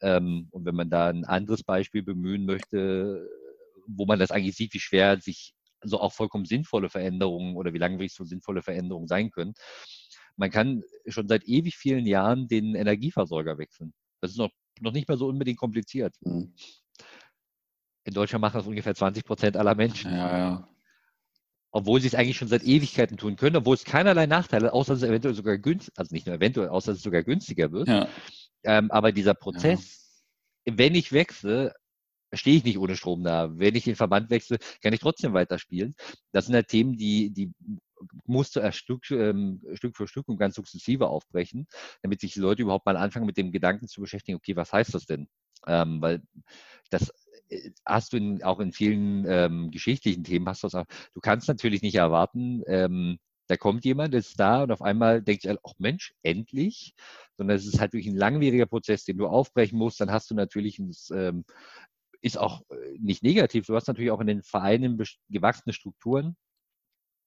Ähm, 0.00 0.48
und 0.50 0.64
wenn 0.64 0.74
man 0.74 0.90
da 0.90 1.08
ein 1.08 1.24
anderes 1.24 1.62
Beispiel 1.62 2.02
bemühen 2.02 2.46
möchte, 2.46 3.28
wo 3.86 4.06
man 4.06 4.18
das 4.18 4.30
eigentlich 4.30 4.56
sieht, 4.56 4.74
wie 4.74 4.80
schwer 4.80 5.20
sich 5.20 5.54
so 5.82 6.00
auch 6.00 6.12
vollkommen 6.12 6.44
sinnvolle 6.44 6.90
Veränderungen 6.90 7.56
oder 7.56 7.72
wie 7.72 7.78
langwierig 7.78 8.12
so 8.12 8.24
sinnvolle 8.24 8.62
Veränderungen 8.62 9.08
sein 9.08 9.30
können. 9.30 9.54
Man 10.36 10.50
kann 10.50 10.82
schon 11.06 11.28
seit 11.28 11.44
ewig 11.44 11.76
vielen 11.76 12.06
Jahren 12.06 12.48
den 12.48 12.74
Energieversorger 12.74 13.58
wechseln. 13.58 13.92
Das 14.20 14.32
ist 14.32 14.38
noch, 14.38 14.50
noch 14.80 14.92
nicht 14.92 15.08
mal 15.08 15.18
so 15.18 15.26
unbedingt 15.26 15.58
kompliziert. 15.58 16.14
Mhm. 16.20 16.54
In 18.04 18.14
Deutschland 18.14 18.40
machen 18.40 18.58
das 18.58 18.66
ungefähr 18.66 18.94
20 18.94 19.24
Prozent 19.24 19.56
aller 19.56 19.74
Menschen. 19.74 20.12
Ja, 20.12 20.38
ja. 20.38 20.68
Obwohl 21.72 22.00
sie 22.00 22.08
es 22.08 22.14
eigentlich 22.14 22.36
schon 22.36 22.48
seit 22.48 22.64
Ewigkeiten 22.64 23.16
tun 23.16 23.36
können, 23.36 23.56
obwohl 23.56 23.74
es 23.74 23.84
keinerlei 23.84 24.26
Nachteile, 24.26 24.66
hat, 24.66 24.72
außer 24.72 24.94
dass 24.94 25.02
es 25.02 25.08
eventuell 25.08 25.34
sogar 25.34 25.56
günstiger, 25.58 25.98
also 25.98 26.14
nicht 26.14 26.26
nur 26.26 26.34
eventuell, 26.34 26.68
außer 26.68 26.92
dass 26.92 26.98
es 26.98 27.04
sogar 27.04 27.22
günstiger 27.22 27.70
wird. 27.70 27.88
Ja. 27.88 28.08
Ähm, 28.64 28.90
aber 28.90 29.12
dieser 29.12 29.34
Prozess, 29.34 30.24
wenn 30.64 30.94
ich 30.94 31.12
wechsle, 31.12 31.74
stehe 32.32 32.56
ich 32.56 32.64
nicht 32.64 32.78
ohne 32.78 32.96
Strom 32.96 33.22
da. 33.22 33.50
Wenn 33.58 33.74
ich 33.74 33.84
den 33.84 33.96
Verband 33.96 34.30
wechsle, 34.30 34.58
kann 34.82 34.92
ich 34.92 35.00
trotzdem 35.00 35.32
weiterspielen. 35.32 35.94
Das 36.32 36.46
sind 36.46 36.54
halt 36.54 36.68
Themen, 36.68 36.96
die, 36.96 37.30
die 37.30 37.52
musst 38.26 38.56
du 38.56 38.60
erst 38.60 38.78
Stück, 38.78 39.10
ähm, 39.10 39.62
Stück 39.74 39.96
für 39.96 40.06
Stück 40.06 40.28
und 40.28 40.38
ganz 40.38 40.54
sukzessive 40.54 41.08
aufbrechen, 41.08 41.66
damit 42.02 42.20
sich 42.20 42.32
die 42.32 42.40
Leute 42.40 42.62
überhaupt 42.62 42.86
mal 42.86 42.96
anfangen, 42.96 43.26
mit 43.26 43.36
dem 43.36 43.52
Gedanken 43.52 43.88
zu 43.88 44.00
beschäftigen, 44.00 44.36
okay, 44.36 44.56
was 44.56 44.72
heißt 44.72 44.94
das 44.94 45.06
denn? 45.06 45.28
Ähm, 45.66 46.00
weil 46.00 46.22
das 46.90 47.12
hast 47.84 48.12
du 48.12 48.16
in, 48.16 48.42
auch 48.42 48.60
in 48.60 48.72
vielen 48.72 49.24
ähm, 49.26 49.70
geschichtlichen 49.70 50.24
Themen, 50.24 50.48
hast 50.48 50.62
du 50.62 50.66
das 50.66 50.74
auch, 50.74 50.86
du 51.14 51.20
kannst 51.20 51.48
natürlich 51.48 51.82
nicht 51.82 51.96
erwarten, 51.96 52.62
ähm, 52.66 53.18
da 53.48 53.56
kommt 53.56 53.84
jemand, 53.84 54.14
ist 54.14 54.38
da 54.38 54.62
und 54.62 54.70
auf 54.70 54.80
einmal 54.80 55.22
denkt 55.22 55.42
sich, 55.42 55.50
ach 55.50 55.74
Mensch, 55.78 56.14
endlich, 56.22 56.94
sondern 57.36 57.56
es 57.56 57.66
ist 57.66 57.80
halt 57.80 57.92
wirklich 57.92 58.12
ein 58.12 58.16
langwieriger 58.16 58.66
Prozess, 58.66 59.04
den 59.04 59.18
du 59.18 59.26
aufbrechen 59.26 59.76
musst, 59.76 60.00
dann 60.00 60.12
hast 60.12 60.30
du 60.30 60.34
natürlich, 60.34 60.78
ein, 60.78 60.94
ähm, 61.12 61.44
ist 62.20 62.38
auch 62.38 62.62
äh, 62.70 62.98
nicht 63.00 63.22
negativ, 63.24 63.66
du 63.66 63.74
hast 63.74 63.88
natürlich 63.88 64.12
auch 64.12 64.20
in 64.20 64.28
den 64.28 64.42
Vereinen 64.42 65.02
gewachsene 65.28 65.72
Strukturen, 65.72 66.36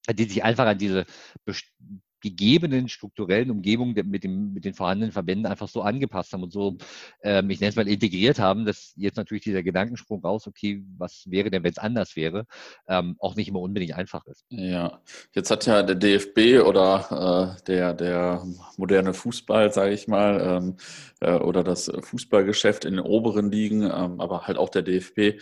die 0.10 0.24
sich 0.26 0.44
einfach 0.44 0.66
an 0.66 0.78
diese 0.78 1.06
gegebenen 2.24 2.88
strukturellen 2.88 3.52
Umgebung 3.52 3.94
mit, 3.94 4.24
dem, 4.24 4.54
mit 4.54 4.64
den 4.64 4.74
vorhandenen 4.74 5.12
Verbänden 5.12 5.46
einfach 5.46 5.68
so 5.68 5.82
angepasst 5.82 6.32
haben 6.32 6.44
und 6.44 6.54
so, 6.54 6.78
ähm, 7.22 7.50
ich 7.50 7.60
nenne 7.60 7.70
es 7.70 7.76
mal 7.76 7.88
integriert 7.88 8.40
haben, 8.40 8.66
dass 8.66 8.94
jetzt 8.96 9.18
natürlich 9.18 9.44
dieser 9.44 9.62
Gedankensprung 9.62 10.22
raus, 10.22 10.48
okay, 10.48 10.82
was 10.98 11.26
wäre 11.28 11.52
denn, 11.52 11.64
wenn 11.64 11.72
es 11.72 11.78
anders 11.78 12.16
wäre, 12.16 12.46
ähm, 12.88 13.18
auch 13.20 13.36
nicht 13.36 13.50
immer 13.50 13.60
unbedingt 13.60 13.94
einfach 13.94 14.26
ist. 14.26 14.46
Ja, 14.50 15.02
jetzt 15.34 15.52
hat 15.52 15.66
ja 15.66 15.84
der 15.84 15.96
DFB 15.96 16.66
oder 16.66 17.58
äh, 17.60 17.64
der, 17.66 17.94
der 17.94 18.46
moderne 18.78 19.14
Fußball, 19.14 19.74
sage 19.74 19.94
ich 19.94 20.08
mal, 20.08 20.40
ähm, 20.42 20.78
äh, 21.20 21.34
oder 21.36 21.64
das 21.64 21.92
Fußballgeschäft 22.00 22.86
in 22.86 22.96
den 22.96 23.06
oberen 23.06 23.52
Ligen, 23.52 23.84
ähm, 23.84 24.22
aber 24.22 24.48
halt 24.48 24.58
auch 24.58 24.70
der 24.70 24.82
DFB 24.82 25.42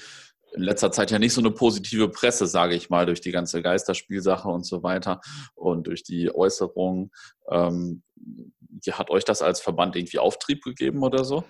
in 0.53 0.63
letzter 0.63 0.91
Zeit 0.91 1.11
ja 1.11 1.19
nicht 1.19 1.33
so 1.33 1.41
eine 1.41 1.51
positive 1.51 2.09
Presse, 2.09 2.47
sage 2.47 2.75
ich 2.75 2.89
mal, 2.89 3.05
durch 3.05 3.21
die 3.21 3.31
ganze 3.31 3.61
Geisterspielsache 3.61 4.47
und 4.47 4.65
so 4.65 4.83
weiter 4.83 5.21
und 5.55 5.87
durch 5.87 6.03
die 6.03 6.33
Äußerungen. 6.33 7.11
Ähm, 7.49 8.03
hat 8.91 9.09
euch 9.09 9.25
das 9.25 9.41
als 9.41 9.61
Verband 9.61 9.95
irgendwie 9.95 10.19
Auftrieb 10.19 10.63
gegeben 10.63 11.03
oder 11.03 11.23
so? 11.23 11.43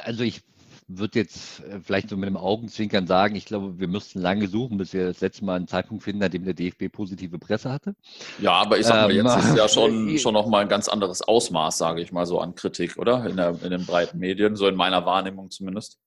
Also 0.00 0.22
ich 0.22 0.42
würde 0.86 1.18
jetzt 1.18 1.60
äh, 1.64 1.80
vielleicht 1.80 2.10
so 2.10 2.16
mit 2.16 2.26
einem 2.26 2.36
Augenzwinkern 2.36 3.06
sagen, 3.06 3.36
ich 3.36 3.46
glaube, 3.46 3.78
wir 3.78 3.88
müssten 3.88 4.20
lange 4.20 4.48
suchen, 4.48 4.76
bis 4.76 4.92
wir 4.92 5.06
das 5.06 5.20
letzte 5.20 5.44
Mal 5.44 5.56
einen 5.56 5.68
Zeitpunkt 5.68 6.04
finden, 6.04 6.22
an 6.22 6.30
dem 6.30 6.44
der 6.44 6.54
DFB 6.54 6.92
positive 6.92 7.38
Presse 7.38 7.72
hatte. 7.72 7.94
Ja, 8.40 8.52
aber 8.52 8.78
ich 8.78 8.86
sag 8.86 8.96
mal, 8.96 9.10
ähm, 9.10 9.26
jetzt 9.26 9.36
ist 9.44 9.56
ja 9.56 9.68
schon, 9.68 10.18
schon 10.18 10.34
noch 10.34 10.46
mal 10.46 10.60
ein 10.60 10.68
ganz 10.68 10.88
anderes 10.88 11.22
Ausmaß, 11.22 11.78
sage 11.78 12.02
ich 12.02 12.12
mal 12.12 12.26
so, 12.26 12.38
an 12.40 12.54
Kritik, 12.54 12.98
oder? 12.98 13.26
In, 13.26 13.36
der, 13.36 13.58
in 13.62 13.70
den 13.70 13.86
breiten 13.86 14.18
Medien, 14.18 14.56
so 14.56 14.68
in 14.68 14.74
meiner 14.74 15.06
Wahrnehmung 15.06 15.50
zumindest. 15.50 15.98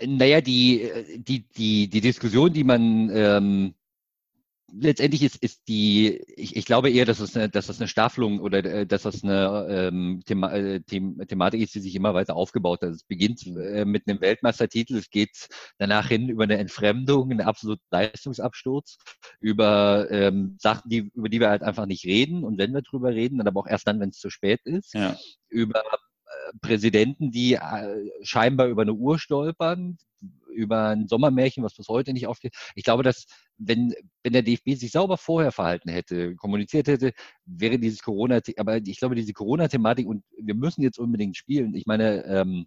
Naja, 0.00 0.40
die, 0.40 0.90
die, 1.16 1.46
die, 1.48 1.88
die 1.88 2.00
Diskussion, 2.00 2.52
die 2.52 2.64
man, 2.64 3.10
ähm, 3.12 3.74
letztendlich 4.76 5.22
ist, 5.22 5.36
ist 5.36 5.68
die, 5.68 6.20
ich, 6.36 6.56
ich 6.56 6.64
glaube 6.64 6.90
eher, 6.90 7.04
dass 7.04 7.18
das, 7.18 7.36
eine, 7.36 7.48
dass 7.48 7.66
das 7.66 7.80
eine 7.80 7.88
Staffelung 7.88 8.40
oder 8.40 8.64
äh, 8.64 8.86
dass 8.86 9.02
das 9.02 9.22
eine 9.22 9.66
ähm, 9.68 10.22
Thema, 10.26 10.52
äh, 10.52 10.80
Thematik 10.80 11.60
ist, 11.60 11.74
die 11.74 11.80
sich 11.80 11.94
immer 11.94 12.14
weiter 12.14 12.36
aufgebaut 12.36 12.82
hat. 12.82 12.90
Es 12.90 13.04
beginnt 13.04 13.46
äh, 13.46 13.84
mit 13.84 14.08
einem 14.08 14.20
Weltmeistertitel, 14.20 14.96
es 14.96 15.10
geht 15.10 15.48
danach 15.78 16.08
hin 16.08 16.28
über 16.28 16.44
eine 16.44 16.58
Entfremdung, 16.58 17.30
einen 17.30 17.40
absoluten 17.40 17.84
Leistungsabsturz, 17.90 18.98
über 19.40 20.10
ähm, 20.10 20.56
Sachen, 20.58 20.88
die, 20.90 21.10
über 21.14 21.28
die 21.28 21.40
wir 21.40 21.50
halt 21.50 21.62
einfach 21.62 21.86
nicht 21.86 22.04
reden 22.04 22.44
und 22.44 22.58
wenn 22.58 22.72
wir 22.72 22.82
drüber 22.82 23.10
reden, 23.10 23.38
dann 23.38 23.48
aber 23.48 23.60
auch 23.60 23.68
erst 23.68 23.86
dann, 23.86 24.00
wenn 24.00 24.10
es 24.10 24.18
zu 24.18 24.30
spät 24.30 24.60
ist, 24.64 24.94
ja. 24.94 25.16
über 25.48 25.82
Präsidenten, 26.60 27.30
die 27.30 27.54
äh, 27.54 28.10
scheinbar 28.22 28.68
über 28.68 28.82
eine 28.82 28.94
Uhr 28.94 29.18
stolpern, 29.18 29.98
über 30.54 30.88
ein 30.88 31.08
Sommermärchen, 31.08 31.64
was 31.64 31.74
bis 31.74 31.88
heute 31.88 32.12
nicht 32.12 32.26
aufgeht. 32.26 32.54
Ich 32.74 32.84
glaube, 32.84 33.02
dass 33.02 33.26
wenn, 33.58 33.94
wenn 34.22 34.32
der 34.32 34.42
DFB 34.42 34.74
sich 34.74 34.92
sauber 34.92 35.18
vorher 35.18 35.52
verhalten 35.52 35.90
hätte, 35.90 36.34
kommuniziert 36.36 36.88
hätte, 36.88 37.12
wäre 37.44 37.78
dieses 37.78 38.02
Corona, 38.02 38.40
aber 38.56 38.76
ich 38.76 38.98
glaube, 38.98 39.14
diese 39.14 39.32
Corona-Thematik 39.32 40.06
und 40.06 40.24
wir 40.38 40.54
müssen 40.54 40.82
jetzt 40.82 40.98
unbedingt 40.98 41.36
spielen. 41.36 41.74
Ich 41.74 41.86
meine, 41.86 42.24
ähm, 42.24 42.66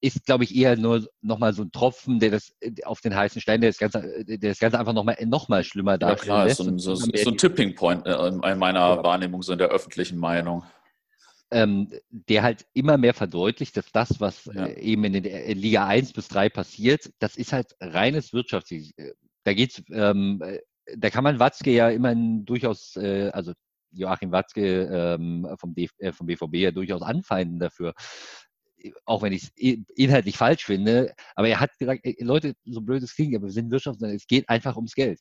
ist, 0.00 0.26
glaube 0.26 0.44
ich, 0.44 0.54
eher 0.54 0.76
nur 0.76 1.06
nochmal 1.22 1.54
so 1.54 1.62
ein 1.62 1.72
Tropfen, 1.72 2.20
der 2.20 2.30
das 2.30 2.54
auf 2.84 3.00
den 3.00 3.16
heißen 3.16 3.40
Stein, 3.40 3.62
der 3.62 3.70
das 3.70 3.78
Ganze, 3.78 4.24
der 4.24 4.36
das 4.36 4.58
Ganze 4.58 4.78
einfach 4.78 4.92
nochmal 4.92 5.16
noch 5.24 5.48
mal 5.48 5.64
schlimmer 5.64 5.96
darstellt. 5.96 6.28
Ja, 6.28 6.34
klar, 6.34 6.46
ist 6.46 6.58
so 6.58 6.64
ein, 6.64 6.78
so, 6.78 6.94
so 6.94 7.06
ein 7.06 7.38
Tipping 7.38 7.74
Point 7.74 8.06
äh, 8.06 8.28
in 8.28 8.58
meiner 8.58 8.80
ja. 8.80 9.02
Wahrnehmung, 9.02 9.42
so 9.42 9.52
in 9.52 9.58
der 9.58 9.68
öffentlichen 9.68 10.18
Meinung 10.18 10.64
ähm, 11.50 11.88
der 12.10 12.42
halt 12.42 12.66
immer 12.72 12.98
mehr 12.98 13.14
verdeutlicht, 13.14 13.76
dass 13.76 13.92
das, 13.92 14.20
was 14.20 14.46
ja. 14.46 14.66
äh, 14.66 14.80
eben 14.80 15.04
in, 15.04 15.12
den, 15.12 15.24
in 15.24 15.58
Liga 15.58 15.86
1 15.86 16.12
bis 16.12 16.28
3 16.28 16.48
passiert, 16.48 17.10
das 17.18 17.36
ist 17.36 17.52
halt 17.52 17.74
reines 17.80 18.32
Wirtschafts. 18.32 18.74
Da 19.44 19.54
geht's, 19.54 19.82
ähm, 19.92 20.42
äh, 20.42 20.58
da 20.96 21.10
kann 21.10 21.24
man 21.24 21.38
Watzke 21.38 21.70
ja 21.70 21.90
immer 21.90 22.14
durchaus, 22.16 22.96
äh, 22.96 23.30
also 23.32 23.52
Joachim 23.92 24.32
Watzke 24.32 25.16
ähm, 25.18 25.48
vom, 25.58 25.74
DF 25.74 25.90
äh, 25.98 26.12
vom 26.12 26.26
BVB 26.26 26.54
ja 26.56 26.70
durchaus 26.70 27.02
anfeinden 27.02 27.58
dafür 27.58 27.94
auch 29.04 29.22
wenn 29.22 29.32
ich 29.32 29.44
es 29.44 29.50
inhaltlich 29.96 30.36
falsch 30.36 30.64
finde, 30.64 31.14
aber 31.34 31.48
er 31.48 31.60
hat 31.60 31.76
gesagt, 31.78 32.06
Leute, 32.20 32.54
so 32.64 32.80
blöd 32.80 33.02
es 33.02 33.14
klingt, 33.14 33.34
aber 33.34 33.46
wir 33.46 33.52
sind 33.52 33.70
Wirtschaft, 33.70 34.00
es 34.02 34.26
geht 34.26 34.48
einfach 34.48 34.76
ums 34.76 34.94
Geld. 34.94 35.20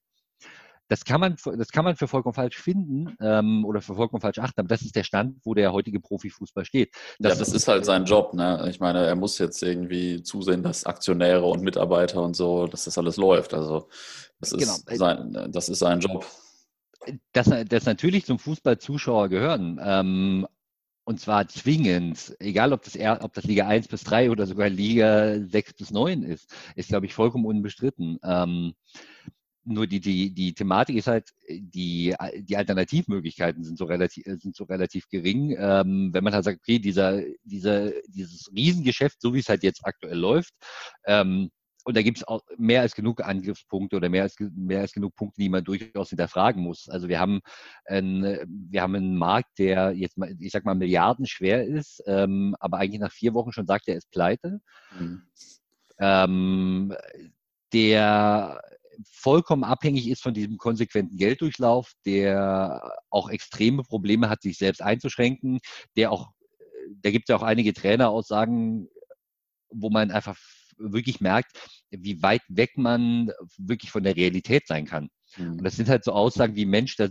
Das 0.87 1.03
kann 1.03 1.19
man, 1.19 1.35
das 1.57 1.69
kann 1.69 1.83
man 1.83 1.95
für 1.95 2.07
vollkommen 2.07 2.35
falsch 2.35 2.57
finden 2.57 3.15
ähm, 3.19 3.65
oder 3.65 3.81
für 3.81 3.95
vollkommen 3.95 4.21
falsch 4.21 4.37
achten, 4.39 4.59
aber 4.59 4.67
das 4.67 4.83
ist 4.83 4.95
der 4.95 5.03
Stand, 5.03 5.39
wo 5.43 5.53
der 5.53 5.73
heutige 5.73 5.99
Profifußball 5.99 6.65
steht. 6.65 6.93
Das 7.19 7.33
ja, 7.33 7.39
das 7.39 7.53
ist 7.53 7.67
halt 7.67 7.85
sein 7.85 8.05
Job. 8.05 8.33
Ne? 8.33 8.67
Ich 8.69 8.79
meine, 8.79 9.05
er 9.05 9.15
muss 9.15 9.39
jetzt 9.39 9.63
irgendwie 9.63 10.21
zusehen, 10.21 10.61
dass 10.61 10.85
Aktionäre 10.85 11.45
und 11.45 11.61
Mitarbeiter 11.61 12.21
und 12.21 12.35
so, 12.35 12.67
dass 12.67 12.85
das 12.85 12.97
alles 12.97 13.17
läuft. 13.17 13.53
Also 13.53 13.89
das 14.39 14.51
ist, 14.51 14.85
genau. 14.87 14.97
sein, 14.97 15.51
das 15.51 15.69
ist 15.69 15.79
sein 15.79 15.99
Job. 15.99 16.25
Dass, 17.33 17.49
dass 17.67 17.85
natürlich 17.85 18.25
zum 18.25 18.39
Fußballzuschauer 18.39 19.29
gehören, 19.29 19.79
ähm, 19.83 20.47
und 21.07 21.19
zwar 21.19 21.47
zwingend, 21.47 22.35
egal 22.39 22.73
ob 22.73 22.81
das, 22.81 22.97
ob 23.21 23.31
das 23.33 23.43
Liga 23.43 23.67
1 23.67 23.87
bis 23.87 24.03
3 24.03 24.31
oder 24.31 24.47
sogar 24.47 24.69
Liga 24.69 25.39
6 25.39 25.73
bis 25.73 25.91
9 25.91 26.23
ist, 26.23 26.51
ist, 26.75 26.89
glaube 26.89 27.05
ich, 27.05 27.13
vollkommen 27.13 27.45
unbestritten. 27.45 28.19
Ähm, 28.23 28.73
nur 29.65 29.87
die, 29.87 29.99
die, 29.99 30.33
die 30.33 30.53
Thematik 30.53 30.95
ist 30.95 31.07
halt, 31.07 31.29
die, 31.49 32.15
die 32.39 32.57
Alternativmöglichkeiten 32.57 33.63
sind 33.63 33.77
so 33.77 33.85
relativ, 33.85 34.23
sind 34.25 34.55
so 34.55 34.63
relativ 34.65 35.07
gering. 35.09 35.55
Ähm, 35.57 36.13
wenn 36.13 36.23
man 36.23 36.33
halt 36.33 36.45
sagt, 36.45 36.59
okay, 36.59 36.79
dieser, 36.79 37.21
dieser, 37.43 37.91
dieses 38.07 38.49
Riesengeschäft, 38.55 39.21
so 39.21 39.33
wie 39.33 39.39
es 39.39 39.49
halt 39.49 39.63
jetzt 39.63 39.85
aktuell 39.85 40.17
läuft, 40.17 40.53
ähm, 41.05 41.49
und 41.87 41.95
da 41.95 42.01
gibt 42.01 42.17
es 42.17 42.27
auch 42.27 42.41
mehr 42.57 42.81
als 42.81 42.95
genug 42.95 43.23
Angriffspunkte 43.23 43.95
oder 43.95 44.09
mehr 44.09 44.23
als, 44.23 44.35
mehr 44.39 44.81
als 44.81 44.91
genug 44.91 45.15
Punkte, 45.15 45.41
die 45.41 45.49
man 45.49 45.63
durchaus 45.63 46.09
hinterfragen 46.09 46.61
muss. 46.63 46.89
Also 46.89 47.07
wir 47.07 47.19
haben, 47.19 47.41
ein, 47.85 48.23
wir 48.47 48.81
haben 48.81 48.95
einen 48.95 49.15
Markt, 49.15 49.59
der 49.59 49.91
jetzt 49.91 50.17
mal, 50.17 50.35
ich 50.39 50.51
sag 50.51 50.65
mal, 50.65 50.73
milliardenschwer 50.73 51.63
ist, 51.63 52.01
ähm, 52.07 52.55
aber 52.59 52.79
eigentlich 52.79 53.01
nach 53.01 53.11
vier 53.11 53.35
Wochen 53.35 53.51
schon 53.51 53.67
sagt, 53.67 53.87
er 53.87 53.97
ist 53.97 54.09
pleite. 54.09 54.61
Mhm. 54.99 55.21
Ähm, 55.99 56.95
der 57.71 58.61
vollkommen 59.09 59.63
abhängig 59.63 60.07
ist 60.07 60.21
von 60.21 60.33
diesem 60.33 60.57
konsequenten 60.57 61.17
Gelddurchlauf, 61.17 61.93
der 62.05 62.93
auch 63.09 63.29
extreme 63.29 63.83
Probleme 63.83 64.29
hat, 64.29 64.41
sich 64.41 64.57
selbst 64.57 64.81
einzuschränken, 64.81 65.59
der 65.95 66.11
auch, 66.11 66.31
da 67.01 67.11
gibt 67.11 67.25
es 67.25 67.29
ja 67.29 67.37
auch 67.37 67.43
einige 67.43 67.73
Traineraussagen, 67.73 68.89
wo 69.69 69.89
man 69.89 70.11
einfach 70.11 70.37
wirklich 70.77 71.21
merkt, 71.21 71.51
wie 71.89 72.21
weit 72.21 72.41
weg 72.47 72.77
man 72.77 73.31
wirklich 73.57 73.91
von 73.91 74.03
der 74.03 74.15
Realität 74.15 74.67
sein 74.67 74.85
kann. 74.85 75.09
Mhm. 75.37 75.53
Und 75.53 75.63
das 75.63 75.75
sind 75.75 75.89
halt 75.89 76.03
so 76.03 76.11
Aussagen 76.11 76.55
wie 76.55 76.65
Mensch, 76.65 76.95
da 76.95 77.07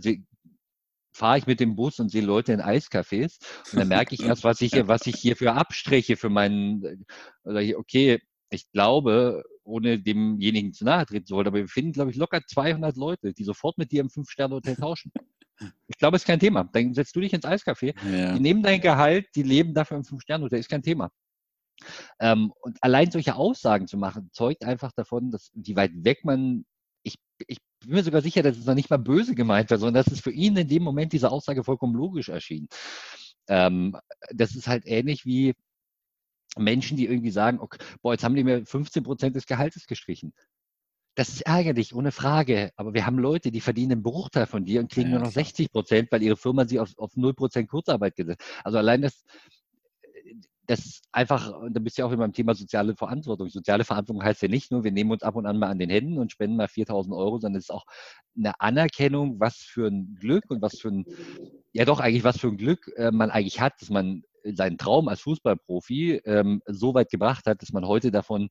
fahre 1.13 1.37
ich 1.37 1.47
mit 1.47 1.59
dem 1.59 1.75
Bus 1.75 1.99
und 1.99 2.09
sehe 2.09 2.21
Leute 2.21 2.53
in 2.53 2.61
Eiscafés 2.61 3.37
und 3.71 3.79
dann 3.79 3.87
merke 3.87 4.13
ich 4.15 4.23
erst, 4.23 4.43
was 4.43 4.61
ich, 4.61 4.73
was 4.87 5.07
ich 5.07 5.15
hier 5.15 5.35
für 5.37 5.53
Abstriche 5.53 6.17
für 6.17 6.29
meinen, 6.29 7.05
okay, 7.43 8.19
ich 8.49 8.69
glaube, 8.71 9.43
ohne 9.65 9.99
demjenigen 9.99 10.73
zu 10.73 10.85
nahe 10.85 11.05
treten 11.05 11.25
zu 11.25 11.35
wollen, 11.35 11.47
aber 11.47 11.57
wir 11.57 11.67
finden, 11.67 11.91
glaube 11.91 12.11
ich, 12.11 12.17
locker 12.17 12.41
200 12.45 12.95
Leute, 12.95 13.33
die 13.33 13.43
sofort 13.43 13.77
mit 13.77 13.91
dir 13.91 14.01
im 14.01 14.09
Fünf-Sterne-Hotel 14.09 14.75
tauschen. 14.75 15.11
Ich 15.87 15.97
glaube, 15.97 16.17
es 16.17 16.23
ist 16.23 16.27
kein 16.27 16.41
Thema. 16.41 16.65
Dann 16.65 16.93
setzt 16.93 17.15
du 17.15 17.21
dich 17.21 17.31
ins 17.31 17.45
Eiscafé, 17.45 17.95
ja. 18.11 18.33
die 18.33 18.41
nehmen 18.41 18.61
dein 18.61 18.81
Gehalt, 18.81 19.27
die 19.35 19.43
leben 19.43 19.73
dafür 19.73 19.95
im 19.95 20.03
Fünf-Sterne-Hotel, 20.03 20.59
ist 20.59 20.67
kein 20.67 20.83
Thema. 20.83 21.09
Ähm, 22.19 22.51
und 22.61 22.77
allein 22.81 23.09
solche 23.09 23.35
Aussagen 23.35 23.87
zu 23.87 23.97
machen, 23.97 24.29
zeugt 24.33 24.65
einfach 24.65 24.91
davon, 24.91 25.31
dass 25.31 25.51
wie 25.53 25.77
weit 25.77 25.91
weg 25.95 26.25
man, 26.25 26.65
ich, 27.03 27.15
ich 27.47 27.59
bin 27.79 27.91
mir 27.91 28.03
sogar 28.03 28.21
sicher, 28.21 28.43
dass 28.43 28.57
es 28.57 28.65
noch 28.65 28.75
nicht 28.75 28.89
mal 28.89 28.97
böse 28.97 29.33
gemeint 29.33 29.71
war, 29.71 29.77
sondern 29.77 30.03
dass 30.03 30.13
es 30.13 30.19
für 30.19 30.31
ihn 30.31 30.57
in 30.57 30.67
dem 30.67 30.83
Moment 30.83 31.13
diese 31.13 31.31
Aussage 31.31 31.63
vollkommen 31.63 31.95
logisch 31.95 32.27
erschien. 32.27 32.67
Ähm, 33.47 33.95
das 34.31 34.55
ist 34.55 34.67
halt 34.67 34.85
ähnlich 34.85 35.25
wie, 35.25 35.53
Menschen, 36.57 36.97
die 36.97 37.05
irgendwie 37.05 37.31
sagen, 37.31 37.59
okay, 37.59 37.77
boah, 38.01 38.13
jetzt 38.13 38.23
haben 38.23 38.35
die 38.35 38.43
mir 38.43 38.65
15 38.65 39.03
Prozent 39.03 39.35
des 39.35 39.45
Gehaltes 39.45 39.87
gestrichen. 39.87 40.33
Das 41.15 41.29
ist 41.29 41.41
ärgerlich, 41.41 41.95
ohne 41.95 42.11
Frage. 42.11 42.71
Aber 42.75 42.93
wir 42.93 43.05
haben 43.05 43.17
Leute, 43.17 43.51
die 43.51 43.61
verdienen 43.61 43.93
einen 43.93 44.03
Bruchteil 44.03 44.47
von 44.47 44.65
dir 44.65 44.81
und 44.81 44.91
kriegen 44.91 45.09
ja, 45.09 45.15
nur 45.15 45.25
noch 45.25 45.31
klar. 45.31 45.45
60 45.45 45.71
Prozent, 45.71 46.11
weil 46.11 46.21
ihre 46.21 46.35
Firma 46.35 46.67
sie 46.67 46.79
auf, 46.79 46.91
auf 46.97 47.15
0 47.15 47.33
Prozent 47.33 47.69
Kurzarbeit 47.69 48.15
gesetzt. 48.15 48.43
Also 48.63 48.77
allein 48.77 49.01
das, 49.01 49.23
das 50.67 51.01
einfach, 51.13 51.53
da 51.69 51.79
bist 51.79 51.97
du 51.97 52.01
ja 52.01 52.07
auch 52.07 52.11
immer 52.11 52.23
beim 52.23 52.33
Thema 52.33 52.53
soziale 52.53 52.95
Verantwortung. 52.95 53.49
Soziale 53.49 53.85
Verantwortung 53.85 54.25
heißt 54.25 54.41
ja 54.41 54.49
nicht 54.49 54.71
nur, 54.71 54.83
wir 54.83 54.91
nehmen 54.91 55.11
uns 55.11 55.23
ab 55.23 55.35
und 55.35 55.45
an 55.45 55.57
mal 55.57 55.69
an 55.69 55.79
den 55.79 55.89
Händen 55.89 56.17
und 56.17 56.33
spenden 56.33 56.57
mal 56.57 56.67
4000 56.67 57.15
Euro, 57.15 57.37
sondern 57.37 57.59
es 57.59 57.65
ist 57.65 57.71
auch 57.71 57.85
eine 58.37 58.59
Anerkennung, 58.59 59.39
was 59.39 59.57
für 59.57 59.87
ein 59.87 60.17
Glück 60.19 60.45
und 60.49 60.61
was 60.61 60.79
für 60.79 60.89
ein, 60.89 61.05
ja 61.71 61.85
doch 61.85 62.01
eigentlich 62.01 62.25
was 62.25 62.39
für 62.39 62.47
ein 62.47 62.57
Glück 62.57 62.91
äh, 62.97 63.11
man 63.11 63.31
eigentlich 63.31 63.61
hat, 63.61 63.73
dass 63.79 63.89
man 63.89 64.23
seinen 64.53 64.77
Traum 64.77 65.07
als 65.07 65.21
Fußballprofi 65.21 66.21
ähm, 66.25 66.61
so 66.65 66.93
weit 66.93 67.09
gebracht 67.09 67.45
hat, 67.45 67.61
dass 67.61 67.71
man 67.71 67.85
heute 67.85 68.11
davon 68.11 68.49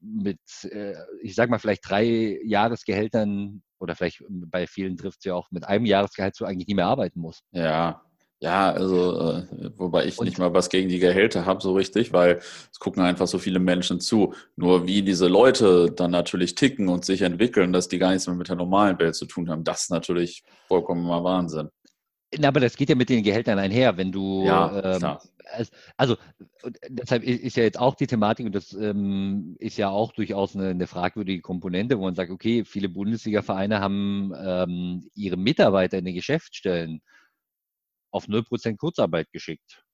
mit, 0.00 0.40
äh, 0.64 0.94
ich 1.22 1.34
sag 1.34 1.50
mal, 1.50 1.58
vielleicht 1.58 1.88
drei 1.88 2.38
Jahresgehältern 2.44 3.62
oder 3.78 3.94
vielleicht 3.94 4.22
bei 4.28 4.66
vielen 4.66 4.96
trifft 4.96 5.18
es 5.20 5.24
ja 5.24 5.34
auch 5.34 5.50
mit 5.50 5.64
einem 5.64 5.86
Jahresgehalt 5.86 6.36
so 6.36 6.44
eigentlich 6.44 6.68
nie 6.68 6.74
mehr 6.74 6.86
arbeiten 6.86 7.20
muss. 7.20 7.40
Ja, 7.52 8.02
ja, 8.42 8.72
also 8.72 9.20
äh, 9.20 9.70
wobei 9.76 10.06
ich 10.06 10.18
und, 10.18 10.24
nicht 10.24 10.38
mal 10.38 10.52
was 10.52 10.68
gegen 10.68 10.88
die 10.88 10.98
Gehälter 10.98 11.46
habe 11.46 11.62
so 11.62 11.74
richtig, 11.74 12.12
weil 12.12 12.40
es 12.72 12.80
gucken 12.80 13.00
einfach 13.00 13.28
so 13.28 13.38
viele 13.38 13.60
Menschen 13.60 14.00
zu. 14.00 14.34
Nur 14.56 14.88
wie 14.88 15.02
diese 15.02 15.28
Leute 15.28 15.92
dann 15.92 16.10
natürlich 16.10 16.56
ticken 16.56 16.88
und 16.88 17.04
sich 17.04 17.22
entwickeln, 17.22 17.72
dass 17.72 17.86
die 17.86 17.98
gar 17.98 18.10
nichts 18.10 18.26
mehr 18.26 18.34
mit 18.34 18.48
der 18.48 18.56
normalen 18.56 18.98
Welt 18.98 19.14
zu 19.14 19.26
tun 19.26 19.48
haben, 19.48 19.62
das 19.62 19.82
ist 19.82 19.90
natürlich 19.90 20.42
vollkommen 20.66 21.06
mal 21.06 21.22
Wahnsinn. 21.22 21.68
Na, 22.38 22.48
aber 22.48 22.60
das 22.60 22.76
geht 22.76 22.88
ja 22.88 22.94
mit 22.94 23.08
den 23.08 23.22
Gehältern 23.22 23.58
einher, 23.58 23.96
wenn 23.96 24.10
du 24.10 24.44
ja, 24.44 24.96
ähm, 24.96 25.18
also 25.96 26.16
deshalb 26.88 27.22
ist 27.24 27.56
ja 27.56 27.62
jetzt 27.62 27.78
auch 27.78 27.94
die 27.94 28.06
Thematik 28.06 28.46
und 28.46 28.54
das 28.54 28.72
ähm, 28.72 29.56
ist 29.58 29.76
ja 29.76 29.90
auch 29.90 30.12
durchaus 30.12 30.56
eine, 30.56 30.70
eine, 30.70 30.86
fragwürdige 30.86 31.42
Komponente, 31.42 31.98
wo 31.98 32.04
man 32.04 32.14
sagt, 32.14 32.30
okay, 32.30 32.64
viele 32.64 32.88
Bundesliga-Vereine 32.88 33.80
haben 33.80 34.32
ähm, 34.36 35.10
ihre 35.14 35.36
Mitarbeiter 35.36 35.98
in 35.98 36.04
den 36.04 36.14
Geschäftsstellen 36.14 37.02
auf 38.10 38.26
0% 38.28 38.76
Kurzarbeit 38.76 39.30
geschickt. 39.32 39.84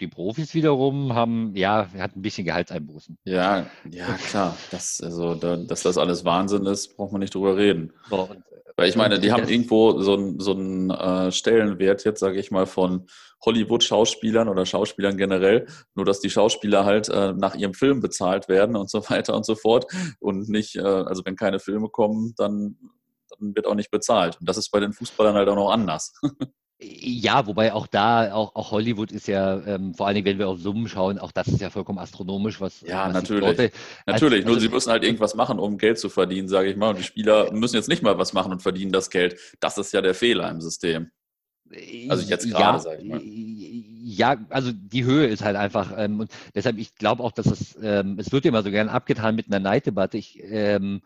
Die 0.00 0.08
Profis 0.08 0.54
wiederum 0.54 1.14
haben, 1.14 1.54
ja, 1.56 1.88
hatten 1.96 2.18
ein 2.18 2.22
bisschen 2.22 2.44
Gehaltseinbußen. 2.44 3.16
Ja, 3.24 3.66
ja, 3.90 4.06
klar. 4.28 4.56
Das, 4.70 5.00
also, 5.02 5.34
da, 5.34 5.56
dass 5.56 5.82
das 5.82 5.96
alles 5.96 6.24
Wahnsinn 6.24 6.66
ist, 6.66 6.96
braucht 6.96 7.12
man 7.12 7.20
nicht 7.20 7.34
drüber 7.34 7.56
reden. 7.56 7.92
So, 8.10 8.22
und, 8.22 8.42
Weil 8.76 8.90
ich 8.90 8.96
meine, 8.96 9.18
die 9.18 9.32
haben 9.32 9.48
irgendwo 9.48 9.98
so, 10.00 10.14
einen 10.14 10.38
so 10.38 10.52
einen 10.52 10.90
äh, 10.90 11.32
Stellenwert 11.32 12.04
jetzt, 12.04 12.20
sage 12.20 12.38
ich 12.38 12.50
mal, 12.50 12.66
von 12.66 13.06
Hollywood-Schauspielern 13.44 14.48
oder 14.48 14.66
Schauspielern 14.66 15.16
generell, 15.16 15.66
nur 15.94 16.04
dass 16.04 16.20
die 16.20 16.30
Schauspieler 16.30 16.84
halt 16.84 17.08
äh, 17.08 17.32
nach 17.32 17.54
ihrem 17.54 17.72
Film 17.72 18.00
bezahlt 18.00 18.48
werden 18.48 18.76
und 18.76 18.90
so 18.90 19.08
weiter 19.08 19.34
und 19.34 19.46
so 19.46 19.54
fort. 19.54 19.86
Und 20.20 20.50
nicht, 20.50 20.76
äh, 20.76 20.82
also 20.82 21.22
wenn 21.24 21.36
keine 21.36 21.58
Filme 21.58 21.88
kommen, 21.88 22.34
dann, 22.36 22.76
dann 23.30 23.54
wird 23.54 23.66
auch 23.66 23.74
nicht 23.74 23.90
bezahlt. 23.90 24.38
Und 24.40 24.48
das 24.48 24.58
ist 24.58 24.70
bei 24.70 24.80
den 24.80 24.92
Fußballern 24.92 25.36
halt 25.36 25.48
auch 25.48 25.56
noch 25.56 25.70
anders. 25.70 26.12
Ja, 26.78 27.46
wobei 27.46 27.72
auch 27.72 27.86
da, 27.86 28.34
auch, 28.34 28.54
auch 28.54 28.70
Hollywood 28.70 29.10
ist 29.10 29.28
ja, 29.28 29.64
ähm, 29.66 29.94
vor 29.94 30.06
allen 30.06 30.14
Dingen, 30.14 30.26
wenn 30.26 30.38
wir 30.38 30.48
auf 30.48 30.58
Summen 30.58 30.88
schauen, 30.88 31.18
auch 31.18 31.32
das 31.32 31.48
ist 31.48 31.62
ja 31.62 31.70
vollkommen 31.70 31.98
astronomisch, 31.98 32.60
was. 32.60 32.82
Ja, 32.82 33.06
was 33.06 33.14
natürlich. 33.14 33.40
Leute, 33.40 33.70
natürlich, 34.04 34.44
also, 34.44 34.52
nur 34.52 34.60
sie 34.60 34.68
müssen 34.68 34.90
halt 34.90 35.02
irgendwas 35.02 35.34
machen, 35.34 35.58
um 35.58 35.78
Geld 35.78 35.98
zu 35.98 36.10
verdienen, 36.10 36.48
sage 36.48 36.68
ich 36.68 36.76
mal. 36.76 36.90
Und 36.90 36.98
die 36.98 37.04
Spieler 37.04 37.50
müssen 37.50 37.76
jetzt 37.76 37.88
nicht 37.88 38.02
mal 38.02 38.18
was 38.18 38.34
machen 38.34 38.52
und 38.52 38.60
verdienen 38.60 38.92
das 38.92 39.08
Geld. 39.08 39.38
Das 39.58 39.78
ist 39.78 39.94
ja 39.94 40.02
der 40.02 40.12
Fehler 40.12 40.50
im 40.50 40.60
System. 40.60 41.10
Also 42.08 42.28
jetzt 42.28 42.48
gerade, 42.48 42.76
ja, 42.76 42.78
sage 42.78 43.02
ich 43.02 43.08
mal. 43.08 43.20
Ja, 43.24 44.36
also 44.50 44.70
die 44.72 45.04
Höhe 45.04 45.26
ist 45.26 45.42
halt 45.42 45.56
einfach, 45.56 45.94
ähm, 45.96 46.20
und 46.20 46.30
deshalb, 46.54 46.78
ich 46.78 46.94
glaube 46.94 47.22
auch, 47.22 47.32
dass 47.32 47.46
es, 47.46 47.76
ähm, 47.82 48.18
es 48.18 48.30
wird 48.32 48.44
immer 48.44 48.62
so 48.62 48.70
gern 48.70 48.88
abgetan 48.88 49.34
mit 49.34 49.46
einer 49.46 49.60
Neiddebatte. 49.60 50.18
Ich, 50.18 50.38
ähm, 50.42 51.00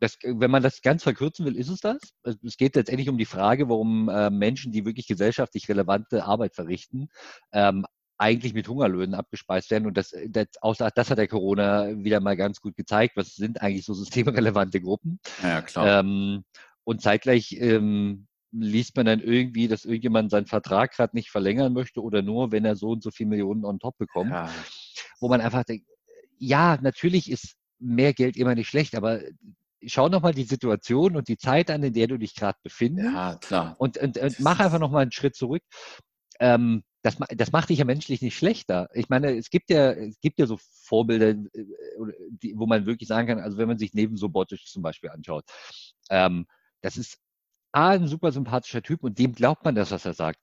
das, 0.00 0.18
wenn 0.22 0.50
man 0.50 0.62
das 0.62 0.82
ganz 0.82 1.02
verkürzen 1.02 1.46
will, 1.46 1.56
ist 1.56 1.68
es 1.68 1.80
das. 1.80 1.98
Es 2.22 2.56
geht 2.56 2.76
letztendlich 2.76 3.08
um 3.08 3.18
die 3.18 3.24
Frage, 3.24 3.68
warum 3.68 4.08
äh, 4.08 4.30
Menschen, 4.30 4.72
die 4.72 4.84
wirklich 4.84 5.06
gesellschaftlich 5.06 5.68
relevante 5.68 6.24
Arbeit 6.24 6.54
verrichten, 6.54 7.08
ähm, 7.52 7.86
eigentlich 8.18 8.54
mit 8.54 8.68
Hungerlöhnen 8.68 9.14
abgespeist 9.14 9.70
werden. 9.70 9.86
Und 9.86 9.96
das, 9.96 10.14
das, 10.28 10.46
außer, 10.60 10.90
das 10.94 11.10
hat 11.10 11.18
der 11.18 11.28
Corona 11.28 11.88
wieder 12.02 12.20
mal 12.20 12.36
ganz 12.36 12.60
gut 12.60 12.76
gezeigt. 12.76 13.16
Was 13.16 13.34
sind 13.34 13.60
eigentlich 13.60 13.84
so 13.84 13.94
systemrelevante 13.94 14.80
Gruppen? 14.80 15.20
Ja, 15.42 15.60
klar. 15.62 16.00
Ähm, 16.00 16.44
und 16.84 17.02
zeitgleich 17.02 17.52
ähm, 17.60 18.26
liest 18.52 18.96
man 18.96 19.06
dann 19.06 19.20
irgendwie, 19.20 19.68
dass 19.68 19.84
irgendjemand 19.84 20.30
seinen 20.30 20.46
Vertrag 20.46 20.92
gerade 20.92 21.14
nicht 21.14 21.30
verlängern 21.30 21.72
möchte 21.72 22.02
oder 22.02 22.22
nur, 22.22 22.52
wenn 22.52 22.64
er 22.64 22.76
so 22.76 22.90
und 22.90 23.02
so 23.02 23.10
viele 23.10 23.30
Millionen 23.30 23.64
on 23.64 23.78
top 23.78 23.98
bekommt. 23.98 24.30
Ja. 24.30 24.48
Wo 25.20 25.28
man 25.28 25.40
einfach 25.40 25.64
denkt, 25.64 25.86
ja, 26.38 26.78
natürlich 26.80 27.30
ist 27.30 27.56
mehr 27.78 28.14
Geld 28.14 28.36
immer 28.36 28.54
nicht 28.54 28.68
schlecht, 28.68 28.94
aber 28.94 29.20
schau 29.86 30.08
nochmal 30.08 30.34
die 30.34 30.44
Situation 30.44 31.16
und 31.16 31.28
die 31.28 31.36
Zeit 31.36 31.70
an, 31.70 31.82
in 31.82 31.92
der 31.92 32.06
du 32.06 32.18
dich 32.18 32.34
gerade 32.34 32.58
befindest. 32.62 33.14
Ja, 33.14 33.36
klar. 33.36 33.76
Und, 33.78 33.98
und, 33.98 34.18
und 34.18 34.40
mach 34.40 34.60
einfach 34.60 34.78
nochmal 34.78 35.02
einen 35.02 35.12
Schritt 35.12 35.34
zurück. 35.34 35.62
Ähm, 36.40 36.82
das, 37.02 37.16
das 37.36 37.52
macht 37.52 37.68
dich 37.68 37.78
ja 37.78 37.84
menschlich 37.84 38.20
nicht 38.20 38.36
schlechter. 38.36 38.88
Ich 38.92 39.08
meine, 39.08 39.36
es 39.36 39.48
gibt 39.50 39.70
ja, 39.70 39.92
es 39.92 40.20
gibt 40.20 40.40
ja 40.40 40.46
so 40.46 40.58
Vorbilder, 40.84 41.28
äh, 41.28 41.64
die, 42.30 42.54
wo 42.56 42.66
man 42.66 42.86
wirklich 42.86 43.08
sagen 43.08 43.28
kann, 43.28 43.38
also 43.38 43.58
wenn 43.58 43.68
man 43.68 43.78
sich 43.78 43.94
neben 43.94 44.16
Sobotic 44.16 44.66
zum 44.66 44.82
Beispiel 44.82 45.10
anschaut, 45.10 45.44
ähm, 46.10 46.46
das 46.82 46.96
ist 46.96 47.18
A, 47.72 47.90
ein 47.90 48.08
super 48.08 48.32
sympathischer 48.32 48.82
Typ 48.82 49.04
und 49.04 49.18
dem 49.18 49.32
glaubt 49.32 49.64
man 49.64 49.74
das, 49.74 49.90
was 49.90 50.04
er 50.04 50.14
sagt. 50.14 50.40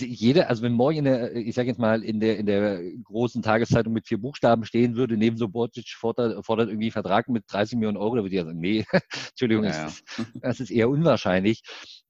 Jeder, 0.00 0.48
also 0.48 0.62
wenn 0.62 0.72
morgen 0.72 0.98
in 0.98 1.04
der, 1.04 1.36
ich 1.36 1.54
sage 1.54 1.68
jetzt 1.68 1.78
mal, 1.78 2.02
in 2.02 2.18
der, 2.18 2.38
in 2.38 2.46
der 2.46 2.80
großen 3.04 3.42
Tageszeitung 3.42 3.92
mit 3.92 4.06
vier 4.06 4.18
Buchstaben 4.18 4.64
stehen 4.64 4.96
würde, 4.96 5.18
neben 5.18 5.36
Sobotic 5.36 5.86
fordert, 5.90 6.44
fordert 6.46 6.68
irgendwie 6.68 6.86
einen 6.86 6.92
Vertrag 6.92 7.28
mit 7.28 7.44
30 7.46 7.76
Millionen 7.76 7.98
Euro, 7.98 8.16
da 8.16 8.22
würde 8.22 8.34
ich 8.34 8.40
ja 8.40 8.46
sagen, 8.46 8.58
nee, 8.58 8.86
Entschuldigung, 9.30 9.64
ja, 9.64 9.70
ja. 9.70 9.84
Das, 9.84 10.02
das, 10.40 10.60
ist 10.60 10.70
eher 10.70 10.88
unwahrscheinlich. 10.88 11.62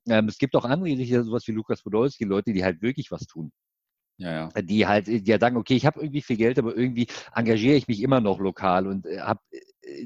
Ähm, 0.09 0.29
es 0.29 0.39
gibt 0.39 0.55
auch 0.55 0.65
andere, 0.65 0.95
sowas 1.25 1.47
wie 1.49 1.53
Lukas 1.53 1.83
Podolski, 1.83 2.25
Leute, 2.25 2.53
die 2.53 2.63
halt 2.63 2.83
wirklich 2.83 3.11
was 3.11 3.27
tun. 3.27 3.51
Ja, 4.19 4.33
ja. 4.33 4.63
Die 4.63 4.87
halt, 4.87 5.09
die 5.09 5.33
halt 5.33 5.41
sagen, 5.41 5.57
okay, 5.57 5.75
ich 5.75 5.85
habe 5.85 6.01
irgendwie 6.01 6.23
viel 6.23 6.37
Geld, 6.37 6.59
aber 6.61 6.77
irgendwie 6.77 7.09
engagiere 7.35 7.75
ich 7.75 7.89
mich 7.89 8.01
immer 8.01 8.21
noch 8.21 8.39
lokal 8.39 8.87
und 8.87 9.07
äh, 9.07 9.19
habe 9.19 9.41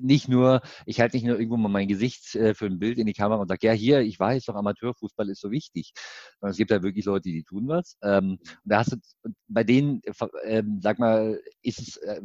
nicht 0.01 0.29
nur, 0.29 0.63
ich 0.87 1.01
halte 1.01 1.17
nicht 1.17 1.27
nur 1.27 1.39
irgendwo 1.39 1.57
mal 1.57 1.69
mein 1.69 1.89
Gesicht 1.89 2.35
äh, 2.35 2.55
für 2.55 2.67
ein 2.67 2.79
Bild 2.79 2.99
in 2.99 3.07
die 3.07 3.13
Kamera 3.13 3.41
und 3.41 3.49
sage, 3.49 3.67
ja, 3.67 3.73
hier, 3.73 4.01
ich 4.01 4.19
weiß 4.19 4.45
doch, 4.47 4.55
Amateurfußball 4.55 5.29
ist 5.29 5.41
so 5.41 5.51
wichtig. 5.51 5.93
Sondern 6.41 6.53
es 6.53 6.57
gibt 6.57 6.71
da 6.71 6.83
wirklich 6.83 7.05
Leute, 7.05 7.29
die 7.31 7.45
tun 7.45 7.69
was. 7.69 7.97
Ähm, 8.03 8.39
und 8.41 8.61
da 8.65 8.79
hast 8.79 8.93
du, 8.93 9.31
bei 9.49 9.65
denen, 9.65 10.03
ähm, 10.45 10.81
sag 10.83 10.99
mal, 10.99 11.41
ist 11.63 11.81
es, 11.81 11.97
äh, 11.99 12.23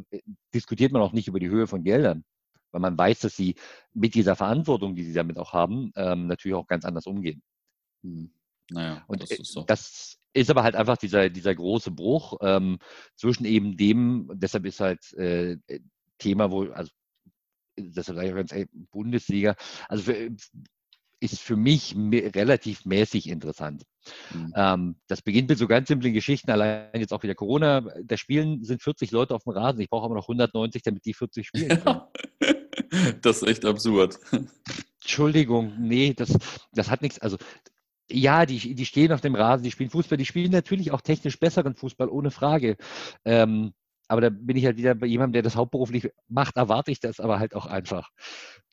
diskutiert 0.54 0.92
man 0.92 1.02
auch 1.02 1.14
nicht 1.14 1.28
über 1.28 1.40
die 1.40 1.50
Höhe 1.50 1.68
von 1.68 1.84
Geldern. 1.84 2.24
Weil 2.72 2.82
man 2.82 2.98
weiß, 2.98 3.20
dass 3.20 3.36
sie 3.36 3.56
mit 3.94 4.16
dieser 4.16 4.36
Verantwortung, 4.36 4.96
die 4.96 5.04
sie 5.04 5.14
damit 5.14 5.38
auch 5.38 5.54
haben, 5.54 5.92
ähm, 5.96 6.28
natürlich 6.28 6.56
auch 6.56 6.68
ganz 6.68 6.86
anders 6.86 7.06
umgehen. 7.06 7.42
Hm. 8.04 8.32
Naja, 8.70 9.04
und 9.08 9.22
das 9.22 9.32
ist 9.32 9.52
so. 9.52 9.64
Das 9.64 10.18
ist 10.34 10.50
aber 10.50 10.64
halt 10.64 10.76
einfach 10.76 10.96
dieser, 10.96 11.30
dieser 11.30 11.54
große 11.54 11.92
Bruch 11.92 12.38
ähm, 12.42 12.80
zwischen 13.16 13.44
eben 13.44 13.76
dem, 13.76 14.32
deshalb 14.36 14.66
ist 14.66 14.80
halt 14.80 15.12
äh, 15.14 15.58
Thema, 16.18 16.52
wo, 16.52 16.64
also 16.72 16.90
deshalb 17.90 18.18
sage 18.18 18.30
ich 18.30 18.36
ganz 18.36 18.52
ey, 18.52 18.68
Bundesliga, 18.92 19.56
also 19.90 20.04
für, 20.04 20.30
ist 21.22 21.40
für 21.40 21.56
mich 21.56 21.96
relativ 21.96 22.86
mäßig 22.86 23.30
interessant. 23.30 23.84
Mhm. 24.34 24.54
Ähm, 24.56 24.96
das 25.08 25.22
beginnt 25.22 25.50
mit 25.50 25.58
so 25.58 25.68
ganz 25.68 25.88
simplen 25.88 26.14
Geschichten, 26.14 26.50
allein 26.50 26.90
jetzt 26.96 27.14
auch 27.14 27.22
wieder 27.22 27.36
Corona. 27.36 27.82
Da 28.04 28.18
spielen 28.18 28.64
sind 28.64 28.82
40 28.82 29.12
Leute 29.12 29.36
auf 29.36 29.44
dem 29.44 29.54
Rasen. 29.54 29.82
Ich 29.82 29.90
brauche 29.90 30.06
aber 30.06 30.16
noch 30.16 30.28
190, 30.28 30.82
damit 30.82 31.06
die 31.06 31.14
40 31.14 31.48
spielen 31.48 31.84
können. 31.84 32.02
das 33.22 33.38
ist 33.38 33.48
echt 33.48 33.66
absurd. 33.66 34.20
Entschuldigung, 35.02 35.74
nee, 35.80 36.14
das, 36.14 36.38
das 36.74 36.90
hat 36.90 37.02
nichts, 37.02 37.20
also 37.20 37.38
ja, 38.12 38.46
die, 38.46 38.76
die 38.76 38.86
stehen 38.86 39.14
auf 39.14 39.22
dem 39.22 39.36
Rasen, 39.36 39.64
die 39.64 39.72
spielen 39.72 39.90
Fußball, 39.90 40.18
die 40.18 40.26
spielen 40.26 40.52
natürlich 40.52 40.92
auch 40.92 41.02
technisch 41.02 41.40
besseren 41.40 41.76
Fußball, 41.76 42.10
ohne 42.10 42.32
Frage. 42.32 42.78
Ähm, 43.26 43.74
aber 44.12 44.20
da 44.20 44.30
bin 44.30 44.58
ich 44.58 44.66
halt 44.66 44.76
wieder 44.76 44.94
bei 44.94 45.08
jemandem, 45.08 45.32
der 45.32 45.42
das 45.42 45.56
hauptberuflich 45.56 46.12
macht, 46.28 46.58
erwarte 46.58 46.92
ich 46.92 47.00
das 47.00 47.22
aber 47.22 47.40
halt 47.40 47.56
auch 47.56 47.66
einfach. 47.66 48.10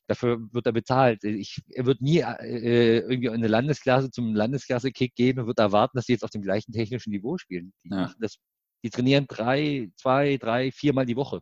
Dafür 0.08 0.52
wird 0.52 0.66
er 0.66 0.72
bezahlt. 0.72 1.22
Ich, 1.22 1.62
er 1.68 1.86
wird 1.86 2.00
nie 2.00 2.18
äh, 2.18 2.98
irgendwie 2.98 3.28
in 3.28 3.34
eine 3.34 3.46
Landesklasse 3.46 4.10
zum 4.10 4.34
Landesklasse-Kick 4.34 5.14
gehen 5.14 5.38
und 5.38 5.46
wird 5.46 5.60
erwarten, 5.60 5.96
dass 5.96 6.06
sie 6.06 6.14
jetzt 6.14 6.24
auf 6.24 6.30
dem 6.30 6.42
gleichen 6.42 6.72
technischen 6.72 7.10
Niveau 7.10 7.38
spielen. 7.38 7.72
Die, 7.84 7.90
ja. 7.90 8.12
das, 8.18 8.38
die 8.82 8.90
trainieren 8.90 9.26
drei, 9.28 9.92
zwei, 9.94 10.38
drei, 10.38 10.72
viermal 10.72 11.06
die 11.06 11.14
Woche. 11.14 11.38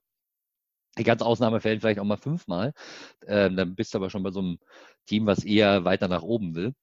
In 0.99 1.05
ganz 1.05 1.22
Ausnahmefällen 1.22 1.80
vielleicht 1.80 1.99
auch 1.99 2.05
mal 2.05 2.18
fünfmal. 2.18 2.74
Ähm, 3.26 3.57
dann 3.57 3.76
bist 3.76 3.94
du 3.94 3.99
aber 3.99 4.11
schon 4.11 4.22
bei 4.22 4.30
so 4.30 4.40
einem 4.40 4.59
Team, 5.07 5.24
was 5.24 5.42
eher 5.42 5.84
weiter 5.86 6.09
nach 6.09 6.22
oben 6.22 6.55
will. 6.55 6.74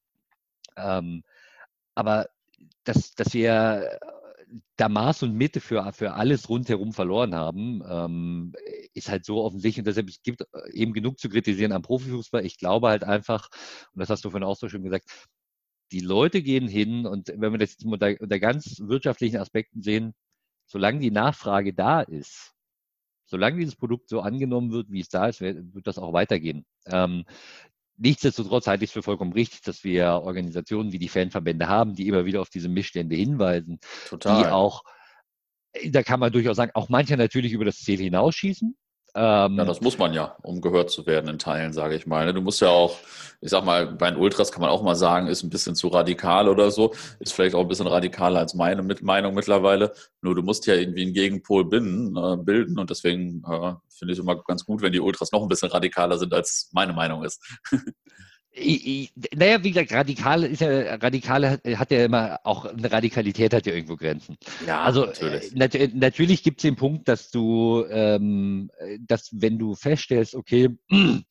Ähm, 0.77 1.21
aber 1.93 2.27
dass, 2.85 3.13
dass 3.13 3.35
wir 3.35 3.99
da 4.75 4.89
Maß 4.89 5.23
und 5.23 5.35
Mitte 5.35 5.59
für, 5.59 5.91
für 5.93 6.13
alles 6.13 6.49
rundherum 6.49 6.93
verloren 6.93 7.35
haben, 7.35 7.81
ähm, 7.87 8.53
ist 8.93 9.09
halt 9.09 9.25
so 9.25 9.43
offensichtlich. 9.43 9.79
Und 9.79 9.87
deshalb 9.87 10.09
es 10.09 10.21
gibt 10.21 10.41
äh, 10.41 10.71
eben 10.73 10.93
genug 10.93 11.19
zu 11.19 11.29
kritisieren 11.29 11.71
am 11.71 11.81
Profifußball. 11.81 12.45
Ich 12.45 12.57
glaube 12.57 12.89
halt 12.89 13.03
einfach, 13.03 13.49
und 13.93 13.99
das 13.99 14.09
hast 14.09 14.25
du 14.25 14.29
vorhin 14.29 14.47
auch 14.47 14.57
so 14.57 14.69
schön 14.69 14.83
gesagt, 14.83 15.09
die 15.91 15.99
Leute 15.99 16.41
gehen 16.41 16.67
hin 16.67 17.05
und 17.05 17.29
wenn 17.29 17.51
wir 17.51 17.59
das 17.59 17.71
jetzt 17.71 17.85
unter, 17.85 18.15
unter 18.19 18.39
ganz 18.39 18.79
wirtschaftlichen 18.79 19.37
Aspekten 19.37 19.81
sehen, 19.81 20.13
solange 20.65 20.99
die 20.99 21.11
Nachfrage 21.11 21.73
da 21.73 22.01
ist, 22.01 22.53
solange 23.25 23.59
dieses 23.59 23.75
Produkt 23.75 24.09
so 24.09 24.21
angenommen 24.21 24.71
wird, 24.71 24.89
wie 24.89 25.01
es 25.01 25.09
da 25.09 25.27
ist, 25.27 25.41
wird 25.41 25.87
das 25.87 25.97
auch 25.97 26.13
weitergehen. 26.13 26.65
Ähm, 26.87 27.25
Nichtsdestotrotz 27.97 28.67
halte 28.67 28.83
ich 28.83 28.89
es 28.89 28.93
für 28.93 29.03
vollkommen 29.03 29.33
richtig, 29.33 29.61
dass 29.61 29.83
wir 29.83 30.07
Organisationen 30.07 30.91
wie 30.91 30.99
die 30.99 31.09
Fanverbände 31.09 31.67
haben, 31.67 31.93
die 31.93 32.07
immer 32.07 32.25
wieder 32.25 32.41
auf 32.41 32.49
diese 32.49 32.69
Missstände 32.69 33.15
hinweisen, 33.15 33.79
Total. 34.09 34.43
die 34.43 34.49
auch, 34.49 34.83
da 35.89 36.03
kann 36.03 36.19
man 36.19 36.31
durchaus 36.31 36.57
sagen, 36.57 36.71
auch 36.73 36.89
manche 36.89 37.17
natürlich 37.17 37.53
über 37.53 37.65
das 37.65 37.77
Ziel 37.77 37.99
hinausschießen, 37.99 38.75
ähm, 39.15 39.57
ja, 39.57 39.65
das 39.65 39.81
muss 39.81 39.99
man 39.99 40.13
ja, 40.13 40.35
um 40.41 40.59
gehört 40.59 40.89
zu 40.89 41.05
werden 41.05 41.29
in 41.29 41.37
Teilen, 41.37 41.71
sage 41.71 41.95
ich 41.95 42.07
mal. 42.07 42.25
Ne? 42.25 42.33
Du 42.33 42.41
musst 42.41 42.61
ja 42.61 42.69
auch, 42.69 42.97
ich 43.41 43.51
sag 43.51 43.63
mal, 43.63 43.85
bei 43.93 44.09
den 44.09 44.19
Ultras 44.19 44.51
kann 44.51 44.61
man 44.61 44.71
auch 44.71 44.81
mal 44.81 44.95
sagen, 44.95 45.27
ist 45.27 45.43
ein 45.43 45.51
bisschen 45.51 45.75
zu 45.75 45.89
radikal 45.89 46.49
oder 46.49 46.71
so. 46.71 46.93
Ist 47.19 47.33
vielleicht 47.33 47.53
auch 47.53 47.61
ein 47.61 47.67
bisschen 47.67 47.85
radikaler 47.85 48.39
als 48.39 48.55
meine 48.55 48.81
Meinung 49.01 49.35
mittlerweile. 49.35 49.93
Nur 50.21 50.33
du 50.33 50.41
musst 50.41 50.65
ja 50.65 50.73
irgendwie 50.73 51.03
einen 51.03 51.13
Gegenpol 51.13 51.65
binden, 51.65 52.17
äh, 52.17 52.37
bilden 52.37 52.79
und 52.79 52.89
deswegen 52.89 53.43
äh, 53.47 53.73
finde 53.89 54.13
ich 54.13 54.17
es 54.17 54.23
immer 54.23 54.41
ganz 54.43 54.65
gut, 54.65 54.81
wenn 54.81 54.93
die 54.93 54.99
Ultras 54.99 55.31
noch 55.31 55.43
ein 55.43 55.47
bisschen 55.47 55.69
radikaler 55.69 56.17
sind, 56.17 56.33
als 56.33 56.71
meine 56.73 56.93
Meinung 56.93 57.23
ist. 57.23 57.39
Ich, 58.55 58.87
ich, 58.87 59.13
naja, 59.35 59.63
wie 59.63 59.71
gesagt, 59.71 59.91
radikal 59.93 60.43
ist 60.43 60.61
ja, 60.61 60.95
radikale 60.95 61.59
hat 61.75 61.91
ja 61.91 62.05
immer 62.05 62.39
auch 62.43 62.65
eine 62.65 62.91
Radikalität 62.91 63.51
hat 63.51 63.65
ja 63.65 63.73
irgendwo 63.73 63.95
Grenzen. 63.95 64.37
Ja, 64.67 64.83
also 64.83 65.07
natürlich, 65.07 65.51
äh, 65.53 65.55
nat 65.55 65.93
natürlich 65.95 66.43
gibt 66.43 66.59
es 66.59 66.61
den 66.61 66.75
Punkt, 66.75 67.07
dass 67.07 67.31
du, 67.31 67.83
ähm, 67.89 68.69
dass 68.99 69.29
wenn 69.33 69.57
du 69.57 69.73
feststellst, 69.73 70.35
okay, 70.35 70.69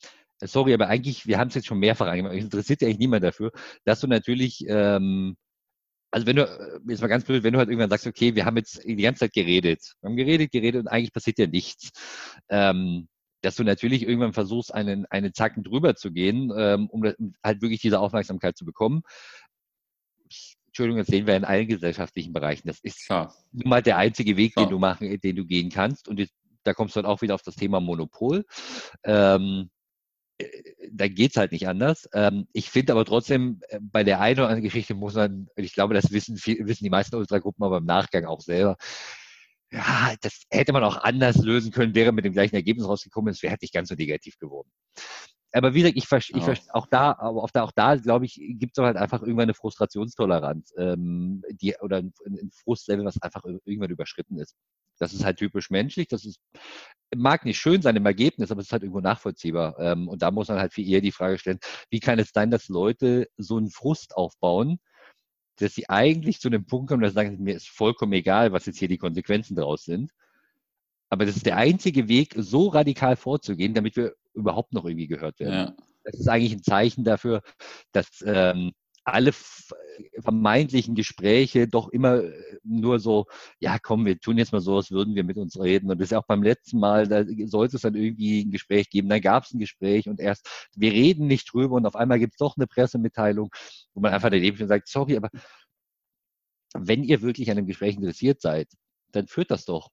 sorry, 0.42 0.74
aber 0.74 0.88
eigentlich, 0.88 1.26
wir 1.28 1.38
haben 1.38 1.48
es 1.48 1.54
jetzt 1.54 1.68
schon 1.68 1.78
mehrfach 1.78 2.08
angemacht, 2.08 2.34
interessiert 2.34 2.82
ja 2.82 2.88
eigentlich 2.88 2.98
niemand 2.98 3.22
dafür, 3.22 3.52
dass 3.84 4.00
du 4.00 4.08
natürlich, 4.08 4.64
ähm, 4.66 5.36
also 6.10 6.26
wenn 6.26 6.36
du, 6.36 6.42
äh, 6.42 6.80
jetzt 6.88 7.02
mal 7.02 7.08
ganz 7.08 7.24
blöd, 7.24 7.44
wenn 7.44 7.52
du 7.52 7.60
halt 7.60 7.68
irgendwann 7.68 7.90
sagst, 7.90 8.08
okay, 8.08 8.34
wir 8.34 8.44
haben 8.44 8.56
jetzt 8.56 8.82
die 8.84 8.96
ganze 8.96 9.20
Zeit 9.20 9.32
geredet, 9.32 9.94
wir 10.00 10.08
haben 10.08 10.16
geredet, 10.16 10.50
geredet 10.50 10.80
und 10.80 10.88
eigentlich 10.88 11.12
passiert 11.12 11.38
ja 11.38 11.46
nichts. 11.46 11.90
Ähm, 12.48 13.06
dass 13.42 13.56
du 13.56 13.64
natürlich 13.64 14.02
irgendwann 14.02 14.32
versuchst, 14.32 14.72
einen, 14.72 15.04
eine 15.06 15.32
Zacken 15.32 15.64
drüber 15.64 15.94
zu 15.94 16.12
gehen, 16.12 16.52
ähm, 16.56 16.88
um 16.88 17.02
halt 17.04 17.60
wirklich 17.60 17.80
diese 17.80 18.00
Aufmerksamkeit 18.00 18.56
zu 18.56 18.64
bekommen. 18.64 19.02
Entschuldigung, 20.66 21.00
das 21.00 21.08
sehen 21.08 21.26
wir 21.26 21.36
in 21.36 21.44
allen 21.44 21.68
gesellschaftlichen 21.68 22.32
Bereichen. 22.32 22.66
Das 22.66 22.78
ist 22.80 23.04
Klar. 23.04 23.34
nun 23.52 23.68
mal 23.68 23.82
der 23.82 23.98
einzige 23.98 24.38
Weg, 24.38 24.54
Klar. 24.54 24.66
den 24.66 24.70
du 24.70 24.78
machen, 24.78 25.20
den 25.20 25.36
du 25.36 25.44
gehen 25.44 25.68
kannst. 25.68 26.08
Und 26.08 26.18
jetzt, 26.18 26.32
da 26.62 26.72
kommst 26.72 26.96
du 26.96 27.02
dann 27.02 27.10
auch 27.10 27.20
wieder 27.20 27.34
auf 27.34 27.42
das 27.42 27.56
Thema 27.56 27.80
Monopol. 27.80 28.46
Ähm, 29.04 29.68
äh, 30.38 30.46
da 30.90 31.08
geht's 31.08 31.36
halt 31.36 31.52
nicht 31.52 31.68
anders. 31.68 32.08
Ähm, 32.14 32.46
ich 32.54 32.70
finde 32.70 32.92
aber 32.92 33.04
trotzdem, 33.04 33.60
äh, 33.68 33.80
bei 33.82 34.02
der 34.02 34.20
einen 34.20 34.38
oder 34.38 34.48
anderen 34.48 34.62
Geschichte 34.62 34.94
muss 34.94 35.14
man, 35.14 35.48
ich 35.56 35.74
glaube, 35.74 35.92
das 35.92 36.10
wissen, 36.10 36.36
wissen 36.36 36.84
die 36.84 36.90
meisten 36.90 37.16
unserer 37.16 37.40
Gruppen 37.40 37.64
aber 37.64 37.78
im 37.78 37.84
Nachgang 37.84 38.24
auch 38.24 38.40
selber, 38.40 38.76
ja, 39.72 40.14
das 40.20 40.42
hätte 40.50 40.72
man 40.72 40.84
auch 40.84 40.98
anders 40.98 41.36
lösen 41.38 41.72
können, 41.72 41.94
wäre 41.94 42.12
mit 42.12 42.24
dem 42.24 42.32
gleichen 42.32 42.54
Ergebnis 42.54 42.86
rausgekommen, 42.86 43.32
es 43.32 43.42
wäre 43.42 43.56
nicht 43.60 43.72
ganz 43.72 43.88
so 43.88 43.94
negativ 43.94 44.38
geworden. 44.38 44.70
aber 45.52 45.72
wie 45.74 45.80
gesagt, 45.80 45.96
ich 45.96 46.06
verstehe, 46.06 46.38
ich 46.38 46.44
verstehe 46.44 46.74
auch 46.74 46.86
da, 46.86 47.16
aber 47.18 47.42
auch 47.42 47.50
da, 47.50 47.62
auch 47.62 47.72
da, 47.72 47.96
glaube 47.96 48.26
ich, 48.26 48.34
gibt 48.58 48.76
es 48.76 48.84
halt 48.84 48.96
einfach 48.96 49.22
irgendwann 49.22 49.44
eine 49.44 49.54
Frustrationstoleranz, 49.54 50.74
ähm, 50.76 51.42
die, 51.50 51.74
oder 51.80 51.98
ein, 51.98 52.12
ein 52.26 52.50
Frustlevel, 52.52 53.04
was 53.04 53.20
einfach 53.22 53.44
irgendwann 53.44 53.90
überschritten 53.90 54.38
ist. 54.38 54.56
Das 54.98 55.14
ist 55.14 55.24
halt 55.24 55.38
typisch 55.38 55.70
menschlich. 55.70 56.08
Das 56.08 56.24
ist, 56.24 56.38
mag 57.16 57.44
nicht 57.44 57.58
schön 57.58 57.82
sein 57.82 57.96
im 57.96 58.06
Ergebnis, 58.06 58.50
aber 58.50 58.60
es 58.60 58.68
ist 58.68 58.72
halt 58.72 58.82
irgendwo 58.82 59.00
nachvollziehbar. 59.00 59.78
Ähm, 59.80 60.06
und 60.06 60.22
da 60.22 60.30
muss 60.30 60.48
man 60.48 60.58
halt 60.58 60.74
viel 60.74 60.88
eher 60.88 61.00
die 61.00 61.12
Frage 61.12 61.38
stellen, 61.38 61.58
wie 61.90 62.00
kann 62.00 62.18
es 62.18 62.30
sein, 62.32 62.50
dass 62.50 62.68
Leute 62.68 63.28
so 63.36 63.56
einen 63.56 63.70
Frust 63.70 64.14
aufbauen, 64.16 64.78
dass 65.56 65.74
sie 65.74 65.88
eigentlich 65.88 66.40
zu 66.40 66.48
einem 66.48 66.66
Punkt 66.66 66.88
kommen, 66.88 67.02
dass 67.02 67.12
sie 67.12 67.16
sagen, 67.16 67.42
mir 67.42 67.54
ist 67.54 67.68
vollkommen 67.68 68.12
egal, 68.12 68.52
was 68.52 68.66
jetzt 68.66 68.78
hier 68.78 68.88
die 68.88 68.98
Konsequenzen 68.98 69.54
draus 69.56 69.84
sind. 69.84 70.10
Aber 71.08 71.26
das 71.26 71.36
ist 71.36 71.46
der 71.46 71.58
einzige 71.58 72.08
Weg, 72.08 72.34
so 72.36 72.68
radikal 72.68 73.16
vorzugehen, 73.16 73.74
damit 73.74 73.96
wir 73.96 74.14
überhaupt 74.32 74.72
noch 74.72 74.84
irgendwie 74.84 75.08
gehört 75.08 75.40
werden. 75.40 75.54
Ja. 75.54 75.76
Das 76.04 76.18
ist 76.18 76.28
eigentlich 76.28 76.52
ein 76.52 76.62
Zeichen 76.62 77.04
dafür, 77.04 77.42
dass 77.92 78.24
ähm, 78.26 78.72
alle 79.04 79.32
vermeintlichen 80.20 80.94
Gespräche 80.94 81.68
doch 81.68 81.88
immer 81.88 82.22
äh, 82.22 82.32
nur 82.62 82.98
so, 83.00 83.26
ja 83.58 83.78
komm, 83.78 84.06
wir 84.06 84.18
tun 84.18 84.38
jetzt 84.38 84.52
mal 84.52 84.60
so, 84.60 84.76
als 84.76 84.90
würden 84.90 85.14
wir 85.14 85.24
mit 85.24 85.36
uns 85.36 85.58
reden. 85.58 85.90
Und 85.90 86.00
das 86.00 86.10
ist 86.10 86.16
auch 86.16 86.26
beim 86.26 86.42
letzten 86.42 86.78
Mal, 86.78 87.08
da 87.08 87.24
sollte 87.46 87.76
es 87.76 87.82
dann 87.82 87.94
irgendwie 87.94 88.42
ein 88.42 88.50
Gespräch 88.50 88.90
geben, 88.90 89.08
dann 89.08 89.20
gab 89.20 89.44
es 89.44 89.52
ein 89.52 89.58
Gespräch 89.58 90.08
und 90.08 90.20
erst, 90.20 90.48
wir 90.76 90.92
reden 90.92 91.26
nicht 91.26 91.52
drüber 91.52 91.76
und 91.76 91.86
auf 91.86 91.96
einmal 91.96 92.18
gibt 92.18 92.34
es 92.34 92.38
doch 92.38 92.56
eine 92.56 92.66
Pressemitteilung, 92.66 93.50
wo 93.94 94.00
man 94.00 94.12
einfach 94.12 94.30
daneben 94.30 94.66
sagt, 94.68 94.88
sorry, 94.88 95.16
aber 95.16 95.30
wenn 96.74 97.04
ihr 97.04 97.22
wirklich 97.22 97.50
an 97.50 97.58
einem 97.58 97.66
Gespräch 97.66 97.96
interessiert 97.96 98.40
seid, 98.40 98.68
dann 99.12 99.26
führt 99.26 99.50
das 99.50 99.64
doch. 99.64 99.90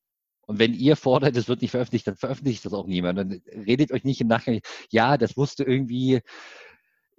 Und 0.48 0.58
wenn 0.58 0.74
ihr 0.74 0.96
fordert, 0.96 1.38
es 1.38 1.48
wird 1.48 1.62
nicht 1.62 1.72
veröffentlicht, 1.72 2.08
dann 2.08 2.16
veröffentlicht 2.16 2.66
das 2.66 2.74
auch 2.74 2.88
niemand. 2.88 3.20
Dann 3.20 3.42
redet 3.68 3.92
euch 3.92 4.04
nicht 4.04 4.20
im 4.22 4.28
Nachgang, 4.28 4.62
ja, 4.90 5.18
das 5.18 5.38
wusste 5.38 5.64
irgendwie 5.64 6.22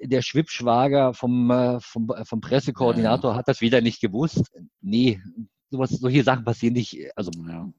der 0.02 0.22
Schwippschwager 0.22 1.14
vom, 1.14 1.51
äh, 1.51 1.81
vom, 1.81 2.10
äh, 2.10 2.24
vom 2.24 2.40
Pressekoordinator 2.40 3.32
ja. 3.32 3.36
hat 3.36 3.48
das 3.48 3.60
wieder 3.60 3.81
nicht 3.81 4.01
gewusst. 4.01 4.51
Nee, 4.81 5.20
sowas, 5.70 5.90
solche 5.90 6.24
Sachen 6.24 6.44
passieren 6.44 6.74
nicht. 6.74 6.98
Also 7.16 7.31
ja. 7.47 7.70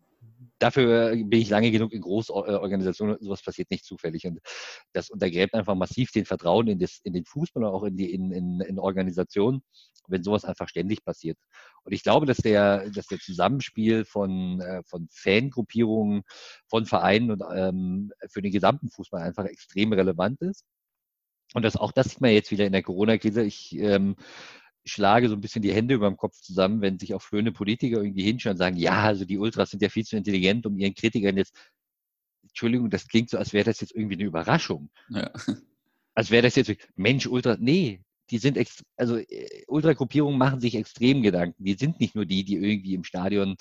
dafür 0.60 1.12
bin 1.12 1.42
ich 1.42 1.50
lange 1.50 1.72
genug 1.72 1.92
in 1.94 2.02
Großorganisationen, 2.02 3.18
sowas 3.20 3.42
passiert 3.42 3.72
nicht 3.72 3.86
zufällig. 3.86 4.26
Und 4.26 4.40
das 4.94 5.10
untergräbt 5.10 5.54
einfach 5.54 5.76
massiv 5.76 6.12
den 6.12 6.26
Vertrauen 6.26 6.68
in, 6.68 6.80
das, 6.80 7.00
in 7.04 7.14
den 7.14 7.26
Fußball 7.26 7.64
und 7.64 7.70
auch 7.70 7.84
in 7.84 7.98
die 7.98 8.14
in, 8.14 8.32
in, 8.32 8.62
in 8.62 8.80
Organisationen, 8.80 9.64
wenn 10.08 10.24
sowas 10.24 10.46
einfach 10.46 10.70
ständig 10.70 11.04
passiert. 11.04 11.38
Und 11.84 11.94
ich 11.94 12.04
glaube, 12.04 12.28
dass 12.28 12.38
der, 12.38 12.90
dass 12.92 13.08
der 13.08 13.20
Zusammenspiel 13.20 14.06
von, 14.06 14.62
äh, 14.62 14.84
von 14.86 15.08
Fangruppierungen, 15.12 16.22
von 16.68 16.86
Vereinen 16.86 17.32
und 17.32 17.44
ähm, 17.52 18.12
für 18.30 18.44
den 18.44 18.52
gesamten 18.52 18.90
Fußball 18.90 19.24
einfach 19.24 19.46
extrem 19.46 19.92
relevant 19.94 20.40
ist. 20.42 20.66
Und 21.54 21.64
das, 21.64 21.76
auch 21.76 21.92
das 21.92 22.10
sieht 22.10 22.22
man 22.22 22.32
jetzt 22.32 22.52
wieder 22.52 22.66
in 22.66 22.72
der 22.72 22.84
Corona-Krise. 22.84 23.44
Ich 23.44 23.78
ähm, 23.78 24.16
schlage 24.86 25.30
so 25.30 25.36
ein 25.36 25.42
bisschen 25.42 25.62
die 25.62 25.74
Hände 25.74 25.96
über 25.96 26.08
dem 26.08 26.18
Kopf 26.18 26.40
zusammen, 26.42 26.82
wenn 26.82 27.00
sich 27.00 27.14
auch 27.14 27.22
schöne 27.22 27.52
Politiker 27.52 28.02
irgendwie 28.02 28.24
hinschauen 28.24 28.54
und 28.54 28.58
sagen, 28.58 28.78
ja, 28.78 29.04
also 29.04 29.26
die 29.26 29.38
Ultras 29.38 29.70
sind 29.70 29.82
ja 29.82 29.90
viel 29.90 30.06
zu 30.06 30.18
intelligent, 30.18 30.66
um 30.66 30.78
ihren 30.78 30.96
Kritikern 30.96 31.38
jetzt, 31.38 31.56
Entschuldigung, 32.44 32.90
das 32.90 33.08
klingt 33.08 33.30
so, 33.30 33.38
als 33.38 33.54
wäre 33.54 33.66
das 33.66 33.82
jetzt 33.82 33.94
irgendwie 33.94 34.16
eine 34.16 34.26
Überraschung. 34.26 34.90
Ja. 35.10 35.32
Als 36.14 36.30
wäre 36.30 36.44
das 36.44 36.58
jetzt, 36.58 36.76
Mensch, 36.98 37.26
Ultra, 37.26 37.56
nee, 37.58 38.02
die 38.32 38.38
sind, 38.38 38.58
ex 38.58 38.84
also 38.98 39.16
äh, 39.16 39.64
Ultragruppierungen 39.68 40.38
machen 40.38 40.60
sich 40.60 40.76
extrem 40.76 41.22
Gedanken. 41.22 41.64
Die 41.64 41.76
sind 41.76 42.02
nicht 42.02 42.16
nur 42.16 42.26
die, 42.26 42.44
die 42.44 42.56
irgendwie 42.56 42.96
im 42.96 43.06
Stadion, 43.06 43.56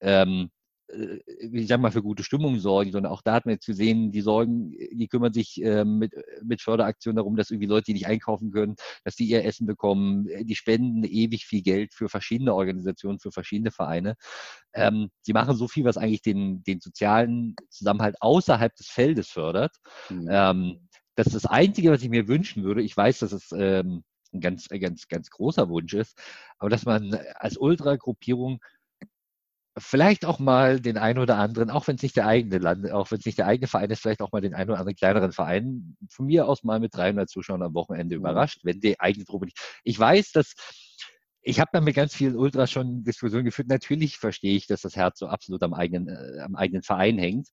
ähm, 0.00 0.42
äh, 0.42 0.55
ich 0.88 1.66
sag 1.66 1.80
mal, 1.80 1.90
für 1.90 2.02
gute 2.02 2.22
Stimmung 2.22 2.58
sorgen, 2.58 2.92
sondern 2.92 3.12
auch 3.12 3.22
da 3.22 3.34
hat 3.34 3.46
man 3.46 3.54
jetzt 3.54 3.66
gesehen, 3.66 4.12
die 4.12 4.20
sorgen, 4.20 4.70
die 4.70 5.08
kümmern 5.08 5.32
sich 5.32 5.60
äh, 5.62 5.84
mit, 5.84 6.12
mit 6.42 6.62
Förderaktionen 6.62 7.16
darum, 7.16 7.36
dass 7.36 7.50
irgendwie 7.50 7.66
Leute, 7.66 7.86
die 7.86 7.94
nicht 7.94 8.06
einkaufen 8.06 8.52
können, 8.52 8.76
dass 9.02 9.16
die 9.16 9.26
ihr 9.26 9.44
Essen 9.44 9.66
bekommen. 9.66 10.28
Die 10.42 10.54
spenden 10.54 11.04
ewig 11.04 11.46
viel 11.46 11.62
Geld 11.62 11.92
für 11.92 12.08
verschiedene 12.08 12.54
Organisationen, 12.54 13.18
für 13.18 13.32
verschiedene 13.32 13.72
Vereine. 13.72 14.14
Ähm, 14.74 15.10
sie 15.22 15.32
machen 15.32 15.56
so 15.56 15.66
viel, 15.66 15.84
was 15.84 15.96
eigentlich 15.96 16.22
den, 16.22 16.62
den 16.62 16.80
sozialen 16.80 17.56
Zusammenhalt 17.68 18.16
außerhalb 18.20 18.74
des 18.76 18.88
Feldes 18.88 19.28
fördert. 19.28 19.76
Mhm. 20.08 20.28
Ähm, 20.30 20.88
das 21.16 21.28
ist 21.28 21.34
das 21.34 21.46
Einzige, 21.46 21.90
was 21.90 22.02
ich 22.02 22.10
mir 22.10 22.28
wünschen 22.28 22.62
würde. 22.62 22.82
Ich 22.82 22.96
weiß, 22.96 23.20
dass 23.20 23.32
es 23.32 23.50
ähm, 23.52 24.04
ein 24.32 24.40
ganz, 24.40 24.68
ganz, 24.68 25.08
ganz 25.08 25.30
großer 25.30 25.68
Wunsch 25.68 25.94
ist. 25.94 26.18
Aber 26.58 26.70
dass 26.70 26.84
man 26.84 27.14
als 27.34 27.56
Ultragruppierung 27.56 28.60
vielleicht 29.78 30.24
auch 30.24 30.38
mal 30.38 30.80
den 30.80 30.96
einen 30.96 31.18
oder 31.18 31.36
anderen, 31.36 31.70
auch 31.70 31.86
wenn 31.86 31.96
es 31.96 32.02
nicht 32.02 32.16
der 32.16 32.26
eigene 32.26 32.58
Land, 32.58 32.90
auch 32.90 33.10
wenn 33.10 33.18
es 33.18 33.26
nicht 33.26 33.38
der 33.38 33.46
eigene 33.46 33.66
Verein 33.66 33.90
ist, 33.90 34.00
vielleicht 34.00 34.22
auch 34.22 34.32
mal 34.32 34.40
den 34.40 34.54
einen 34.54 34.70
oder 34.70 34.78
anderen 34.78 34.96
kleineren 34.96 35.32
Verein 35.32 35.96
von 36.10 36.26
mir 36.26 36.48
aus 36.48 36.64
mal 36.64 36.80
mit 36.80 36.94
300 36.94 37.28
Zuschauern 37.28 37.62
am 37.62 37.74
Wochenende 37.74 38.16
mhm. 38.16 38.22
überrascht, 38.22 38.60
wenn 38.64 38.80
die 38.80 38.98
eigene 38.98 39.24
Truppe 39.24 39.46
nicht. 39.46 39.58
Ich 39.84 39.98
weiß, 39.98 40.32
dass 40.32 40.54
ich 41.42 41.60
habe 41.60 41.70
da 41.72 41.80
mit 41.80 41.94
ganz 41.94 42.14
vielen 42.14 42.36
Ultras 42.36 42.72
schon 42.72 43.04
Diskussionen 43.04 43.44
geführt. 43.44 43.68
Natürlich 43.68 44.18
verstehe 44.18 44.56
ich, 44.56 44.66
dass 44.66 44.80
das 44.80 44.96
Herz 44.96 45.20
so 45.20 45.28
absolut 45.28 45.62
am 45.62 45.74
eigenen, 45.74 46.08
äh, 46.08 46.40
am 46.40 46.56
eigenen 46.56 46.82
Verein 46.82 47.18
hängt. 47.18 47.48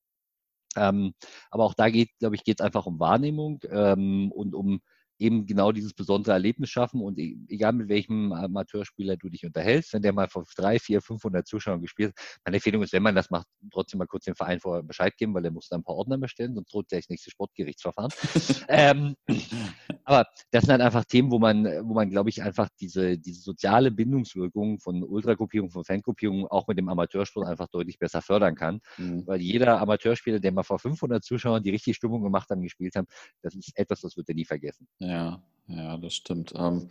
Ähm, 0.75 1.13
aber 1.51 1.65
auch 1.65 1.75
da 1.75 1.89
geht, 1.89 2.09
glaube 2.17 2.35
ich, 2.35 2.43
geht 2.43 2.59
es 2.59 2.65
einfach 2.65 2.87
um 2.87 2.99
Wahrnehmung 2.99 3.59
ähm, 3.69 4.31
und 4.31 4.55
um 4.55 4.81
eben 5.19 5.45
genau 5.45 5.71
dieses 5.71 5.93
besondere 5.93 6.33
Erlebnis 6.33 6.69
schaffen. 6.69 7.01
Und 7.01 7.17
e, 7.19 7.37
egal 7.47 7.73
mit 7.73 7.89
welchem 7.89 8.31
Amateurspieler 8.31 9.17
du 9.17 9.29
dich 9.29 9.45
unterhältst, 9.45 9.93
wenn 9.93 10.01
der 10.01 10.13
mal 10.13 10.27
vor 10.27 10.45
drei, 10.55 10.79
vier, 10.79 11.01
500 11.01 11.47
Zuschauern 11.47 11.81
gespielt 11.81 12.09
hat, 12.09 12.39
meine 12.45 12.57
Empfehlung 12.57 12.83
ist, 12.83 12.93
wenn 12.93 13.03
man 13.03 13.15
das 13.15 13.29
macht, 13.29 13.47
trotzdem 13.71 13.99
mal 13.99 14.07
kurz 14.07 14.25
dem 14.25 14.35
Verein 14.35 14.59
vorher 14.59 14.83
Bescheid 14.83 15.15
geben, 15.17 15.33
weil 15.33 15.43
der 15.43 15.51
muss 15.51 15.69
dann 15.69 15.81
ein 15.81 15.83
paar 15.83 15.95
Ordner 15.95 16.17
bestellen, 16.17 16.55
sonst 16.55 16.73
droht 16.73 16.89
gleich 16.89 17.03
das 17.03 17.09
nächste 17.09 17.31
Sportgerichtsverfahren. 17.31 18.11
ähm, 18.69 19.15
aber 20.03 20.25
das 20.51 20.63
sind 20.63 20.71
halt 20.71 20.81
einfach 20.81 21.05
Themen, 21.05 21.31
wo 21.31 21.39
man, 21.39 21.65
wo 21.65 21.93
man, 21.93 22.09
glaube 22.09 22.29
ich, 22.29 22.41
einfach 22.41 22.69
diese, 22.79 23.17
diese 23.17 23.41
soziale 23.41 23.91
Bindungswirkung 23.91 24.79
von 24.79 25.03
Ultragruppierungen, 25.03 25.71
von 25.71 25.85
Fangruppierungen 25.85 26.47
auch 26.47 26.67
mit 26.67 26.77
dem 26.77 26.89
Amateursport 26.89 27.47
einfach 27.47 27.67
deutlich 27.67 27.99
besser 27.99 28.21
fördern 28.21 28.55
kann. 28.55 28.79
Mhm. 28.97 29.25
Weil 29.25 29.41
jeder 29.41 29.79
Amateurspieler, 29.79 30.39
der 30.39 30.51
mal 30.51 30.63
vor 30.63 30.79
500 30.79 31.23
Zuschauern 31.23 31.63
die 31.63 31.69
richtige 31.69 31.93
Stimmung 31.93 32.23
gemacht 32.23 32.49
haben, 32.49 32.61
gespielt 32.61 32.95
haben, 32.95 33.07
das 33.41 33.55
ist 33.55 33.71
etwas, 33.75 34.01
das 34.01 34.17
wird 34.17 34.29
er 34.29 34.35
nie 34.35 34.45
vergessen. 34.45 34.87
Ja, 35.07 35.41
ja, 35.67 35.97
das 35.97 36.13
stimmt. 36.15 36.53
Ähm, 36.55 36.89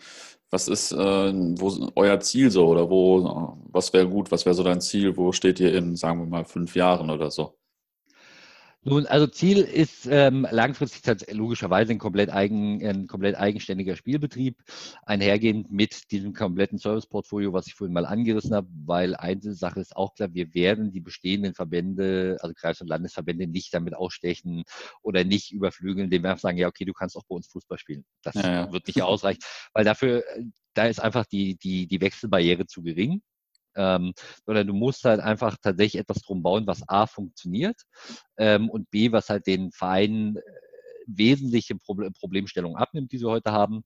was 0.51 0.69
ist 0.69 0.93
äh, 0.93 0.97
wo, 0.97 1.91
euer 1.97 2.21
Ziel 2.21 2.51
so 2.51 2.67
oder 2.69 2.91
wo, 2.91 3.57
was 3.71 3.93
wäre 3.93 4.09
gut, 4.09 4.31
was 4.31 4.45
wäre 4.45 4.55
so 4.55 4.63
dein 4.63 4.81
Ziel? 4.81 5.17
Wo 5.17 5.33
steht 5.33 5.61
ihr 5.61 5.75
in, 5.75 5.97
sagen 5.97 6.21
wir 6.21 6.27
mal, 6.27 6.45
fünf 6.45 6.75
Jahren 6.77 7.11
oder 7.11 7.31
so? 7.31 7.57
Nun, 8.85 9.07
also 9.07 9.29
Ziel 9.29 9.59
ist 9.59 10.07
ähm, 10.11 10.45
langfristig 10.51 11.31
logischerweise 11.31 11.93
ein 11.93 11.99
komplett, 11.99 12.31
eigen, 12.31 12.85
ein 12.85 13.07
komplett 13.07 13.37
eigenständiger 13.37 13.95
Spielbetrieb, 13.95 14.61
einhergehend 15.07 15.71
mit 15.71 16.11
diesem 16.11 16.33
kompletten 16.33 16.79
Serviceportfolio, 16.79 17.53
was 17.53 17.69
ich 17.69 17.75
vorhin 17.75 17.95
mal 17.95 18.07
angerissen 18.07 18.57
habe, 18.57 18.67
weil 18.85 19.15
eine 19.15 19.55
Sache 19.55 19.79
ist 19.79 19.95
auch 19.95 20.15
klar, 20.15 20.35
wir 20.35 20.53
werden 20.55 20.91
die 20.91 21.01
bestehenden 21.01 21.55
Verbände, 21.55 22.39
also 22.41 22.55
Kreis- 22.55 22.81
und 22.81 22.89
Landesverbände, 22.89 23.47
nicht 23.47 23.73
damit 23.73 23.95
ausstechen 23.95 24.65
oder 25.03 25.23
nicht 25.23 25.53
überflügeln, 25.53 26.07
indem 26.07 26.25
wir 26.25 26.31
einfach 26.31 26.43
sagen, 26.43 26.59
ja, 26.59 26.67
okay, 26.67 26.85
du 26.85 26.93
kannst 26.93 27.17
auch 27.17 27.25
bei 27.29 27.37
uns 27.37 27.47
Fußball 27.47 27.79
spielen. 27.79 28.05
Das 28.23 28.35
ja, 28.35 28.53
ja. 28.53 28.73
wird 28.73 28.89
nicht 28.89 29.01
ausreichen, 29.01 29.43
weil 29.75 29.85
dafür, 29.85 30.25
äh, 30.37 30.43
da 30.75 30.87
ist 30.87 30.99
einfach 30.99 31.27
die, 31.27 31.57
die, 31.57 31.87
die 31.87 32.01
Wechselbarriere 32.01 32.67
zu 32.67 32.83
gering 32.83 33.23
ähm, 33.77 34.13
sondern 34.45 34.67
du 34.67 34.75
musst 34.75 35.05
halt 35.05 35.21
einfach 35.21 35.57
tatsächlich 35.63 36.01
etwas 36.01 36.23
drum 36.23 36.43
bauen, 36.43 36.67
was 36.67 36.89
A 36.89 37.07
funktioniert 37.07 37.81
ähm, 38.37 38.69
und 38.71 38.91
B, 38.91 39.13
was 39.13 39.29
halt 39.29 39.47
den 39.47 39.73
Vereinen 39.73 40.37
äh, 40.37 40.41
wesentliche 41.07 41.77
Problem, 41.77 42.13
Problemstellungen 42.13 42.77
abnimmt, 42.77 43.13
die 43.13 43.19
sie 43.19 43.29
heute 43.29 43.53
haben, 43.53 43.85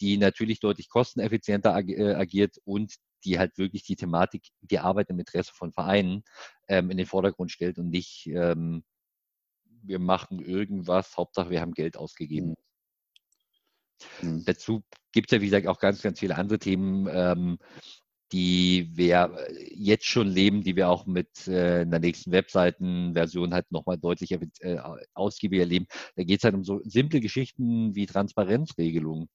die 0.00 0.16
natürlich 0.16 0.60
deutlich 0.60 0.88
kosteneffizienter 0.88 1.74
ag 1.74 1.88
äh, 1.88 2.14
agiert 2.14 2.56
und 2.64 2.94
die 3.24 3.38
halt 3.38 3.58
wirklich 3.58 3.82
die 3.84 3.96
Thematik, 3.96 4.48
die 4.62 4.78
Arbeit 4.78 5.10
im 5.10 5.18
Interesse 5.18 5.52
von 5.54 5.72
Vereinen 5.72 6.24
ähm, 6.68 6.90
in 6.90 6.96
den 6.96 7.06
Vordergrund 7.06 7.50
stellt 7.50 7.78
und 7.78 7.90
nicht, 7.90 8.26
ähm, 8.26 8.82
wir 9.82 9.98
machen 9.98 10.40
irgendwas, 10.40 11.16
Hauptsache 11.16 11.50
wir 11.50 11.60
haben 11.60 11.72
Geld 11.72 11.96
ausgegeben. 11.96 12.54
Mhm. 14.22 14.30
mhm. 14.30 14.44
Dazu 14.44 14.82
gibt 15.12 15.30
es 15.30 15.36
ja, 15.36 15.40
wie 15.40 15.46
gesagt, 15.46 15.66
auch 15.66 15.78
ganz, 15.78 16.02
ganz 16.02 16.20
viele 16.20 16.36
andere 16.36 16.58
Themen. 16.58 17.08
Ähm, 17.10 17.58
die 18.32 18.90
wir 18.92 19.46
jetzt 19.72 20.06
schon 20.06 20.28
leben, 20.28 20.62
die 20.62 20.76
wir 20.76 20.88
auch 20.88 21.06
mit 21.06 21.48
äh, 21.48 21.80
einer 21.80 21.98
nächsten 21.98 22.32
Webseitenversion 22.32 23.52
halt 23.52 23.70
nochmal 23.72 23.98
deutlich 23.98 24.32
äh, 24.32 24.78
ausgiebiger 25.14 25.64
leben. 25.64 25.86
Da 26.16 26.22
geht 26.22 26.38
es 26.40 26.44
halt 26.44 26.54
um 26.54 26.64
so 26.64 26.80
simple 26.84 27.20
Geschichten 27.20 27.94
wie 27.94 28.06
Transparenzregelungen. 28.06 29.28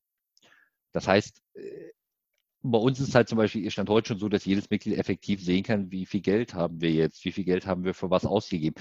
Das 0.94 1.08
heißt, 1.08 1.42
äh, 1.56 1.92
bei 2.72 2.80
uns 2.80 3.00
ist 3.00 3.10
es 3.10 3.16
halt 3.16 3.30
zum 3.30 3.38
Beispiel, 3.38 3.70
stand 3.70 3.90
heute 3.90 4.10
schon 4.10 4.20
so, 4.20 4.28
dass 4.30 4.46
jedes 4.46 4.70
Mitglied 4.70 4.98
effektiv 4.98 5.44
sehen 5.44 5.64
kann, 5.64 5.92
wie 5.92 6.06
viel 6.06 6.22
Geld 6.22 6.54
haben 6.54 6.82
wir 6.82 6.92
jetzt, 6.92 7.24
wie 7.24 7.32
viel 7.32 7.44
Geld 7.44 7.68
haben 7.68 7.84
wir 7.84 7.94
für 7.94 8.10
was 8.10 8.26
ausgegeben. 8.26 8.76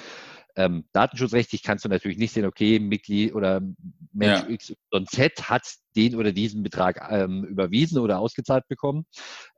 Ähm, 0.56 0.85
datenschutzrechtlich 0.93 1.62
kannst 1.62 1.85
du 1.85 1.89
natürlich 1.89 2.16
nicht 2.16 2.32
sehen, 2.32 2.47
okay, 2.47 2.78
Mitglied 2.78 3.35
oder 3.35 3.61
Mensch 4.12 4.48
ja. 4.48 4.56
XYZ 4.56 5.43
hat 5.51 5.62
den 5.97 6.15
oder 6.15 6.32
diesen 6.32 6.62
Betrag 6.62 7.09
ähm, 7.11 7.44
überwiesen 7.44 7.98
oder 7.98 8.20
ausgezahlt 8.20 8.66
bekommen. 8.69 9.05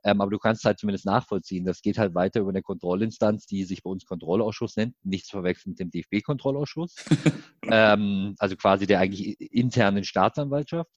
Ähm, 0.03 0.21
aber 0.21 0.31
du 0.31 0.39
kannst 0.39 0.65
halt 0.65 0.79
zumindest 0.79 1.05
nachvollziehen. 1.05 1.65
Das 1.65 1.81
geht 1.81 1.97
halt 1.97 2.15
weiter 2.15 2.41
über 2.41 2.49
eine 2.49 2.63
Kontrollinstanz, 2.63 3.45
die 3.45 3.63
sich 3.63 3.83
bei 3.83 3.89
uns 3.89 4.05
Kontrollausschuss 4.05 4.75
nennt. 4.75 4.95
Nichts 5.03 5.29
verwechseln 5.29 5.71
mit 5.71 5.79
dem 5.79 5.91
DFB-Kontrollausschuss. 5.91 6.95
Ähm, 7.69 8.35
also 8.39 8.55
quasi 8.55 8.87
der 8.87 9.01
eigentlich 9.01 9.41
internen 9.41 10.05
Staatsanwaltschaft 10.05 10.89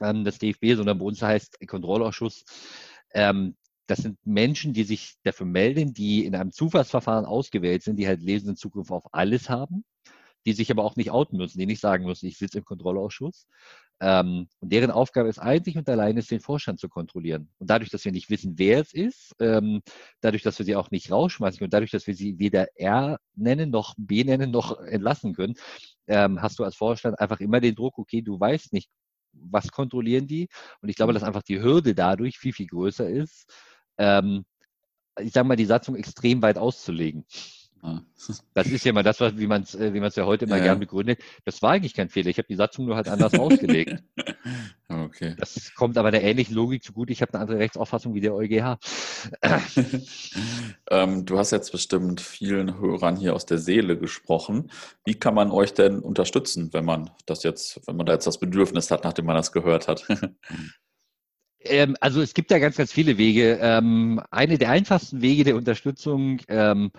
ähm, 0.00 0.24
des 0.24 0.38
DFB, 0.38 0.74
sondern 0.76 0.98
bei 0.98 1.04
uns 1.04 1.22
heißt 1.22 1.58
Kontrollausschuss. 1.66 2.44
Ähm, 3.12 3.56
das 3.86 3.98
sind 3.98 4.18
Menschen, 4.24 4.72
die 4.72 4.84
sich 4.84 5.14
dafür 5.24 5.46
melden, 5.46 5.92
die 5.92 6.24
in 6.24 6.36
einem 6.36 6.52
Zufallsverfahren 6.52 7.24
ausgewählt 7.24 7.82
sind, 7.82 7.96
die 7.96 8.06
halt 8.06 8.22
lesenden 8.22 8.56
Zugriff 8.56 8.90
auf 8.90 9.02
alles 9.12 9.50
haben, 9.50 9.84
die 10.46 10.52
sich 10.52 10.70
aber 10.70 10.84
auch 10.84 10.96
nicht 10.96 11.10
outen 11.10 11.36
müssen, 11.36 11.58
die 11.58 11.66
nicht 11.66 11.80
sagen 11.80 12.04
müssen, 12.04 12.26
ich 12.26 12.38
sitze 12.38 12.58
im 12.58 12.64
Kontrollausschuss. 12.64 13.46
Ähm, 14.02 14.48
und 14.60 14.72
deren 14.72 14.90
Aufgabe 14.90 15.28
ist 15.28 15.38
einzig 15.38 15.76
und 15.76 15.88
allein 15.88 16.16
ist, 16.16 16.30
den 16.30 16.40
Vorstand 16.40 16.80
zu 16.80 16.88
kontrollieren. 16.88 17.50
Und 17.58 17.68
dadurch, 17.68 17.90
dass 17.90 18.04
wir 18.04 18.12
nicht 18.12 18.30
wissen, 18.30 18.54
wer 18.56 18.80
es 18.80 18.94
ist, 18.94 19.34
ähm, 19.40 19.82
dadurch, 20.22 20.42
dass 20.42 20.58
wir 20.58 20.64
sie 20.64 20.76
auch 20.76 20.90
nicht 20.90 21.10
rausschmeißen 21.10 21.62
und 21.62 21.72
dadurch, 21.72 21.90
dass 21.90 22.06
wir 22.06 22.14
sie 22.14 22.38
weder 22.38 22.68
R 22.76 23.18
nennen 23.34 23.70
noch 23.70 23.94
B 23.98 24.24
nennen 24.24 24.50
noch 24.50 24.78
entlassen 24.80 25.34
können, 25.34 25.54
ähm, 26.06 26.40
hast 26.40 26.58
du 26.58 26.64
als 26.64 26.76
Vorstand 26.76 27.20
einfach 27.20 27.40
immer 27.40 27.60
den 27.60 27.74
Druck, 27.74 27.98
okay, 27.98 28.22
du 28.22 28.40
weißt 28.40 28.72
nicht, 28.72 28.88
was 29.32 29.70
kontrollieren 29.70 30.26
die? 30.26 30.48
Und 30.80 30.88
ich 30.88 30.96
glaube, 30.96 31.12
dass 31.12 31.22
einfach 31.22 31.42
die 31.42 31.60
Hürde 31.60 31.94
dadurch 31.94 32.38
viel, 32.38 32.52
viel 32.52 32.66
größer 32.66 33.08
ist, 33.08 33.52
ähm, 33.98 34.44
ich 35.18 35.32
sage 35.32 35.46
mal, 35.48 35.56
die 35.56 35.66
Satzung 35.66 35.96
extrem 35.96 36.42
weit 36.42 36.58
auszulegen. 36.58 37.26
Ah. 37.82 38.00
Das 38.54 38.66
ist 38.66 38.84
ja 38.84 38.92
mal 38.92 39.02
das, 39.02 39.20
wie 39.20 39.46
man 39.46 39.62
es 39.62 39.74
äh, 39.74 39.94
wie 39.94 39.98
ja 39.98 40.26
heute 40.26 40.44
immer 40.44 40.58
ja. 40.58 40.64
gern 40.64 40.78
begründet. 40.78 41.20
Das 41.44 41.62
war 41.62 41.70
eigentlich 41.72 41.94
kein 41.94 42.10
Fehler. 42.10 42.28
Ich 42.28 42.38
habe 42.38 42.48
die 42.48 42.56
Satzung 42.56 42.84
nur 42.86 42.96
halt 42.96 43.08
anders 43.08 43.34
ausgelegt. 43.34 44.02
Okay. 44.88 45.36
Das 45.38 45.72
kommt 45.74 45.96
aber 45.98 46.10
der 46.10 46.24
ähnlichen 46.24 46.56
Logik 46.56 46.82
zugute. 46.82 47.12
Ich 47.12 47.22
habe 47.22 47.32
eine 47.32 47.42
andere 47.42 47.58
Rechtsauffassung 47.60 48.12
wie 48.12 48.20
der 48.20 48.34
EuGH. 48.34 48.76
ähm, 50.90 51.24
du 51.26 51.38
hast 51.38 51.52
jetzt 51.52 51.70
bestimmt 51.70 52.20
vielen 52.20 52.80
Hörern 52.80 53.14
hier 53.14 53.36
aus 53.36 53.46
der 53.46 53.58
Seele 53.58 53.96
gesprochen. 53.96 54.72
Wie 55.04 55.14
kann 55.14 55.34
man 55.34 55.52
euch 55.52 55.74
denn 55.74 56.00
unterstützen, 56.00 56.72
wenn 56.72 56.84
man 56.84 57.10
das 57.26 57.44
jetzt, 57.44 57.86
wenn 57.86 57.96
man 57.96 58.06
da 58.06 58.14
jetzt 58.14 58.26
das 58.26 58.40
Bedürfnis 58.40 58.90
hat, 58.90 59.04
nachdem 59.04 59.26
man 59.26 59.36
das 59.36 59.52
gehört 59.52 59.86
hat? 59.86 60.08
Ähm, 61.60 61.96
also 62.00 62.20
es 62.20 62.34
gibt 62.34 62.50
ja 62.50 62.58
ganz, 62.58 62.76
ganz 62.76 62.92
viele 62.92 63.18
Wege. 63.18 63.58
Ähm, 63.60 64.20
eine 64.30 64.58
der 64.58 64.70
einfachsten 64.70 65.22
Wege 65.22 65.44
der 65.44 65.56
Unterstützung 65.56 66.40
ähm, 66.48 66.90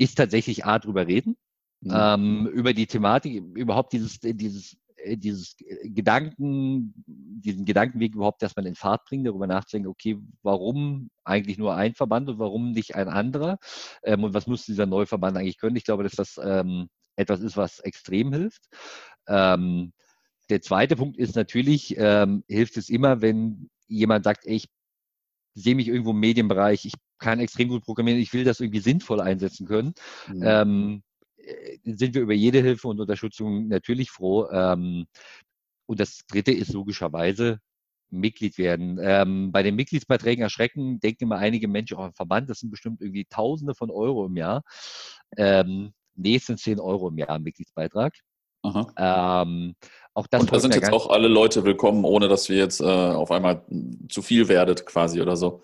ist 0.00 0.14
tatsächlich 0.14 0.64
A, 0.64 0.78
drüber 0.78 1.06
reden, 1.06 1.36
mhm. 1.82 1.92
ähm, 1.94 2.46
über 2.46 2.72
die 2.72 2.86
Thematik, 2.86 3.44
überhaupt 3.54 3.92
dieses, 3.92 4.18
dieses, 4.18 4.78
äh, 4.96 5.18
dieses 5.18 5.56
Gedanken, 5.84 6.94
diesen 7.06 7.66
Gedankenweg 7.66 8.14
überhaupt 8.14 8.42
erstmal 8.42 8.66
in 8.66 8.74
Fahrt 8.74 9.04
bringen, 9.04 9.24
darüber 9.24 9.46
nachzudenken, 9.46 9.90
okay, 9.90 10.18
warum 10.42 11.10
eigentlich 11.22 11.58
nur 11.58 11.74
ein 11.74 11.94
Verband 11.94 12.30
und 12.30 12.38
warum 12.38 12.72
nicht 12.72 12.94
ein 12.94 13.08
anderer? 13.08 13.58
Ähm, 14.02 14.24
und 14.24 14.32
was 14.32 14.46
muss 14.46 14.64
dieser 14.64 14.86
neue 14.86 15.06
Verband 15.06 15.36
eigentlich 15.36 15.58
können? 15.58 15.76
Ich 15.76 15.84
glaube, 15.84 16.02
dass 16.02 16.14
das 16.14 16.40
ähm, 16.42 16.88
etwas 17.16 17.40
ist, 17.40 17.58
was 17.58 17.78
extrem 17.80 18.32
hilft. 18.32 18.68
Ähm, 19.28 19.92
der 20.48 20.62
zweite 20.62 20.96
Punkt 20.96 21.18
ist 21.18 21.36
natürlich, 21.36 21.94
ähm, 21.98 22.42
hilft 22.48 22.78
es 22.78 22.88
immer, 22.88 23.20
wenn 23.20 23.68
jemand 23.86 24.24
sagt, 24.24 24.46
ey, 24.46 24.56
ich 24.56 24.68
sehe 25.52 25.74
mich 25.74 25.88
irgendwo 25.88 26.12
im 26.12 26.20
Medienbereich, 26.20 26.86
ich 26.86 26.94
kann 27.20 27.38
extrem 27.38 27.68
gut 27.68 27.84
programmieren, 27.84 28.20
ich 28.20 28.32
will 28.32 28.44
das 28.44 28.60
irgendwie 28.60 28.80
sinnvoll 28.80 29.20
einsetzen 29.20 29.66
können, 29.66 29.94
mhm. 30.28 30.42
ähm, 30.42 31.02
äh, 31.36 31.78
sind 31.84 32.14
wir 32.14 32.22
über 32.22 32.34
jede 32.34 32.60
Hilfe 32.60 32.88
und 32.88 33.00
Unterstützung 33.00 33.68
natürlich 33.68 34.10
froh. 34.10 34.48
Ähm, 34.50 35.06
und 35.86 36.00
das 36.00 36.20
dritte 36.28 36.52
ist 36.52 36.72
logischerweise 36.72 37.58
Mitglied 38.10 38.58
werden. 38.58 38.98
Ähm, 39.00 39.52
bei 39.52 39.62
den 39.62 39.76
Mitgliedsbeiträgen 39.76 40.42
erschrecken, 40.42 41.00
denken 41.00 41.24
immer 41.24 41.38
einige 41.38 41.68
Menschen, 41.68 41.96
oh, 41.96 42.10
Verband, 42.14 42.50
das 42.50 42.60
sind 42.60 42.70
bestimmt 42.70 43.00
irgendwie 43.00 43.24
Tausende 43.24 43.74
von 43.74 43.90
Euro 43.90 44.26
im 44.26 44.36
Jahr. 44.36 44.62
Ähm, 45.36 45.92
nee, 46.14 46.36
es 46.36 46.46
sind 46.46 46.58
10 46.58 46.80
Euro 46.80 47.08
im 47.08 47.18
Jahr 47.18 47.38
Mitgliedsbeitrag. 47.38 48.14
Ähm, 48.96 49.74
auch 50.12 50.26
das 50.26 50.42
und 50.42 50.52
da 50.52 50.60
sind 50.60 50.74
jetzt 50.74 50.92
auch 50.92 51.08
alle 51.08 51.28
Leute 51.28 51.64
willkommen, 51.64 52.04
ohne 52.04 52.28
dass 52.28 52.48
wir 52.48 52.56
jetzt 52.56 52.80
äh, 52.80 52.84
auf 52.84 53.30
einmal 53.30 53.64
zu 54.08 54.22
viel 54.22 54.48
werdet 54.48 54.84
quasi 54.84 55.20
oder 55.22 55.36
so. 55.36 55.62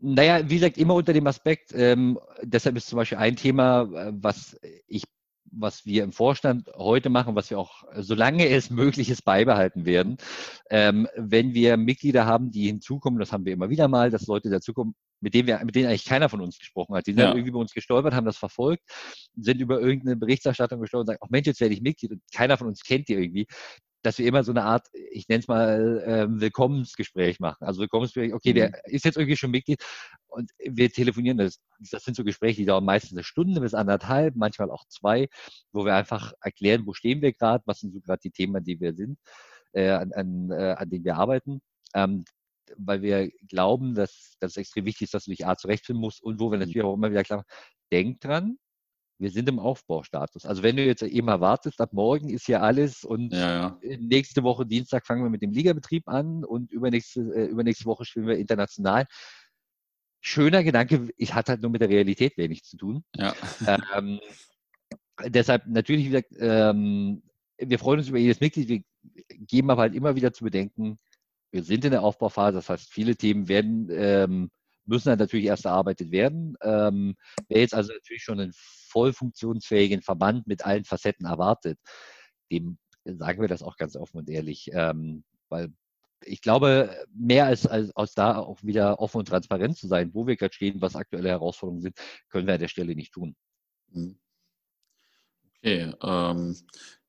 Naja, 0.00 0.48
wie 0.48 0.54
gesagt, 0.54 0.78
immer 0.78 0.94
unter 0.94 1.12
dem 1.12 1.26
Aspekt, 1.26 1.72
ähm, 1.74 2.18
deshalb 2.42 2.76
ist 2.76 2.88
zum 2.88 2.96
Beispiel 2.96 3.18
ein 3.18 3.36
Thema, 3.36 3.82
äh, 3.82 4.12
was 4.14 4.58
ich 4.86 5.04
was 5.52 5.84
wir 5.84 6.04
im 6.04 6.12
Vorstand 6.12 6.70
heute 6.76 7.10
machen, 7.10 7.34
was 7.34 7.50
wir 7.50 7.58
auch, 7.58 7.82
solange 7.96 8.48
es 8.48 8.70
möglich 8.70 9.10
ist, 9.10 9.24
beibehalten 9.24 9.84
werden. 9.84 10.16
Ähm, 10.70 11.08
wenn 11.16 11.54
wir 11.54 11.76
Mitglieder 11.76 12.26
haben, 12.26 12.50
die 12.50 12.66
hinzukommen, 12.66 13.18
das 13.18 13.32
haben 13.32 13.44
wir 13.44 13.52
immer 13.52 13.70
wieder 13.70 13.88
mal, 13.88 14.10
dass 14.10 14.26
Leute 14.26 14.48
dazukommen, 14.48 14.94
mit 15.20 15.34
denen 15.34 15.48
wir, 15.48 15.60
mit 15.64 15.74
denen 15.74 15.88
eigentlich 15.88 16.04
keiner 16.04 16.28
von 16.28 16.40
uns 16.40 16.58
gesprochen 16.58 16.94
hat. 16.94 17.06
Die 17.06 17.12
sind 17.12 17.20
ja. 17.20 17.30
irgendwie 17.30 17.50
bei 17.50 17.58
uns 17.58 17.72
gestolpert, 17.72 18.14
haben 18.14 18.26
das 18.26 18.38
verfolgt, 18.38 18.82
sind 19.36 19.60
über 19.60 19.80
irgendeine 19.80 20.16
Berichterstattung 20.16 20.80
gestolpert 20.80 21.08
und 21.08 21.12
sagen, 21.14 21.20
ach 21.22 21.30
Mensch, 21.30 21.46
jetzt 21.46 21.60
werde 21.60 21.74
ich 21.74 21.82
Mitglied 21.82 22.12
und 22.12 22.22
keiner 22.32 22.56
von 22.56 22.68
uns 22.68 22.82
kennt 22.82 23.08
die 23.08 23.14
irgendwie 23.14 23.46
dass 24.02 24.18
wir 24.18 24.26
immer 24.26 24.44
so 24.44 24.52
eine 24.52 24.64
Art, 24.64 24.88
ich 25.10 25.28
nenne 25.28 25.40
es 25.40 25.48
mal, 25.48 26.02
ähm, 26.06 26.40
Willkommensgespräch 26.40 27.40
machen. 27.40 27.64
Also 27.64 27.80
Willkommensgespräch, 27.80 28.32
okay, 28.34 28.52
der 28.52 28.68
mhm. 28.68 28.74
ist 28.84 29.04
jetzt 29.04 29.16
irgendwie 29.16 29.36
schon 29.36 29.50
Mitglied 29.50 29.82
und 30.28 30.50
wir 30.58 30.90
telefonieren. 30.90 31.38
Das, 31.38 31.60
das 31.90 32.04
sind 32.04 32.16
so 32.16 32.24
Gespräche, 32.24 32.60
die 32.60 32.66
dauern 32.66 32.84
meistens 32.84 33.12
eine 33.12 33.24
Stunde 33.24 33.60
bis 33.60 33.74
anderthalb, 33.74 34.36
manchmal 34.36 34.70
auch 34.70 34.84
zwei, 34.88 35.28
wo 35.72 35.84
wir 35.84 35.94
einfach 35.94 36.32
erklären, 36.40 36.86
wo 36.86 36.94
stehen 36.94 37.22
wir 37.22 37.32
gerade, 37.32 37.62
was 37.66 37.80
sind 37.80 37.92
so 37.92 38.00
gerade 38.00 38.20
die 38.22 38.30
Themen, 38.30 38.56
an 38.56 38.64
denen 38.64 38.80
wir 38.80 38.94
sind, 38.94 39.18
äh, 39.72 39.90
an, 39.90 40.12
an, 40.12 40.50
äh, 40.50 40.74
an 40.78 40.88
denen 40.90 41.04
wir 41.04 41.16
arbeiten. 41.16 41.60
Ähm, 41.94 42.24
weil 42.76 43.02
wir 43.02 43.30
glauben, 43.48 43.94
dass 43.94 44.36
das 44.38 44.56
extrem 44.56 44.84
wichtig 44.84 45.06
ist, 45.06 45.14
dass 45.14 45.24
du 45.24 45.30
dich 45.32 45.46
A 45.46 45.56
zurechtfinden 45.56 46.00
musst 46.00 46.22
und 46.22 46.40
wo 46.40 46.50
wir 46.50 46.56
mhm. 46.56 46.60
natürlich 46.60 46.82
auch 46.82 46.94
immer 46.94 47.10
wieder 47.10 47.24
klar 47.24 47.44
denk 47.92 48.20
dran, 48.20 48.58
wir 49.20 49.30
sind 49.30 49.48
im 49.50 49.58
Aufbaustatus. 49.58 50.46
Also 50.46 50.62
wenn 50.62 50.76
du 50.76 50.84
jetzt 50.84 51.02
eben 51.02 51.28
erwartest, 51.28 51.80
ab 51.80 51.92
morgen 51.92 52.30
ist 52.30 52.46
hier 52.46 52.62
alles 52.62 53.04
und 53.04 53.32
ja, 53.34 53.78
ja. 53.82 53.96
nächste 53.98 54.42
Woche 54.42 54.64
Dienstag 54.64 55.06
fangen 55.06 55.22
wir 55.22 55.30
mit 55.30 55.42
dem 55.42 55.52
Ligabetrieb 55.52 56.08
an 56.08 56.42
und 56.42 56.72
übernächste, 56.72 57.20
äh, 57.20 57.44
übernächste 57.44 57.84
Woche 57.84 58.06
spielen 58.06 58.26
wir 58.26 58.38
international. 58.38 59.06
Schöner 60.22 60.64
Gedanke, 60.64 61.10
ich 61.18 61.34
hatte 61.34 61.52
halt 61.52 61.62
nur 61.62 61.70
mit 61.70 61.82
der 61.82 61.90
Realität 61.90 62.38
wenig 62.38 62.64
zu 62.64 62.76
tun. 62.76 63.04
Ja. 63.14 63.34
Ähm, 63.94 64.20
deshalb 65.26 65.66
natürlich 65.66 66.06
wieder, 66.06 66.22
ähm, 66.38 67.22
wir 67.58 67.78
freuen 67.78 68.00
uns 68.00 68.08
über 68.08 68.18
jedes 68.18 68.40
Mitglied, 68.40 68.68
wir 68.68 68.82
geben 69.46 69.70
aber 69.70 69.82
halt 69.82 69.94
immer 69.94 70.16
wieder 70.16 70.32
zu 70.32 70.44
bedenken, 70.44 70.98
wir 71.52 71.62
sind 71.62 71.84
in 71.84 71.90
der 71.90 72.02
Aufbauphase, 72.02 72.56
das 72.56 72.70
heißt, 72.70 72.90
viele 72.90 73.16
Themen 73.16 73.48
werden 73.48 73.88
ähm, 73.90 74.50
müssen 74.86 75.08
dann 75.08 75.18
natürlich 75.18 75.46
erst 75.46 75.66
erarbeitet 75.66 76.10
werden. 76.10 76.56
Ähm, 76.62 77.16
wer 77.48 77.60
jetzt 77.60 77.74
also 77.74 77.92
natürlich 77.92 78.22
schon 78.22 78.40
einen 78.40 78.52
voll 78.90 79.12
funktionsfähigen 79.12 80.02
Verband 80.02 80.46
mit 80.46 80.64
allen 80.64 80.84
Facetten 80.84 81.26
erwartet, 81.26 81.78
dem 82.50 82.78
sagen 83.04 83.40
wir 83.40 83.48
das 83.48 83.62
auch 83.62 83.76
ganz 83.76 83.96
offen 83.96 84.18
und 84.18 84.28
ehrlich, 84.28 84.70
ähm, 84.72 85.24
weil 85.48 85.72
ich 86.24 86.42
glaube, 86.42 87.06
mehr 87.14 87.46
als, 87.46 87.66
als 87.66 87.96
aus 87.96 88.14
da 88.14 88.36
auch 88.36 88.62
wieder 88.62 89.00
offen 89.00 89.18
und 89.18 89.28
transparent 89.28 89.78
zu 89.78 89.86
sein, 89.86 90.10
wo 90.12 90.26
wir 90.26 90.36
gerade 90.36 90.52
stehen, 90.52 90.82
was 90.82 90.96
aktuelle 90.96 91.30
Herausforderungen 91.30 91.82
sind, 91.82 91.96
können 92.28 92.46
wir 92.46 92.54
an 92.54 92.60
der 92.60 92.68
Stelle 92.68 92.94
nicht 92.94 93.12
tun. 93.12 93.34
Mhm. 93.90 94.18
Okay, 95.62 95.92
ähm, 96.02 96.56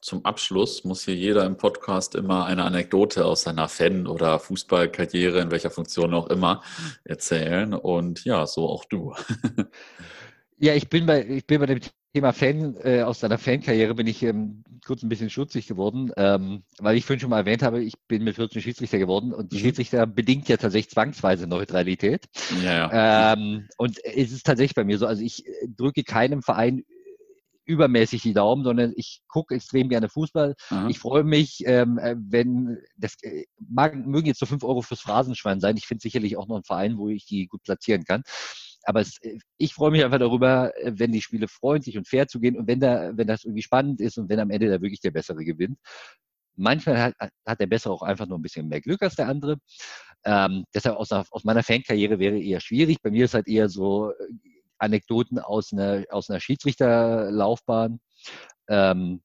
zum 0.02 0.26
Abschluss 0.26 0.84
muss 0.84 1.06
hier 1.06 1.16
jeder 1.16 1.45
im 1.45 1.58
Podcast 1.58 2.16
immer 2.16 2.45
eine 2.45 2.64
Anekdote 2.64 3.26
aus 3.26 3.44
seiner 3.44 3.70
Fan- 3.70 4.08
oder 4.08 4.40
Fußballkarriere, 4.40 5.40
in 5.40 5.52
welcher 5.52 5.72
Funktion 5.72 6.14
auch 6.14 6.28
immer, 6.28 6.62
erzählen. 7.06 7.74
Und 7.74 8.26
ja, 8.26 8.45
so 8.48 8.68
auch 8.68 8.84
du. 8.86 9.14
Ja, 10.62 10.76
ich 10.76 10.90
bin 10.90 11.08
bei, 11.08 11.26
ich 11.26 11.48
bin 11.48 11.60
bei 11.60 11.66
dem 11.66 11.80
Thema 12.14 12.34
Fan, 12.34 12.76
äh, 12.84 13.02
aus 13.02 13.20
deiner 13.20 13.40
Fankarriere 13.40 13.96
bin 13.96 14.06
ich 14.06 14.22
ähm, 14.22 14.64
kurz 14.86 15.02
ein 15.02 15.10
bisschen 15.10 15.32
schutzig 15.32 15.66
geworden, 15.66 16.12
ähm, 16.18 16.62
weil 16.78 16.98
ich 16.98 17.06
vorhin 17.06 17.20
schon 17.20 17.32
mal 17.32 17.40
erwähnt 17.40 17.64
habe, 17.64 17.84
ich 17.84 17.96
bin 18.08 18.24
mit 18.24 18.36
14 18.36 18.62
Schiedsrichter 18.62 19.00
geworden 19.00 19.34
und 19.34 19.52
die 19.52 19.58
mhm. 19.58 19.62
Schiedsrichter 19.62 20.06
bedingt 20.06 20.48
ja 20.50 20.58
tatsächlich 20.58 20.92
zwangsweise 20.92 21.48
Neutralität. 21.48 22.26
Ja, 22.64 22.74
ja. 22.92 23.34
Ähm, 23.34 23.70
und 23.78 23.98
es 24.06 24.32
ist 24.32 24.46
tatsächlich 24.46 24.76
bei 24.76 24.84
mir 24.84 25.00
so, 25.00 25.08
also 25.08 25.24
ich 25.24 25.48
äh, 25.48 25.52
drücke 25.76 26.04
keinem 26.04 26.44
Verein 26.44 26.84
übermäßig 27.66 28.22
die 28.22 28.34
Daumen, 28.34 28.64
sondern 28.64 28.94
ich 28.96 29.22
gucke 29.28 29.56
extrem 29.56 29.90
gerne 29.90 30.10
Fußball. 30.10 30.54
Aha. 30.70 30.90
Ich 30.90 31.00
freue 31.00 31.24
mich, 31.24 31.64
ähm, 31.66 31.98
äh, 31.98 32.16
wenn 32.20 32.78
das 32.98 33.16
äh, 33.24 33.46
mag, 33.58 33.96
mögen 33.96 34.28
jetzt 34.28 34.40
so 34.40 34.46
fünf 34.46 34.64
Euro 34.64 34.84
fürs 34.84 35.02
Phrasenschwein 35.02 35.60
sein. 35.60 35.78
Ich 35.78 35.88
finde 35.88 36.04
sicherlich 36.04 36.38
auch 36.38 36.48
noch 36.48 36.56
einen 36.56 36.66
Verein, 36.66 36.98
wo 37.00 37.10
ich 37.10 37.26
die 37.26 37.48
gut 37.48 37.64
platzieren 37.64 38.04
kann. 38.04 38.22
Aber 38.84 39.02
es, 39.02 39.18
äh, 39.22 39.38
ich 39.58 39.74
freue 39.74 39.91
mich 39.91 40.03
einfach 40.03 40.20
darüber, 40.20 40.72
wenn 40.84 41.12
die 41.12 41.22
Spiele 41.22 41.48
freundlich 41.48 41.98
und 41.98 42.08
fair 42.08 42.28
zugehen 42.28 42.58
und 42.58 42.68
wenn 42.68 42.80
da, 42.80 43.12
wenn 43.16 43.28
das 43.28 43.44
irgendwie 43.44 43.62
spannend 43.64 44.02
ist 44.02 44.18
und 44.18 44.30
wenn 44.30 44.40
am 44.40 44.49
Ende 44.49 44.70
da 44.70 44.82
wirklich 44.82 45.02
der 45.02 45.12
Bessere 45.12 45.44
gewinnt. 45.44 45.78
Manchmal 46.56 47.14
hat, 47.20 47.32
hat 47.45 47.60
der 47.60 47.68
Bessere 47.68 47.94
auch 47.94 48.02
einfach 48.02 48.28
nur 48.28 48.38
ein 48.38 48.41
bisschen 48.41 48.68
mehr 48.68 48.82
Glück 48.82 49.02
als 49.02 49.16
der 49.16 49.28
andere. 49.28 49.58
Ähm, 50.26 50.66
deshalb 50.74 50.98
aus, 50.98 51.12
aus 51.12 51.44
meiner 51.44 51.64
Fankarriere 51.64 52.20
wäre 52.20 52.40
eher 52.40 52.60
schwierig. 52.60 53.02
Bei 53.02 53.10
mir 53.10 53.26
ist 53.26 53.34
halt 53.34 53.48
eher 53.48 53.70
so 53.70 54.12
äh, 54.12 54.14
Anekdoten 54.78 55.40
aus 55.40 55.72
einer, 55.72 56.03
aus 56.10 56.30
einer 56.30 56.40
Schiedsrichterlaufbahn. 56.40 57.99
Ähm, 58.68 59.22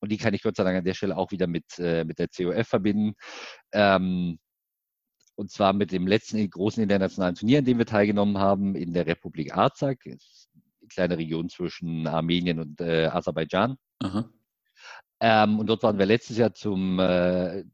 und 0.00 0.12
die 0.12 0.18
kann 0.18 0.34
ich 0.34 0.42
Gott 0.42 0.56
sei 0.56 0.64
Dank 0.64 0.76
an 0.76 0.84
der 0.84 0.94
Stelle 0.94 1.16
auch 1.16 1.30
wieder 1.30 1.46
mit, 1.46 1.64
äh, 1.78 2.04
mit 2.04 2.18
der 2.18 2.28
COF 2.28 2.68
verbinden. 2.68 3.14
Ähm, 3.72 4.38
und 5.36 5.50
zwar 5.50 5.72
mit 5.72 5.92
dem 5.92 6.06
letzten 6.06 6.48
großen 6.48 6.82
internationalen 6.82 7.34
Turnier, 7.34 7.58
an 7.58 7.64
dem 7.64 7.78
wir 7.78 7.86
teilgenommen 7.86 8.38
haben, 8.38 8.74
in 8.74 8.92
der 8.92 9.06
Republik 9.06 9.56
Arzak, 9.56 10.00
eine 10.06 10.18
kleine 10.88 11.18
Region 11.18 11.48
zwischen 11.48 12.06
Armenien 12.06 12.60
und 12.60 12.80
äh, 12.80 13.06
Aserbaidschan. 13.06 13.76
Ähm, 15.20 15.58
und 15.58 15.66
dort 15.66 15.82
waren 15.82 15.98
wir 15.98 16.06
letztes 16.06 16.36
Jahr 16.36 16.54
zum, 16.54 16.98
äh, 16.98 17.64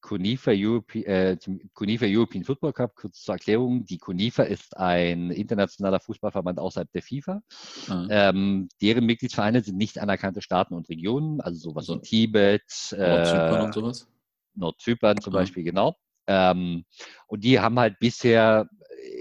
Conifa, 0.00 0.52
Europe, 0.54 0.98
äh, 1.04 1.38
zum 1.38 1.60
Conifa 1.74 2.06
European 2.06 2.44
Football 2.44 2.72
Cup, 2.72 2.94
kurz 2.94 3.22
zur 3.22 3.34
Erklärung. 3.34 3.84
Die 3.84 3.98
Conifa 3.98 4.44
ist 4.44 4.76
ein 4.76 5.30
internationaler 5.30 6.00
Fußballverband 6.00 6.58
außerhalb 6.58 6.90
der 6.92 7.02
FIFA. 7.02 7.42
Mhm. 7.88 8.08
Ähm, 8.10 8.68
deren 8.80 9.04
Mitgliedsvereine 9.04 9.62
sind 9.62 9.76
nicht 9.76 9.98
anerkannte 9.98 10.40
Staaten 10.40 10.74
und 10.74 10.88
Regionen, 10.88 11.40
also 11.40 11.58
sowas 11.70 11.88
also, 11.88 12.00
wie 12.00 12.06
Tibet, 12.06 12.62
Nordzypern 12.92 13.60
äh, 13.60 13.64
und 13.64 13.74
sowas. 13.74 14.08
Nordzypern 14.54 15.20
zum 15.20 15.32
mhm. 15.32 15.36
Beispiel, 15.36 15.64
genau. 15.64 15.96
Ähm, 16.26 16.84
und 17.26 17.44
die 17.44 17.60
haben 17.60 17.78
halt 17.78 17.98
bisher 17.98 18.68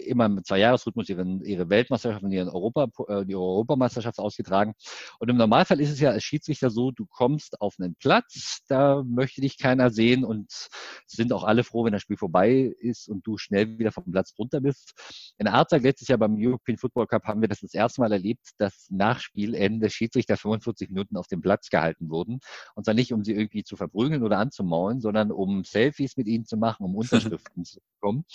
immer 0.06 0.26
im 0.26 0.44
Zweijahresrhythmus 0.44 1.10
ihren, 1.10 1.44
ihre 1.44 1.70
Weltmeisterschaft 1.70 2.24
und 2.24 2.32
ihren 2.32 2.50
Europa, 2.50 2.88
äh, 3.08 3.26
die 3.26 3.36
Europameisterschaft 3.36 4.20
ausgetragen. 4.20 4.74
Und 5.20 5.30
im 5.30 5.38
Normalfall 5.38 5.80
ist 5.80 5.92
es 5.92 6.00
ja 6.00 6.12
als 6.12 6.24
Schiedsrichter 6.24 6.70
so, 6.70 6.92
du 6.92 7.06
kommst 7.06 7.62
auf 7.62 7.76
einen 7.80 7.96
Platz, 7.96 8.60
da 8.68 9.04
möchte 9.04 9.42
dich 9.42 9.58
keiner 9.58 9.90
sehen 9.90 10.24
und 10.24 10.70
sind 11.08 11.34
auch 11.34 11.44
alle 11.44 11.64
froh, 11.64 11.86
wenn 11.86 11.94
das 11.94 12.02
Spiel 12.02 12.18
vorbei 12.18 12.74
ist 12.80 13.08
und 13.10 13.26
du 13.26 13.38
schnell 13.38 13.78
wieder 13.78 13.92
vom 13.92 14.12
Platz 14.12 14.34
runter 14.38 14.62
bist. 14.62 14.94
In 15.38 15.48
Arzak 15.48 15.84
letztes 15.84 16.08
Jahr 16.08 16.18
beim 16.18 16.36
European 16.38 16.78
Football 16.78 17.08
Cup 17.08 17.26
haben 17.26 17.42
wir 17.42 17.48
das 17.48 17.62
das 17.62 17.74
erste 17.74 18.02
Mal 18.02 18.12
erlebt, 18.12 18.50
dass 18.58 18.88
nach 18.90 19.20
Spielende 19.20 19.90
Schiedsrichter 19.90 20.38
45 20.38 20.90
Minuten 20.90 21.18
auf 21.18 21.28
dem 21.28 21.42
Platz 21.42 21.70
gehalten 21.70 22.10
wurden. 22.10 22.40
Und 22.76 22.86
zwar 22.86 22.94
nicht, 22.94 23.14
um 23.14 23.24
sie 23.24 23.34
irgendwie 23.34 23.64
zu 23.64 23.76
verprügeln 23.76 24.24
oder 24.24 24.38
anzumaulen, 24.38 25.02
sondern 25.02 25.32
um 25.32 25.64
Selfies 25.64 26.18
mit 26.18 26.28
ihnen 26.28 26.46
zu 26.46 26.58
machen, 26.58 26.84
um 26.84 26.96
Unterschriften 27.04 27.66
zu 27.66 27.80
bekommen. 27.96 28.26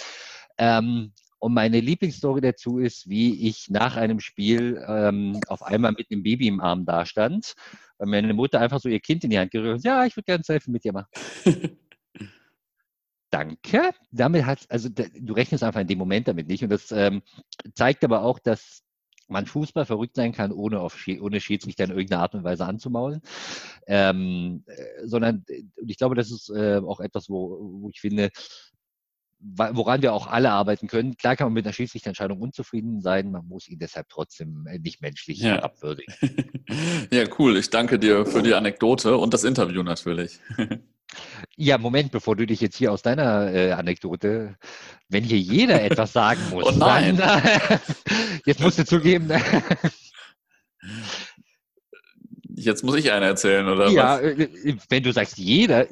Ähm, 0.58 1.12
und 1.38 1.54
meine 1.54 1.80
Lieblingsstory 1.80 2.40
dazu 2.40 2.78
ist, 2.78 3.08
wie 3.08 3.48
ich 3.48 3.68
nach 3.70 3.96
einem 3.96 4.20
Spiel 4.20 4.84
ähm, 4.86 5.40
auf 5.46 5.62
einmal 5.62 5.92
mit 5.92 6.10
einem 6.10 6.22
Baby 6.22 6.48
im 6.48 6.60
Arm 6.60 6.84
dastand, 6.84 7.54
weil 7.98 8.08
meine 8.08 8.34
Mutter 8.34 8.60
einfach 8.60 8.80
so 8.80 8.88
ihr 8.88 9.00
Kind 9.00 9.24
in 9.24 9.30
die 9.30 9.38
Hand 9.38 9.50
gerührt 9.50 9.78
hat. 9.78 9.84
Ja, 9.84 10.04
ich 10.04 10.16
würde 10.16 10.24
gerne 10.24 10.40
ein 10.40 10.44
Selfie 10.44 10.70
mit 10.70 10.84
dir 10.84 10.92
machen. 10.92 11.08
Danke. 13.30 13.90
Damit 14.10 14.46
hat, 14.46 14.66
also 14.68 14.88
du 14.88 15.32
rechnest 15.32 15.62
einfach 15.62 15.80
in 15.80 15.86
dem 15.86 15.98
Moment 15.98 16.28
damit 16.28 16.48
nicht. 16.48 16.62
Und 16.62 16.70
das 16.70 16.90
ähm, 16.92 17.22
zeigt 17.74 18.02
aber 18.02 18.22
auch, 18.22 18.38
dass 18.38 18.82
man 19.28 19.46
Fußball 19.46 19.84
verrückt 19.84 20.16
sein 20.16 20.32
kann, 20.32 20.52
ohne, 20.52 20.80
auf, 20.80 20.96
ohne 21.20 21.40
Schiedsrichter 21.40 21.84
in 21.84 21.90
irgendeiner 21.90 22.22
Art 22.22 22.34
und 22.34 22.44
Weise 22.44 22.64
anzumaulen. 22.64 23.20
Ähm, 23.86 24.64
äh, 24.66 25.06
sondern, 25.06 25.44
und 25.76 25.90
ich 25.90 25.98
glaube, 25.98 26.14
das 26.14 26.30
ist 26.30 26.48
äh, 26.48 26.78
auch 26.78 27.00
etwas, 27.00 27.28
wo, 27.28 27.58
wo 27.82 27.90
ich 27.90 28.00
finde, 28.00 28.30
woran 29.40 30.02
wir 30.02 30.12
auch 30.12 30.26
alle 30.26 30.50
arbeiten 30.50 30.88
können. 30.88 31.16
Klar 31.16 31.36
kann 31.36 31.46
man 31.46 31.54
mit 31.54 31.64
einer 31.64 31.72
Schiedsrichterentscheidung 31.72 32.40
unzufrieden 32.40 33.00
sein, 33.00 33.30
man 33.30 33.46
muss 33.46 33.68
ihn 33.68 33.78
deshalb 33.78 34.08
trotzdem 34.08 34.66
äh, 34.66 34.78
nicht 34.78 35.00
menschlich 35.00 35.40
ja. 35.40 35.60
abwürdigen. 35.60 36.14
ja, 37.10 37.24
cool. 37.38 37.56
Ich 37.56 37.70
danke 37.70 37.98
dir 37.98 38.26
für 38.26 38.42
die 38.42 38.54
Anekdote 38.54 39.16
und 39.16 39.34
das 39.34 39.44
Interview 39.44 39.82
natürlich. 39.82 40.38
Ja, 41.56 41.78
Moment, 41.78 42.12
bevor 42.12 42.36
du 42.36 42.46
dich 42.46 42.60
jetzt 42.60 42.76
hier 42.76 42.92
aus 42.92 43.00
deiner 43.00 43.50
äh, 43.50 43.72
Anekdote, 43.72 44.56
wenn 45.08 45.24
hier 45.24 45.38
jeder 45.38 45.82
etwas 45.82 46.12
sagen 46.12 46.40
muss, 46.50 46.66
oh 46.66 46.70
nein. 46.70 47.16
Dann, 47.16 47.42
jetzt 48.44 48.60
musst 48.60 48.78
du 48.78 48.84
zugeben. 48.84 49.32
jetzt 52.54 52.84
muss 52.84 52.96
ich 52.96 53.10
eine 53.10 53.24
erzählen, 53.24 53.66
oder 53.66 53.88
ja, 53.88 54.16
was? 54.16 54.22
Ja, 54.22 54.28
äh, 54.28 54.76
wenn 54.90 55.02
du 55.02 55.10
sagst 55.10 55.38
jeder, 55.38 55.86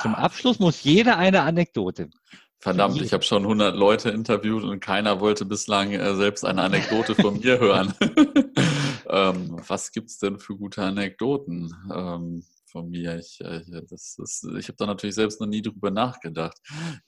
zum 0.00 0.16
Abschluss 0.16 0.58
muss 0.58 0.82
jeder 0.82 1.16
eine 1.16 1.42
Anekdote. 1.42 2.10
Verdammt, 2.58 3.00
ich 3.00 3.12
habe 3.12 3.22
schon 3.22 3.42
100 3.42 3.76
Leute 3.76 4.10
interviewt 4.10 4.64
und 4.64 4.80
keiner 4.80 5.20
wollte 5.20 5.44
bislang 5.44 5.92
äh, 5.92 6.14
selbst 6.16 6.44
eine 6.44 6.62
Anekdote 6.62 7.14
von 7.14 7.38
mir 7.38 7.60
hören. 7.60 7.92
ähm, 9.08 9.60
was 9.66 9.92
gibt 9.92 10.10
es 10.10 10.18
denn 10.18 10.38
für 10.38 10.56
gute 10.56 10.82
Anekdoten 10.82 11.74
ähm, 11.94 12.44
von 12.64 12.88
mir? 12.88 13.18
Ich, 13.18 13.40
äh, 13.42 13.60
ich 13.60 14.68
habe 14.68 14.76
da 14.78 14.86
natürlich 14.86 15.14
selbst 15.14 15.40
noch 15.40 15.46
nie 15.46 15.60
drüber 15.60 15.90
nachgedacht. 15.90 16.56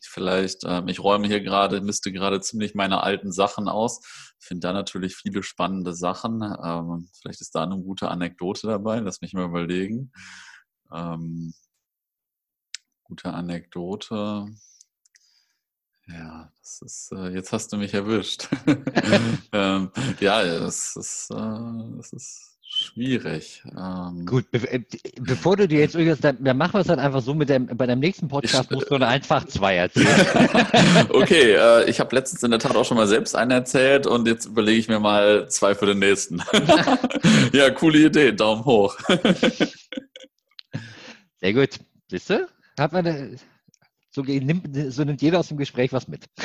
Ich, 0.00 0.08
vielleicht, 0.08 0.64
ähm, 0.66 0.86
ich 0.88 1.00
räume 1.00 1.26
hier 1.26 1.40
gerade, 1.40 1.80
misste 1.80 2.12
gerade 2.12 2.40
ziemlich 2.40 2.74
meine 2.74 3.02
alten 3.02 3.32
Sachen 3.32 3.68
aus. 3.68 4.00
Ich 4.40 4.46
finde 4.46 4.68
da 4.68 4.72
natürlich 4.74 5.16
viele 5.16 5.42
spannende 5.42 5.94
Sachen. 5.94 6.42
Ähm, 6.42 7.08
vielleicht 7.20 7.40
ist 7.40 7.54
da 7.54 7.62
eine 7.62 7.82
gute 7.82 8.08
Anekdote 8.08 8.66
dabei. 8.66 9.00
Lass 9.00 9.22
mich 9.22 9.32
mal 9.32 9.46
überlegen. 9.46 10.12
Ähm, 10.92 11.54
gute 13.02 13.32
Anekdote. 13.32 14.46
Ja, 16.10 16.50
das 16.60 16.80
ist, 16.82 17.12
äh, 17.12 17.28
jetzt 17.34 17.52
hast 17.52 17.72
du 17.72 17.76
mich 17.76 17.92
erwischt. 17.92 18.48
ähm, 19.52 19.90
ja, 20.20 20.42
das 20.42 20.96
ist, 20.96 21.30
äh, 21.30 21.96
das 21.96 22.12
ist 22.12 22.58
schwierig. 22.70 23.62
Ähm, 23.76 24.24
Gut, 24.24 24.50
be 24.50 24.58
äh, 24.70 24.80
bevor 25.20 25.56
du 25.56 25.68
dir 25.68 25.80
jetzt 25.80 25.94
irgendwas, 25.94 26.20
dann, 26.20 26.42
dann 26.42 26.56
machen 26.56 26.74
wir 26.74 26.80
es 26.80 26.86
dann 26.86 26.98
einfach 26.98 27.20
so 27.20 27.34
mit 27.34 27.48
dem, 27.48 27.66
bei 27.66 27.86
deinem 27.86 28.00
nächsten 28.00 28.28
Podcast 28.28 28.70
musst 28.70 28.90
du 28.90 28.98
dann 28.98 29.08
einfach 29.08 29.44
zwei 29.46 29.76
erzählen. 29.76 31.08
okay, 31.10 31.52
äh, 31.52 31.90
ich 31.90 32.00
habe 32.00 32.14
letztens 32.14 32.42
in 32.42 32.50
der 32.50 32.60
Tat 32.60 32.76
auch 32.76 32.84
schon 32.84 32.96
mal 32.96 33.06
selbst 33.06 33.34
einen 33.34 33.50
erzählt 33.50 34.06
und 34.06 34.26
jetzt 34.26 34.46
überlege 34.46 34.78
ich 34.78 34.88
mir 34.88 35.00
mal 35.00 35.48
zwei 35.48 35.74
für 35.74 35.86
den 35.86 35.98
nächsten. 35.98 36.42
ja, 37.52 37.70
coole 37.70 38.06
Idee, 38.06 38.32
Daumen 38.32 38.64
hoch. 38.64 38.96
Sehr 41.40 41.52
gut. 41.52 41.80
Siehst 42.10 42.30
du? 42.30 42.48
Hat 42.78 42.92
man, 42.92 43.38
so 44.18 44.24
nimmt, 44.24 44.92
so 44.92 45.04
nimmt 45.04 45.22
jeder 45.22 45.38
aus 45.38 45.46
dem 45.46 45.58
Gespräch 45.58 45.92
was 45.92 46.08
mit. 46.08 46.24